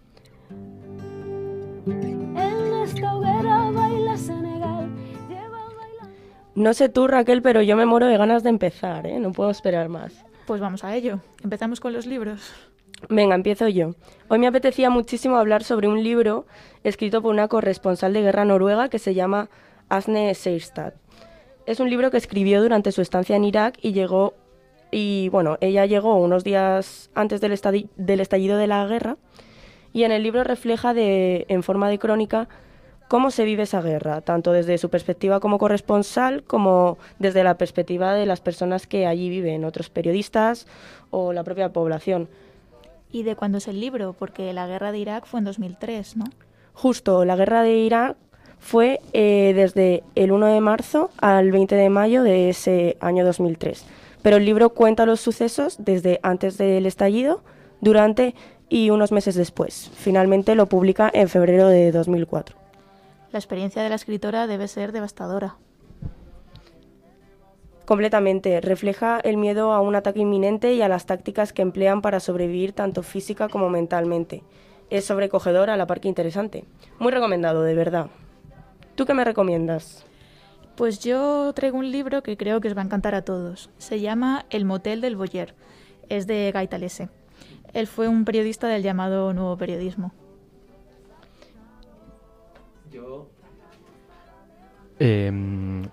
No 6.54 6.74
sé 6.74 6.88
tú, 6.88 7.06
Raquel, 7.06 7.42
pero 7.42 7.62
yo 7.62 7.76
me 7.76 7.86
muero 7.86 8.06
de 8.06 8.16
ganas 8.16 8.42
de 8.42 8.50
empezar, 8.50 9.06
¿eh? 9.06 9.18
No 9.18 9.32
puedo 9.32 9.50
esperar 9.50 9.88
más. 9.88 10.24
Pues 10.48 10.62
vamos 10.62 10.82
a 10.82 10.96
ello. 10.96 11.20
Empezamos 11.44 11.78
con 11.78 11.92
los 11.92 12.06
libros. 12.06 12.54
Venga, 13.10 13.34
empiezo 13.34 13.68
yo. 13.68 13.90
Hoy 14.28 14.38
me 14.38 14.46
apetecía 14.46 14.88
muchísimo 14.88 15.36
hablar 15.36 15.62
sobre 15.62 15.88
un 15.88 16.02
libro 16.02 16.46
escrito 16.84 17.20
por 17.20 17.32
una 17.32 17.48
corresponsal 17.48 18.14
de 18.14 18.22
guerra 18.22 18.46
noruega 18.46 18.88
que 18.88 18.98
se 18.98 19.12
llama 19.12 19.50
Asne 19.90 20.34
Seirstad. 20.34 20.94
Es 21.66 21.80
un 21.80 21.90
libro 21.90 22.10
que 22.10 22.16
escribió 22.16 22.62
durante 22.62 22.92
su 22.92 23.02
estancia 23.02 23.36
en 23.36 23.44
Irak 23.44 23.78
y 23.82 23.92
llegó 23.92 24.32
y 24.90 25.28
bueno, 25.28 25.58
ella 25.60 25.84
llegó 25.84 26.16
unos 26.16 26.44
días 26.44 27.10
antes 27.14 27.42
del, 27.42 27.90
del 27.96 28.20
estallido 28.20 28.56
de 28.56 28.66
la 28.66 28.86
guerra 28.86 29.18
y 29.92 30.04
en 30.04 30.12
el 30.12 30.22
libro 30.22 30.44
refleja 30.44 30.94
de, 30.94 31.44
en 31.50 31.62
forma 31.62 31.90
de 31.90 31.98
crónica 31.98 32.48
cómo 33.08 33.30
se 33.30 33.44
vive 33.44 33.64
esa 33.64 33.80
guerra, 33.80 34.20
tanto 34.20 34.52
desde 34.52 34.78
su 34.78 34.90
perspectiva 34.90 35.40
como 35.40 35.58
corresponsal 35.58 36.44
como 36.44 36.98
desde 37.18 37.42
la 37.42 37.56
perspectiva 37.56 38.14
de 38.14 38.26
las 38.26 38.40
personas 38.40 38.86
que 38.86 39.06
allí 39.06 39.28
viven, 39.30 39.64
otros 39.64 39.90
periodistas 39.90 40.66
o 41.10 41.32
la 41.32 41.42
propia 41.42 41.72
población. 41.72 42.28
¿Y 43.10 43.22
de 43.22 43.34
cuándo 43.34 43.58
es 43.58 43.68
el 43.68 43.80
libro? 43.80 44.14
Porque 44.18 44.52
la 44.52 44.66
guerra 44.66 44.92
de 44.92 44.98
Irak 44.98 45.26
fue 45.26 45.38
en 45.38 45.44
2003, 45.44 46.18
¿no? 46.18 46.24
Justo, 46.74 47.24
la 47.24 47.36
guerra 47.36 47.62
de 47.62 47.76
Irak 47.78 48.16
fue 48.60 49.00
eh, 49.12 49.52
desde 49.56 50.02
el 50.14 50.30
1 50.30 50.46
de 50.46 50.60
marzo 50.60 51.10
al 51.18 51.50
20 51.50 51.74
de 51.74 51.88
mayo 51.88 52.22
de 52.22 52.50
ese 52.50 52.98
año 53.00 53.24
2003. 53.24 53.84
Pero 54.20 54.36
el 54.36 54.44
libro 54.44 54.70
cuenta 54.70 55.06
los 55.06 55.20
sucesos 55.20 55.76
desde 55.78 56.20
antes 56.22 56.58
del 56.58 56.86
estallido, 56.86 57.40
durante 57.80 58.34
y 58.68 58.90
unos 58.90 59.12
meses 59.12 59.34
después. 59.34 59.90
Finalmente 59.94 60.54
lo 60.54 60.66
publica 60.66 61.10
en 61.12 61.28
febrero 61.28 61.68
de 61.68 61.92
2004. 61.92 62.57
La 63.32 63.38
experiencia 63.38 63.82
de 63.82 63.88
la 63.88 63.94
escritora 63.94 64.46
debe 64.46 64.68
ser 64.68 64.92
devastadora. 64.92 65.56
Completamente. 67.84 68.60
Refleja 68.60 69.18
el 69.18 69.38
miedo 69.38 69.72
a 69.72 69.80
un 69.80 69.94
ataque 69.94 70.20
inminente 70.20 70.74
y 70.74 70.82
a 70.82 70.88
las 70.88 71.06
tácticas 71.06 71.54
que 71.54 71.62
emplean 71.62 72.02
para 72.02 72.20
sobrevivir 72.20 72.72
tanto 72.72 73.02
física 73.02 73.48
como 73.48 73.70
mentalmente. 73.70 74.42
Es 74.90 75.06
sobrecogedora, 75.06 75.74
a 75.74 75.76
la 75.76 75.86
par 75.86 76.00
que 76.00 76.08
interesante. 76.08 76.64
Muy 76.98 77.12
recomendado, 77.12 77.62
de 77.62 77.74
verdad. 77.74 78.08
¿Tú 78.94 79.06
qué 79.06 79.14
me 79.14 79.24
recomiendas? 79.24 80.04
Pues 80.76 81.00
yo 81.00 81.52
traigo 81.54 81.78
un 81.78 81.90
libro 81.90 82.22
que 82.22 82.36
creo 82.36 82.60
que 82.60 82.68
os 82.68 82.76
va 82.76 82.82
a 82.82 82.84
encantar 82.84 83.14
a 83.14 83.22
todos. 83.22 83.70
Se 83.78 84.00
llama 84.00 84.46
El 84.50 84.64
motel 84.64 85.00
del 85.00 85.16
Boyer. 85.16 85.54
Es 86.08 86.26
de 86.26 86.52
Guy 86.54 86.68
Talese. 86.68 87.08
Él 87.72 87.86
fue 87.86 88.08
un 88.08 88.24
periodista 88.24 88.68
del 88.68 88.82
llamado 88.82 89.32
Nuevo 89.32 89.56
Periodismo. 89.56 90.12
Em, 95.00 95.84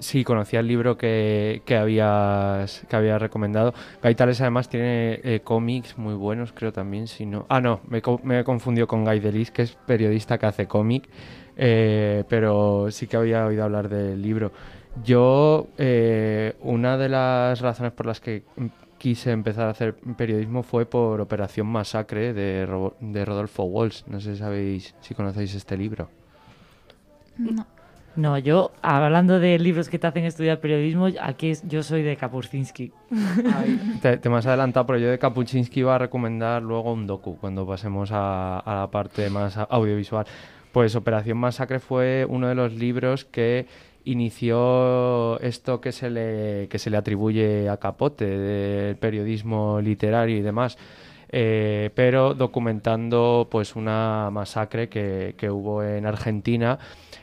sí, 0.00 0.24
conocía 0.24 0.60
el 0.60 0.66
libro 0.66 0.98
que, 0.98 1.62
que, 1.64 1.76
habías, 1.76 2.84
que 2.88 2.96
había 2.96 3.18
recomendado. 3.18 3.72
Guy 4.02 4.14
Talese 4.14 4.42
además 4.42 4.68
tiene 4.68 5.20
eh, 5.22 5.40
cómics 5.44 5.96
muy 5.96 6.14
buenos, 6.14 6.52
creo 6.52 6.72
también. 6.72 7.06
Si 7.06 7.24
no... 7.24 7.46
Ah, 7.48 7.60
no, 7.60 7.80
me, 7.88 8.02
me 8.24 8.40
he 8.40 8.44
confundido 8.44 8.86
con 8.86 9.04
Guy 9.04 9.20
Delis, 9.20 9.50
que 9.50 9.62
es 9.62 9.74
periodista 9.86 10.38
que 10.38 10.46
hace 10.46 10.66
cómic. 10.66 11.08
Eh, 11.56 12.24
pero 12.28 12.90
sí 12.90 13.06
que 13.06 13.16
había 13.16 13.44
oído 13.44 13.64
hablar 13.64 13.88
del 13.88 14.22
libro. 14.22 14.52
Yo, 15.04 15.68
eh, 15.76 16.56
una 16.60 16.96
de 16.96 17.08
las 17.08 17.60
razones 17.60 17.92
por 17.92 18.06
las 18.06 18.20
que 18.20 18.42
quise 18.96 19.30
empezar 19.30 19.66
a 19.66 19.70
hacer 19.70 19.94
periodismo 20.16 20.62
fue 20.62 20.86
por 20.86 21.20
Operación 21.20 21.68
Masacre 21.68 22.32
de, 22.32 22.66
de 23.00 23.24
Rodolfo 23.24 23.64
Walsh. 23.64 24.02
No 24.06 24.20
sé 24.20 24.34
si 24.34 24.38
sabéis, 24.40 24.94
si 25.00 25.14
conocéis 25.14 25.54
este 25.54 25.76
libro. 25.76 26.08
No. 27.36 27.77
No, 28.18 28.36
yo, 28.36 28.72
hablando 28.82 29.38
de 29.38 29.60
libros 29.60 29.88
que 29.88 29.96
te 29.96 30.08
hacen 30.08 30.24
estudiar 30.24 30.58
periodismo, 30.58 31.06
aquí 31.20 31.52
yo 31.68 31.84
soy 31.84 32.02
de 32.02 32.16
Kapuscinski. 32.16 32.90
te, 34.02 34.16
te, 34.16 34.28
me 34.28 34.38
has 34.38 34.46
adelantado, 34.46 34.86
pero 34.86 34.98
yo 34.98 35.08
de 35.08 35.20
Kapuscinski 35.20 35.80
iba 35.80 35.94
a 35.94 35.98
recomendar 35.98 36.60
luego 36.60 36.92
un 36.92 37.06
docu, 37.06 37.36
cuando 37.38 37.64
pasemos 37.64 38.10
a, 38.10 38.58
a 38.58 38.74
la 38.74 38.90
parte 38.90 39.30
más 39.30 39.56
audiovisual. 39.56 40.26
Pues 40.72 40.96
Operación 40.96 41.38
Masacre 41.38 41.78
fue 41.78 42.26
uno 42.28 42.48
de 42.48 42.56
los 42.56 42.72
libros 42.72 43.24
que 43.24 43.66
inició 44.04 45.38
esto 45.38 45.80
que 45.80 45.92
se 45.92 46.10
le, 46.10 46.66
que 46.68 46.80
se 46.80 46.90
le 46.90 46.96
atribuye 46.96 47.68
a 47.68 47.76
Capote, 47.76 48.26
del 48.26 48.96
periodismo 48.96 49.80
literario 49.80 50.36
y 50.36 50.42
demás. 50.42 50.76
Eh, 51.30 51.90
pero 51.94 52.32
documentando 52.32 53.48
pues 53.50 53.76
una 53.76 54.30
masacre 54.30 54.88
que, 54.88 55.34
que, 55.36 55.50
hubo 55.50 55.82
en 55.82 56.06
Argentina. 56.06 56.78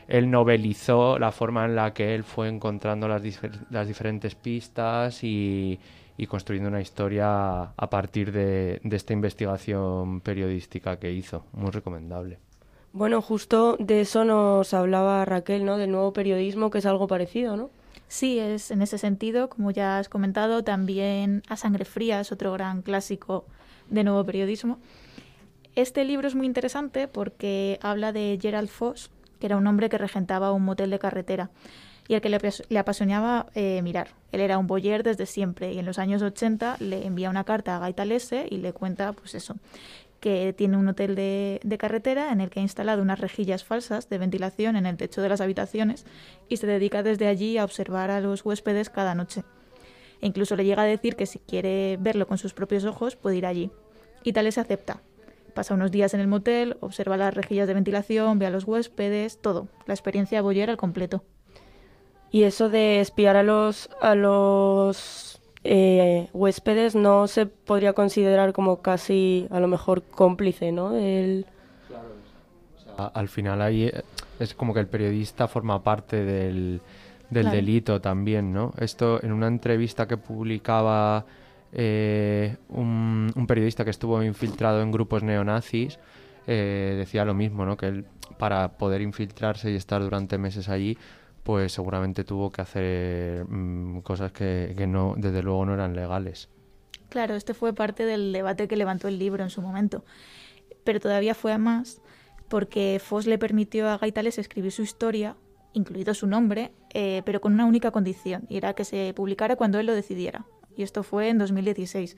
Él 0.06 0.30
novelizó 0.30 1.18
la 1.18 1.32
forma 1.32 1.64
en 1.64 1.74
la 1.74 1.92
que 1.92 2.14
él 2.14 2.22
fue 2.22 2.48
encontrando 2.48 3.08
las, 3.08 3.22
las 3.70 3.88
diferentes 3.88 4.36
pistas 4.36 5.24
y, 5.24 5.80
y, 6.16 6.26
construyendo 6.26 6.68
una 6.68 6.80
historia 6.80 7.62
a 7.62 7.90
partir 7.90 8.30
de, 8.30 8.80
de 8.84 8.96
esta 8.96 9.12
investigación 9.12 10.20
periodística 10.20 10.98
que 10.98 11.10
hizo. 11.10 11.44
Muy 11.52 11.72
recomendable. 11.72 12.38
Bueno, 12.92 13.20
justo 13.20 13.76
de 13.78 14.02
eso 14.02 14.24
nos 14.24 14.72
hablaba 14.72 15.24
Raquel, 15.24 15.64
¿no? 15.64 15.76
Del 15.76 15.90
nuevo 15.90 16.12
periodismo, 16.12 16.70
que 16.70 16.78
es 16.78 16.86
algo 16.86 17.08
parecido, 17.08 17.56
¿no? 17.56 17.70
Sí, 18.08 18.38
es 18.38 18.70
en 18.70 18.82
ese 18.82 18.98
sentido, 18.98 19.48
como 19.48 19.72
ya 19.72 19.98
has 19.98 20.08
comentado, 20.08 20.62
también 20.62 21.42
A 21.48 21.56
Sangre 21.56 21.84
Fría 21.84 22.20
es 22.20 22.30
otro 22.30 22.52
gran 22.52 22.82
clásico 22.82 23.44
de 23.90 24.04
nuevo 24.04 24.24
periodismo. 24.24 24.78
Este 25.74 26.04
libro 26.04 26.26
es 26.26 26.34
muy 26.34 26.46
interesante 26.46 27.08
porque 27.08 27.78
habla 27.82 28.12
de 28.12 28.38
Gerald 28.40 28.68
Foss, 28.68 29.10
que 29.38 29.46
era 29.46 29.56
un 29.56 29.66
hombre 29.66 29.88
que 29.88 29.98
regentaba 29.98 30.52
un 30.52 30.64
motel 30.64 30.90
de 30.90 30.98
carretera 30.98 31.50
y 32.08 32.14
al 32.14 32.20
que 32.20 32.28
le, 32.28 32.78
apasionaba 32.78 33.46
eh, 33.54 33.82
mirar. 33.82 34.08
Él 34.32 34.40
era 34.40 34.58
un 34.58 34.66
boyer 34.66 35.02
desde 35.02 35.26
siempre 35.26 35.72
y 35.72 35.78
en 35.78 35.86
los 35.86 35.98
años 35.98 36.22
80 36.22 36.76
le 36.80 37.06
envía 37.06 37.30
una 37.30 37.44
carta 37.44 37.76
a 37.76 37.78
Gaitalese 37.80 38.46
y 38.50 38.58
le 38.58 38.72
cuenta, 38.72 39.12
pues 39.12 39.34
eso, 39.34 39.56
que 40.20 40.52
tiene 40.52 40.76
un 40.76 40.88
hotel 40.88 41.14
de, 41.14 41.76
carretera 41.78 42.32
en 42.32 42.40
el 42.40 42.50
que 42.50 42.60
ha 42.60 42.62
instalado 42.62 43.02
unas 43.02 43.20
rejillas 43.20 43.64
falsas 43.64 44.08
de 44.08 44.18
ventilación 44.18 44.76
en 44.76 44.86
el 44.86 44.96
techo 44.96 45.22
de 45.22 45.28
las 45.28 45.40
habitaciones 45.40 46.06
y 46.48 46.56
se 46.56 46.66
dedica 46.66 47.02
desde 47.02 47.26
allí 47.26 47.58
a 47.58 47.64
observar 47.64 48.10
a 48.10 48.20
los 48.20 48.44
huéspedes 48.44 48.90
cada 48.90 49.14
noche. 49.14 49.42
E 50.20 50.26
incluso 50.26 50.56
le 50.56 50.64
llega 50.64 50.82
a 50.82 50.86
decir 50.86 51.16
que 51.16 51.26
si 51.26 51.38
quiere 51.38 51.98
verlo 52.00 52.26
con 52.26 52.38
sus 52.38 52.54
propios 52.54 52.84
ojos 52.84 53.16
puede 53.16 53.36
ir 53.36 53.46
allí. 53.46 53.70
Y 54.24 54.32
se 54.32 54.60
acepta. 54.60 55.00
Pasa 55.54 55.74
unos 55.74 55.90
días 55.90 56.12
en 56.14 56.20
el 56.20 56.26
motel, 56.26 56.76
observa 56.80 57.16
las 57.16 57.32
rejillas 57.32 57.66
de 57.66 57.74
ventilación, 57.74 58.38
ve 58.38 58.46
a 58.46 58.50
los 58.50 58.64
huéspedes, 58.64 59.38
todo. 59.38 59.68
La 59.86 59.94
experiencia 59.94 60.42
boyer 60.42 60.68
al 60.68 60.76
completo. 60.76 61.22
Y 62.30 62.42
eso 62.42 62.68
de 62.68 63.00
espiar 63.00 63.36
a 63.36 63.42
los, 63.42 63.88
a 64.00 64.14
los 64.14 65.40
eh, 65.64 66.28
huéspedes 66.32 66.94
no 66.94 67.26
se 67.26 67.46
podría 67.46 67.92
considerar 67.92 68.52
como 68.52 68.82
casi 68.82 69.46
a 69.50 69.60
lo 69.60 69.68
mejor 69.68 70.02
cómplice, 70.02 70.72
¿no? 70.72 70.94
El... 70.94 71.46
Claro. 71.88 72.08
O 72.76 72.96
sea, 72.96 73.06
al 73.06 73.28
final 73.28 73.62
ahí 73.62 73.84
eh, 73.84 74.02
es 74.38 74.54
como 74.54 74.74
que 74.74 74.80
el 74.80 74.88
periodista 74.88 75.48
forma 75.48 75.82
parte 75.82 76.24
del, 76.24 76.80
del 77.30 77.44
claro. 77.44 77.56
delito 77.56 78.00
también, 78.00 78.52
¿no? 78.52 78.72
Esto 78.78 79.22
en 79.22 79.32
una 79.32 79.48
entrevista 79.48 80.06
que 80.06 80.16
publicaba 80.16 81.26
eh, 81.72 82.56
un, 82.68 83.32
un, 83.34 83.46
periodista 83.46 83.84
que 83.84 83.90
estuvo 83.90 84.22
infiltrado 84.22 84.82
en 84.82 84.92
grupos 84.92 85.22
neonazis 85.22 85.98
eh, 86.46 86.94
decía 86.96 87.24
lo 87.24 87.34
mismo, 87.34 87.66
¿no? 87.66 87.76
Que 87.76 87.86
él 87.86 88.06
para 88.38 88.76
poder 88.76 89.00
infiltrarse 89.00 89.70
y 89.70 89.76
estar 89.76 90.02
durante 90.02 90.38
meses 90.38 90.68
allí 90.68 90.98
pues 91.42 91.72
seguramente 91.72 92.24
tuvo 92.24 92.50
que 92.50 92.60
hacer 92.60 93.44
mmm, 93.48 94.00
cosas 94.00 94.32
que, 94.32 94.74
que, 94.76 94.86
no, 94.86 95.14
desde 95.16 95.42
luego 95.42 95.64
no 95.64 95.74
eran 95.74 95.94
legales. 95.94 96.48
Claro, 97.08 97.36
este 97.36 97.54
fue 97.54 97.72
parte 97.72 98.04
del 98.04 98.32
debate 98.32 98.66
que 98.66 98.76
levantó 98.76 99.06
el 99.06 99.18
libro 99.18 99.44
en 99.44 99.50
su 99.50 99.62
momento. 99.62 100.04
Pero 100.82 100.98
todavía 100.98 101.34
fue 101.36 101.52
a 101.52 101.58
más 101.58 102.00
porque 102.48 103.00
Foss 103.02 103.26
le 103.26 103.38
permitió 103.38 103.88
a 103.88 103.98
Gaitales 103.98 104.38
escribir 104.38 104.72
su 104.72 104.82
historia, 104.82 105.36
incluido 105.76 106.14
su 106.14 106.26
nombre, 106.26 106.72
eh, 106.94 107.22
pero 107.24 107.40
con 107.40 107.52
una 107.52 107.66
única 107.66 107.90
condición, 107.90 108.46
y 108.48 108.56
era 108.56 108.72
que 108.72 108.84
se 108.84 109.12
publicara 109.14 109.56
cuando 109.56 109.78
él 109.78 109.86
lo 109.86 109.94
decidiera. 109.94 110.46
Y 110.76 110.82
esto 110.82 111.02
fue 111.02 111.28
en 111.28 111.38
2016. 111.38 112.16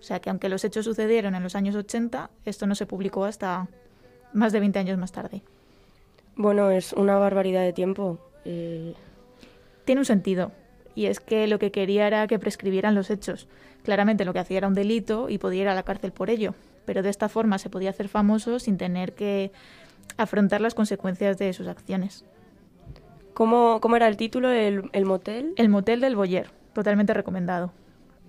O 0.00 0.02
sea 0.02 0.20
que 0.20 0.30
aunque 0.30 0.48
los 0.48 0.64
hechos 0.64 0.86
sucedieron 0.86 1.34
en 1.34 1.42
los 1.42 1.54
años 1.54 1.76
80, 1.76 2.30
esto 2.44 2.66
no 2.66 2.74
se 2.74 2.86
publicó 2.86 3.24
hasta 3.24 3.68
más 4.32 4.52
de 4.52 4.60
20 4.60 4.78
años 4.78 4.98
más 4.98 5.12
tarde. 5.12 5.42
Bueno, 6.34 6.70
es 6.70 6.92
una 6.94 7.16
barbaridad 7.16 7.62
de 7.62 7.72
tiempo. 7.72 8.18
Eh, 8.44 8.94
Tiene 9.84 10.00
un 10.00 10.06
sentido, 10.06 10.52
y 10.94 11.06
es 11.06 11.20
que 11.20 11.46
lo 11.46 11.58
que 11.58 11.70
quería 11.70 12.06
era 12.06 12.26
que 12.26 12.38
prescribieran 12.38 12.94
los 12.94 13.10
hechos. 13.10 13.48
Claramente 13.82 14.24
lo 14.24 14.32
que 14.32 14.38
hacía 14.38 14.58
era 14.58 14.68
un 14.68 14.74
delito 14.74 15.28
y 15.28 15.36
podía 15.36 15.62
ir 15.62 15.68
a 15.68 15.74
la 15.74 15.82
cárcel 15.82 16.12
por 16.12 16.30
ello, 16.30 16.54
pero 16.86 17.02
de 17.02 17.10
esta 17.10 17.28
forma 17.28 17.58
se 17.58 17.68
podía 17.68 17.90
hacer 17.90 18.08
famoso 18.08 18.58
sin 18.58 18.78
tener 18.78 19.14
que 19.14 19.52
afrontar 20.16 20.62
las 20.62 20.74
consecuencias 20.74 21.36
de 21.36 21.52
sus 21.52 21.66
acciones. 21.66 22.24
¿Cómo, 23.34 23.80
cómo 23.80 23.96
era 23.96 24.08
el 24.08 24.16
título? 24.16 24.50
¿El, 24.50 24.90
el 24.92 25.04
motel? 25.04 25.52
El 25.56 25.68
motel 25.68 26.00
del 26.00 26.16
Boyer, 26.16 26.50
totalmente 26.72 27.12
recomendado. 27.14 27.72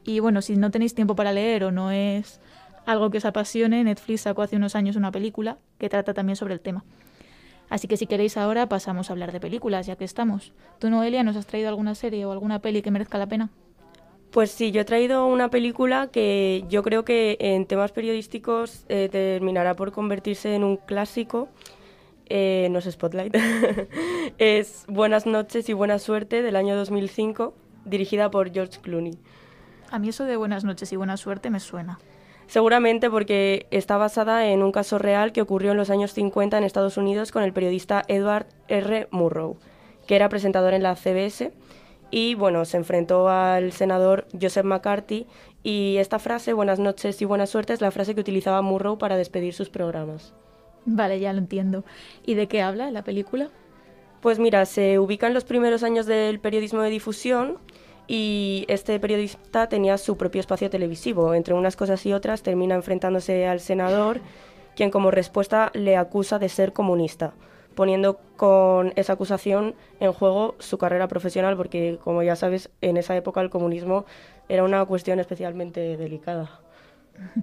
Y 0.03 0.19
bueno, 0.19 0.41
si 0.41 0.55
no 0.55 0.71
tenéis 0.71 0.95
tiempo 0.95 1.15
para 1.15 1.31
leer 1.31 1.63
o 1.63 1.71
no 1.71 1.91
es 1.91 2.39
algo 2.85 3.09
que 3.09 3.19
os 3.19 3.25
apasione, 3.25 3.83
Netflix 3.83 4.21
sacó 4.21 4.41
hace 4.41 4.55
unos 4.55 4.75
años 4.75 4.95
una 4.95 5.11
película 5.11 5.57
que 5.77 5.89
trata 5.89 6.13
también 6.13 6.35
sobre 6.35 6.53
el 6.53 6.59
tema. 6.59 6.83
Así 7.69 7.87
que 7.87 7.97
si 7.97 8.05
queréis 8.05 8.37
ahora 8.37 8.67
pasamos 8.69 9.09
a 9.09 9.13
hablar 9.13 9.31
de 9.31 9.39
películas, 9.39 9.87
ya 9.87 9.95
que 9.95 10.05
estamos. 10.05 10.53
¿Tú, 10.79 10.89
Noelia, 10.89 11.23
nos 11.23 11.35
has 11.35 11.47
traído 11.47 11.69
alguna 11.69 11.95
serie 11.95 12.25
o 12.25 12.31
alguna 12.31 12.59
peli 12.59 12.81
que 12.81 12.91
merezca 12.91 13.17
la 13.17 13.27
pena? 13.27 13.49
Pues 14.31 14.51
sí, 14.51 14.71
yo 14.71 14.81
he 14.81 14.85
traído 14.85 15.25
una 15.27 15.49
película 15.49 16.09
que 16.11 16.65
yo 16.69 16.83
creo 16.83 17.05
que 17.05 17.37
en 17.39 17.65
temas 17.65 17.91
periodísticos 17.91 18.85
eh, 18.89 19.07
terminará 19.09 19.75
por 19.75 19.91
convertirse 19.91 20.55
en 20.55 20.63
un 20.63 20.77
clásico. 20.77 21.47
Eh, 22.27 22.67
no 22.71 22.79
es 22.79 22.85
Spotlight. 22.85 23.35
es 24.37 24.85
Buenas 24.87 25.25
noches 25.25 25.69
y 25.69 25.73
buena 25.73 25.99
suerte 25.99 26.41
del 26.41 26.55
año 26.55 26.75
2005, 26.75 27.53
dirigida 27.85 28.31
por 28.31 28.51
George 28.51 28.79
Clooney. 28.81 29.17
A 29.91 29.99
mí 29.99 30.09
eso 30.09 30.25
de 30.25 30.35
buenas 30.35 30.63
noches 30.63 30.91
y 30.91 30.95
buena 30.95 31.17
suerte 31.17 31.49
me 31.49 31.59
suena. 31.59 31.99
Seguramente 32.47 33.09
porque 33.09 33.67
está 33.71 33.97
basada 33.97 34.47
en 34.47 34.61
un 34.61 34.71
caso 34.71 34.99
real 34.99 35.31
que 35.31 35.41
ocurrió 35.41 35.71
en 35.71 35.77
los 35.77 35.89
años 35.89 36.13
50 36.13 36.57
en 36.57 36.63
Estados 36.63 36.97
Unidos 36.97 37.31
con 37.31 37.43
el 37.43 37.53
periodista 37.53 38.03
Edward 38.07 38.47
R. 38.67 39.07
Murrow, 39.11 39.57
que 40.05 40.15
era 40.15 40.29
presentador 40.29 40.73
en 40.73 40.83
la 40.83 40.95
CBS 40.95 41.51
y 42.11 42.35
bueno, 42.35 42.65
se 42.65 42.77
enfrentó 42.77 43.29
al 43.29 43.71
senador 43.71 44.27
Joseph 44.39 44.65
McCarthy 44.65 45.25
y 45.63 45.97
esta 45.97 46.19
frase, 46.19 46.53
buenas 46.53 46.79
noches 46.79 47.21
y 47.21 47.25
buena 47.25 47.47
suerte, 47.47 47.73
es 47.73 47.81
la 47.81 47.91
frase 47.91 48.13
que 48.13 48.21
utilizaba 48.21 48.61
Murrow 48.61 48.97
para 48.97 49.17
despedir 49.17 49.53
sus 49.53 49.69
programas. 49.69 50.33
Vale, 50.85 51.19
ya 51.19 51.33
lo 51.33 51.39
entiendo. 51.39 51.83
¿Y 52.25 52.35
de 52.35 52.47
qué 52.47 52.61
habla 52.61 52.91
la 52.91 53.03
película? 53.03 53.49
Pues 54.21 54.39
mira, 54.39 54.65
se 54.65 54.99
ubica 54.99 55.27
en 55.27 55.33
los 55.33 55.43
primeros 55.43 55.83
años 55.83 56.05
del 56.05 56.39
periodismo 56.39 56.81
de 56.81 56.89
difusión 56.89 57.57
y 58.07 58.65
este 58.67 58.99
periodista 58.99 59.67
tenía 59.67 59.97
su 59.97 60.17
propio 60.17 60.39
espacio 60.39 60.69
televisivo. 60.69 61.33
Entre 61.33 61.53
unas 61.53 61.75
cosas 61.75 62.05
y 62.05 62.13
otras 62.13 62.43
termina 62.43 62.75
enfrentándose 62.75 63.47
al 63.47 63.59
senador, 63.59 64.21
quien 64.75 64.91
como 64.91 65.11
respuesta 65.11 65.71
le 65.73 65.97
acusa 65.97 66.39
de 66.39 66.49
ser 66.49 66.73
comunista, 66.73 67.33
poniendo 67.75 68.19
con 68.37 68.93
esa 68.95 69.13
acusación 69.13 69.75
en 69.99 70.13
juego 70.13 70.55
su 70.59 70.77
carrera 70.77 71.07
profesional, 71.07 71.57
porque 71.57 71.99
como 72.03 72.21
ya 72.23 72.35
sabes, 72.35 72.69
en 72.81 72.97
esa 72.97 73.15
época 73.15 73.41
el 73.41 73.49
comunismo 73.49 74.05
era 74.49 74.63
una 74.63 74.85
cuestión 74.85 75.19
especialmente 75.19 75.97
delicada. 75.97 76.61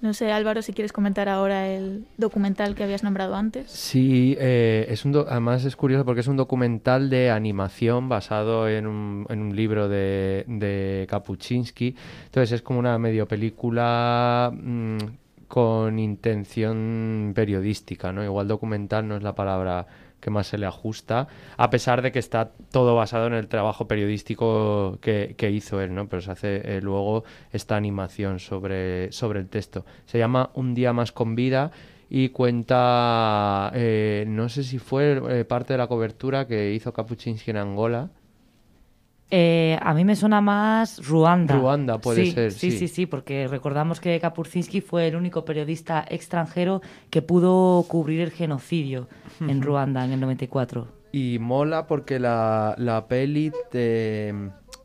No 0.00 0.14
sé, 0.14 0.32
Álvaro, 0.32 0.62
si 0.62 0.72
quieres 0.72 0.92
comentar 0.92 1.28
ahora 1.28 1.68
el 1.68 2.06
documental 2.16 2.74
que 2.74 2.84
habías 2.84 3.02
nombrado 3.02 3.34
antes. 3.34 3.70
Sí, 3.70 4.34
eh, 4.40 4.86
es 4.88 5.04
un 5.04 5.12
do- 5.12 5.26
además 5.28 5.64
es 5.66 5.76
curioso 5.76 6.06
porque 6.06 6.20
es 6.22 6.26
un 6.26 6.38
documental 6.38 7.10
de 7.10 7.30
animación 7.30 8.08
basado 8.08 8.66
en 8.66 8.86
un, 8.86 9.26
en 9.28 9.40
un 9.42 9.54
libro 9.54 9.88
de, 9.90 10.44
de 10.48 11.06
Kapuczynski. 11.10 11.94
Entonces 12.26 12.52
es 12.52 12.62
como 12.62 12.78
una 12.78 12.98
medio 12.98 13.28
película 13.28 14.50
mm, 14.54 14.96
con 15.48 15.98
intención 15.98 17.32
periodística, 17.34 18.12
¿no? 18.12 18.24
Igual 18.24 18.48
documental 18.48 19.06
no 19.06 19.16
es 19.16 19.22
la 19.22 19.34
palabra 19.34 19.86
que 20.20 20.30
más 20.30 20.46
se 20.46 20.58
le 20.58 20.66
ajusta, 20.66 21.28
a 21.56 21.70
pesar 21.70 22.02
de 22.02 22.12
que 22.12 22.18
está 22.18 22.52
todo 22.70 22.94
basado 22.94 23.26
en 23.26 23.34
el 23.34 23.48
trabajo 23.48 23.88
periodístico 23.88 24.98
que, 25.00 25.34
que 25.36 25.50
hizo 25.50 25.80
él, 25.80 25.94
¿no? 25.94 26.08
Pero 26.08 26.22
se 26.22 26.30
hace 26.30 26.76
eh, 26.76 26.80
luego 26.80 27.24
esta 27.52 27.76
animación 27.76 28.38
sobre, 28.38 29.10
sobre 29.12 29.40
el 29.40 29.48
texto. 29.48 29.84
Se 30.06 30.18
llama 30.18 30.50
Un 30.54 30.74
día 30.74 30.92
más 30.92 31.12
con 31.12 31.34
vida 31.34 31.70
y 32.08 32.30
cuenta, 32.30 33.70
eh, 33.72 34.24
no 34.26 34.48
sé 34.48 34.64
si 34.64 34.78
fue 34.78 35.22
eh, 35.30 35.44
parte 35.44 35.74
de 35.74 35.78
la 35.78 35.86
cobertura 35.86 36.46
que 36.46 36.72
hizo 36.72 36.92
Kapuczynski 36.92 37.52
en 37.52 37.56
Angola. 37.56 38.10
Eh, 39.30 39.78
a 39.80 39.94
mí 39.94 40.04
me 40.04 40.16
suena 40.16 40.40
más 40.40 41.06
Ruanda. 41.06 41.54
Ruanda 41.56 41.98
puede 41.98 42.24
Sí, 42.26 42.32
ser, 42.32 42.52
Sí, 42.52 42.70
sí. 42.72 42.78
sí, 42.78 42.88
sí, 42.88 43.06
porque 43.06 43.46
recordamos 43.46 44.00
que 44.00 44.18
Kapuscinski 44.18 44.80
fue 44.80 45.06
el 45.06 45.14
único 45.16 45.44
periodista 45.44 46.04
extranjero 46.08 46.80
que 47.10 47.22
pudo 47.22 47.84
cubrir 47.86 48.20
el 48.20 48.32
genocidio 48.32 49.08
en. 49.40 49.62
Ruanda 49.62 50.04
en 50.04 50.12
el 50.12 50.20
94. 50.20 50.88
Y 51.12 51.38
mola 51.40 51.86
porque 51.86 52.18
la, 52.18 52.74
la 52.78 53.06
peli 53.06 53.52
te... 53.70 54.34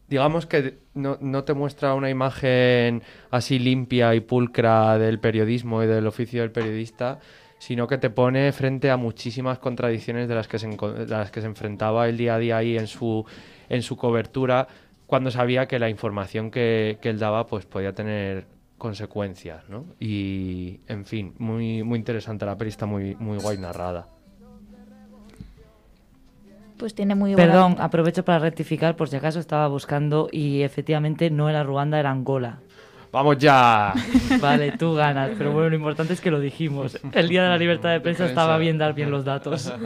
Digamos 0.07 0.45
que 0.45 0.77
no, 0.93 1.17
no 1.19 1.43
te 1.43 1.55
muestra 1.55 1.95
una 1.95 2.11
imagen 2.11 3.01
así 3.31 3.57
limpia 3.57 4.13
y 4.13 4.19
pulcra 4.19 4.99
del 4.99 5.19
periodismo 5.19 5.81
y 5.81 5.87
del 5.87 6.05
oficio 6.05 6.41
del 6.43 6.51
periodista, 6.51 7.17
sino 7.65 7.87
que 7.87 7.97
te 7.97 8.11
pone 8.11 8.51
frente 8.51 8.91
a 8.91 8.97
muchísimas 8.97 9.57
contradicciones 9.57 10.27
de 10.27 10.35
las 10.35 10.47
que 10.47 10.59
se, 10.59 10.67
de 10.67 11.07
las 11.07 11.31
que 11.31 11.41
se 11.41 11.47
enfrentaba 11.47 12.07
el 12.07 12.15
día 12.15 12.35
a 12.35 12.37
día 12.37 12.57
ahí 12.57 12.77
en 12.77 12.85
su, 12.85 13.25
en 13.69 13.81
su 13.81 13.97
cobertura, 13.97 14.67
cuando 15.07 15.31
sabía 15.31 15.67
que 15.67 15.79
la 15.79 15.89
información 15.89 16.51
que, 16.51 16.99
que 17.01 17.09
él 17.09 17.17
daba 17.17 17.47
pues 17.47 17.65
podía 17.65 17.93
tener 17.93 18.45
consecuencias, 18.77 19.67
¿no? 19.67 19.85
Y, 19.99 20.79
en 20.87 21.05
fin, 21.05 21.33
muy, 21.39 21.81
muy 21.81 21.97
interesante 21.97 22.45
la 22.45 22.55
peli, 22.55 22.69
está 22.69 22.85
muy, 22.85 23.15
muy 23.15 23.39
guay 23.39 23.57
narrada. 23.57 24.09
Pues 26.77 26.93
tiene 26.93 27.15
muy 27.15 27.33
buena 27.33 27.51
Perdón, 27.51 27.77
aprovecho 27.79 28.23
para 28.23 28.37
rectificar 28.37 28.95
por 28.95 29.09
si 29.09 29.15
acaso 29.15 29.39
estaba 29.39 29.67
buscando 29.69 30.29
y 30.31 30.61
efectivamente 30.61 31.31
no 31.31 31.49
era 31.49 31.63
Ruanda, 31.63 31.99
era 31.99 32.11
Angola. 32.11 32.59
¡Vamos 33.15 33.37
ya! 33.37 33.93
Vale, 34.41 34.73
tú 34.73 34.93
ganas, 34.93 35.31
pero 35.37 35.53
bueno, 35.53 35.69
lo 35.69 35.75
importante 35.77 36.11
es 36.11 36.19
que 36.19 36.29
lo 36.29 36.41
dijimos. 36.41 36.99
El 37.13 37.29
día 37.29 37.43
de 37.43 37.47
la 37.47 37.57
libertad 37.57 37.91
de 37.91 38.01
prensa 38.01 38.25
estaba 38.25 38.57
bien 38.57 38.77
dar 38.77 38.93
bien 38.93 39.09
los 39.09 39.23
datos. 39.23 39.73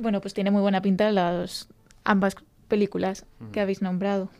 Bueno, 0.00 0.20
pues 0.20 0.32
tiene 0.32 0.52
muy 0.52 0.60
buena 0.60 0.80
pinta 0.80 1.10
las 1.10 1.68
ambas 2.04 2.36
películas 2.68 3.26
que 3.50 3.60
habéis 3.60 3.82
nombrado. 3.82 4.30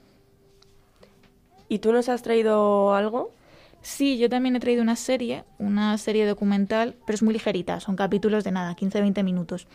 ¿Y 1.69 1.81
tú 1.81 1.93
nos 1.93 2.09
has 2.09 2.23
traído 2.23 2.95
algo? 2.95 3.33
Sí, 3.83 4.19
yo 4.19 4.29
también 4.29 4.55
he 4.55 4.61
traído 4.61 4.83
una 4.83 4.95
serie, 4.95 5.43
una 5.59 5.99
serie 5.99 6.27
documental, 6.27 6.95
pero 7.05 7.17
es 7.17 7.25
muy 7.25 7.33
ligerita, 7.33 7.81
son 7.81 7.97
capítulos 7.97 8.45
de 8.45 8.53
nada, 8.53 8.77
15-20 8.77 9.25
minutos. 9.25 9.67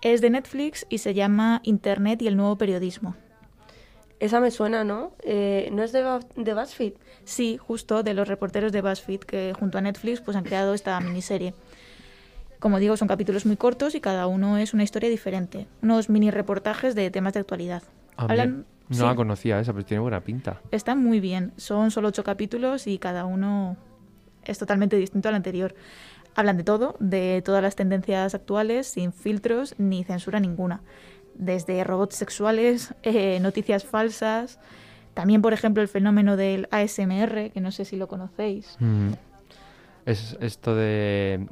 Es 0.00 0.22
de 0.22 0.30
Netflix 0.30 0.86
y 0.88 0.96
se 0.96 1.12
llama 1.12 1.60
Internet 1.62 2.22
y 2.22 2.28
el 2.28 2.38
nuevo 2.38 2.56
periodismo. 2.56 3.14
Esa 4.20 4.40
me 4.40 4.50
suena, 4.50 4.82
¿no? 4.84 5.12
Eh, 5.22 5.68
¿No 5.72 5.82
es 5.82 5.92
de, 5.92 6.02
de 6.36 6.54
BuzzFeed? 6.54 6.94
Sí, 7.24 7.56
justo 7.56 8.02
de 8.02 8.14
los 8.14 8.26
reporteros 8.26 8.72
de 8.72 8.82
BuzzFeed 8.82 9.20
que 9.20 9.52
junto 9.58 9.78
a 9.78 9.80
Netflix 9.80 10.20
pues 10.20 10.36
han 10.36 10.44
creado 10.44 10.74
esta 10.74 10.98
miniserie. 11.00 11.54
Como 12.58 12.80
digo, 12.80 12.96
son 12.96 13.06
capítulos 13.06 13.46
muy 13.46 13.56
cortos 13.56 13.94
y 13.94 14.00
cada 14.00 14.26
uno 14.26 14.58
es 14.58 14.74
una 14.74 14.82
historia 14.82 15.08
diferente. 15.08 15.68
Unos 15.82 16.08
mini 16.08 16.30
reportajes 16.32 16.96
de 16.96 17.10
temas 17.10 17.34
de 17.34 17.40
actualidad. 17.40 17.82
Ah, 18.16 18.26
Hablan- 18.28 18.64
No 18.88 18.96
sí, 18.96 19.02
la 19.02 19.14
conocía 19.14 19.60
esa, 19.60 19.72
pero 19.72 19.84
tiene 19.84 20.00
buena 20.00 20.20
pinta. 20.24 20.60
Están 20.72 20.98
muy 20.98 21.20
bien. 21.20 21.52
Son 21.56 21.92
solo 21.92 22.08
ocho 22.08 22.24
capítulos 22.24 22.88
y 22.88 22.98
cada 22.98 23.24
uno 23.26 23.76
es 24.44 24.58
totalmente 24.58 24.96
distinto 24.96 25.28
al 25.28 25.36
anterior. 25.36 25.74
Hablan 26.34 26.56
de 26.56 26.64
todo, 26.64 26.96
de 26.98 27.42
todas 27.44 27.62
las 27.62 27.76
tendencias 27.76 28.34
actuales, 28.34 28.88
sin 28.88 29.12
filtros 29.12 29.74
ni 29.78 30.02
censura 30.04 30.40
ninguna. 30.40 30.80
Desde 31.38 31.82
robots 31.84 32.16
sexuales, 32.16 32.94
eh, 33.02 33.38
noticias 33.40 33.84
falsas, 33.84 34.58
también, 35.14 35.40
por 35.40 35.52
ejemplo, 35.52 35.82
el 35.82 35.88
fenómeno 35.88 36.36
del 36.36 36.68
ASMR, 36.70 37.50
que 37.52 37.60
no 37.60 37.70
sé 37.72 37.84
si 37.84 37.96
lo 37.96 38.06
conocéis. 38.08 38.76
Mm. 38.80 39.12
Es 40.04 40.36
esto 40.40 40.74
de... 40.74 41.46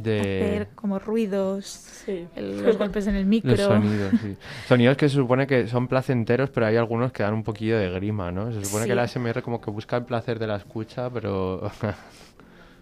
de 0.00 0.18
Hacer 0.20 0.68
como 0.74 0.98
ruidos, 0.98 2.04
el- 2.36 2.62
los 2.62 2.76
golpes 2.78 3.06
en 3.06 3.16
el 3.16 3.26
micro. 3.26 3.50
Los 3.50 3.60
sonidos, 3.60 4.12
sí. 4.22 4.36
Sonidos 4.68 4.96
que 4.96 5.08
se 5.08 5.14
supone 5.16 5.46
que 5.46 5.66
son 5.66 5.88
placenteros, 5.88 6.50
pero 6.50 6.66
hay 6.66 6.76
algunos 6.76 7.10
que 7.12 7.22
dan 7.22 7.34
un 7.34 7.42
poquillo 7.42 7.78
de 7.78 7.90
grima, 7.90 8.30
¿no? 8.32 8.52
Se 8.52 8.64
supone 8.64 8.84
Sí. 8.84 8.88
que 8.90 8.94
la 8.94 9.02
ASMR 9.02 9.42
como 9.42 9.60
que 9.60 9.70
busca 9.70 9.96
el 9.96 10.04
placer 10.04 10.38
de 10.38 10.46
la 10.46 10.56
escucha, 10.56 11.10
pero... 11.10 11.70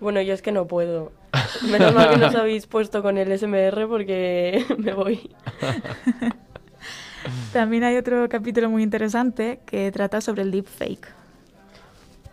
Bueno, 0.00 0.20
yo 0.22 0.34
es 0.34 0.42
que 0.42 0.52
no 0.52 0.66
puedo. 0.66 1.12
Menos 1.70 1.94
mal 1.94 2.10
que 2.10 2.16
nos 2.16 2.34
habéis 2.34 2.66
puesto 2.66 3.02
con 3.02 3.18
el 3.18 3.36
SMR 3.36 3.88
porque 3.88 4.64
me 4.78 4.92
voy. 4.92 5.30
También 7.52 7.84
hay 7.84 7.96
otro 7.96 8.28
capítulo 8.28 8.70
muy 8.70 8.82
interesante 8.82 9.60
que 9.66 9.90
trata 9.92 10.20
sobre 10.20 10.42
el 10.42 10.50
deepfake. 10.50 11.08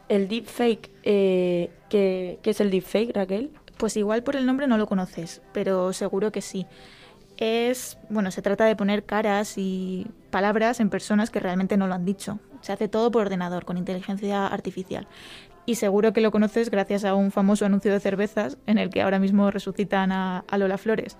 El 0.08 0.28
deepfake, 0.28 0.92
eh, 1.04 1.72
¿qué, 1.90 2.40
¿qué 2.44 2.50
es 2.52 2.62
el 2.62 2.70
deepfake, 2.70 3.16
Raquel? 3.16 3.52
Pues 3.78 3.98
igual 3.98 4.24
por 4.24 4.36
el 4.36 4.46
nombre 4.46 4.68
no 4.68 4.78
lo 4.78 4.86
conoces, 4.86 5.42
pero 5.52 5.92
seguro 5.94 6.32
que 6.32 6.42
sí. 6.42 6.68
Es, 7.38 7.98
bueno, 8.10 8.32
se 8.32 8.42
trata 8.42 8.66
de 8.66 8.76
poner 8.76 9.04
caras 9.04 9.58
y 9.58 10.08
palabras 10.30 10.80
en 10.80 10.90
personas 10.90 11.30
que 11.32 11.40
realmente 11.40 11.76
no 11.76 11.88
lo 11.88 11.96
han 11.96 12.06
dicho. 12.06 12.40
Se 12.62 12.72
hace 12.72 12.88
todo 12.88 13.12
por 13.12 13.24
ordenador, 13.24 13.66
con 13.66 13.78
inteligencia 13.78 14.48
artificial. 14.48 15.08
Y 15.66 15.76
seguro 15.76 16.14
que 16.14 16.22
lo 16.22 16.32
conoces 16.32 16.70
gracias 16.70 17.06
a 17.06 17.16
un 17.16 17.32
famoso 17.32 17.66
anuncio 17.66 17.92
de 17.92 18.00
cervezas 18.00 18.58
en 18.68 18.78
el 18.78 18.90
que 18.90 19.02
ahora 19.02 19.20
mismo 19.20 19.50
resucitan 19.50 20.12
a, 20.12 20.46
a 20.48 20.58
Lola 20.58 20.78
Flores. 20.78 21.18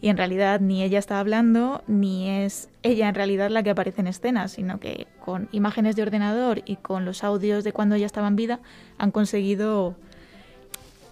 Y 0.00 0.08
en 0.08 0.16
realidad 0.16 0.60
ni 0.60 0.82
ella 0.82 0.98
está 0.98 1.20
hablando, 1.20 1.82
ni 1.86 2.28
es 2.28 2.68
ella 2.82 3.08
en 3.08 3.14
realidad 3.14 3.50
la 3.50 3.62
que 3.62 3.70
aparece 3.70 4.00
en 4.00 4.08
escena, 4.08 4.48
sino 4.48 4.80
que 4.80 5.06
con 5.24 5.48
imágenes 5.52 5.96
de 5.96 6.02
ordenador 6.02 6.62
y 6.66 6.76
con 6.76 7.04
los 7.04 7.24
audios 7.24 7.64
de 7.64 7.72
cuando 7.72 7.94
ella 7.94 8.06
estaba 8.06 8.28
en 8.28 8.36
vida 8.36 8.60
han 8.98 9.12
conseguido 9.12 9.96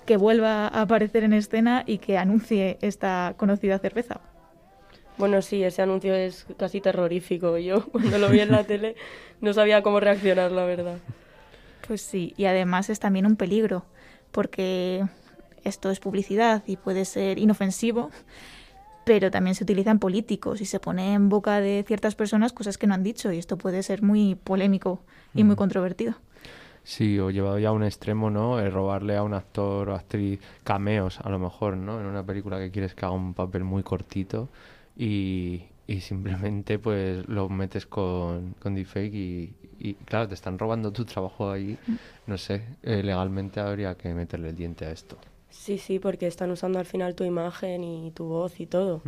que 0.05 0.17
vuelva 0.17 0.67
a 0.67 0.83
aparecer 0.83 1.25
en 1.25 1.33
escena 1.33 1.85
y 1.87 1.99
que 1.99 2.19
anuncie 2.19 2.79
esta 2.81 3.35
conocida 3.37 3.79
cerveza. 3.79 4.21
Bueno, 5.19 5.43
sí, 5.43 5.63
ese 5.63 5.83
anuncio 5.83 6.15
es 6.15 6.47
casi 6.59 6.81
terrorífico. 6.81 7.57
Yo 7.59 7.87
cuando 7.87 8.19
lo 8.19 8.29
vi 8.29 8.41
en 8.41 8.51
la 8.51 8.65
tele 8.67 8.97
no 9.41 9.53
sabía 9.53 9.83
cómo 9.83 10.01
reaccionar, 10.01 10.51
la 10.53 10.65
verdad. 10.65 10.99
Pues 11.87 12.01
sí, 12.03 12.35
y 12.37 12.45
además 12.47 12.91
es 12.91 13.01
también 13.01 13.27
un 13.27 13.37
peligro, 13.37 13.85
porque 14.31 15.05
esto 15.65 15.91
es 15.91 16.01
publicidad 16.01 16.63
y 16.67 16.77
puede 16.77 17.05
ser 17.05 17.39
inofensivo, 17.39 18.11
pero 19.05 19.31
también 19.31 19.55
se 19.57 19.65
utiliza 19.65 19.91
en 19.91 19.99
políticos 19.99 20.61
y 20.61 20.65
se 20.65 20.79
pone 20.79 21.15
en 21.15 21.29
boca 21.29 21.61
de 21.61 21.85
ciertas 21.87 22.15
personas 22.15 22.53
cosas 22.53 22.79
que 22.79 22.87
no 22.87 22.95
han 22.95 23.03
dicho 23.03 23.33
y 23.33 23.39
esto 23.39 23.59
puede 23.59 23.83
ser 23.83 24.03
muy 24.03 24.37
polémico 24.37 25.01
y 25.35 25.45
muy 25.45 25.55
Mm. 25.55 25.59
controvertido. 25.59 26.15
Sí, 26.85 27.19
o 27.21 27.31
llevado 27.31 27.59
ya 27.59 27.69
a 27.69 27.73
un 27.73 27.85
extremo, 27.85 28.31
¿no? 28.31 28.59
Eh, 28.59 28.69
robarle 28.71 29.17
a 29.17 29.23
un 29.23 29.35
actor 29.35 29.89
o 29.89 29.95
actriz 29.95 30.41
cameos, 30.65 31.21
a 31.21 31.29
lo 31.31 31.39
mejor, 31.39 31.77
¿no? 31.77 32.01
En 32.01 32.07
una 32.07 32.25
película 32.25 32.59
que 32.59 32.71
quieres 32.73 32.95
que 32.95 33.05
haga 33.07 33.15
un 33.15 33.35
papel 33.35 33.63
muy 33.65 33.83
cortito 33.85 34.49
y, 34.97 35.65
y 35.87 36.01
simplemente 36.01 36.79
pues 36.81 37.29
lo 37.29 37.49
metes 37.49 37.87
con, 37.87 38.55
con 38.61 38.75
deepfake 38.75 39.15
y, 39.15 39.55
y, 39.83 39.95
claro, 39.95 40.29
te 40.29 40.35
están 40.35 40.59
robando 40.59 40.93
tu 40.93 41.05
trabajo 41.05 41.51
ahí. 41.51 41.77
No 42.27 42.39
sé, 42.39 42.63
eh, 42.83 43.03
legalmente 43.03 43.59
habría 43.61 43.95
que 43.97 44.15
meterle 44.15 44.51
el 44.51 44.57
diente 44.57 44.85
a 44.85 44.91
esto. 44.93 45.17
Sí, 45.51 45.79
sí, 45.79 45.99
porque 45.99 46.27
están 46.27 46.51
usando 46.51 46.79
al 46.79 46.87
final 46.87 47.15
tu 47.15 47.25
imagen 47.25 47.83
y 47.85 48.11
tu 48.13 48.25
voz 48.25 48.61
y 48.61 48.67
todo. 48.67 49.03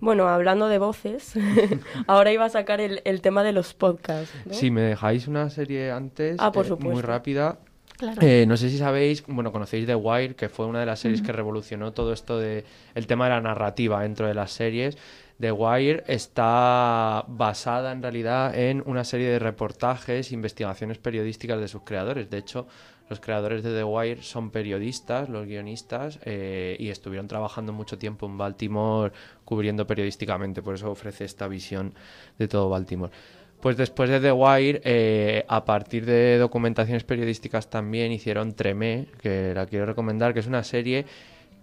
Bueno, 0.00 0.28
hablando 0.28 0.68
de 0.68 0.78
voces, 0.78 1.34
ahora 2.06 2.32
iba 2.32 2.44
a 2.44 2.48
sacar 2.48 2.80
el, 2.80 3.00
el 3.04 3.20
tema 3.22 3.42
de 3.42 3.52
los 3.52 3.74
podcasts. 3.74 4.34
¿no? 4.44 4.52
Si 4.52 4.70
me 4.70 4.82
dejáis 4.82 5.28
una 5.28 5.50
serie 5.50 5.90
antes, 5.90 6.36
Ah, 6.38 6.52
por 6.52 6.66
eh, 6.66 6.76
muy 6.78 7.00
rápida. 7.02 7.58
Claro. 7.96 8.20
Eh, 8.22 8.44
no 8.46 8.56
sé 8.56 8.70
si 8.70 8.78
sabéis, 8.78 9.24
bueno, 9.26 9.52
conocéis 9.52 9.86
The 9.86 9.94
Wire, 9.94 10.34
que 10.34 10.48
fue 10.48 10.66
una 10.66 10.80
de 10.80 10.86
las 10.86 10.98
series 10.98 11.22
que 11.22 11.32
revolucionó 11.32 11.92
todo 11.92 12.12
esto 12.12 12.38
de 12.38 12.64
el 12.94 13.06
tema 13.06 13.24
de 13.26 13.30
la 13.30 13.40
narrativa 13.40 14.02
dentro 14.02 14.26
de 14.26 14.34
las 14.34 14.50
series. 14.50 14.98
The 15.40 15.50
Wire 15.50 16.04
está 16.06 17.24
basada 17.26 17.92
en 17.92 18.02
realidad 18.02 18.56
en 18.56 18.82
una 18.86 19.04
serie 19.04 19.28
de 19.28 19.38
reportajes, 19.38 20.32
investigaciones 20.32 20.98
periodísticas 20.98 21.60
de 21.60 21.68
sus 21.68 21.82
creadores. 21.82 22.30
De 22.30 22.38
hecho, 22.38 22.66
los 23.10 23.20
creadores 23.20 23.62
de 23.62 23.74
The 23.74 23.84
Wire 23.84 24.22
son 24.22 24.50
periodistas, 24.50 25.28
los 25.28 25.46
guionistas, 25.46 26.20
eh, 26.24 26.76
y 26.78 26.88
estuvieron 26.88 27.28
trabajando 27.28 27.72
mucho 27.72 27.98
tiempo 27.98 28.26
en 28.26 28.38
Baltimore 28.38 29.12
cubriendo 29.44 29.86
periodísticamente. 29.86 30.62
Por 30.62 30.76
eso 30.76 30.90
ofrece 30.90 31.24
esta 31.24 31.48
visión 31.48 31.94
de 32.38 32.48
todo 32.48 32.68
Baltimore. 32.68 33.12
Pues 33.60 33.76
después 33.76 34.10
de 34.10 34.20
The 34.20 34.32
Wire, 34.32 34.82
eh, 34.84 35.44
a 35.48 35.64
partir 35.64 36.06
de 36.06 36.38
documentaciones 36.38 37.02
periodísticas 37.04 37.70
también 37.70 38.12
hicieron 38.12 38.52
Tremé, 38.52 39.08
que 39.20 39.52
la 39.54 39.66
quiero 39.66 39.86
recomendar, 39.86 40.32
que 40.32 40.40
es 40.40 40.46
una 40.46 40.62
serie 40.62 41.06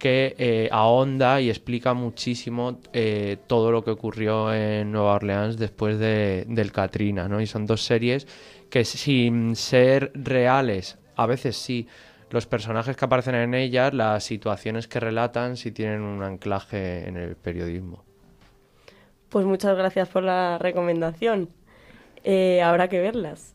que 0.01 0.35
eh, 0.39 0.67
ahonda 0.71 1.39
y 1.41 1.51
explica 1.51 1.93
muchísimo 1.93 2.79
eh, 2.91 3.37
todo 3.45 3.71
lo 3.71 3.83
que 3.83 3.91
ocurrió 3.91 4.51
en 4.51 4.91
Nueva 4.91 5.13
Orleans 5.13 5.57
después 5.57 5.99
de, 5.99 6.43
del 6.47 6.71
Katrina, 6.71 7.27
¿no? 7.27 7.39
Y 7.39 7.45
son 7.45 7.67
dos 7.67 7.83
series 7.83 8.25
que 8.71 8.83
sin 8.83 9.55
ser 9.55 10.11
reales, 10.15 10.97
a 11.15 11.27
veces 11.27 11.55
sí, 11.55 11.87
los 12.31 12.47
personajes 12.47 12.95
que 12.95 13.05
aparecen 13.05 13.35
en 13.35 13.53
ellas, 13.53 13.93
las 13.93 14.23
situaciones 14.23 14.87
que 14.87 14.99
relatan, 14.99 15.55
sí 15.55 15.69
tienen 15.71 16.01
un 16.01 16.23
anclaje 16.23 17.07
en 17.07 17.15
el 17.17 17.35
periodismo. 17.35 18.03
Pues 19.29 19.45
muchas 19.45 19.77
gracias 19.77 20.09
por 20.09 20.23
la 20.23 20.57
recomendación. 20.57 21.49
Eh, 22.23 22.63
habrá 22.63 22.87
que 22.87 22.99
verlas. 22.99 23.53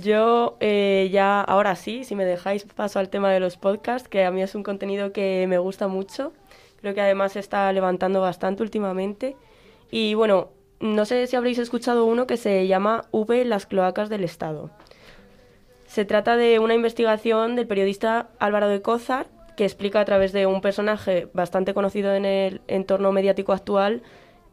Yo 0.00 0.56
eh, 0.60 1.08
ya, 1.12 1.40
ahora 1.40 1.76
sí, 1.76 2.04
si 2.04 2.14
me 2.14 2.24
dejáis 2.24 2.64
paso 2.64 2.98
al 2.98 3.08
tema 3.08 3.30
de 3.32 3.40
los 3.40 3.56
podcasts, 3.56 4.08
que 4.08 4.24
a 4.24 4.30
mí 4.30 4.42
es 4.42 4.54
un 4.54 4.62
contenido 4.62 5.12
que 5.12 5.46
me 5.48 5.58
gusta 5.58 5.88
mucho. 5.88 6.32
Creo 6.80 6.94
que 6.94 7.00
además 7.00 7.32
se 7.32 7.40
está 7.40 7.72
levantando 7.72 8.20
bastante 8.20 8.62
últimamente. 8.62 9.36
Y 9.90 10.14
bueno, 10.14 10.50
no 10.80 11.04
sé 11.04 11.26
si 11.26 11.36
habréis 11.36 11.58
escuchado 11.58 12.04
uno 12.04 12.26
que 12.26 12.36
se 12.36 12.66
llama 12.66 13.04
V, 13.12 13.44
las 13.44 13.66
cloacas 13.66 14.08
del 14.08 14.24
Estado. 14.24 14.70
Se 15.86 16.04
trata 16.04 16.36
de 16.36 16.58
una 16.58 16.74
investigación 16.74 17.56
del 17.56 17.66
periodista 17.66 18.28
Álvaro 18.38 18.68
de 18.68 18.82
Cózar, 18.82 19.28
que 19.56 19.64
explica 19.64 20.00
a 20.00 20.04
través 20.04 20.32
de 20.32 20.46
un 20.46 20.60
personaje 20.60 21.28
bastante 21.32 21.72
conocido 21.72 22.14
en 22.14 22.26
el 22.26 22.60
entorno 22.66 23.10
mediático 23.12 23.52
actual 23.52 24.02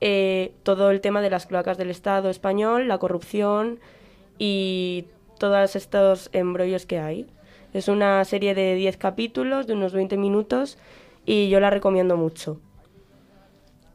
eh, 0.06 0.54
todo 0.64 0.92
el 0.92 1.00
tema 1.00 1.22
de 1.22 1.30
las 1.30 1.46
cloacas 1.46 1.78
del 1.78 1.90
Estado 1.90 2.30
español, 2.30 2.90
la 2.90 2.98
corrupción 2.98 3.80
y 4.38 5.06
todos 5.40 5.76
estos 5.76 6.30
embrollos 6.34 6.86
que 6.86 7.00
hay. 7.00 7.28
Es 7.74 7.88
una 7.88 8.24
serie 8.26 8.54
de 8.54 8.76
10 8.76 8.98
capítulos, 8.98 9.68
de 9.68 9.74
unos 9.74 9.94
20 9.94 10.18
minutos, 10.18 10.78
y 11.26 11.50
yo 11.50 11.60
la 11.60 11.70
recomiendo 11.70 12.18
mucho. 12.18 12.60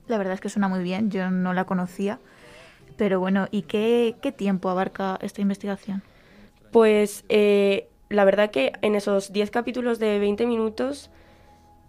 La 0.09 0.19
verdad 0.19 0.35
es 0.35 0.41
que 0.41 0.49
suena 0.49 0.69
muy 0.69 0.83
bien, 0.83 1.11
yo 1.11 1.31
no 1.31 1.53
la 1.53 1.65
conocía. 1.65 2.19
Pero 2.97 3.21
bueno, 3.21 3.47
¿y 3.51 3.63
qué, 3.63 4.17
qué 4.21 4.33
tiempo 4.33 4.69
abarca 4.69 5.19
esta 5.23 5.41
investigación? 5.41 6.03
Pues 6.73 7.25
eh, 7.29 7.89
la 8.09 8.25
verdad 8.25 8.51
que 8.51 8.73
en 8.83 8.95
esos 8.95 9.33
10 9.33 9.51
capítulos 9.51 9.99
de 9.99 10.19
20 10.19 10.47
minutos 10.47 11.11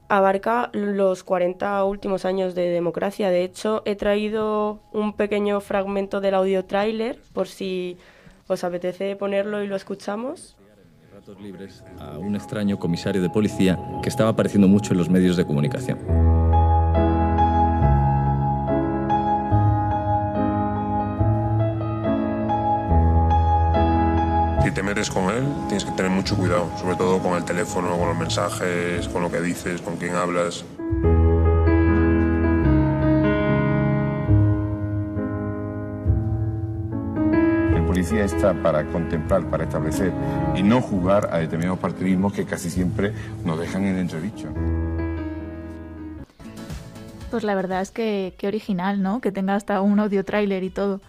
abarca 0.09 0.69
los 0.73 1.23
40 1.23 1.83
últimos 1.85 2.25
años 2.25 2.55
de 2.55 2.69
democracia. 2.69 3.29
De 3.29 3.43
hecho, 3.43 3.81
he 3.85 3.95
traído 3.95 4.81
un 4.91 5.13
pequeño 5.13 5.61
fragmento 5.61 6.19
del 6.19 6.35
audio 6.35 6.65
tráiler 6.65 7.19
por 7.33 7.47
si 7.47 7.97
os 8.49 8.63
apetece 8.63 9.15
ponerlo 9.15 9.63
y 9.63 9.67
lo 9.67 9.75
escuchamos. 9.75 10.57
ratos 11.13 11.39
libres 11.39 11.83
a 11.99 12.17
un 12.17 12.35
extraño 12.35 12.79
comisario 12.79 13.21
de 13.21 13.29
policía 13.29 13.77
que 14.01 14.09
estaba 14.09 14.31
apareciendo 14.31 14.67
mucho 14.67 14.93
en 14.93 14.97
los 14.97 15.09
medios 15.09 15.37
de 15.37 15.45
comunicación. 15.45 15.99
Si 24.63 24.71
te 24.71 24.83
metes 24.83 25.09
con 25.09 25.29
él, 25.29 25.45
tienes 25.67 25.85
que 25.85 25.91
tener 25.91 26.11
mucho 26.11 26.35
cuidado, 26.35 26.69
sobre 26.77 26.95
todo 26.95 27.19
con 27.19 27.37
el 27.37 27.45
teléfono, 27.45 27.97
con 27.97 28.09
los 28.09 28.17
mensajes, 28.17 29.07
con 29.09 29.21
lo 29.21 29.31
que 29.31 29.41
dices, 29.41 29.81
con 29.81 29.97
quién 29.97 30.15
hablas. 30.15 30.65
Está 38.17 38.53
para 38.53 38.85
contemplar, 38.85 39.49
para 39.49 39.63
establecer 39.65 40.11
y 40.55 40.63
no 40.63 40.81
jugar 40.81 41.29
a 41.31 41.37
determinados 41.39 41.79
partidismos 41.79 42.33
que 42.33 42.45
casi 42.45 42.69
siempre 42.69 43.13
nos 43.45 43.59
dejan 43.59 43.85
en 43.85 43.97
entredicho. 43.97 44.47
Pues 47.31 47.43
la 47.43 47.53
verdad 47.55 47.81
es 47.81 47.91
que 47.91 48.33
qué 48.37 48.47
original, 48.47 49.01
¿no? 49.03 49.21
Que 49.21 49.31
tenga 49.31 49.55
hasta 49.55 49.81
un 49.81 49.99
audio 49.99 50.25
tráiler 50.25 50.63
y 50.63 50.69
todo. 50.69 50.99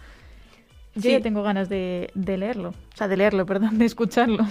Yo 0.93 1.01
Sí. 1.01 1.11
ya 1.11 1.21
tengo 1.21 1.41
ganas 1.41 1.69
de, 1.69 2.11
de 2.13 2.37
leerlo. 2.37 2.69
O 2.69 2.97
sea, 2.97 3.07
de 3.07 3.17
leerlo, 3.17 3.45
perdón, 3.47 3.77
de 3.79 3.85
escucharlo. 3.85 4.45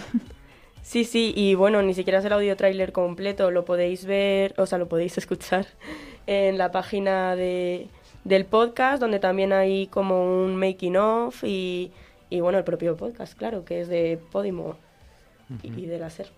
Sí, 0.82 1.04
sí, 1.04 1.32
y 1.36 1.54
bueno, 1.54 1.82
ni 1.82 1.94
siquiera 1.94 2.18
es 2.18 2.24
el 2.24 2.32
audio 2.32 2.56
tráiler 2.56 2.92
completo, 2.92 3.50
lo 3.50 3.64
podéis 3.64 4.06
ver, 4.06 4.54
o 4.56 4.66
sea, 4.66 4.78
lo 4.78 4.88
podéis 4.88 5.16
escuchar 5.18 5.66
en 6.26 6.58
la 6.58 6.72
página 6.72 7.36
de, 7.36 7.88
del 8.24 8.46
podcast, 8.46 9.00
donde 9.00 9.18
también 9.20 9.52
hay 9.52 9.86
como 9.88 10.42
un 10.44 10.56
making 10.56 10.96
of 10.96 11.44
y, 11.44 11.92
y 12.30 12.40
bueno, 12.40 12.58
el 12.58 12.64
propio 12.64 12.96
podcast, 12.96 13.36
claro, 13.36 13.64
que 13.64 13.80
es 13.80 13.88
de 13.88 14.20
Podimo 14.30 14.76
y 15.62 15.86
de 15.86 15.98
la 15.98 16.10
SER. 16.10 16.28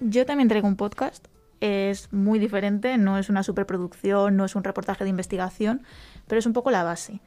Yo 0.00 0.24
también 0.24 0.48
traigo 0.48 0.66
un 0.66 0.76
podcast. 0.76 1.28
Es 1.60 2.10
muy 2.10 2.38
diferente, 2.38 2.96
no 2.96 3.18
es 3.18 3.28
una 3.28 3.42
superproducción, 3.42 4.34
no 4.36 4.46
es 4.46 4.56
un 4.56 4.64
reportaje 4.64 5.04
de 5.04 5.10
investigación, 5.10 5.82
pero 6.26 6.38
es 6.38 6.46
un 6.46 6.54
poco 6.54 6.70
la 6.70 6.82
base. 6.82 7.20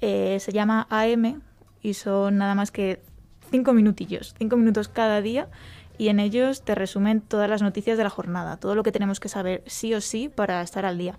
Eh, 0.00 0.38
se 0.38 0.52
llama 0.52 0.86
AM 0.88 1.42
y 1.80 1.94
son 1.94 2.38
nada 2.38 2.54
más 2.54 2.70
que 2.70 3.02
cinco 3.50 3.72
minutillos, 3.72 4.36
cinco 4.38 4.56
minutos 4.56 4.88
cada 4.88 5.20
día 5.20 5.48
y 5.98 6.08
en 6.08 6.20
ellos 6.20 6.62
te 6.62 6.76
resumen 6.76 7.20
todas 7.20 7.50
las 7.50 7.60
noticias 7.60 7.98
de 7.98 8.04
la 8.04 8.10
jornada, 8.10 8.56
todo 8.56 8.76
lo 8.76 8.84
que 8.84 8.92
tenemos 8.92 9.18
que 9.18 9.28
saber 9.28 9.62
sí 9.66 9.92
o 9.94 10.00
sí 10.00 10.28
para 10.28 10.62
estar 10.62 10.86
al 10.86 10.98
día. 10.98 11.18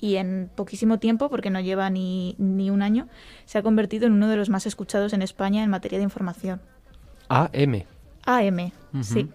Y 0.00 0.16
en 0.16 0.50
poquísimo 0.54 0.98
tiempo, 0.98 1.28
porque 1.28 1.50
no 1.50 1.60
lleva 1.60 1.90
ni, 1.90 2.34
ni 2.38 2.70
un 2.70 2.82
año, 2.82 3.08
se 3.44 3.58
ha 3.58 3.62
convertido 3.62 4.06
en 4.06 4.14
uno 4.14 4.28
de 4.28 4.36
los 4.36 4.48
más 4.48 4.66
escuchados 4.66 5.12
en 5.12 5.22
España 5.22 5.62
en 5.62 5.70
materia 5.70 5.98
de 5.98 6.04
información. 6.04 6.60
AM. 7.28 7.84
AM, 8.24 8.72
sí. 9.02 9.30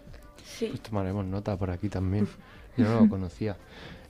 Pues 0.60 0.82
tomaremos 0.82 1.26
nota 1.26 1.58
por 1.58 1.70
aquí 1.70 1.90
también. 1.90 2.28
Yo 2.78 2.86
no 2.86 3.02
lo 3.02 3.10
conocía. 3.10 3.56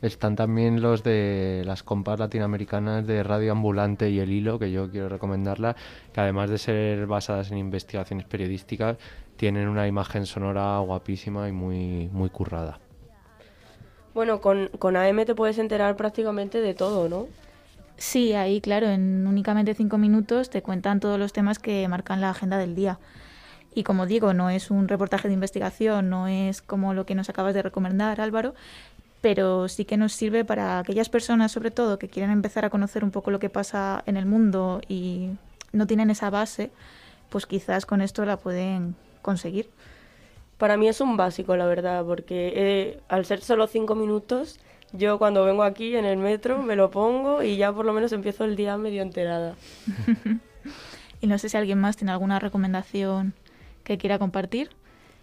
Están 0.02 0.36
también 0.36 0.82
los 0.82 1.04
de 1.04 1.64
las 1.66 1.84
compas 1.84 2.20
latinoamericanas 2.20 3.06
de 3.06 3.22
Radio 3.24 3.52
Ambulante 3.52 4.10
y 4.10 4.20
El 4.20 4.32
Hilo, 4.32 4.58
que 4.60 4.72
yo 4.72 4.90
quiero 4.90 5.08
recomendarla, 5.08 5.76
que 6.12 6.20
además 6.20 6.50
de 6.50 6.58
ser 6.58 7.08
basadas 7.08 7.52
en 7.52 7.60
investigaciones 7.60 8.26
periodísticas, 8.26 8.98
tienen 9.38 9.68
una 9.68 9.88
imagen 9.88 10.26
sonora 10.26 10.80
guapísima 10.80 11.48
y 11.48 11.52
muy, 11.52 12.10
muy 12.12 12.30
currada. 12.30 12.80
Bueno, 14.16 14.40
con, 14.40 14.70
con 14.80 14.96
AM 14.96 15.26
te 15.26 15.36
puedes 15.36 15.58
enterar 15.58 15.98
prácticamente 15.98 16.62
de 16.62 16.74
todo, 16.74 17.10
¿no? 17.10 17.28
Sí, 17.98 18.32
ahí, 18.32 18.62
claro, 18.62 18.88
en 18.88 19.28
únicamente 19.28 19.74
cinco 19.74 19.98
minutos 19.98 20.50
te 20.50 20.62
cuentan 20.62 21.02
todos 21.02 21.20
los 21.20 21.34
temas 21.34 21.60
que 21.60 21.86
marcan 21.90 22.22
la 22.22 22.30
agenda 22.30 22.58
del 22.58 22.76
día. 22.76 22.98
Y 23.74 23.84
como 23.84 24.06
digo, 24.06 24.34
no 24.34 24.50
es 24.50 24.72
un 24.72 24.88
reportaje 24.88 25.28
de 25.28 25.34
investigación, 25.34 26.10
no 26.10 26.28
es 26.30 26.62
como 26.62 26.94
lo 26.94 27.06
que 27.06 27.14
nos 27.14 27.30
acabas 27.30 27.54
de 27.54 27.62
recomendar, 27.62 28.22
Álvaro, 28.22 28.56
pero 29.20 29.68
sí 29.68 29.84
que 29.84 29.98
nos 29.98 30.14
sirve 30.14 30.46
para 30.46 30.80
aquellas 30.80 31.10
personas, 31.10 31.52
sobre 31.52 31.72
todo, 31.72 32.00
que 32.00 32.08
quieren 32.08 32.32
empezar 32.32 32.64
a 32.64 32.70
conocer 32.70 33.04
un 33.04 33.12
poco 33.12 33.32
lo 33.32 33.40
que 33.40 33.50
pasa 33.50 34.02
en 34.06 34.16
el 34.16 34.26
mundo 34.26 34.80
y 34.88 35.32
no 35.74 35.88
tienen 35.88 36.10
esa 36.10 36.30
base, 36.30 36.72
pues 37.30 37.46
quizás 37.46 37.86
con 37.86 38.00
esto 38.00 38.24
la 38.24 38.38
pueden 38.38 38.96
conseguir. 39.22 39.70
Para 40.58 40.78
mí 40.78 40.88
es 40.88 41.02
un 41.02 41.18
básico, 41.18 41.56
la 41.56 41.66
verdad, 41.66 42.06
porque 42.06 42.54
eh, 42.56 43.00
al 43.10 43.26
ser 43.26 43.42
solo 43.42 43.68
cinco 43.68 43.96
minutos, 43.96 44.60
yo 44.94 45.18
cuando 45.18 45.44
vengo 45.44 45.64
aquí 45.64 45.96
en 45.96 46.06
el 46.06 46.18
metro 46.18 46.62
me 46.62 46.76
lo 46.76 46.92
pongo 46.92 47.44
y 47.44 47.58
ya 47.58 47.74
por 47.74 47.86
lo 47.86 47.94
menos 47.94 48.12
empiezo 48.14 48.46
el 48.46 48.56
día 48.56 48.78
medio 48.78 49.02
enterada. 49.02 49.56
Y 51.22 51.28
no 51.28 51.38
sé 51.40 51.50
si 51.50 51.58
alguien 51.58 51.80
más 51.80 51.98
tiene 51.98 52.12
alguna 52.12 52.38
recomendación 52.40 53.34
que 53.84 53.98
quiera 53.98 54.20
compartir. 54.20 54.70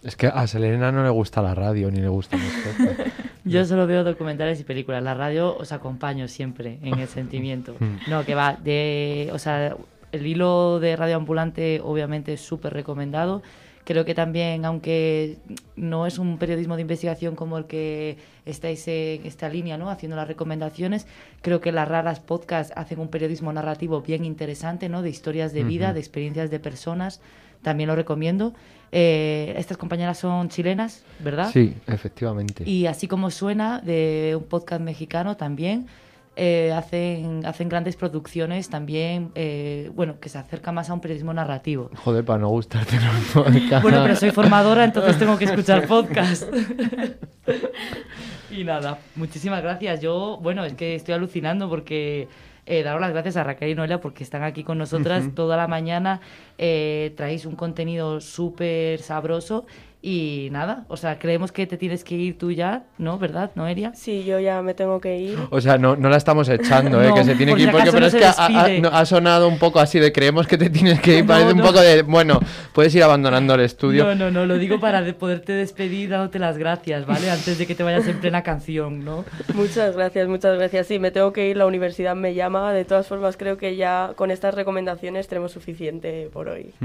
Es 0.03 0.17
que 0.17 0.27
a 0.27 0.47
Selena 0.49 0.91
no 0.91 1.05
le 1.05 1.11
gusta 1.11 1.43
la 1.43 1.55
radio 1.55 1.91
ni 1.91 2.01
le 2.01 2.09
gusta 2.09 2.37
nosotros. 2.37 3.07
Yo 3.45 3.65
solo 3.65 3.87
veo 3.87 4.03
documentales 4.03 4.59
y 4.61 4.65
películas. 4.65 5.03
La 5.03 5.15
radio 5.15 5.57
os 5.57 5.71
acompaño 5.71 6.27
siempre 6.29 6.79
en 6.83 6.99
el 6.99 7.09
sentimiento. 7.09 7.77
No, 8.09 8.25
que 8.25 8.35
va 8.35 8.55
de... 8.55 9.31
O 9.33 9.39
sea, 9.39 9.77
el 10.11 10.27
hilo 10.27 10.81
de 10.81 10.97
Radio 10.97 11.17
Ambulante 11.17 11.81
obviamente 11.83 12.33
es 12.33 12.41
súper 12.41 12.73
recomendado. 12.73 13.43
Creo 13.85 14.05
que 14.05 14.15
también, 14.15 14.65
aunque 14.65 15.39
no 15.75 16.07
es 16.07 16.19
un 16.19 16.39
periodismo 16.39 16.77
de 16.77 16.83
investigación 16.83 17.35
como 17.35 17.59
el 17.59 17.65
que 17.65 18.17
estáis 18.47 18.87
en 18.87 19.27
esta 19.27 19.49
línea, 19.49 19.77
¿no? 19.77 19.91
Haciendo 19.91 20.15
las 20.17 20.29
recomendaciones, 20.29 21.07
creo 21.41 21.61
que 21.61 21.73
las 21.73 21.89
raras 21.89 22.21
podcasts 22.21 22.73
hacen 22.77 23.01
un 23.01 23.09
periodismo 23.09 23.53
narrativo 23.53 24.01
bien 24.01 24.25
interesante, 24.25 24.89
¿no? 24.89 25.03
De 25.03 25.11
historias 25.11 25.53
de 25.53 25.65
vida, 25.65 25.87
Ujú. 25.87 25.95
de 25.95 26.01
experiencias 26.01 26.51
de 26.51 26.61
personas. 26.61 27.21
También 27.63 27.89
lo 27.89 27.97
recomiendo. 27.97 28.55
Eh, 28.93 29.55
estas 29.57 29.79
compañeras 29.79 30.19
son 30.19 30.49
chilenas, 30.49 31.03
¿verdad? 31.21 31.51
Sí, 31.53 31.75
efectivamente. 31.87 32.63
Y 32.69 32.87
así 32.87 33.09
como 33.09 33.31
suena, 33.31 33.81
de 33.81 34.35
un 34.37 34.45
podcast 34.45 34.81
mexicano 34.83 35.37
también, 35.37 35.87
eh, 36.35 36.73
hacen, 36.73 37.45
hacen 37.45 37.69
grandes 37.69 37.97
producciones 37.97 38.71
también, 38.71 39.33
eh, 39.35 39.91
bueno, 39.95 40.19
que 40.19 40.29
se 40.29 40.39
acerca 40.39 40.73
más 40.73 40.89
a 40.89 40.95
un 40.95 41.01
periodismo 41.01 41.35
narrativo. 41.35 41.91
Joder, 42.05 42.25
para 42.25 42.39
no 42.39 42.49
gustarte 42.49 42.99
podcasts. 43.35 43.73
Bueno, 43.83 44.03
pero 44.03 44.17
soy 44.17 44.31
formadora, 44.31 44.85
entonces 44.85 45.19
tengo 45.19 45.37
que 45.37 45.45
escuchar 45.45 45.87
podcast. 45.87 46.45
y 48.51 48.65
nada, 48.65 48.99
muchísimas 49.15 49.63
gracias. 49.63 50.01
Yo, 50.01 50.39
bueno, 50.43 50.65
es 50.65 50.75
que 50.75 50.95
estoy 50.95 51.15
alucinando 51.15 51.69
porque 51.69 52.29
eh, 52.65 52.83
daros 52.83 53.01
las 53.01 53.11
gracias 53.11 53.37
a 53.37 53.45
Raquel 53.45 53.71
y 53.71 53.75
Noelia 53.75 54.01
porque 54.01 54.23
están 54.23 54.45
aquí 54.45 54.63
con 54.63 54.79
nosotras 54.79 55.35
toda 55.35 55.57
la 55.57 55.67
mañana. 55.67 56.21
Eh, 56.59 57.13
traéis 57.17 57.45
un 57.45 57.57
contenido 57.57 58.21
súper 58.21 59.01
sabroso 59.01 59.67
y 60.05 60.49
nada, 60.51 60.85
o 60.89 60.97
sea, 60.97 61.21
creemos 61.21 61.53
que 61.53 61.65
te 61.69 61.77
tienes 61.77 62.03
que 62.03 62.17
ir 62.17 62.37
tú 62.37 62.51
ya, 62.51 62.83
¿no? 62.99 63.19
¿Verdad, 63.19 63.53
Noelia? 63.55 63.95
Sí, 63.95 64.25
yo 64.25 64.41
ya 64.41 64.61
me 64.61 64.75
tengo 64.75 65.01
que 65.01 65.17
ir. 65.17 65.39
O 65.51 65.61
sea, 65.61 65.79
no, 65.79 65.95
no 65.95 66.09
la 66.09 66.17
estamos 66.17 66.49
echando, 66.49 67.01
¿eh? 67.01 67.09
No, 67.13 67.15
que 67.15 67.23
se 67.25 67.37
tiene 67.37 67.53
por 67.53 67.59
que 67.59 67.65
ir, 67.65 67.71
porque, 67.71 67.87
pero 67.91 68.01
no 68.01 68.07
es 68.07 68.15
que 68.15 68.25
ha, 68.25 68.35
ha- 68.37 68.49
despide. 68.49 68.81
no, 68.81 68.89
ha 68.89 69.07
sonado 69.07 69.47
un 69.47 69.59
poco 69.59 69.79
así 69.79 70.01
de 70.01 70.13
creemos 70.13 70.49
que 70.49 70.59
te 70.59 70.71
tienes 70.71 71.01
que 71.01 71.19
ir, 71.19 71.21
No, 71.25 71.29
parece 71.29 71.53
un 71.53 71.61
poco 71.61 71.81
de, 71.81 72.03
bueno, 72.03 72.41
puedes 72.73 72.93
ir 72.97 73.05
abandonando 73.05 73.55
el 73.55 73.61
estudio. 73.61 74.05
No, 74.05 74.15
no, 74.17 74.31
no, 74.33 74.45
lo 74.45 74.59
digo 74.59 74.81
para 74.81 75.03
de 75.03 75.13
poderte 75.15 75.53
despedir 75.53 76.11
dándote 76.11 76.41
las 76.41 76.59
gracias, 76.59 77.07
¿vale? 77.07 77.31
Antes 77.31 77.59
de 77.59 77.67
que 77.69 77.77
te 77.77 77.85
vayas 77.85 78.07
en 78.09 78.19
plena 78.19 78.43
canción, 78.43 79.05
¿no? 79.05 79.25
Muchas 79.55 79.95
gracias, 79.95 80.27
muchas 80.27 80.59
gracias. 80.59 80.89
Sí, 80.89 80.99
me 80.99 81.13
tengo 81.13 81.33
que 81.33 81.49
ir, 81.49 81.57
la 81.57 81.67
universidad 81.67 82.17
me 82.17 82.35
llama. 82.35 82.73
De 82.73 82.85
todas 82.85 83.07
formas, 83.07 83.37
creo 83.37 83.57
que 83.57 83.77
ya 83.77 84.15
con 84.17 84.33
estas 84.33 84.55
recomendaciones 84.55 85.29
tenemos 85.29 85.53
suficiente 85.53 86.29
por 86.33 86.49
hoy. 86.49 86.75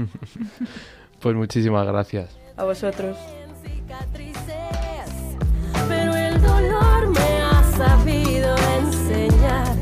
Pues 1.20 1.34
muchísimas 1.34 1.84
gracias. 1.84 2.38
A 2.58 2.64
vosotros. 2.64 3.16
pero 5.88 6.14
el 6.14 6.42
dolor 6.42 7.08
me 7.08 7.40
ha 7.40 7.62
sabido 7.76 8.56
enseñar. 8.78 9.77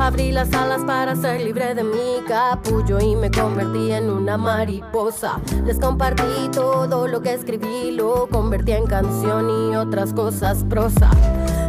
Abrí 0.00 0.32
las 0.32 0.50
alas 0.54 0.80
para 0.86 1.14
ser 1.14 1.42
libre 1.42 1.74
de 1.74 1.84
mi 1.84 2.24
capullo 2.26 2.98
y 3.00 3.14
me 3.16 3.30
convertí 3.30 3.92
en 3.92 4.08
una 4.08 4.38
mariposa. 4.38 5.38
Les 5.66 5.78
compartí 5.78 6.48
todo 6.52 7.06
lo 7.06 7.20
que 7.20 7.34
escribí, 7.34 7.90
lo 7.90 8.26
convertí 8.28 8.72
en 8.72 8.86
canción 8.86 9.50
y 9.50 9.76
otras 9.76 10.14
cosas 10.14 10.64
prosa. 10.64 11.10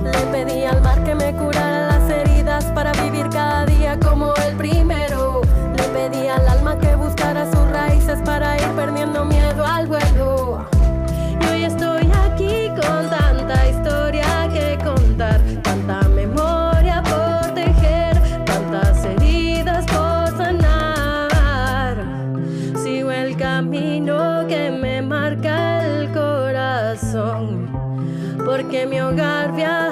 Le 0.02 0.18
pedí 0.32 0.64
al 0.64 0.82
mar 0.82 1.04
que 1.04 1.14
me 1.14 1.36
curara 1.36 1.88
las 1.88 2.10
heridas 2.10 2.64
para 2.74 2.94
vivir 3.04 3.28
cada 3.30 3.66
día 3.66 4.00
como 4.00 4.34
el 4.48 4.56
primero. 4.56 5.42
Le 5.76 5.84
pedí 5.90 6.28
al 6.30 6.48
alma 6.48 6.80
que 6.80 6.96
buscara 6.96 7.46
sus 7.52 7.70
raíces 7.70 8.20
para 8.24 8.56
ir 8.56 8.70
perdiendo 8.78 9.26
miedo 9.26 9.66
al 9.66 9.88
vuelo. 9.88 10.66
Mi 28.86 29.00
hogar 29.00 29.52
viaja 29.52 29.91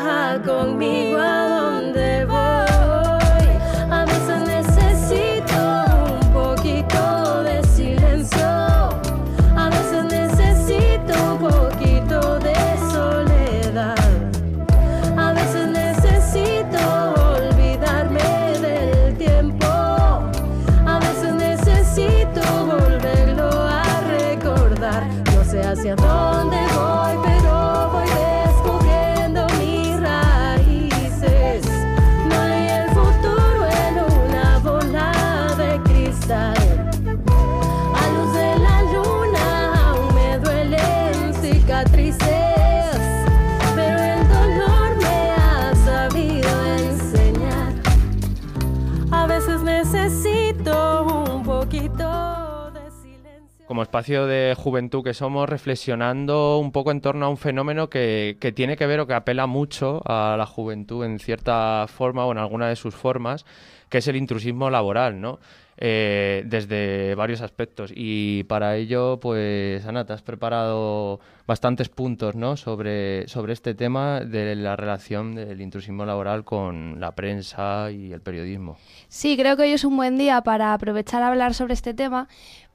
Como 53.80 53.84
espacio 53.84 54.28
de 54.28 54.56
juventud 54.58 55.06
que 55.06 55.14
somos, 55.14 55.48
reflexionando 55.48 56.58
un 56.58 56.74
poco 56.74 56.92
en 56.92 57.00
torno 57.00 57.26
a 57.26 57.30
un 57.30 57.38
fenómeno 57.38 57.90
que, 57.90 58.36
tiene 58.54 58.76
que 58.76 58.86
ver 58.86 59.00
o 59.00 59.08
que 59.08 59.14
apela 59.14 59.48
mucho 59.48 60.02
a 60.04 60.36
la 60.38 60.46
juventud 60.46 61.06
en 61.06 61.18
cierta 61.18 61.86
forma 61.88 62.26
o 62.26 62.34
en 62.34 62.40
alguna 62.40 62.68
de 62.68 62.76
sus 62.76 62.94
formas, 62.94 63.46
que 63.88 64.00
es 64.00 64.08
el 64.10 64.18
intrusismo 64.18 64.70
laboral, 64.70 65.22
¿no? 65.22 65.40
eh, 65.82 66.44
desde 66.46 67.16
varios 67.16 67.42
aspectos. 67.42 67.92
Y 67.96 68.44
para 68.44 68.76
ello, 68.76 69.20
pues 69.20 69.86
Ana, 69.86 70.06
te 70.06 70.14
has 70.14 70.22
preparado 70.22 71.20
bastantes 71.48 71.90
puntos 71.90 72.36
¿no? 72.36 72.58
sobre, 72.58 73.28
sobre 73.28 73.54
este 73.54 73.74
tema 73.74 74.20
de 74.20 74.56
la 74.56 74.76
relación 74.76 75.36
del 75.36 75.62
intrusismo 75.62 76.06
laboral 76.06 76.44
con 76.44 77.00
la 77.00 77.14
prensa 77.14 77.92
y 77.92 78.12
el 78.12 78.22
periodismo. 78.22 78.78
Sí, 79.08 79.38
creo 79.38 79.56
que 79.56 79.64
hoy 79.64 79.72
es 79.72 79.86
un 79.86 79.96
buen 79.96 80.18
día 80.18 80.42
para 80.42 80.74
aprovechar 80.74 81.24
a 81.24 81.30
hablar 81.30 81.54
sobre 81.54 81.74
este 81.74 81.94
tema, 81.94 82.28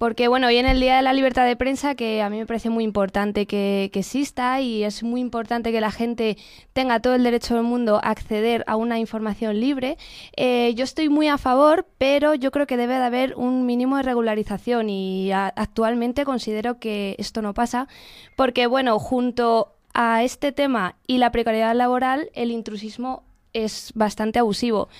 porque 0.04 0.28
bueno, 0.28 0.48
hoy 0.48 0.58
en 0.58 0.66
el 0.66 0.80
Día 0.80 0.96
de 0.96 1.02
la 1.02 1.14
Libertad 1.14 1.46
de 1.46 1.56
Prensa, 1.56 1.94
que 1.94 2.20
a 2.20 2.28
mí 2.28 2.36
me 2.36 2.44
parece 2.44 2.68
muy 2.68 2.84
importante 2.84 3.46
que, 3.46 3.90
exista 3.94 4.60
y 4.60 4.84
es 4.84 5.02
muy 5.02 5.18
importante 5.18 5.72
que 5.72 5.80
la 5.80 5.90
gente 5.90 6.36
tenga 6.74 7.00
todo 7.00 7.14
el 7.14 7.24
derecho 7.24 7.54
del 7.54 7.64
mundo 7.64 7.96
a 7.96 8.10
acceder 8.10 8.64
a 8.66 8.76
una 8.76 8.98
información 8.98 9.58
libre, 9.58 9.96
eh, 10.36 10.74
yo 10.74 10.84
estoy 10.84 11.08
muy 11.08 11.28
a 11.28 11.38
favor, 11.38 11.86
pero 11.96 12.34
yo 12.34 12.50
creo 12.50 12.66
que 12.66 12.76
debe 12.76 12.96
de 12.96 13.02
haber 13.02 13.34
un 13.36 13.64
mínimo 13.64 13.96
de 13.96 14.02
regularización 14.02 14.90
y 14.90 15.32
actualmente 15.32 16.26
considero 16.26 16.78
que 16.78 17.16
esto 17.16 17.40
no 17.40 17.54
pasa, 17.54 17.88
porque 18.36 18.66
bueno, 18.66 18.98
junto 18.98 19.72
a 19.94 20.22
este 20.22 20.52
tema 20.52 20.96
y 21.06 21.16
la 21.16 21.32
precariedad 21.32 21.74
laboral, 21.74 22.28
el 22.34 22.50
intrusismo 22.50 23.22
es 23.54 23.92
bastante 23.94 24.38
abusivo. 24.38 24.90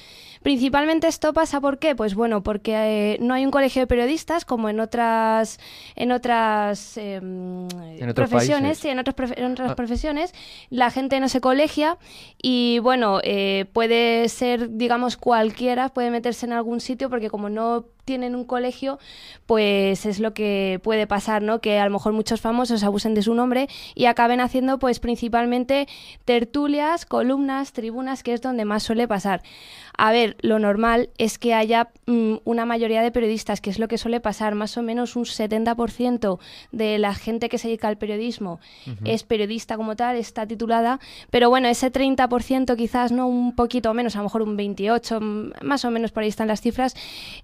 Principalmente 0.45 1.09
esto 1.09 1.33
pasa 1.33 1.59
¿por 1.61 1.79
qué? 1.79 1.97
Pues 1.97 2.15
bueno, 2.15 2.43
porque 2.43 2.75
eh, 3.15 3.19
no 3.21 3.33
hay 3.33 3.47
un 3.47 3.51
colegio 3.51 3.81
de 3.81 3.87
periodistas 3.87 4.45
como 4.45 4.69
en 4.69 4.79
otras 4.79 5.59
en 5.97 6.13
otras 6.13 6.99
otros 6.99 8.15
profesiones, 8.15 8.77
sí, 8.79 8.89
en 8.91 8.99
profe- 8.99 9.39
en 9.39 9.53
otras 9.53 9.71
Ah. 9.73 9.75
profesiones, 9.75 10.35
la 10.69 10.91
gente 10.91 11.19
no 11.19 11.31
se 11.31 11.41
colegia 11.41 11.97
y 12.43 12.79
bueno, 12.81 13.21
eh, 13.25 13.65
puede 13.73 14.29
ser, 14.29 14.77
digamos, 14.77 15.17
cualquiera, 15.17 15.89
puede 15.89 16.11
meterse 16.11 16.45
en 16.45 16.53
algún 16.53 16.81
sitio 16.81 17.09
porque 17.09 17.31
como 17.31 17.49
no 17.49 17.87
tienen 18.05 18.35
un 18.37 18.45
colegio, 18.45 18.99
pues 19.47 20.05
es 20.05 20.21
lo 20.21 20.35
que 20.35 20.79
puede 20.83 21.07
pasar, 21.07 21.41
¿no? 21.41 21.63
Que 21.63 21.79
a 21.79 21.87
lo 21.87 21.91
mejor 21.91 22.13
muchos 22.13 22.43
famosos 22.43 22.85
abusen 22.85 23.15
de 23.15 23.23
su 23.23 23.33
nombre 23.33 23.67
y 23.95 24.05
acaben 24.05 24.43
haciendo, 24.43 24.79
pues 24.79 25.01
principalmente 25.01 25.89
tertulias, 26.27 27.07
columnas, 27.07 27.73
tribunas, 27.73 28.23
que 28.23 28.35
es 28.35 28.43
donde 28.43 28.67
más 28.67 28.83
suele 28.83 29.09
pasar. 29.09 29.41
A 29.97 30.13
ver, 30.13 30.37
lo 30.41 30.59
normal 30.59 31.11
es 31.19 31.39
que 31.39 31.55
haya 31.55 31.91
mm, 32.07 32.37
una 32.45 32.65
mayoría 32.65 33.03
de 33.03 33.13
periodistas, 33.13 33.61
que 33.61 33.71
es 33.71 33.79
lo 33.79 33.89
que 33.89 33.99
suele 33.99 34.21
pasar, 34.21 34.55
más 34.55 34.77
o 34.77 34.83
menos 34.83 35.17
un 35.17 35.25
70% 35.25 36.39
de 36.73 36.99
la 36.99 37.15
gente 37.15 37.49
que 37.49 37.59
se 37.59 37.69
dedica 37.69 37.89
al 37.89 37.99
periodismo 37.99 38.61
es 39.05 39.23
periodista 39.23 39.77
como 39.77 39.97
tal, 39.97 40.17
está 40.17 40.47
titulada, 40.47 41.01
pero 41.31 41.49
bueno, 41.49 41.69
ese 41.69 41.93
30% 41.93 42.77
quizás 42.77 43.13
no 43.13 43.27
un 43.27 43.55
poquito 43.55 43.93
menos, 43.95 44.17
a 44.17 44.19
lo 44.19 44.25
mejor 44.25 44.43
un 44.43 44.57
28, 44.57 45.21
mm, 45.21 45.51
más 45.63 45.85
o 45.85 45.91
menos 45.91 46.13
por 46.13 46.23
ahí 46.23 46.29
están 46.29 46.49
las 46.49 46.61
cifras, 46.61 46.95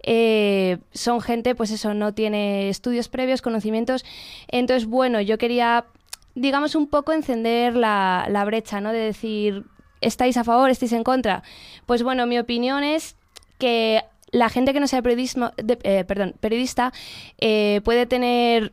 eh, 0.02 0.78
son 0.92 1.20
gente, 1.20 1.54
pues 1.54 1.70
eso, 1.70 1.94
no 1.94 2.14
tiene 2.14 2.68
estudios 2.68 3.08
previos, 3.08 3.42
conocimientos. 3.42 4.04
Entonces, 4.48 4.88
bueno, 4.88 5.20
yo 5.20 5.38
quería, 5.38 5.86
digamos, 6.34 6.74
un 6.74 6.88
poco 6.88 7.12
encender 7.12 7.76
la, 7.76 8.26
la 8.28 8.44
brecha, 8.44 8.80
¿no? 8.80 8.92
De 8.92 8.98
decir, 8.98 9.64
¿estáis 10.00 10.36
a 10.36 10.44
favor, 10.44 10.70
estáis 10.70 10.92
en 10.92 11.04
contra? 11.04 11.42
Pues 11.86 12.02
bueno, 12.02 12.26
mi 12.26 12.38
opinión 12.38 12.84
es 12.84 13.16
que 13.58 14.02
la 14.32 14.48
gente 14.48 14.72
que 14.72 14.80
no 14.80 14.86
sea 14.86 15.02
periodismo, 15.02 15.52
eh, 15.56 16.04
perdón, 16.04 16.34
periodista 16.40 16.92
eh, 17.38 17.80
puede 17.84 18.06
tener 18.06 18.72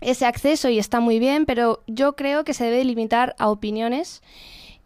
ese 0.00 0.26
acceso 0.26 0.68
y 0.68 0.78
está 0.78 1.00
muy 1.00 1.18
bien, 1.18 1.46
pero 1.46 1.82
yo 1.86 2.16
creo 2.16 2.44
que 2.44 2.54
se 2.54 2.64
debe 2.64 2.84
limitar 2.84 3.34
a 3.38 3.50
opiniones 3.50 4.22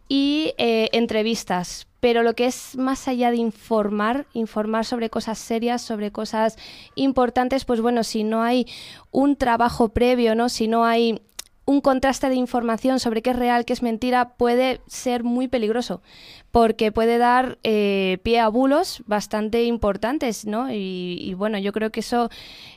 y 0.08 0.54
eh, 0.58 0.88
entrevistas. 0.92 1.86
Pero 2.00 2.22
lo 2.22 2.34
que 2.34 2.46
es 2.46 2.76
más 2.76 3.08
allá 3.08 3.30
de 3.30 3.38
informar, 3.38 4.26
informar 4.34 4.84
sobre 4.84 5.08
cosas 5.08 5.38
serias, 5.38 5.80
sobre 5.80 6.10
cosas 6.10 6.58
importantes, 6.96 7.64
pues 7.64 7.80
bueno, 7.80 8.04
si 8.04 8.24
no 8.24 8.42
hay 8.42 8.66
un 9.10 9.36
trabajo 9.36 9.88
previo, 9.88 10.34
¿no? 10.34 10.50
Si 10.50 10.68
no 10.68 10.84
hay 10.84 11.22
un 11.66 11.80
contraste 11.80 12.28
de 12.28 12.34
información 12.34 13.00
sobre 13.00 13.22
qué 13.22 13.30
es 13.30 13.36
real, 13.36 13.64
qué 13.64 13.72
es 13.72 13.82
mentira, 13.82 14.30
puede 14.36 14.80
ser 14.86 15.24
muy 15.24 15.48
peligroso, 15.48 16.02
porque 16.50 16.92
puede 16.92 17.16
dar 17.18 17.58
eh, 17.62 18.18
pie 18.22 18.38
a 18.40 18.48
bulos 18.48 19.02
bastante 19.06 19.64
importantes, 19.64 20.44
¿no? 20.46 20.70
Y, 20.70 21.18
y 21.20 21.34
bueno, 21.34 21.58
yo 21.58 21.72
creo 21.72 21.90
que 21.90 22.00
eso 22.00 22.28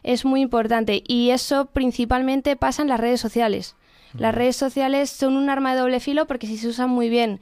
es 0.04 0.24
muy 0.24 0.42
importante. 0.42 1.04
Y 1.08 1.32
eso 1.32 1.66
principalmente 1.66 2.56
pasa 2.56 2.82
en 2.82 2.88
las 2.88 3.00
redes 3.00 3.20
sociales. 3.20 3.76
Las 4.18 4.34
redes 4.34 4.56
sociales 4.56 5.10
son 5.10 5.36
un 5.36 5.50
arma 5.50 5.74
de 5.74 5.82
doble 5.82 6.00
filo 6.00 6.26
porque 6.26 6.48
si 6.48 6.58
se 6.58 6.68
usan 6.70 6.90
muy 6.90 7.10
bien 7.10 7.42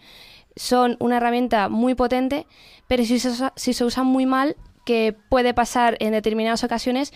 son 0.58 0.98
una 1.00 1.18
herramienta 1.18 1.70
muy 1.70 1.96
potente, 1.96 2.48
pero 2.88 3.06
si 3.06 3.20
se, 3.20 3.30
usa- 3.30 3.54
si 3.56 3.74
se 3.74 3.86
usan 3.86 4.08
muy 4.08 4.26
mal, 4.26 4.56
que 4.86 5.16
puede 5.30 5.54
pasar 5.54 5.96
en 6.00 6.12
determinadas 6.14 6.64
ocasiones, 6.64 7.14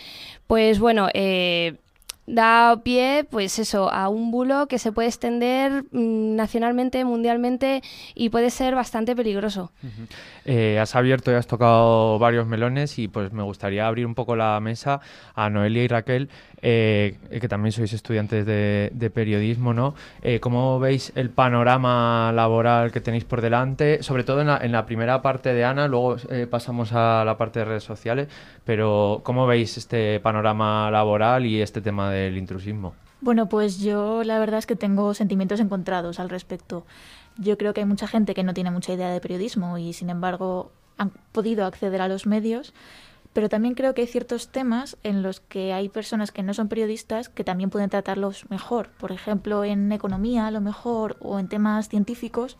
pues 0.48 0.80
bueno, 0.80 1.08
eh, 1.14 1.78
da 2.30 2.82
pie, 2.84 3.26
pues 3.30 3.58
eso, 3.60 3.92
a 3.92 4.08
un 4.08 4.32
bulo 4.32 4.68
que 4.68 4.78
se 4.78 4.92
puede 4.92 5.08
extender 5.08 5.84
mm, 5.92 6.36
nacionalmente, 6.36 7.04
mundialmente 7.04 7.82
y 8.14 8.30
puede 8.30 8.52
ser 8.52 8.76
bastante 8.76 9.16
peligroso. 9.16 9.72
Eh, 10.46 10.80
has 10.80 10.96
abierto 10.96 11.32
y 11.32 11.36
has 11.36 11.48
tocado 11.48 12.20
varios 12.20 12.46
melones 12.46 13.00
y 13.00 13.08
pues 13.08 13.34
me 13.34 13.44
gustaría 13.44 13.88
abrir 13.88 14.06
un 14.06 14.16
poco 14.16 14.36
la 14.36 14.60
mesa 14.60 15.02
a 15.34 15.50
Noelia 15.50 15.84
y 15.84 15.88
Raquel, 15.88 16.30
eh, 16.62 17.18
que 17.30 17.48
también 17.48 17.72
sois 17.72 17.94
estudiantes 17.94 18.46
de, 18.46 19.12
periodismo, 19.14 19.74
¿no? 19.74 19.96
Eh, 20.22 20.40
¿Cómo 20.40 20.80
veis 20.80 21.12
el 21.16 21.30
panorama 21.30 22.32
laboral 22.34 22.92
que 22.92 23.02
tenéis 23.02 23.26
por 23.26 23.42
delante? 23.42 24.04
Sobre 24.04 24.24
todo 24.24 24.42
en 24.42 24.48
la, 24.48 24.58
en 24.58 24.72
la 24.72 24.86
primera 24.86 25.22
parte 25.22 25.54
de 25.54 25.64
Ana, 25.64 25.88
luego 25.88 26.18
eh, 26.30 26.48
pasamos 26.50 26.94
a 26.94 27.24
la 27.26 27.38
parte 27.38 27.60
de 27.60 27.66
redes 27.66 27.84
sociales, 27.84 28.28
pero 28.66 29.22
¿cómo 29.24 29.48
veis 29.48 29.78
este 29.78 30.20
panorama 30.20 30.92
laboral 30.92 31.46
y 31.46 31.62
este 31.62 31.82
tema 31.82 32.12
del 32.12 32.38
intrusismo? 32.38 32.94
Bueno, 33.22 33.50
pues 33.50 33.80
yo 33.80 34.24
la 34.24 34.40
verdad 34.40 34.60
es 34.60 34.66
que 34.66 34.76
tengo 34.76 35.14
sentimientos 35.14 35.60
encontrados 35.60 36.20
al 36.20 36.30
respecto. 36.30 36.86
Yo 37.38 37.58
creo 37.58 37.74
que 37.74 37.82
hay 37.82 37.88
mucha 37.88 38.08
gente 38.08 38.34
que 38.34 38.44
no 38.44 38.54
tiene 38.54 38.72
mucha 38.72 38.94
idea 38.94 39.10
de 39.10 39.20
periodismo 39.20 39.78
y 39.78 39.94
sin 39.94 40.10
embargo 40.10 40.72
han 40.98 41.12
podido 41.32 41.66
acceder 41.66 42.02
a 42.02 42.08
los 42.08 42.28
medios, 42.28 42.74
pero 43.40 43.48
también 43.48 43.74
creo 43.74 43.94
que 43.94 44.02
hay 44.02 44.08
ciertos 44.08 44.50
temas 44.50 44.98
en 45.02 45.24
los 45.24 45.40
que 45.40 45.72
hay 45.72 45.88
personas 45.88 46.34
que 46.34 46.44
no 46.44 46.54
son 46.54 46.68
periodistas 46.68 47.30
que 47.30 47.46
también 47.46 47.70
pueden 47.70 47.90
tratarlos 47.90 48.50
mejor. 48.50 48.90
Por 48.98 49.14
ejemplo, 49.14 49.64
en 49.64 49.90
economía 49.94 50.48
a 50.48 50.52
lo 50.52 50.60
mejor 50.60 51.16
o 51.22 51.40
en 51.40 51.48
temas 51.48 51.88
científicos 51.88 52.58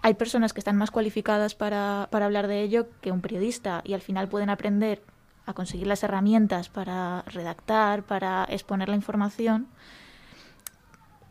hay 0.00 0.14
personas 0.14 0.52
que 0.52 0.58
están 0.58 0.76
más 0.76 0.90
cualificadas 0.90 1.54
para, 1.54 2.08
para 2.10 2.24
hablar 2.24 2.48
de 2.48 2.62
ello 2.62 2.88
que 3.00 3.12
un 3.12 3.20
periodista 3.20 3.82
y 3.84 3.92
al 3.92 4.00
final 4.00 4.26
pueden 4.26 4.50
aprender 4.50 5.04
a 5.46 5.52
conseguir 5.54 5.86
las 5.86 6.02
herramientas 6.02 6.68
para 6.68 7.22
redactar, 7.28 8.02
para 8.02 8.44
exponer 8.50 8.88
la 8.88 8.96
información. 8.96 9.68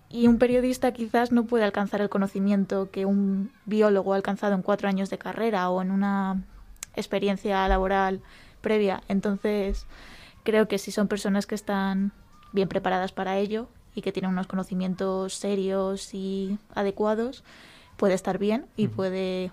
Y 0.07 0.29
un 0.29 0.37
periodista 0.37 0.93
quizás 0.93 1.33
no 1.33 1.43
puede 1.43 1.65
alcanzar 1.65 1.99
el 1.99 2.07
conocimiento 2.07 2.89
que 2.89 3.05
un 3.05 3.51
biólogo 3.65 4.13
ha 4.13 4.15
alcanzado 4.15 4.55
en 4.55 4.61
cuatro 4.61 4.87
años 4.87 5.09
de 5.09 5.17
carrera 5.17 5.69
o 5.69 5.81
en 5.81 5.91
una 5.91 6.45
experiencia 6.95 7.67
laboral 7.67 8.21
previa. 8.61 9.01
Entonces, 9.07 9.85
creo 10.43 10.67
que 10.67 10.77
si 10.77 10.91
son 10.91 11.07
personas 11.07 11.45
que 11.45 11.55
están 11.55 12.11
bien 12.51 12.67
preparadas 12.67 13.11
para 13.11 13.37
ello 13.37 13.67
y 13.95 14.01
que 14.01 14.11
tienen 14.11 14.31
unos 14.31 14.47
conocimientos 14.47 15.35
serios 15.35 16.13
y 16.13 16.57
adecuados, 16.73 17.43
puede 17.97 18.13
estar 18.13 18.37
bien 18.37 18.65
y 18.75 18.87
puede 18.87 19.51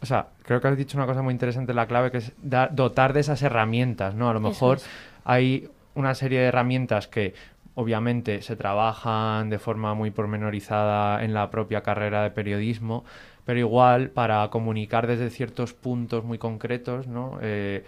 O 0.00 0.06
sea, 0.06 0.28
creo 0.42 0.60
que 0.60 0.68
has 0.68 0.76
dicho 0.76 0.98
una 0.98 1.06
cosa 1.06 1.22
muy 1.22 1.32
interesante, 1.32 1.72
la 1.74 1.86
clave, 1.86 2.10
que 2.10 2.18
es 2.18 2.32
dotar 2.40 3.12
de 3.12 3.20
esas 3.20 3.42
herramientas, 3.42 4.14
¿no? 4.14 4.28
A 4.28 4.34
lo 4.34 4.40
mejor 4.40 4.78
es. 4.78 4.86
hay 5.24 5.70
una 5.94 6.14
serie 6.14 6.40
de 6.40 6.46
herramientas 6.46 7.06
que 7.06 7.34
obviamente 7.74 8.42
se 8.42 8.56
trabajan 8.56 9.50
de 9.50 9.58
forma 9.58 9.94
muy 9.94 10.10
pormenorizada 10.10 11.24
en 11.24 11.32
la 11.32 11.50
propia 11.50 11.82
carrera 11.82 12.22
de 12.22 12.30
periodismo, 12.30 13.04
pero 13.44 13.58
igual 13.58 14.10
para 14.10 14.48
comunicar 14.50 15.06
desde 15.06 15.30
ciertos 15.30 15.72
puntos 15.74 16.24
muy 16.24 16.38
concretos, 16.38 17.06
¿no? 17.06 17.38
Eh, 17.42 17.84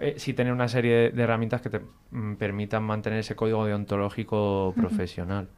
eh, 0.00 0.14
sí 0.16 0.32
tener 0.32 0.52
una 0.52 0.68
serie 0.68 1.10
de, 1.10 1.22
herramientas 1.22 1.60
que 1.60 1.70
te 1.70 1.80
mm, 2.10 2.34
permitan 2.36 2.82
mantener 2.82 3.20
ese 3.20 3.36
código 3.36 3.66
deontológico 3.66 4.72
profesional. 4.76 5.48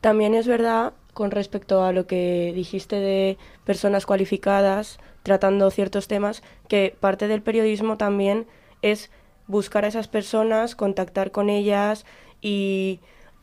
También 0.00 0.34
es 0.34 0.46
verdad, 0.46 0.92
con 1.12 1.30
respecto 1.30 1.84
a 1.84 1.92
lo 1.92 2.06
que 2.06 2.52
dijiste 2.54 2.96
de 2.96 3.38
personas 3.64 4.06
cualificadas 4.06 4.98
tratando 5.22 5.70
ciertos 5.70 6.08
temas, 6.08 6.42
que 6.68 6.96
parte 6.98 7.28
del 7.28 7.42
periodismo 7.42 7.96
también 7.96 8.46
es 8.82 9.10
buscar 9.46 9.84
a 9.84 9.88
esas 9.88 10.08
personas, 10.08 10.74
contactar 10.74 11.30
con 11.30 11.50
ellas 11.50 12.06
y 12.40 13.00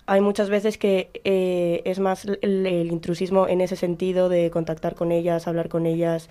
hay 0.08 0.22
muchas 0.22 0.50
veces 0.50 0.78
que 0.78 1.12
eh, 1.26 1.82
es 1.84 2.00
más 2.00 2.26
el, 2.42 2.90
intrusismo 2.90 3.48
en 3.48 3.60
ese 3.60 3.76
sentido 3.76 4.30
de 4.30 4.50
contactar 4.50 4.96
con 4.96 5.12
ellas, 5.12 5.48
hablar 5.48 5.68
con 5.68 5.86
ellas 5.86 6.30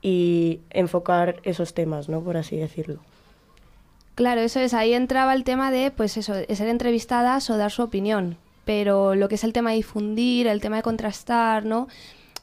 y 0.00 0.60
enfocar 0.70 1.36
esos 1.42 1.74
temas, 1.74 2.08
¿no? 2.08 2.22
Por 2.22 2.38
así 2.38 2.56
decirlo. 2.56 2.98
Claro, 4.14 4.40
eso 4.40 4.58
es, 4.58 4.72
ahí 4.72 4.94
entraba 4.94 5.34
el 5.34 5.44
tema 5.44 5.70
de, 5.70 5.90
pues 5.90 6.16
eso, 6.16 6.32
ser 6.34 6.68
entrevistadas 6.68 7.50
o 7.50 7.58
dar 7.58 7.70
su 7.70 7.82
opinión, 7.82 8.38
pero 8.64 9.14
lo 9.14 9.28
que 9.28 9.34
es 9.34 9.44
el 9.44 9.52
tema 9.52 9.70
de 9.70 9.76
difundir, 9.76 10.46
el 10.46 10.62
tema 10.62 10.76
de 10.76 10.82
contrastar, 10.82 11.66
¿no? 11.66 11.88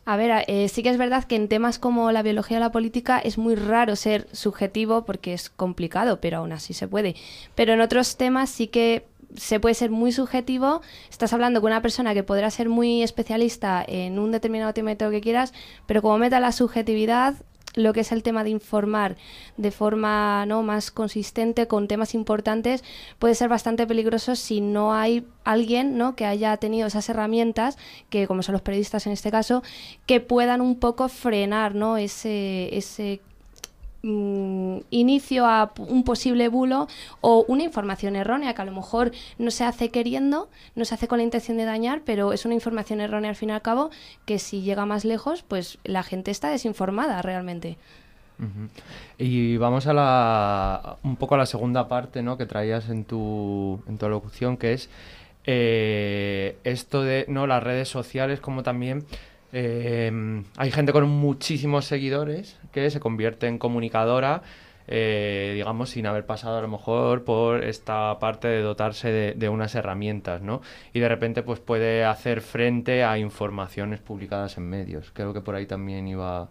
A 0.05 0.15
ver, 0.15 0.45
eh, 0.47 0.69
sí 0.69 0.83
que 0.83 0.89
es 0.89 0.97
verdad 0.97 1.25
que 1.25 1.35
en 1.35 1.49
temas 1.49 1.79
como 1.79 2.11
la 2.11 2.21
biología 2.21 2.57
o 2.57 2.59
la 2.61 2.71
política 2.71 3.19
es 3.19 3.37
muy 3.37 3.55
raro 3.55 3.95
ser 3.95 4.27
subjetivo 4.31 5.05
porque 5.05 5.33
es 5.33 5.49
complicado, 5.49 6.21
pero 6.21 6.37
aún 6.37 6.53
así 6.53 6.73
se 6.73 6.87
puede. 6.87 7.15
Pero 7.55 7.73
en 7.73 7.81
otros 7.81 8.15
temas 8.15 8.49
sí 8.49 8.67
que 8.67 9.05
se 9.35 9.59
puede 9.59 9.75
ser 9.75 9.91
muy 9.91 10.11
subjetivo. 10.11 10.81
Estás 11.09 11.33
hablando 11.33 11.61
con 11.61 11.71
una 11.71 11.81
persona 11.81 12.13
que 12.13 12.23
podrá 12.23 12.49
ser 12.49 12.69
muy 12.69 13.03
especialista 13.03 13.83
en 13.87 14.19
un 14.19 14.31
determinado 14.31 14.73
tema 14.73 14.91
y 14.91 14.95
todo 14.95 15.09
lo 15.09 15.13
que 15.13 15.21
quieras, 15.21 15.53
pero 15.85 16.01
como 16.01 16.17
meta 16.17 16.39
la 16.39 16.51
subjetividad, 16.51 17.35
lo 17.77 17.93
que 17.93 17.99
es 18.01 18.11
el 18.11 18.23
tema 18.23 18.43
de 18.43 18.49
informar 18.49 19.15
de 19.55 19.71
forma 19.71 20.45
¿no? 20.45 20.63
más 20.63 20.91
consistente 20.91 21.67
con 21.67 21.87
temas 21.87 22.15
importantes 22.15 22.83
puede 23.19 23.35
ser 23.35 23.49
bastante 23.49 23.85
peligroso 23.85 24.35
si 24.35 24.61
no 24.61 24.93
hay 24.93 25.25
alguien 25.43 25.97
¿no? 25.97 26.15
que 26.15 26.25
haya 26.25 26.57
tenido 26.57 26.87
esas 26.87 27.07
herramientas, 27.09 27.77
que 28.09 28.27
como 28.27 28.41
son 28.41 28.53
los 28.53 28.61
periodistas 28.61 29.05
en 29.05 29.13
este 29.13 29.31
caso, 29.31 29.63
que 30.05 30.19
puedan 30.19 30.59
un 30.61 30.79
poco 30.79 31.07
frenar 31.07 31.75
¿no? 31.75 31.97
ese, 31.97 32.75
ese 32.75 33.21
mm, 34.03 34.77
inicio 34.89 35.45
a 35.45 35.71
un 35.77 36.03
posible 36.03 36.47
bulo 36.47 36.87
o 37.21 37.45
una 37.47 37.63
información 37.63 38.15
errónea 38.15 38.53
que 38.53 38.61
a 38.61 38.65
lo 38.65 38.71
mejor 38.71 39.11
no 39.37 39.51
se 39.51 39.63
hace 39.63 39.89
queriendo, 39.89 40.49
no 40.75 40.85
se 40.85 40.95
hace 40.95 41.07
con 41.07 41.17
la 41.19 41.23
intención 41.23 41.57
de 41.57 41.65
dañar, 41.65 42.01
pero 42.05 42.33
es 42.33 42.45
una 42.45 42.53
información 42.53 43.01
errónea 43.01 43.29
al 43.29 43.35
fin 43.35 43.49
y 43.49 43.53
al 43.53 43.61
cabo 43.61 43.89
que 44.25 44.39
si 44.39 44.61
llega 44.61 44.85
más 44.85 45.05
lejos, 45.05 45.43
pues 45.43 45.77
la 45.83 46.03
gente 46.03 46.31
está 46.31 46.49
desinformada 46.49 47.21
realmente. 47.21 47.77
Y 49.17 49.57
vamos 49.57 49.87
a 49.87 49.93
la 49.93 50.97
un 51.03 51.15
poco 51.15 51.35
a 51.35 51.39
la 51.39 51.47
segunda 51.47 51.87
parte, 51.87 52.21
¿no? 52.21 52.37
que 52.37 52.45
traías 52.45 52.89
en 52.89 53.03
tu, 53.03 53.81
en 53.87 53.97
tu 53.97 54.05
alocución, 54.05 54.57
que 54.57 54.73
es 54.73 54.89
eh, 55.45 56.57
esto 56.63 57.01
de 57.01 57.25
no 57.29 57.47
las 57.47 57.63
redes 57.63 57.89
sociales, 57.89 58.39
como 58.39 58.63
también 58.63 59.05
eh, 59.53 60.43
hay 60.57 60.71
gente 60.71 60.91
con 60.91 61.07
muchísimos 61.07 61.85
seguidores 61.85 62.59
que 62.71 62.89
se 62.89 62.99
convierte 62.99 63.47
en 63.47 63.57
comunicadora, 63.57 64.41
eh, 64.87 65.51
digamos, 65.55 65.89
sin 65.89 66.05
haber 66.07 66.25
pasado 66.25 66.57
a 66.57 66.61
lo 66.61 66.67
mejor 66.67 67.23
por 67.23 67.63
esta 67.63 68.17
parte 68.19 68.47
de 68.47 68.61
dotarse 68.61 69.11
de, 69.11 69.33
de 69.33 69.49
unas 69.49 69.75
herramientas, 69.75 70.41
¿no? 70.41 70.61
Y 70.93 70.99
de 70.99 71.09
repente 71.09 71.43
pues 71.43 71.59
puede 71.59 72.05
hacer 72.05 72.41
frente 72.41 73.03
a 73.03 73.17
informaciones 73.17 73.99
publicadas 73.99 74.57
en 74.57 74.69
medios. 74.69 75.11
Creo 75.13 75.33
que 75.33 75.41
por 75.41 75.55
ahí 75.55 75.65
también 75.65 76.07
iba 76.07 76.49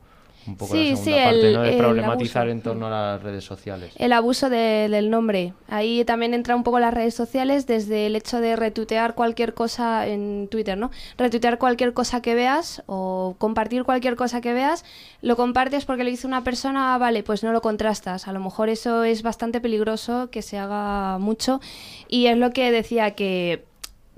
un 0.49 0.57
poco 0.57 0.75
Sí, 0.75 0.91
la 0.91 0.97
sí, 0.97 1.05
segunda 1.05 1.25
parte, 1.25 1.49
el- 1.49 1.55
¿no? 1.55 1.63
De 1.63 1.71
el 1.73 1.79
problematizar 1.79 2.43
abuso. 2.43 2.53
en 2.53 2.63
torno 2.63 2.87
a 2.87 2.91
las 2.91 3.23
redes 3.23 3.45
sociales. 3.45 3.93
El 3.97 4.13
abuso 4.13 4.49
de- 4.51 4.89
del 4.89 5.11
nombre. 5.11 5.53
Ahí 5.69 6.05
también 6.05 6.35
entra 6.35 6.55
un 6.57 6.63
poco 6.63 6.79
las 6.79 6.95
redes 6.95 7.15
sociales 7.15 7.67
desde 7.67 8.07
el 8.07 8.17
hecho 8.17 8.41
de 8.41 8.57
retuitear 8.57 9.15
cualquier 9.15 9.55
cosa 9.55 10.07
en 10.07 10.49
Twitter, 10.51 10.77
¿no? 10.79 10.91
Retuitear 11.19 11.59
cualquier 11.59 11.93
cosa 11.95 12.23
que 12.23 12.35
veas 12.35 12.83
o 12.87 13.35
compartir 13.39 13.85
cualquier 13.85 14.17
cosa 14.17 14.41
que 14.41 14.53
veas, 14.53 14.85
lo 15.23 15.37
compartes 15.37 15.85
porque 15.85 16.05
lo 16.05 16.11
hizo 16.11 16.29
una 16.29 16.45
persona, 16.45 16.95
ah, 16.95 16.99
vale, 16.99 17.23
pues 17.23 17.43
no 17.43 17.53
lo 17.53 17.61
contrastas. 17.61 18.29
A 18.29 18.33
lo 18.33 18.41
mejor 18.41 18.69
eso 18.69 19.03
es 19.05 19.23
bastante 19.23 19.61
peligroso 19.61 20.29
que 20.31 20.43
se 20.43 20.59
haga 20.59 21.19
mucho 21.19 21.61
y 22.09 22.27
es 22.27 22.37
lo 22.37 22.51
que 22.51 22.71
decía 22.71 23.13
que 23.13 23.65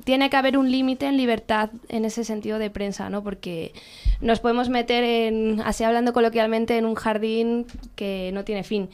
tiene 0.04 0.30
que 0.30 0.36
haber 0.36 0.56
un 0.56 0.70
límite 0.70 1.06
en 1.06 1.16
libertad 1.16 1.70
en 1.88 2.04
ese 2.04 2.24
sentido 2.24 2.58
de 2.58 2.70
prensa, 2.70 3.10
¿no? 3.10 3.22
Porque 3.22 3.72
nos 4.20 4.40
podemos 4.40 4.68
meter 4.68 5.04
en, 5.04 5.60
así 5.64 5.84
hablando 5.84 6.12
coloquialmente, 6.12 6.76
en 6.76 6.86
un 6.86 6.94
jardín 6.94 7.66
que 7.96 8.30
no 8.32 8.44
tiene 8.44 8.64
fin. 8.64 8.88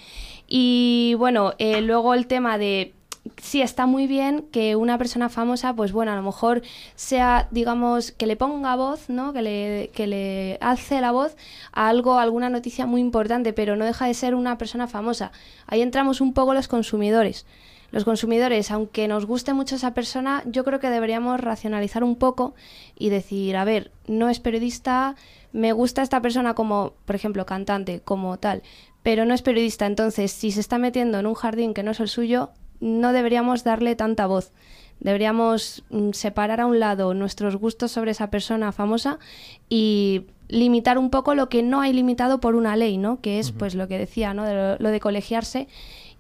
Y 0.46 1.14
bueno, 1.18 1.54
eh, 1.58 1.80
luego 1.80 2.14
el 2.14 2.26
tema 2.26 2.58
de 2.58 2.94
sí 3.40 3.62
está 3.62 3.86
muy 3.86 4.06
bien 4.06 4.46
que 4.52 4.76
una 4.76 4.98
persona 4.98 5.28
famosa, 5.28 5.74
pues 5.74 5.92
bueno, 5.92 6.12
a 6.12 6.16
lo 6.16 6.22
mejor 6.22 6.62
sea, 6.94 7.48
digamos, 7.50 8.12
que 8.12 8.26
le 8.26 8.36
ponga 8.36 8.76
voz, 8.76 9.08
¿no? 9.08 9.32
Que 9.32 9.42
le, 9.42 9.90
que 9.94 10.06
le 10.06 10.58
la 11.00 11.12
voz 11.12 11.36
a 11.72 11.88
algo, 11.88 12.14
a 12.14 12.22
alguna 12.22 12.50
noticia 12.50 12.86
muy 12.86 13.00
importante, 13.00 13.52
pero 13.52 13.76
no 13.76 13.84
deja 13.84 14.06
de 14.06 14.14
ser 14.14 14.34
una 14.34 14.58
persona 14.58 14.86
famosa. 14.86 15.32
Ahí 15.66 15.82
entramos 15.82 16.20
un 16.20 16.34
poco 16.34 16.54
los 16.54 16.68
consumidores. 16.68 17.46
Los 17.94 18.04
consumidores, 18.04 18.72
aunque 18.72 19.06
nos 19.06 19.24
guste 19.24 19.54
mucho 19.54 19.76
esa 19.76 19.94
persona, 19.94 20.42
yo 20.46 20.64
creo 20.64 20.80
que 20.80 20.90
deberíamos 20.90 21.40
racionalizar 21.40 22.02
un 22.02 22.16
poco 22.16 22.56
y 22.98 23.08
decir, 23.08 23.56
a 23.56 23.64
ver, 23.64 23.92
no 24.08 24.28
es 24.28 24.40
periodista, 24.40 25.14
me 25.52 25.70
gusta 25.72 26.02
esta 26.02 26.20
persona 26.20 26.54
como, 26.54 26.94
por 27.04 27.14
ejemplo, 27.14 27.46
cantante, 27.46 28.00
como 28.00 28.36
tal, 28.36 28.64
pero 29.04 29.24
no 29.26 29.32
es 29.32 29.42
periodista, 29.42 29.86
entonces 29.86 30.32
si 30.32 30.50
se 30.50 30.58
está 30.58 30.76
metiendo 30.76 31.20
en 31.20 31.26
un 31.26 31.34
jardín 31.34 31.72
que 31.72 31.84
no 31.84 31.92
es 31.92 32.00
el 32.00 32.08
suyo, 32.08 32.50
no 32.80 33.12
deberíamos 33.12 33.62
darle 33.62 33.94
tanta 33.94 34.26
voz. 34.26 34.50
Deberíamos 34.98 35.84
mm, 35.90 36.10
separar 36.14 36.60
a 36.60 36.66
un 36.66 36.80
lado 36.80 37.14
nuestros 37.14 37.54
gustos 37.54 37.92
sobre 37.92 38.10
esa 38.10 38.28
persona 38.28 38.72
famosa 38.72 39.20
y 39.68 40.26
limitar 40.48 40.98
un 40.98 41.10
poco 41.10 41.36
lo 41.36 41.48
que 41.48 41.62
no 41.62 41.80
hay 41.80 41.92
limitado 41.92 42.40
por 42.40 42.56
una 42.56 42.74
ley, 42.74 42.98
¿no? 42.98 43.20
Que 43.20 43.38
es 43.38 43.52
pues 43.52 43.76
lo 43.76 43.86
que 43.86 43.98
decía, 43.98 44.34
¿no? 44.34 44.42
De 44.42 44.54
lo, 44.54 44.78
lo 44.80 44.88
de 44.90 44.98
colegiarse 44.98 45.68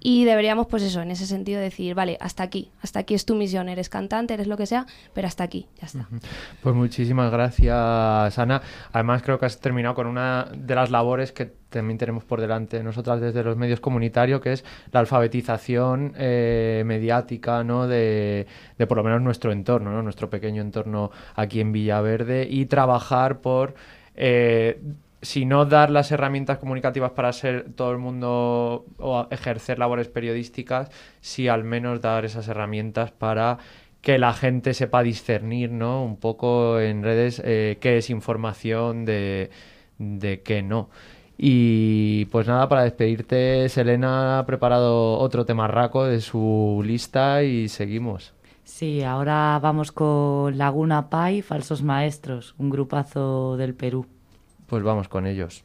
y 0.06 0.26
deberíamos 0.26 0.66
pues 0.66 0.82
eso, 0.82 1.00
en 1.00 1.10
ese 1.10 1.24
sentido 1.24 1.58
decir, 1.58 1.94
vale, 1.94 2.18
hasta 2.20 2.42
aquí, 2.42 2.70
hasta 2.82 3.00
aquí 3.00 3.14
es 3.14 3.24
tu 3.24 3.34
misión, 3.34 3.70
eres 3.70 3.88
cantante, 3.88 4.34
eres 4.34 4.46
lo 4.46 4.58
que 4.58 4.66
sea, 4.66 4.84
pero 5.14 5.26
hasta 5.26 5.44
aquí, 5.44 5.66
ya 5.80 5.86
está. 5.86 6.06
Pues 6.62 6.74
muchísimas 6.74 7.32
gracias, 7.32 8.38
Ana. 8.38 8.60
Además, 8.92 9.22
creo 9.22 9.38
que 9.38 9.46
has 9.46 9.58
terminado 9.60 9.94
con 9.94 10.06
una 10.06 10.46
de 10.54 10.74
las 10.74 10.90
labores 10.90 11.32
que 11.32 11.46
también 11.70 11.96
tenemos 11.96 12.22
por 12.22 12.42
delante 12.42 12.82
nosotras 12.82 13.18
desde 13.18 13.42
los 13.42 13.56
medios 13.56 13.80
comunitarios, 13.80 14.42
que 14.42 14.52
es 14.52 14.64
la 14.92 15.00
alfabetización 15.00 16.12
eh, 16.18 16.82
mediática 16.84 17.64
¿no? 17.64 17.88
de, 17.88 18.46
de 18.76 18.86
por 18.86 18.98
lo 18.98 19.04
menos 19.04 19.22
nuestro 19.22 19.52
entorno, 19.52 19.90
¿no? 19.90 20.02
nuestro 20.02 20.28
pequeño 20.28 20.60
entorno 20.60 21.12
aquí 21.34 21.60
en 21.62 21.72
Villaverde, 21.72 22.46
y 22.46 22.66
trabajar 22.66 23.40
por, 23.40 23.74
eh, 24.16 24.82
si 25.24 25.46
no 25.46 25.64
dar 25.64 25.90
las 25.90 26.12
herramientas 26.12 26.58
comunicativas 26.58 27.12
para 27.12 27.32
ser 27.32 27.72
todo 27.74 27.92
el 27.92 27.98
mundo 27.98 28.84
o 28.98 29.26
ejercer 29.30 29.78
labores 29.78 30.08
periodísticas, 30.08 30.90
sí 31.20 31.48
al 31.48 31.64
menos 31.64 32.00
dar 32.00 32.24
esas 32.24 32.46
herramientas 32.48 33.10
para 33.10 33.58
que 34.02 34.18
la 34.18 34.34
gente 34.34 34.74
sepa 34.74 35.02
discernir, 35.02 35.70
¿no? 35.72 36.04
Un 36.04 36.18
poco 36.18 36.78
en 36.78 37.02
redes 37.02 37.40
eh, 37.44 37.78
qué 37.80 37.96
es 37.98 38.10
información 38.10 39.04
de, 39.06 39.50
de 39.98 40.42
qué 40.42 40.62
no. 40.62 40.90
Y 41.38 42.26
pues 42.26 42.46
nada, 42.46 42.68
para 42.68 42.84
despedirte, 42.84 43.68
Selena 43.68 44.38
ha 44.38 44.46
preparado 44.46 45.18
otro 45.18 45.44
temarraco 45.46 46.04
de 46.04 46.20
su 46.20 46.82
lista 46.84 47.42
y 47.42 47.68
seguimos. 47.68 48.34
Sí, 48.62 49.02
ahora 49.02 49.58
vamos 49.62 49.90
con 49.90 50.56
Laguna 50.58 51.10
Pai, 51.10 51.42
Falsos 51.42 51.82
Maestros, 51.82 52.54
un 52.58 52.70
grupazo 52.70 53.56
del 53.56 53.74
Perú. 53.74 54.06
Pues 54.74 54.82
vamos 54.82 55.06
con 55.06 55.24
ellos. 55.28 55.64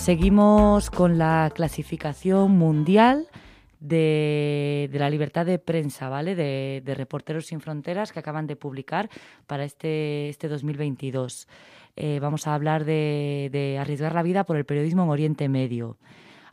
Seguimos 0.00 0.90
con 0.90 1.18
la 1.18 1.52
clasificación 1.54 2.52
mundial 2.52 3.28
de, 3.80 4.88
la 4.94 5.10
libertad 5.10 5.44
de 5.44 5.58
prensa, 5.58 6.08
¿vale? 6.08 6.34
De, 6.34 6.82
de, 6.84 6.94
Reporteros 6.94 7.46
Sin 7.46 7.60
Fronteras 7.60 8.10
que 8.10 8.18
acaban 8.18 8.46
de 8.46 8.56
publicar 8.56 9.10
para 9.46 9.64
este, 9.64 10.30
este 10.30 10.48
2022. 10.48 11.46
Eh, 11.96 12.18
vamos 12.20 12.46
a 12.46 12.54
hablar 12.54 12.86
de 12.86 13.76
arriesgar 13.78 14.14
la 14.14 14.22
vida 14.22 14.44
por 14.44 14.56
el 14.56 14.64
periodismo 14.64 15.02
en 15.02 15.10
Oriente 15.10 15.50
Medio. 15.50 15.98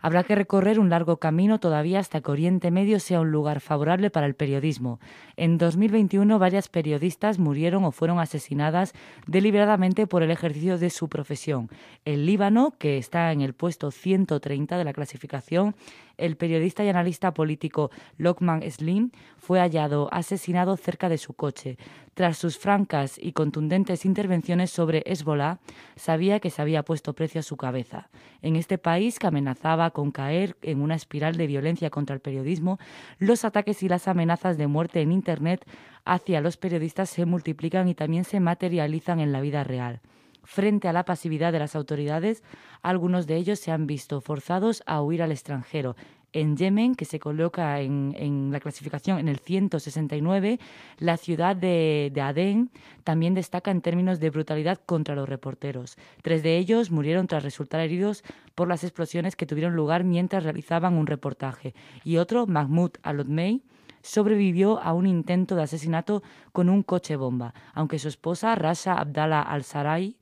Habrá 0.02 0.24
que 0.24 0.36
recorrer 0.36 0.80
un 0.80 0.90
largo 0.90 1.18
camino 1.18 1.60
todavía 1.60 2.00
hasta 2.00 2.22
que 2.22 2.32
Oriente 2.32 2.72
Medio 2.72 3.00
sea 3.00 3.22
un 3.22 3.32
lugar 3.32 3.60
favorable 3.60 4.10
para 4.10 4.28
el 4.28 4.36
periodismo. 4.36 5.00
En 5.36 5.58
2021 5.58 6.40
varias 6.40 6.70
periodistas 6.70 7.40
murieron 7.40 7.86
o 7.86 7.92
fueron 7.92 8.20
asesinadas 8.20 8.94
deliberadamente 9.26 10.08
por 10.08 10.24
el 10.24 10.32
ejercicio 10.32 10.78
de 10.78 10.90
su 10.90 11.10
profesión. 11.10 11.70
El 12.06 12.26
Líbano, 12.26 12.74
que 12.78 12.98
está 12.98 13.32
en 13.32 13.42
el 13.42 13.54
puesto 13.54 13.92
130 13.92 14.78
de 14.78 14.84
la 14.84 14.94
clasificación, 14.94 15.76
el 16.18 16.38
periodista 16.38 16.84
y 16.84 16.90
analista 16.90 17.34
político 17.34 17.92
Lokman 18.18 18.64
Slim 18.70 19.12
fue 19.38 19.60
hallado 19.60 20.10
asesinado 20.12 20.78
cerca 20.78 21.10
de 21.10 21.18
su 21.18 21.34
coche. 21.34 21.78
Tras 22.14 22.38
sus 22.38 22.58
francas 22.58 23.20
y 23.22 23.34
contundentes 23.34 24.06
intervenciones 24.06 24.72
sobre 24.72 25.04
Hezbollah, 25.06 25.60
sabía 25.96 26.40
que 26.40 26.50
se 26.50 26.62
había 26.62 26.84
puesto 26.84 27.14
precio 27.14 27.40
a 27.40 27.44
su 27.44 27.58
cabeza. 27.58 28.10
En 28.42 28.56
este 28.56 28.78
país 28.78 29.20
que 29.20 29.28
amenazaba 29.28 29.92
con 29.92 30.12
caer 30.12 30.58
en 30.62 30.82
una 30.82 30.96
espiral 30.96 31.38
de 31.38 31.48
violencia 31.48 31.90
contra 31.90 32.16
el 32.16 32.22
periodismo, 32.22 32.80
los 33.20 33.46
ataques 33.46 33.84
y 33.84 33.90
las 33.90 34.08
amenazas 34.08 34.58
de 34.58 34.68
muerte 34.68 35.02
en 35.02 35.12
Internet 35.12 35.66
hacia 36.06 36.42
los 36.42 36.58
periodistas 36.58 37.10
se 37.10 37.26
multiplican 37.26 37.88
y 37.88 37.96
también 37.96 38.24
se 38.24 38.40
materializan 38.40 39.20
en 39.20 39.32
la 39.32 39.42
vida 39.42 39.64
real. 39.64 40.02
Frente 40.48 40.88
a 40.88 40.94
la 40.94 41.04
pasividad 41.04 41.52
de 41.52 41.60
las 41.60 41.76
autoridades, 41.76 42.42
algunos 42.82 43.28
de 43.28 43.36
ellos 43.36 43.60
se 43.60 43.74
han 43.74 43.86
visto 43.86 44.22
forzados 44.22 44.82
a 44.86 45.02
huir 45.02 45.22
al 45.22 45.34
extranjero. 45.34 45.98
En 46.32 46.56
Yemen, 46.56 46.96
que 46.96 47.04
se 47.04 47.20
coloca 47.20 47.82
en, 47.82 48.50
la 48.54 48.62
clasificación 48.62 49.20
en 49.20 49.28
el 49.28 49.40
169, 49.40 50.58
la 51.00 51.18
ciudad 51.18 51.54
de, 51.54 52.14
Adén 52.24 52.72
también 53.04 53.34
destaca 53.34 53.72
en 53.72 53.82
términos 53.82 54.22
de 54.22 54.30
brutalidad 54.30 54.80
contra 54.86 55.16
los 55.16 55.28
reporteros. 55.28 55.98
Tres 56.22 56.44
de 56.44 56.58
ellos 56.58 56.92
murieron 56.92 57.28
tras 57.28 57.44
resultar 57.44 57.82
heridos 57.82 58.24
por 58.56 58.70
las 58.70 58.86
explosiones 58.86 59.36
que 59.36 59.46
tuvieron 59.46 59.76
lugar 59.76 60.06
mientras 60.06 60.46
realizaban 60.46 60.94
un 60.94 61.08
reportaje. 61.08 61.76
Y 62.06 62.18
otro, 62.18 62.48
Mahmoud 62.48 62.92
Alotmey, 63.04 63.64
sobrevivió 64.02 64.82
a 64.82 64.94
un 64.94 65.06
intento 65.06 65.56
de 65.56 65.64
asesinato 65.64 66.24
con 66.54 66.70
un 66.70 66.84
coche 66.84 67.16
bomba, 67.16 67.54
aunque 67.74 68.00
su 68.00 68.08
esposa, 68.08 68.56
Rasha 68.56 68.94
Abdallah 68.94 69.42
al-Sarai, 69.42 70.17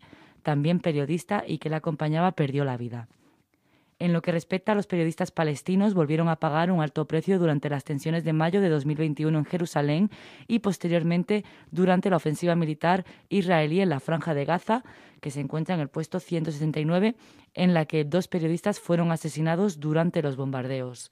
también 0.45 0.79
periodista 0.79 1.43
y 1.45 1.57
que 1.57 1.69
la 1.69 1.77
acompañaba, 1.77 2.33
perdió 2.33 2.63
la 2.63 2.77
vida. 2.77 3.09
En 3.97 4.13
lo 4.13 4.21
que 4.21 4.31
respecta 4.31 4.73
a 4.73 4.75
los 4.75 4.87
periodistas 4.87 5.31
palestinos, 5.31 5.93
volvieron 5.93 6.29
a 6.29 6.35
pagar 6.35 6.69
un 6.69 6.81
alto 6.81 7.05
precio 7.05 7.39
durante 7.39 7.69
las 7.69 7.83
tensiones 7.83 8.23
de 8.23 8.33
mayo 8.33 8.61
de 8.61 8.69
2021 8.69 9.39
en 9.39 9.45
Jerusalén 9.45 10.11
y 10.47 10.59
posteriormente 10.59 11.43
durante 11.71 12.09
la 12.09 12.17
ofensiva 12.17 12.55
militar 12.55 13.05
israelí 13.29 13.81
en 13.81 13.89
la 13.89 13.99
franja 13.99 14.35
de 14.35 14.45
Gaza, 14.45 14.83
que 15.19 15.31
se 15.31 15.39
encuentra 15.39 15.73
en 15.73 15.81
el 15.81 15.87
puesto 15.87 16.19
169, 16.19 17.15
en 17.55 17.73
la 17.73 17.85
que 17.85 18.03
dos 18.03 18.27
periodistas 18.27 18.79
fueron 18.79 19.11
asesinados 19.11 19.79
durante 19.79 20.21
los 20.21 20.35
bombardeos. 20.35 21.11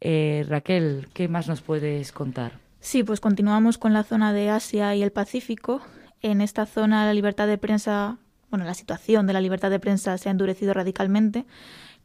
Eh, 0.00 0.44
Raquel, 0.48 1.08
¿qué 1.12 1.28
más 1.28 1.46
nos 1.46 1.60
puedes 1.60 2.10
contar? 2.10 2.58
Sí, 2.80 3.04
pues 3.04 3.20
continuamos 3.20 3.78
con 3.78 3.92
la 3.92 4.02
zona 4.02 4.32
de 4.32 4.50
Asia 4.50 4.94
y 4.96 5.02
el 5.02 5.12
Pacífico. 5.12 5.82
En 6.22 6.40
esta 6.40 6.66
zona 6.66 7.04
la 7.04 7.14
libertad 7.14 7.46
de 7.46 7.58
prensa 7.58 8.18
bueno, 8.54 8.66
la 8.66 8.74
situación 8.74 9.26
de 9.26 9.32
la 9.32 9.40
libertad 9.40 9.68
de 9.68 9.80
prensa 9.80 10.16
se 10.16 10.28
ha 10.28 10.30
endurecido 10.30 10.72
radicalmente 10.74 11.44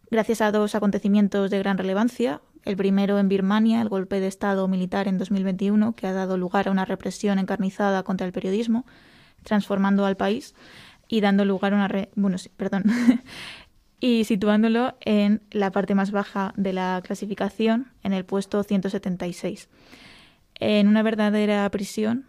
gracias 0.09 0.41
a 0.41 0.51
dos 0.51 0.73
acontecimientos 0.73 1.51
de 1.51 1.59
gran 1.59 1.77
relevancia. 1.77 2.41
El 2.65 2.75
primero 2.75 3.19
en 3.19 3.29
Birmania, 3.29 3.83
el 3.83 3.87
golpe 3.87 4.19
de 4.19 4.25
Estado 4.25 4.67
militar 4.67 5.07
en 5.07 5.19
2021, 5.19 5.93
que 5.95 6.07
ha 6.07 6.13
dado 6.13 6.37
lugar 6.39 6.67
a 6.67 6.71
una 6.71 6.85
represión 6.85 7.37
encarnizada 7.37 8.01
contra 8.01 8.25
el 8.25 8.33
periodismo, 8.33 8.87
transformando 9.43 10.07
al 10.07 10.17
país 10.17 10.55
y 11.07 11.21
dando 11.21 11.45
lugar 11.45 11.73
a 11.73 11.75
una... 11.75 11.87
Re... 11.87 12.09
Bueno, 12.15 12.39
sí, 12.39 12.49
perdón. 12.57 12.85
y 13.99 14.23
situándolo 14.23 14.97
en 15.01 15.43
la 15.51 15.69
parte 15.69 15.93
más 15.93 16.09
baja 16.09 16.55
de 16.57 16.73
la 16.73 16.99
clasificación, 17.05 17.91
en 18.01 18.13
el 18.13 18.25
puesto 18.25 18.63
176, 18.63 19.69
en 20.55 20.87
una 20.87 21.03
verdadera 21.03 21.69
prisión 21.69 22.25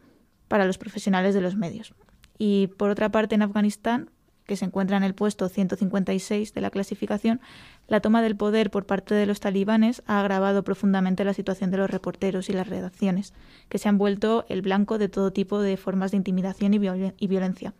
para 0.46 0.66
los 0.66 0.76
profesionales 0.76 1.34
de 1.34 1.40
los 1.40 1.56
medios. 1.56 1.94
Y 2.42 2.68
por 2.68 2.88
otra 2.88 3.10
parte, 3.10 3.34
en 3.34 3.42
Afganistán, 3.42 4.08
que 4.46 4.56
se 4.56 4.64
encuentra 4.64 4.96
en 4.96 5.02
el 5.02 5.14
puesto 5.14 5.46
156 5.50 6.54
de 6.54 6.60
la 6.62 6.70
clasificación, 6.70 7.38
la 7.86 8.00
toma 8.00 8.22
del 8.22 8.34
poder 8.34 8.70
por 8.70 8.86
parte 8.86 9.14
de 9.14 9.26
los 9.26 9.40
talibanes 9.40 10.02
ha 10.06 10.20
agravado 10.20 10.64
profundamente 10.64 11.22
la 11.22 11.34
situación 11.34 11.70
de 11.70 11.76
los 11.76 11.90
reporteros 11.90 12.48
y 12.48 12.54
las 12.54 12.66
redacciones, 12.66 13.34
que 13.68 13.76
se 13.76 13.90
han 13.90 13.98
vuelto 13.98 14.46
el 14.48 14.62
blanco 14.62 14.96
de 14.96 15.10
todo 15.10 15.34
tipo 15.34 15.60
de 15.60 15.76
formas 15.76 16.12
de 16.12 16.16
intimidación 16.16 16.72
y, 16.72 16.78
viol 16.78 17.12
y 17.18 17.26
violencia. 17.26 17.74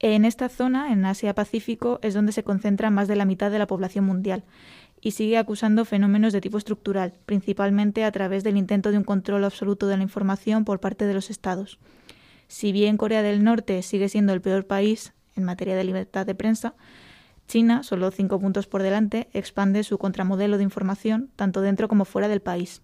En 0.00 0.24
esta 0.24 0.48
zona, 0.48 0.92
en 0.92 1.04
Asia-Pacífico, 1.04 2.00
es 2.02 2.14
donde 2.14 2.32
se 2.32 2.42
concentra 2.42 2.90
más 2.90 3.06
de 3.06 3.14
la 3.14 3.26
mitad 3.26 3.52
de 3.52 3.60
la 3.60 3.68
población 3.68 4.06
mundial 4.06 4.42
y 5.00 5.12
sigue 5.12 5.38
acusando 5.38 5.84
fenómenos 5.84 6.32
de 6.32 6.40
tipo 6.40 6.58
estructural, 6.58 7.12
principalmente 7.26 8.02
a 8.02 8.10
través 8.10 8.42
del 8.42 8.56
intento 8.56 8.90
de 8.90 8.98
un 8.98 9.04
control 9.04 9.44
absoluto 9.44 9.86
de 9.86 9.98
la 9.98 10.02
información 10.02 10.64
por 10.64 10.80
parte 10.80 11.06
de 11.06 11.14
los 11.14 11.30
estados. 11.30 11.78
Si 12.48 12.72
bien 12.72 12.96
Corea 12.96 13.22
del 13.22 13.42
Norte 13.42 13.82
sigue 13.82 14.08
siendo 14.08 14.32
el 14.32 14.40
peor 14.40 14.66
país 14.66 15.12
en 15.34 15.44
materia 15.44 15.76
de 15.76 15.84
libertad 15.84 16.26
de 16.26 16.34
prensa, 16.34 16.74
China, 17.48 17.82
solo 17.82 18.10
cinco 18.10 18.40
puntos 18.40 18.66
por 18.66 18.82
delante, 18.82 19.28
expande 19.32 19.84
su 19.84 19.98
contramodelo 19.98 20.56
de 20.56 20.64
información 20.64 21.30
tanto 21.36 21.60
dentro 21.60 21.88
como 21.88 22.04
fuera 22.04 22.28
del 22.28 22.40
país. 22.40 22.82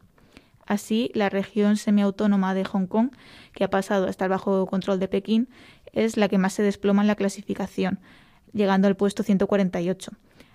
Así, 0.66 1.10
la 1.14 1.28
región 1.28 1.76
semiautónoma 1.76 2.54
de 2.54 2.64
Hong 2.64 2.86
Kong, 2.86 3.10
que 3.52 3.64
ha 3.64 3.70
pasado 3.70 4.06
a 4.06 4.10
estar 4.10 4.28
bajo 4.28 4.66
control 4.66 5.00
de 5.00 5.08
Pekín, 5.08 5.48
es 5.92 6.16
la 6.16 6.28
que 6.28 6.38
más 6.38 6.52
se 6.52 6.62
desploma 6.62 7.02
en 7.02 7.08
la 7.08 7.16
clasificación, 7.16 7.98
llegando 8.52 8.86
al 8.86 8.96
puesto 8.96 9.24
148, 9.24 10.12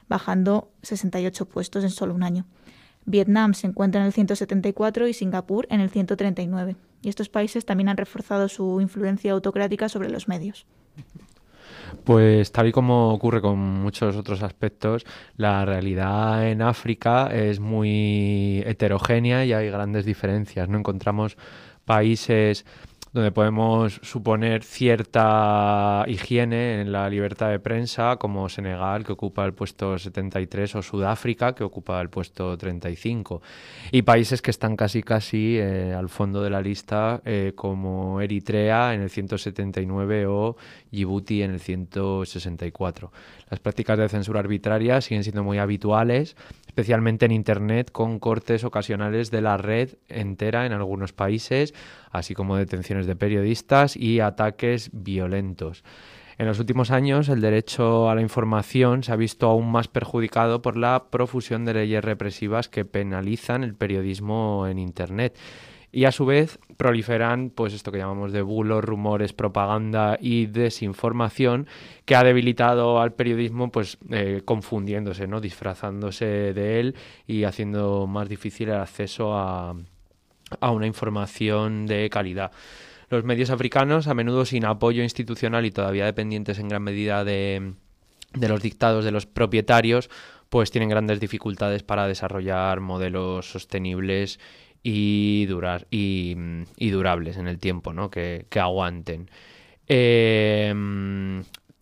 bajando 0.08 0.72
68 0.84 1.46
puestos 1.46 1.84
en 1.84 1.90
solo 1.90 2.16
un 2.16 2.24
año. 2.24 2.46
Vietnam 3.06 3.54
se 3.54 3.68
encuentra 3.68 4.02
en 4.02 4.08
el 4.08 4.14
174 4.14 5.08
y 5.08 5.14
Singapur 5.14 5.68
en 5.70 5.82
el 5.82 5.90
139. 5.90 6.76
Y 7.02 7.10
estos 7.10 7.30
países 7.30 7.66
también 7.66 7.90
han 7.90 7.98
reforzado 7.98 8.50
su 8.50 8.82
influencia 8.82 9.32
autocrática 9.32 9.90
sobre 9.90 10.10
los 10.10 10.28
medios. 10.28 10.66
Pues 12.04 12.52
tal 12.52 12.68
y 12.68 12.72
como 12.72 13.14
ocurre 13.14 13.42
con 13.42 13.60
muchos 13.60 14.16
otros 14.16 14.44
aspectos, 14.44 15.06
la 15.36 15.66
realidad 15.66 16.50
en 16.50 16.62
África 16.62 17.28
es 17.34 17.60
muy 17.60 18.64
heterogénea 18.66 19.46
y 19.46 19.54
hay 19.54 19.70
grandes 19.70 20.06
diferencias. 20.06 20.70
No 20.70 20.78
encontramos 20.78 21.38
países 21.86 22.66
donde 23.14 23.32
podemos 23.32 24.00
suponer 24.04 24.64
cierta 24.64 26.04
higiene 26.08 26.82
en 26.82 26.92
la 26.92 27.10
libertad 27.10 27.50
de 27.50 27.60
prensa, 27.60 28.18
como 28.18 28.50
Senegal, 28.50 29.06
que 29.06 29.14
ocupa 29.14 29.46
el 29.46 29.54
puesto 29.54 29.98
73, 29.98 30.76
o 30.76 30.82
Sudáfrica, 30.82 31.54
que 31.54 31.64
ocupa 31.64 32.00
el 32.02 32.10
puesto 32.10 32.58
35. 32.58 33.42
Y 33.92 34.02
países 34.02 34.42
que 34.42 34.52
están 34.52 34.76
casi 34.76 35.04
casi 35.04 35.58
eh, 35.58 35.94
al 35.94 36.10
fondo 36.10 36.42
de 36.42 36.50
la 36.50 36.62
lista, 36.62 37.22
eh, 37.26 37.54
como 37.56 38.22
Eritrea 38.22 38.94
en 38.94 39.02
el 39.02 39.10
179 39.10 40.26
o 40.28 40.58
Djibouti 40.92 41.42
en 41.42 41.52
el 41.52 41.60
164. 41.60 43.12
Las 43.50 43.60
prácticas 43.60 43.98
de 43.98 44.10
censura 44.10 44.40
arbitraria 44.40 45.02
siguen 45.02 45.24
siendo 45.24 45.44
muy 45.44 45.58
habituales, 45.58 46.36
especialmente 46.78 47.26
en 47.26 47.32
Internet, 47.32 47.92
con 47.92 48.20
cortes 48.20 48.64
ocasionales 48.64 49.32
de 49.32 49.42
la 49.42 49.58
red 49.58 49.96
entera 50.10 50.68
en 50.68 50.74
algunos 50.74 51.12
países, 51.12 51.74
así 52.12 52.36
como 52.36 52.56
detenciones 52.56 53.08
de 53.08 53.16
periodistas 53.16 53.98
y 53.98 54.20
ataques 54.20 54.92
violentos. 54.94 55.84
En 56.38 56.46
los 56.46 56.60
últimos 56.60 56.92
años, 56.92 57.30
el 57.30 57.42
derecho 57.42 58.12
a 58.12 58.14
la 58.14 58.22
información 58.22 59.02
se 59.02 59.12
ha 59.12 59.16
visto 59.16 59.48
aún 59.48 59.72
más 59.72 59.88
perjudicado 59.88 60.62
por 60.62 60.78
la 60.78 61.06
profusión 61.10 61.66
de 61.66 61.74
leyes 61.74 62.06
represivas 62.06 62.70
que 62.70 62.86
penalizan 62.86 63.64
el 63.64 63.74
periodismo 63.74 64.68
en 64.68 64.78
Internet 64.78 65.36
y 65.98 66.06
a 66.06 66.12
su 66.12 66.28
vez 66.28 66.60
proliferan 66.78 67.50
pues 67.50 67.74
esto 67.74 67.92
que 67.92 67.98
llamamos 67.98 68.32
de 68.32 68.44
bulos, 68.44 68.86
rumores, 68.86 69.34
propaganda 69.34 70.20
y 70.22 70.46
desinformación 70.46 71.66
que 72.06 72.16
ha 72.16 72.24
debilitado 72.24 73.02
al 73.02 73.14
periodismo 73.14 73.72
pues 73.72 73.98
eh, 74.12 74.44
confundiéndose, 74.46 75.26
¿no? 75.26 75.42
disfrazándose 75.42 76.54
de 76.54 76.80
él 76.80 76.96
y 77.26 77.46
haciendo 77.46 78.06
más 78.06 78.30
difícil 78.30 78.70
el 78.70 78.76
acceso 78.76 79.36
a, 79.36 79.76
a 80.60 80.70
una 80.70 80.86
información 80.86 81.88
de 81.88 82.12
calidad. 82.12 82.52
Los 83.10 83.24
medios 83.24 83.50
africanos, 83.50 84.08
a 84.08 84.14
menudo 84.14 84.46
sin 84.46 84.66
apoyo 84.66 85.02
institucional 85.02 85.66
y 85.66 85.72
todavía 85.72 86.06
dependientes 86.06 86.60
en 86.60 86.68
gran 86.68 86.84
medida 86.84 87.24
de, 87.24 87.74
de 88.36 88.50
los 88.50 88.62
dictados 88.62 89.04
de 89.04 89.12
los 89.12 89.26
propietarios, 89.26 90.12
pues 90.50 90.70
tienen 90.70 90.90
grandes 90.90 91.20
dificultades 91.20 91.82
para 91.82 92.08
desarrollar 92.08 92.82
modelos 92.82 93.50
sostenibles 93.50 94.40
y, 94.90 95.46
durar, 95.48 95.88
y, 95.90 96.36
durables 96.90 97.38
en 97.38 97.48
el 97.48 97.60
tiempo, 97.60 97.94
¿no? 97.94 98.10
que, 98.10 98.46
que 98.50 98.60
aguanten. 98.60 99.30
Eh, 99.88 100.74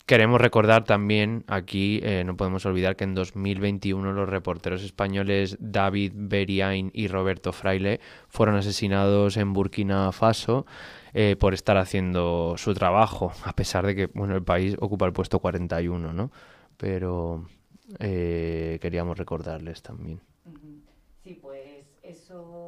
Queremos 0.06 0.40
recordar 0.40 0.84
también 0.84 1.44
aquí, 1.48 2.00
eh, 2.04 2.24
no 2.24 2.38
podemos 2.38 2.64
olvidar 2.68 2.96
que 2.96 3.06
en 3.06 3.16
2021 3.16 4.14
los 4.14 4.30
reporteros 4.30 4.84
españoles 4.84 5.58
David 5.60 6.12
Beriain 6.16 6.92
y 6.94 7.08
Roberto 7.08 7.52
Fraile 7.52 8.00
fueron 8.30 8.56
asesinados 8.56 9.36
en 9.36 9.54
Burkina 9.54 10.12
Faso 10.12 10.68
eh, 11.16 11.36
por 11.40 11.56
estar 11.56 11.78
haciendo 11.78 12.54
su 12.56 12.76
trabajo, 12.76 13.32
a 13.46 13.54
pesar 13.54 13.88
de 13.88 13.96
que 13.96 14.06
bueno, 14.14 14.36
el 14.36 14.44
país 14.44 14.76
ocupa 14.80 15.08
el 15.08 15.14
puesto 15.14 15.40
41, 15.40 16.14
¿no? 16.14 16.32
Pero 16.78 17.48
eh, 17.98 18.78
queríamos 18.84 19.18
recordarles 19.18 19.82
también. 19.82 20.22
Sí, 21.24 21.34
pues 21.42 21.88
eso 22.04 22.65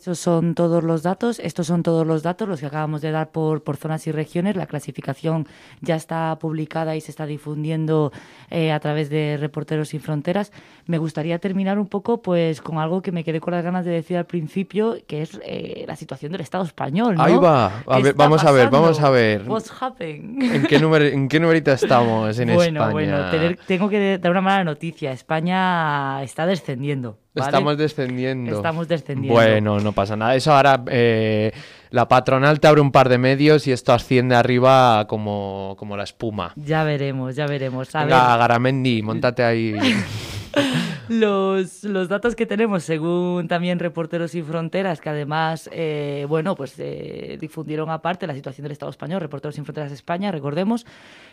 esos 0.00 0.18
son 0.18 0.54
todos 0.54 0.82
los 0.82 1.02
datos, 1.02 1.38
estos 1.40 1.66
son 1.66 1.82
todos 1.82 2.06
los 2.06 2.22
datos, 2.22 2.48
los 2.48 2.60
que 2.60 2.66
acabamos 2.66 3.02
de 3.02 3.10
dar 3.10 3.30
por, 3.30 3.62
por 3.62 3.76
zonas 3.76 4.06
y 4.06 4.12
regiones. 4.12 4.56
La 4.56 4.66
clasificación 4.66 5.46
ya 5.82 5.94
está 5.96 6.38
publicada 6.40 6.96
y 6.96 7.00
se 7.02 7.10
está 7.10 7.26
difundiendo 7.26 8.10
eh, 8.50 8.72
a 8.72 8.80
través 8.80 9.10
de 9.10 9.36
Reporteros 9.38 9.90
Sin 9.90 10.00
Fronteras. 10.00 10.52
Me 10.86 10.96
gustaría 10.98 11.38
terminar 11.38 11.78
un 11.78 11.86
poco 11.86 12.22
pues 12.22 12.62
con 12.62 12.78
algo 12.78 13.02
que 13.02 13.12
me 13.12 13.24
quedé 13.24 13.40
con 13.40 13.52
las 13.52 13.62
ganas 13.62 13.84
de 13.84 13.90
decir 13.92 14.16
al 14.16 14.24
principio, 14.26 14.96
que 15.06 15.22
es 15.22 15.38
eh, 15.44 15.84
la 15.86 15.96
situación 15.96 16.32
del 16.32 16.40
Estado 16.40 16.64
español. 16.64 17.16
¿no? 17.16 17.22
Ahí 17.22 17.36
va, 17.36 17.66
a 17.86 17.96
¿Qué 17.96 18.02
ver, 18.04 18.14
vamos 18.14 18.42
a 18.44 18.50
ver, 18.52 18.70
vamos 18.70 19.00
a 19.00 19.10
ver. 19.10 19.42
What's 19.46 19.70
happening? 19.80 20.40
¿En 20.42 20.66
qué, 20.66 20.78
número, 20.80 21.04
¿En 21.04 21.28
qué 21.28 21.38
numerito 21.38 21.72
estamos 21.72 22.38
en 22.38 22.48
bueno, 22.54 22.80
España? 22.80 22.92
bueno, 22.92 23.30
tener- 23.30 23.58
tengo 23.66 23.88
que 23.90 24.16
dar 24.18 24.30
una 24.32 24.40
mala 24.40 24.64
noticia. 24.64 25.12
España 25.12 26.22
está 26.22 26.46
descendiendo. 26.46 27.18
¿Vale? 27.34 27.46
Estamos 27.48 27.78
descendiendo. 27.78 28.56
Estamos 28.56 28.88
descendiendo. 28.88 29.34
Bueno, 29.34 29.80
no 29.80 29.92
pasa 29.92 30.16
nada. 30.16 30.34
Eso 30.34 30.52
ahora 30.52 30.82
eh, 30.88 31.52
la 31.90 32.08
patronal 32.08 32.60
te 32.60 32.68
abre 32.68 32.80
un 32.80 32.92
par 32.92 33.08
de 33.08 33.18
medios 33.18 33.66
y 33.66 33.72
esto 33.72 33.92
asciende 33.92 34.34
arriba 34.34 35.06
como, 35.08 35.74
como 35.78 35.96
la 35.96 36.04
espuma. 36.04 36.52
Ya 36.56 36.84
veremos, 36.84 37.36
ya 37.36 37.46
veremos. 37.46 37.94
A 37.94 38.04
Venga, 38.04 38.28
ver, 38.28 38.38
Garamendi, 38.38 39.02
montate 39.02 39.42
ahí. 39.42 39.76
los, 41.10 41.82
los 41.82 42.08
datos 42.08 42.36
que 42.36 42.46
tenemos, 42.46 42.84
según 42.84 43.48
también 43.48 43.80
Reporteros 43.80 44.30
Sin 44.30 44.44
Fronteras, 44.44 45.00
que 45.00 45.08
además, 45.08 45.68
eh, 45.72 46.24
bueno, 46.28 46.54
pues 46.54 46.74
eh, 46.78 47.36
difundieron 47.40 47.90
aparte 47.90 48.28
la 48.28 48.34
situación 48.34 48.62
del 48.62 48.72
Estado 48.72 48.90
español, 48.90 49.20
Reporteros 49.20 49.56
Sin 49.56 49.64
Fronteras 49.64 49.90
España, 49.90 50.30
recordemos, 50.30 50.86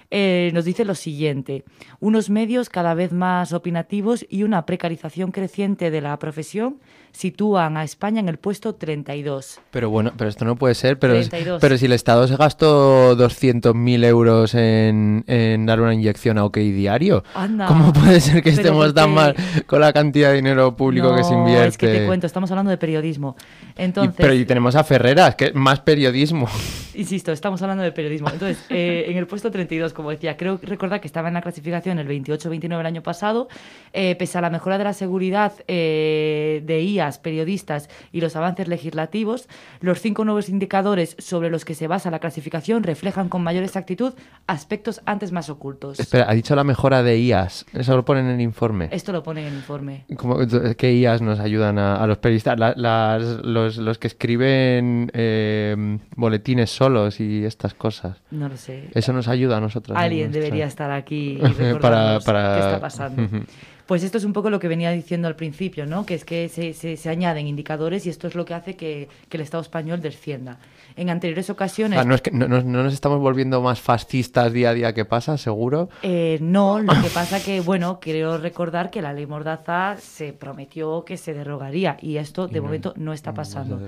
eh, 0.09 0.49
nos 0.55 0.65
dice 0.65 0.83
lo 0.83 0.95
siguiente, 0.95 1.63
unos 1.99 2.31
medios 2.31 2.69
cada 2.69 2.95
vez 2.95 3.11
más 3.11 3.53
opinativos 3.53 4.25
y 4.27 4.41
una 4.41 4.65
precarización 4.65 5.31
creciente 5.31 5.91
de 5.91 6.01
la 6.01 6.17
profesión 6.17 6.79
sitúan 7.11 7.77
a 7.77 7.83
España 7.83 8.19
en 8.19 8.29
el 8.29 8.37
puesto 8.37 8.75
32. 8.75 9.59
Pero 9.71 9.89
bueno, 9.89 10.11
pero 10.17 10.29
esto 10.29 10.45
no 10.45 10.55
puede 10.55 10.75
ser. 10.75 10.99
Pero, 10.99 11.13
32. 11.13 11.59
pero 11.61 11.77
si 11.77 11.85
el 11.85 11.93
Estado 11.93 12.27
se 12.27 12.35
gastó 12.35 13.17
200.000 13.17 14.05
euros 14.05 14.53
en, 14.55 15.23
en 15.27 15.65
dar 15.65 15.81
una 15.81 15.93
inyección 15.93 16.37
a 16.37 16.45
OK 16.45 16.57
Diario, 16.57 17.23
Anda. 17.33 17.67
¿cómo 17.67 17.91
puede 17.93 18.19
ser 18.19 18.43
que 18.43 18.49
estemos 18.51 18.93
tan 18.93 19.11
mal 19.11 19.35
con 19.65 19.81
la 19.81 19.91
cantidad 19.93 20.29
de 20.29 20.35
dinero 20.37 20.75
público 20.75 21.15
que 21.15 21.23
se 21.23 21.31
No, 21.33 21.39
invierte? 21.39 21.67
es 21.69 21.77
que 21.77 21.87
te 21.87 22.05
cuento, 22.05 22.27
estamos 22.27 22.51
hablando 22.51 22.69
de 22.71 22.77
periodismo. 22.77 23.35
Y- 23.77 23.81
Entonces, 23.83 24.13
pero 24.17 24.33
y 24.33 24.45
tenemos 24.45 24.75
a 24.75 24.83
Ferreras, 24.83 25.35
que 25.35 25.45
es 25.45 25.55
más 25.55 25.79
periodismo. 25.81 26.47
Insisto, 26.93 27.31
estamos 27.31 27.61
hablando 27.61 27.83
de 27.83 27.91
periodismo. 27.91 28.27
Entonces, 28.31 28.57
eh, 28.69 29.05
en 29.07 29.17
el 29.17 29.27
puesto 29.27 29.51
32, 29.51 29.93
como 29.93 30.09
decía, 30.09 30.35
creo 30.35 30.59
recordar 30.63 30.99
que 30.99 31.07
estaba 31.07 31.27
en 31.27 31.35
la 31.35 31.41
clasificación 31.41 31.99
el 31.99 32.07
28-29 32.07 32.79
el 32.79 32.85
año 32.87 33.03
pasado. 33.03 33.47
Eh, 33.93 34.15
pese 34.17 34.39
a 34.39 34.41
la 34.41 34.49
mejora 34.49 34.77
de 34.79 34.83
la 34.83 34.93
seguridad 34.93 35.53
eh, 35.67 36.61
de 36.65 36.79
IAS, 36.97 37.19
periodistas 37.19 37.89
y 38.11 38.21
los 38.21 38.35
avances 38.35 38.67
legislativos, 38.67 39.47
los 39.79 40.01
cinco 40.01 40.25
nuevos 40.25 40.49
indicadores 40.49 41.15
sobre 41.19 41.49
los 41.49 41.63
que 41.65 41.73
se 41.75 41.87
basa 41.87 42.11
la 42.11 42.19
clasificación 42.19 42.83
reflejan 42.83 43.29
con 43.29 43.43
mayor 43.43 43.63
exactitud 43.63 44.13
aspectos 44.47 45.01
antes 45.05 45.31
más 45.31 45.49
ocultos. 45.49 45.99
Espera, 45.99 46.25
ha 46.29 46.33
dicho 46.33 46.55
la 46.55 46.63
mejora 46.63 47.03
de 47.03 47.19
IAS. 47.19 47.65
Eso 47.73 47.95
lo 47.95 48.03
pone 48.05 48.21
en 48.21 48.27
el 48.27 48.41
informe. 48.41 48.89
Esto 48.91 49.11
lo 49.11 49.23
pone 49.23 49.41
en 49.41 49.47
el 49.47 49.53
informe. 49.55 50.05
¿Cómo- 50.17 50.37
¿Qué 50.77 50.93
IAS 50.93 51.21
nos 51.21 51.39
ayudan 51.39 51.77
a, 51.79 51.95
a 52.03 52.07
los 52.07 52.17
periodistas? 52.17 52.59
La- 52.59 52.73
las- 52.75 53.23
los, 53.45 53.77
los 53.77 53.97
que 53.97 54.07
escriben 54.07 55.11
eh, 55.13 55.97
boletines 56.15 56.69
solos 56.69 57.19
y 57.19 57.45
estas 57.45 57.73
cosas. 57.73 58.17
No 58.31 58.49
lo 58.49 58.57
sé. 58.57 58.89
Eso 58.93 59.13
nos 59.13 59.27
ayuda 59.27 59.57
a 59.57 59.61
nosotros. 59.61 59.97
en 59.97 60.03
Alguien 60.03 60.31
debería 60.31 60.65
estar 60.65 60.91
aquí 60.91 61.39
y 61.41 61.73
para, 61.81 62.19
para... 62.19 62.53
qué 62.53 62.59
está 62.59 62.79
pasando. 62.79 63.27
Pues 63.87 64.03
esto 64.03 64.17
es 64.17 64.25
un 64.25 64.33
poco 64.33 64.49
lo 64.49 64.59
que 64.59 64.67
venía 64.67 64.91
diciendo 64.91 65.27
al 65.27 65.35
principio, 65.35 65.85
¿no? 65.85 66.05
Que 66.05 66.13
es 66.15 66.25
que 66.25 66.49
se, 66.49 66.73
se- 66.73 66.97
se 66.97 67.09
añaden 67.09 67.47
indicadores 67.47 68.05
y 68.05 68.09
esto 68.09 68.27
es 68.27 68.35
lo 68.35 68.43
que 68.45 68.53
hace 68.53 68.75
que, 68.75 69.07
que 69.29 69.37
el 69.37 69.41
Estado 69.41 69.61
español 69.61 70.01
descienda. 70.01 70.57
En 70.97 71.09
anteriores 71.09 71.49
ocasiones... 71.49 71.97
Ah, 71.99 72.03
no, 72.03 72.13
es 72.15 72.21
que 72.21 72.31
no, 72.31 72.47
no- 72.47 72.61
no 72.61 72.83
nos 72.83 72.93
estamos 72.93 73.19
volviendo 73.19 73.61
más 73.61 73.79
fascistas 73.79 74.51
día 74.51 74.71
a 74.71 74.73
día 74.73 74.93
que 74.93 75.05
pasa, 75.05 75.37
seguro. 75.37 75.89
Eh, 76.03 76.37
no, 76.41 76.79
lo 76.79 76.93
que 77.01 77.09
pasa 77.13 77.41
que, 77.41 77.61
bueno, 77.61 77.99
quiero 78.01 78.37
recordar 78.37 78.89
que 78.91 79.01
la 79.01 79.13
ley 79.13 79.25
Mordaza 79.25 79.95
se 80.01 80.33
prometió 80.33 81.05
que 81.05 81.15
se 81.17 81.33
derogaría 81.33 81.97
y 82.01 82.17
esto 82.17 82.47
de 82.47 82.59
momento 82.61 82.93
no 82.97 83.13
está 83.13 83.33
pasando. 83.33 83.79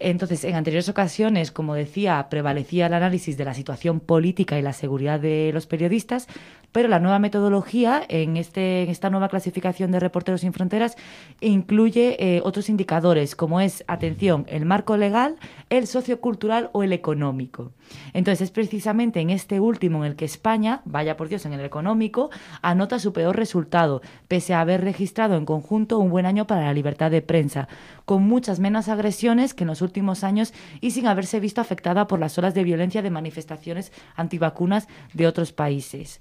Entonces, 0.00 0.44
en 0.44 0.54
anteriores 0.54 0.88
ocasiones, 0.88 1.50
como 1.50 1.74
decía, 1.74 2.28
prevalecía 2.30 2.86
el 2.86 2.94
análisis 2.94 3.36
de 3.36 3.44
la 3.44 3.52
situación 3.52 3.98
política 3.98 4.56
y 4.56 4.62
la 4.62 4.72
seguridad 4.72 5.18
de 5.18 5.50
los 5.52 5.66
periodistas, 5.66 6.28
pero 6.72 6.88
la 6.88 7.00
nueva 7.00 7.18
metodología 7.18 8.02
en, 8.08 8.36
este, 8.36 8.82
en 8.82 8.90
esta 8.90 9.10
nueva 9.10 9.28
clasificación 9.28 9.90
de 9.90 10.00
Reporteros 10.00 10.42
Sin 10.42 10.52
Fronteras 10.52 10.96
incluye 11.40 12.16
eh, 12.18 12.40
otros 12.44 12.68
indicadores, 12.68 13.34
como 13.34 13.60
es, 13.60 13.84
atención, 13.86 14.44
el 14.48 14.64
marco 14.64 14.96
legal, 14.96 15.36
el 15.70 15.86
sociocultural 15.86 16.70
o 16.72 16.82
el 16.82 16.92
económico. 16.92 17.72
Entonces, 18.12 18.42
es 18.42 18.50
precisamente 18.50 19.20
en 19.20 19.30
este 19.30 19.60
último 19.60 20.04
en 20.04 20.10
el 20.10 20.16
que 20.16 20.24
España, 20.24 20.82
vaya 20.84 21.16
por 21.16 21.28
Dios, 21.28 21.46
en 21.46 21.52
el 21.52 21.64
económico, 21.64 22.30
anota 22.62 22.98
su 22.98 23.12
peor 23.12 23.36
resultado, 23.36 24.02
pese 24.28 24.54
a 24.54 24.60
haber 24.60 24.82
registrado 24.82 25.36
en 25.36 25.46
conjunto 25.46 25.98
un 25.98 26.10
buen 26.10 26.26
año 26.26 26.46
para 26.46 26.64
la 26.64 26.74
libertad 26.74 27.10
de 27.10 27.22
prensa, 27.22 27.68
con 28.04 28.22
muchas 28.22 28.60
menos 28.60 28.88
agresiones 28.88 29.54
que 29.54 29.64
en 29.64 29.68
los 29.68 29.82
últimos 29.82 30.24
años 30.24 30.52
y 30.80 30.90
sin 30.92 31.06
haberse 31.06 31.40
visto 31.40 31.60
afectada 31.60 32.06
por 32.06 32.18
las 32.18 32.36
olas 32.38 32.54
de 32.54 32.64
violencia 32.64 33.02
de 33.02 33.10
manifestaciones 33.10 33.92
antivacunas 34.16 34.88
de 35.12 35.26
otros 35.26 35.52
países. 35.52 36.20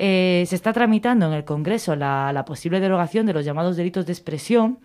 Eh, 0.00 0.44
se 0.46 0.54
está 0.54 0.72
tramitando 0.72 1.26
en 1.26 1.32
el 1.32 1.44
Congreso 1.44 1.96
la, 1.96 2.32
la 2.32 2.44
posible 2.44 2.78
derogación 2.78 3.26
de 3.26 3.32
los 3.32 3.44
llamados 3.44 3.76
delitos 3.76 4.06
de 4.06 4.12
expresión, 4.12 4.78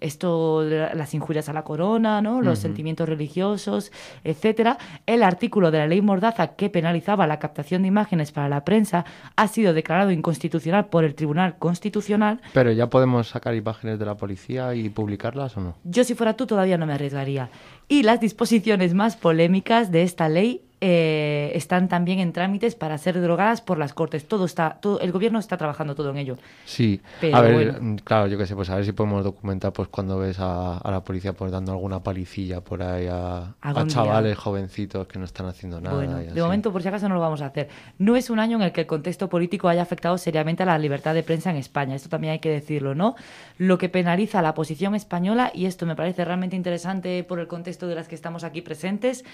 esto 0.00 0.62
las 0.62 1.14
injurias 1.14 1.48
a 1.48 1.52
la 1.52 1.64
corona, 1.64 2.22
¿no? 2.22 2.40
los 2.40 2.58
sentimientos 2.58 3.08
religiosos, 3.08 3.90
etcétera. 4.22 4.78
El 5.06 5.22
artículo 5.22 5.70
de 5.70 5.78
la 5.78 5.86
ley 5.86 6.00
Mordaza 6.02 6.54
que 6.54 6.70
penalizaba 6.70 7.26
la 7.26 7.38
captación 7.38 7.82
de 7.82 7.88
imágenes 7.88 8.30
para 8.30 8.48
la 8.48 8.64
prensa 8.64 9.04
ha 9.36 9.48
sido 9.48 9.72
declarado 9.72 10.10
inconstitucional 10.12 10.86
por 10.86 11.04
el 11.04 11.14
Tribunal 11.14 11.58
Constitucional. 11.58 12.40
Pero 12.52 12.70
ya 12.70 12.88
podemos 12.88 13.28
sacar 13.28 13.54
imágenes 13.54 13.98
de 13.98 14.06
la 14.06 14.16
policía 14.16 14.74
y 14.74 14.88
publicarlas 14.88 15.56
o 15.56 15.60
no. 15.60 15.74
Yo 15.84 16.04
si 16.04 16.14
fuera 16.14 16.36
tú 16.36 16.46
todavía 16.46 16.78
no 16.78 16.86
me 16.86 16.92
arriesgaría. 16.92 17.50
Y 17.88 18.02
las 18.02 18.20
disposiciones 18.20 18.94
más 18.94 19.16
polémicas 19.16 19.90
de 19.90 20.02
esta 20.02 20.28
ley 20.28 20.67
eh, 20.80 21.50
están 21.54 21.88
también 21.88 22.20
en 22.20 22.32
trámites 22.32 22.74
para 22.74 22.96
ser 22.98 23.20
derogadas 23.20 23.60
por 23.60 23.78
las 23.78 23.94
Cortes. 23.94 24.28
Todo 24.28 24.44
está, 24.44 24.78
todo, 24.80 25.00
el 25.00 25.10
gobierno 25.12 25.38
está 25.38 25.56
trabajando 25.56 25.94
todo 25.94 26.10
en 26.10 26.18
ello. 26.18 26.36
Sí, 26.64 27.00
Pero 27.20 27.36
a 27.36 27.40
ver, 27.40 27.72
bueno. 27.80 27.96
claro, 28.04 28.26
yo 28.28 28.38
qué 28.38 28.46
sé, 28.46 28.54
pues 28.54 28.70
a 28.70 28.76
ver 28.76 28.84
si 28.84 28.92
podemos 28.92 29.24
documentar 29.24 29.72
pues 29.72 29.88
cuando 29.88 30.18
ves 30.18 30.38
a, 30.38 30.78
a 30.78 30.90
la 30.90 31.02
policía 31.02 31.32
pues 31.32 31.50
dando 31.50 31.72
alguna 31.72 32.00
palicilla 32.02 32.60
por 32.60 32.82
ahí 32.82 33.06
a, 33.06 33.54
a 33.60 33.72
día. 33.74 33.86
chavales 33.86 34.38
jovencitos 34.38 35.06
que 35.08 35.18
no 35.18 35.24
están 35.24 35.46
haciendo 35.46 35.80
nada. 35.80 35.96
Bueno, 35.96 36.16
de 36.18 36.28
así. 36.30 36.40
momento, 36.40 36.72
por 36.72 36.82
si 36.82 36.88
acaso, 36.88 37.08
no 37.08 37.14
lo 37.14 37.20
vamos 37.20 37.42
a 37.42 37.46
hacer. 37.46 37.68
No 37.98 38.16
es 38.16 38.30
un 38.30 38.38
año 38.38 38.56
en 38.56 38.62
el 38.62 38.72
que 38.72 38.82
el 38.82 38.86
contexto 38.86 39.28
político 39.28 39.68
haya 39.68 39.82
afectado 39.82 40.16
seriamente 40.18 40.62
a 40.62 40.66
la 40.66 40.78
libertad 40.78 41.14
de 41.14 41.22
prensa 41.22 41.50
en 41.50 41.56
España. 41.56 41.94
Esto 41.94 42.08
también 42.08 42.32
hay 42.34 42.38
que 42.38 42.50
decirlo, 42.50 42.94
¿no? 42.94 43.16
Lo 43.58 43.78
que 43.78 43.88
penaliza 43.88 44.42
la 44.42 44.54
posición 44.54 44.94
española, 44.94 45.50
y 45.54 45.66
esto 45.66 45.86
me 45.86 45.96
parece 45.96 46.24
realmente 46.24 46.56
interesante 46.56 47.24
por 47.24 47.40
el 47.40 47.46
contexto 47.48 47.88
de 47.88 47.94
las 47.94 48.08
que 48.08 48.14
estamos 48.14 48.44
aquí 48.44 48.62
presentes, 48.62 49.24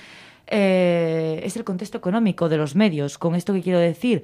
eh, 0.46 1.40
es 1.44 1.56
el 1.56 1.64
contexto 1.64 1.98
económico 1.98 2.48
de 2.48 2.56
los 2.56 2.74
medios. 2.74 3.18
Con 3.18 3.34
esto 3.34 3.52
que 3.52 3.62
quiero 3.62 3.78
decir 3.78 4.22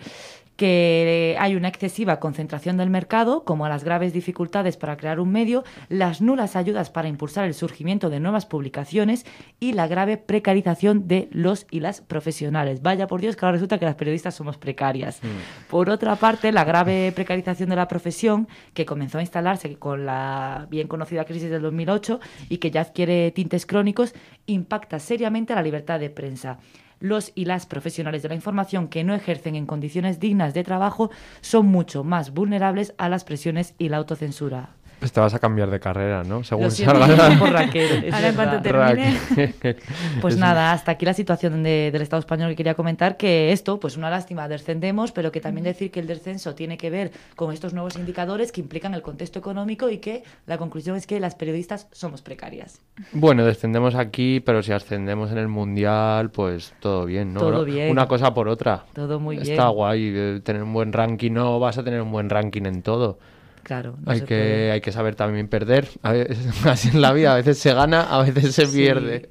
que 0.61 1.37
hay 1.39 1.57
una 1.57 1.69
excesiva 1.69 2.21
concentración 2.21 2.77
del 2.77 2.91
mercado, 2.91 3.45
como 3.45 3.67
las 3.67 3.83
graves 3.83 4.13
dificultades 4.13 4.77
para 4.77 4.99
crear 4.99 5.19
un 5.19 5.33
medio, 5.33 5.65
las 5.89 6.21
nulas 6.21 6.55
ayudas 6.55 6.91
para 6.91 7.09
impulsar 7.09 7.47
el 7.47 7.55
surgimiento 7.55 8.11
de 8.11 8.21
nuevas 8.21 8.45
publicaciones 8.45 9.25
y 9.59 9.73
la 9.73 9.87
grave 9.87 10.19
precarización 10.19 11.09
de 11.09 11.31
los 11.33 11.67
y 11.71 11.81
las 11.81 12.03
profesionales. 12.03 12.83
Vaya 12.83 13.07
por 13.07 13.23
Dios 13.23 13.37
que 13.37 13.47
ahora 13.47 13.55
resulta 13.55 13.79
que 13.79 13.87
las 13.87 13.95
periodistas 13.95 14.35
somos 14.35 14.59
precarias. 14.59 15.23
Por 15.71 15.89
otra 15.89 16.17
parte, 16.17 16.53
la 16.53 16.65
grave 16.65 17.11
precarización 17.17 17.71
de 17.71 17.77
la 17.77 17.89
profesión, 17.89 18.47
que 18.75 18.85
comenzó 18.85 19.17
a 19.17 19.23
instalarse 19.23 19.77
con 19.77 20.05
la 20.05 20.67
bien 20.69 20.89
conocida 20.89 21.25
crisis 21.25 21.49
del 21.49 21.63
2008 21.63 22.21
y 22.51 22.59
que 22.59 22.71
ya 22.71 22.83
adquiere 22.83 23.31
tintes 23.31 23.65
crónicos, 23.65 24.13
impacta 24.45 24.99
seriamente 24.99 25.55
a 25.55 25.57
la 25.57 25.63
libertad 25.63 25.99
de 25.99 26.11
prensa. 26.11 26.59
Los 27.01 27.33
y 27.35 27.47
las 27.47 27.65
profesionales 27.65 28.23
de 28.23 28.29
la 28.29 28.35
información 28.35 28.89
que 28.89 29.05
no 29.05 29.15
ejercen 29.15 29.57
en 29.57 29.65
condiciones 29.65 30.21
dignas 30.21 30.53
de 30.53 30.65
trabajo 30.65 31.11
son 31.41 31.67
mucho 31.67 32.05
más 32.05 32.33
vulnerables 32.33 32.95
a 32.99 33.09
las 33.09 33.25
presiones 33.25 33.75
y 33.79 33.89
la 33.89 33.97
autocensura. 33.97 34.80
Pues 35.01 35.13
te 35.13 35.19
vas 35.21 35.33
a 35.35 35.39
cambiar 35.39 35.71
de 35.71 35.81
carrera, 35.81 36.23
¿no? 36.25 36.45
Según 36.45 36.65
Lo 36.67 36.71
siento 36.71 36.95
salga- 37.01 37.39
por 37.39 37.51
Raquel. 37.51 38.05
Ahora, 38.13 38.29
en 38.29 38.35
cuanto 38.35 38.63
termine. 38.63 39.19
Raquel. 39.19 39.77
Pues 40.21 40.35
Es- 40.35 40.41
nada, 40.41 40.73
hasta 40.73 40.93
aquí 40.93 41.07
la 41.07 41.15
situación 41.15 41.63
de- 41.63 41.91
del 41.91 42.03
Estado 42.03 42.21
español 42.21 42.51
que 42.51 42.57
quería 42.57 42.75
comentar, 42.75 43.17
que 43.17 43.51
esto, 43.53 43.81
pues 43.81 43.97
una 43.97 44.11
lástima, 44.11 44.47
descendemos, 44.47 45.11
pero 45.13 45.33
que 45.33 45.41
también 45.41 45.65
decir 45.65 45.91
que 45.91 46.01
el 46.01 46.07
descenso 46.07 46.55
tiene 46.55 46.77
que 46.77 46.91
ver 46.91 47.13
con 47.35 47.53
estos 47.53 47.73
nuevos 47.73 47.97
indicadores 47.97 48.53
que 48.53 48.61
implican 48.61 48.93
el 48.95 49.01
contexto 49.03 49.39
económico 49.39 49.89
y 49.89 49.99
que 49.99 50.23
la 50.47 50.59
conclusión 50.59 50.97
es 50.97 51.07
que 51.07 51.19
las 51.19 51.35
periodistas 51.35 51.89
somos 51.93 52.21
precarias. 52.21 52.81
Bueno, 53.13 53.45
descendemos 53.47 53.95
aquí, 53.95 54.41
pero 54.41 54.63
si 54.63 54.73
ascendemos 54.73 55.33
en 55.33 55.39
el 55.39 55.49
mundial, 55.49 56.31
pues 56.31 56.75
todo 56.81 57.07
bien, 57.07 57.33
¿no? 57.33 57.41
Todo 57.41 57.65
bien. 57.65 57.91
Una 57.91 58.07
cosa 58.07 58.35
por 58.35 58.49
otra. 58.49 58.85
Todo 58.93 59.19
muy 59.19 59.37
bien. 59.39 59.51
Está 59.51 59.69
guay 59.69 60.13
eh, 60.15 60.41
tener 60.45 60.63
un 60.63 60.75
buen 60.75 60.93
ranking, 60.93 61.33
no 61.33 61.59
vas 61.59 61.79
a 61.79 61.83
tener 61.85 62.03
un 62.03 62.13
buen 62.13 62.29
ranking 62.29 62.67
en 62.67 62.83
todo. 62.83 63.19
Claro, 63.63 63.97
no 64.05 64.11
hay 64.13 64.21
se 64.21 64.25
que 64.27 64.35
puede. 64.37 64.71
hay 64.73 64.81
que 64.81 64.93
saber 64.93 65.15
también 65.15 65.49
perder. 65.49 65.89
A 66.03 66.13
veces, 66.13 66.39
así 66.67 66.89
en 66.89 67.01
la 67.01 67.13
vida, 67.13 67.33
a 67.33 67.37
veces 67.37 67.59
se 67.59 67.73
gana, 67.75 68.03
a 68.03 68.23
veces 68.23 68.55
se 68.55 68.67
Sí. 68.67 68.77
pierde. 68.79 69.29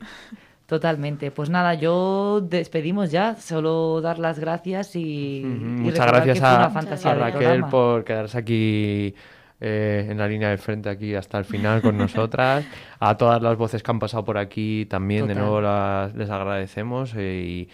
Totalmente. 0.65 1.31
Pues 1.31 1.49
nada, 1.49 1.73
yo 1.73 2.41
despedimos 2.41 3.09
ya, 3.11 3.35
solo 3.35 4.01
dar 4.01 4.19
las 4.19 4.37
gracias 4.37 4.95
y, 4.95 5.39
y 5.39 5.43
Muchas 5.45 6.05
gracias 6.05 6.35
que 6.35 6.39
fue 6.41 6.49
a, 6.49 6.57
una 6.57 6.69
fantasía 6.69 7.11
a 7.11 7.15
de 7.15 7.19
Raquel 7.21 7.63
por 7.65 8.03
quedarse 8.03 8.37
aquí 8.37 9.15
eh, 9.59 10.07
en 10.11 10.17
la 10.19 10.27
línea 10.27 10.49
del 10.49 10.59
frente 10.59 10.87
aquí 10.89 11.15
hasta 11.15 11.39
el 11.39 11.45
final 11.45 11.81
con 11.81 11.97
nosotras. 11.97 12.65
A 12.99 13.17
todas 13.17 13.41
las 13.41 13.57
voces 13.57 13.81
que 13.81 13.89
han 13.89 13.97
pasado 13.97 14.23
por 14.23 14.37
aquí 14.37 14.85
también 14.85 15.25
de 15.25 15.33
nuevo 15.33 15.59
las- 15.59 16.13
les 16.13 16.29
agradecemos 16.29 17.15
eh, 17.17 17.67
y, 17.67 17.69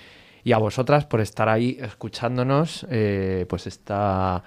y 0.49 0.53
a 0.53 0.57
vosotras 0.57 1.05
por 1.05 1.19
estar 1.19 1.49
ahí 1.49 1.77
escuchándonos 1.81 2.87
eh, 2.89 3.45
pues 3.49 3.67
esta... 3.67 4.41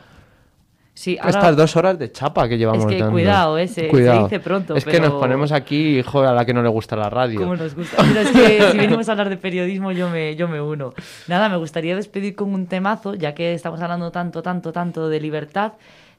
Sí, 0.99 1.17
ahora- 1.17 1.31
Estas 1.31 1.57
dos 1.57 1.77
horas 1.77 1.97
de 1.97 2.11
chapa 2.11 2.49
que 2.49 2.59
llevamos 2.59 2.85
Es 2.85 2.91
que 2.91 2.99
dando. 2.99 3.13
cuidado, 3.13 3.57
eh, 3.57 3.69
se- 3.69 3.83
dice 3.87 4.41
pronto, 4.41 4.75
Es 4.75 4.85
que 4.85 4.99
nos 4.99 5.13
ponemos 5.13 5.53
aquí, 5.53 6.01
hijo, 6.01 6.23
a 6.23 6.33
la 6.33 6.45
que 6.45 6.53
no 6.53 6.61
le 6.61 6.69
gusta 6.69 6.97
la 6.97 7.09
radio. 7.09 7.39
Como 7.39 7.55
nos 7.55 7.73
gusta. 7.77 7.99
Pero 8.03 8.19
es 8.19 8.31
que 8.33 8.71
si 8.73 8.79
venimos 8.79 9.09
a 9.09 9.13
hablar 9.13 9.29
de 9.29 9.37
periodismo, 9.37 9.93
yo 9.93 10.11
me, 10.11 10.35
yo 10.35 10.49
me 10.49 10.61
uno. 10.61 10.95
Nada, 11.29 11.49
me 11.49 11.57
gustaría 11.57 11.95
despedir 11.95 12.35
con 12.35 12.53
un 12.53 12.67
temazo, 12.67 13.15
ya 13.15 13.33
que 13.33 13.53
estamos 13.55 13.81
hablando 13.81 14.11
tanto, 14.11 14.43
tanto, 14.43 14.73
tanto 14.73 15.09
de 15.09 15.21
libertad. 15.21 15.75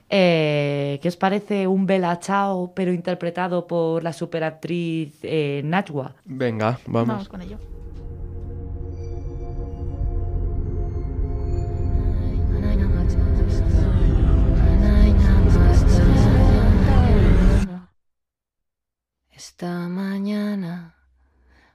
Eh, 0.09 0.97
¿Qué 1.01 1.07
os 1.09 1.17
parece 1.17 1.67
un 1.67 1.85
Bella 1.85 2.17
Chao, 2.21 2.71
pero 2.73 2.93
interpretado 2.93 3.67
por 3.67 4.01
la 4.01 4.13
superactriz 4.13 5.19
eh, 5.23 5.61
Najwa? 5.65 6.13
Venga, 6.23 6.79
vamos. 6.87 7.07
Vamos 7.09 7.27
con 7.27 7.41
ello. 7.41 7.57
Esta 19.39 19.87
mañana 19.87 20.95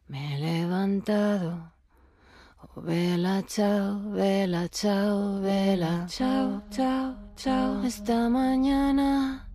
me 0.09 0.35
he 0.35 0.39
levantado. 0.39 1.73
Oh, 2.61 2.83
vela, 2.83 3.43
chao, 3.47 4.11
vela, 4.11 4.69
chao, 4.69 5.41
vela. 5.41 6.05
Chao, 6.07 6.63
chao, 6.69 7.17
chao. 7.37 7.83
Esta 7.83 8.29
mañana 8.29 9.49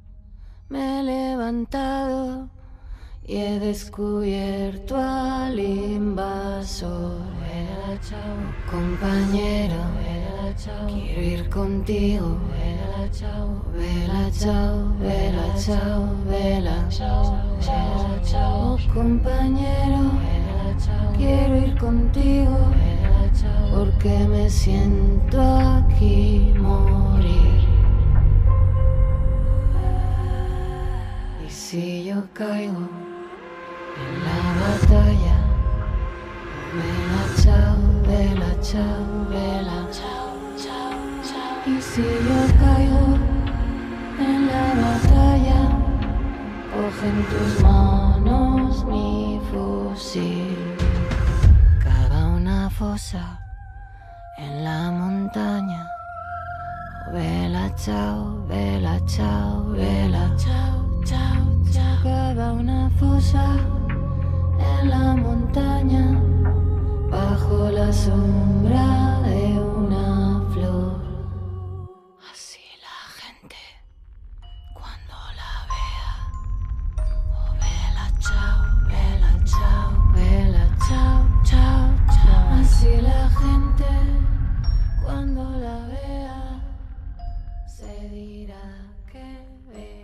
me 0.69 0.80
he 0.80 1.03
levantado 1.03 2.49
y 3.30 3.38
he 3.38 3.60
descubierto 3.60 4.97
al 4.97 5.60
invasor. 5.60 7.19
Vela, 7.39 8.01
chao, 8.01 8.72
compañero. 8.72 9.76
Vela, 10.01 10.56
chao, 10.56 10.88
quiero 10.88 11.22
ir 11.22 11.49
contigo. 11.49 12.39
Vela, 12.57 13.11
chao, 13.11 13.61
vela, 13.72 14.31
chao, 14.31 14.95
vela, 14.97 15.56
chao, 15.64 16.15
vela, 16.26 16.88
chao, 16.89 17.39
vela, 17.60 18.22
chao, 18.23 18.77
compañero. 18.95 20.11
Quiero 21.15 21.57
ir 21.57 21.77
contigo. 21.77 22.57
Porque 23.72 24.26
me 24.27 24.49
siento 24.49 25.39
aquí 25.39 26.51
morir. 26.57 27.68
Y 31.45 31.49
si 31.51 32.06
yo 32.06 32.23
caigo 32.34 33.09
vela, 36.74 37.24
chao, 37.42 37.78
vela, 38.06 38.56
chao, 38.62 39.26
vela, 39.30 39.88
chao, 39.92 40.30
chao, 40.58 40.92
chao. 41.24 41.64
Y 41.66 41.82
si 41.82 42.02
yo 42.02 42.40
caigo 42.60 43.20
en 64.60 64.90
la 64.90 65.15
montaña, 65.15 66.22
bajo 67.10 67.69
la 67.72 67.91
sombra 67.91 69.19
de 69.22 69.60
una 69.60 70.44
flor. 70.53 70.99
Así 72.31 72.61
la 72.81 72.98
gente, 73.19 73.56
cuando 74.73 75.15
la 75.40 75.53
vea, 75.72 76.11
oh 77.34 77.52
vela, 77.64 78.07
chao, 78.19 78.60
vela, 78.88 79.34
chao, 79.45 79.90
vela, 80.14 80.65
chao, 80.88 81.26
chao, 81.44 81.90
chao. 82.14 82.49
Así 82.61 83.02
la 83.02 83.30
gente, 83.30 83.90
cuando 85.03 85.41
la 85.60 85.77
vea, 85.88 86.61
se 87.68 88.10
dirá 88.10 88.65
que 89.11 89.26
vea. 89.72 89.99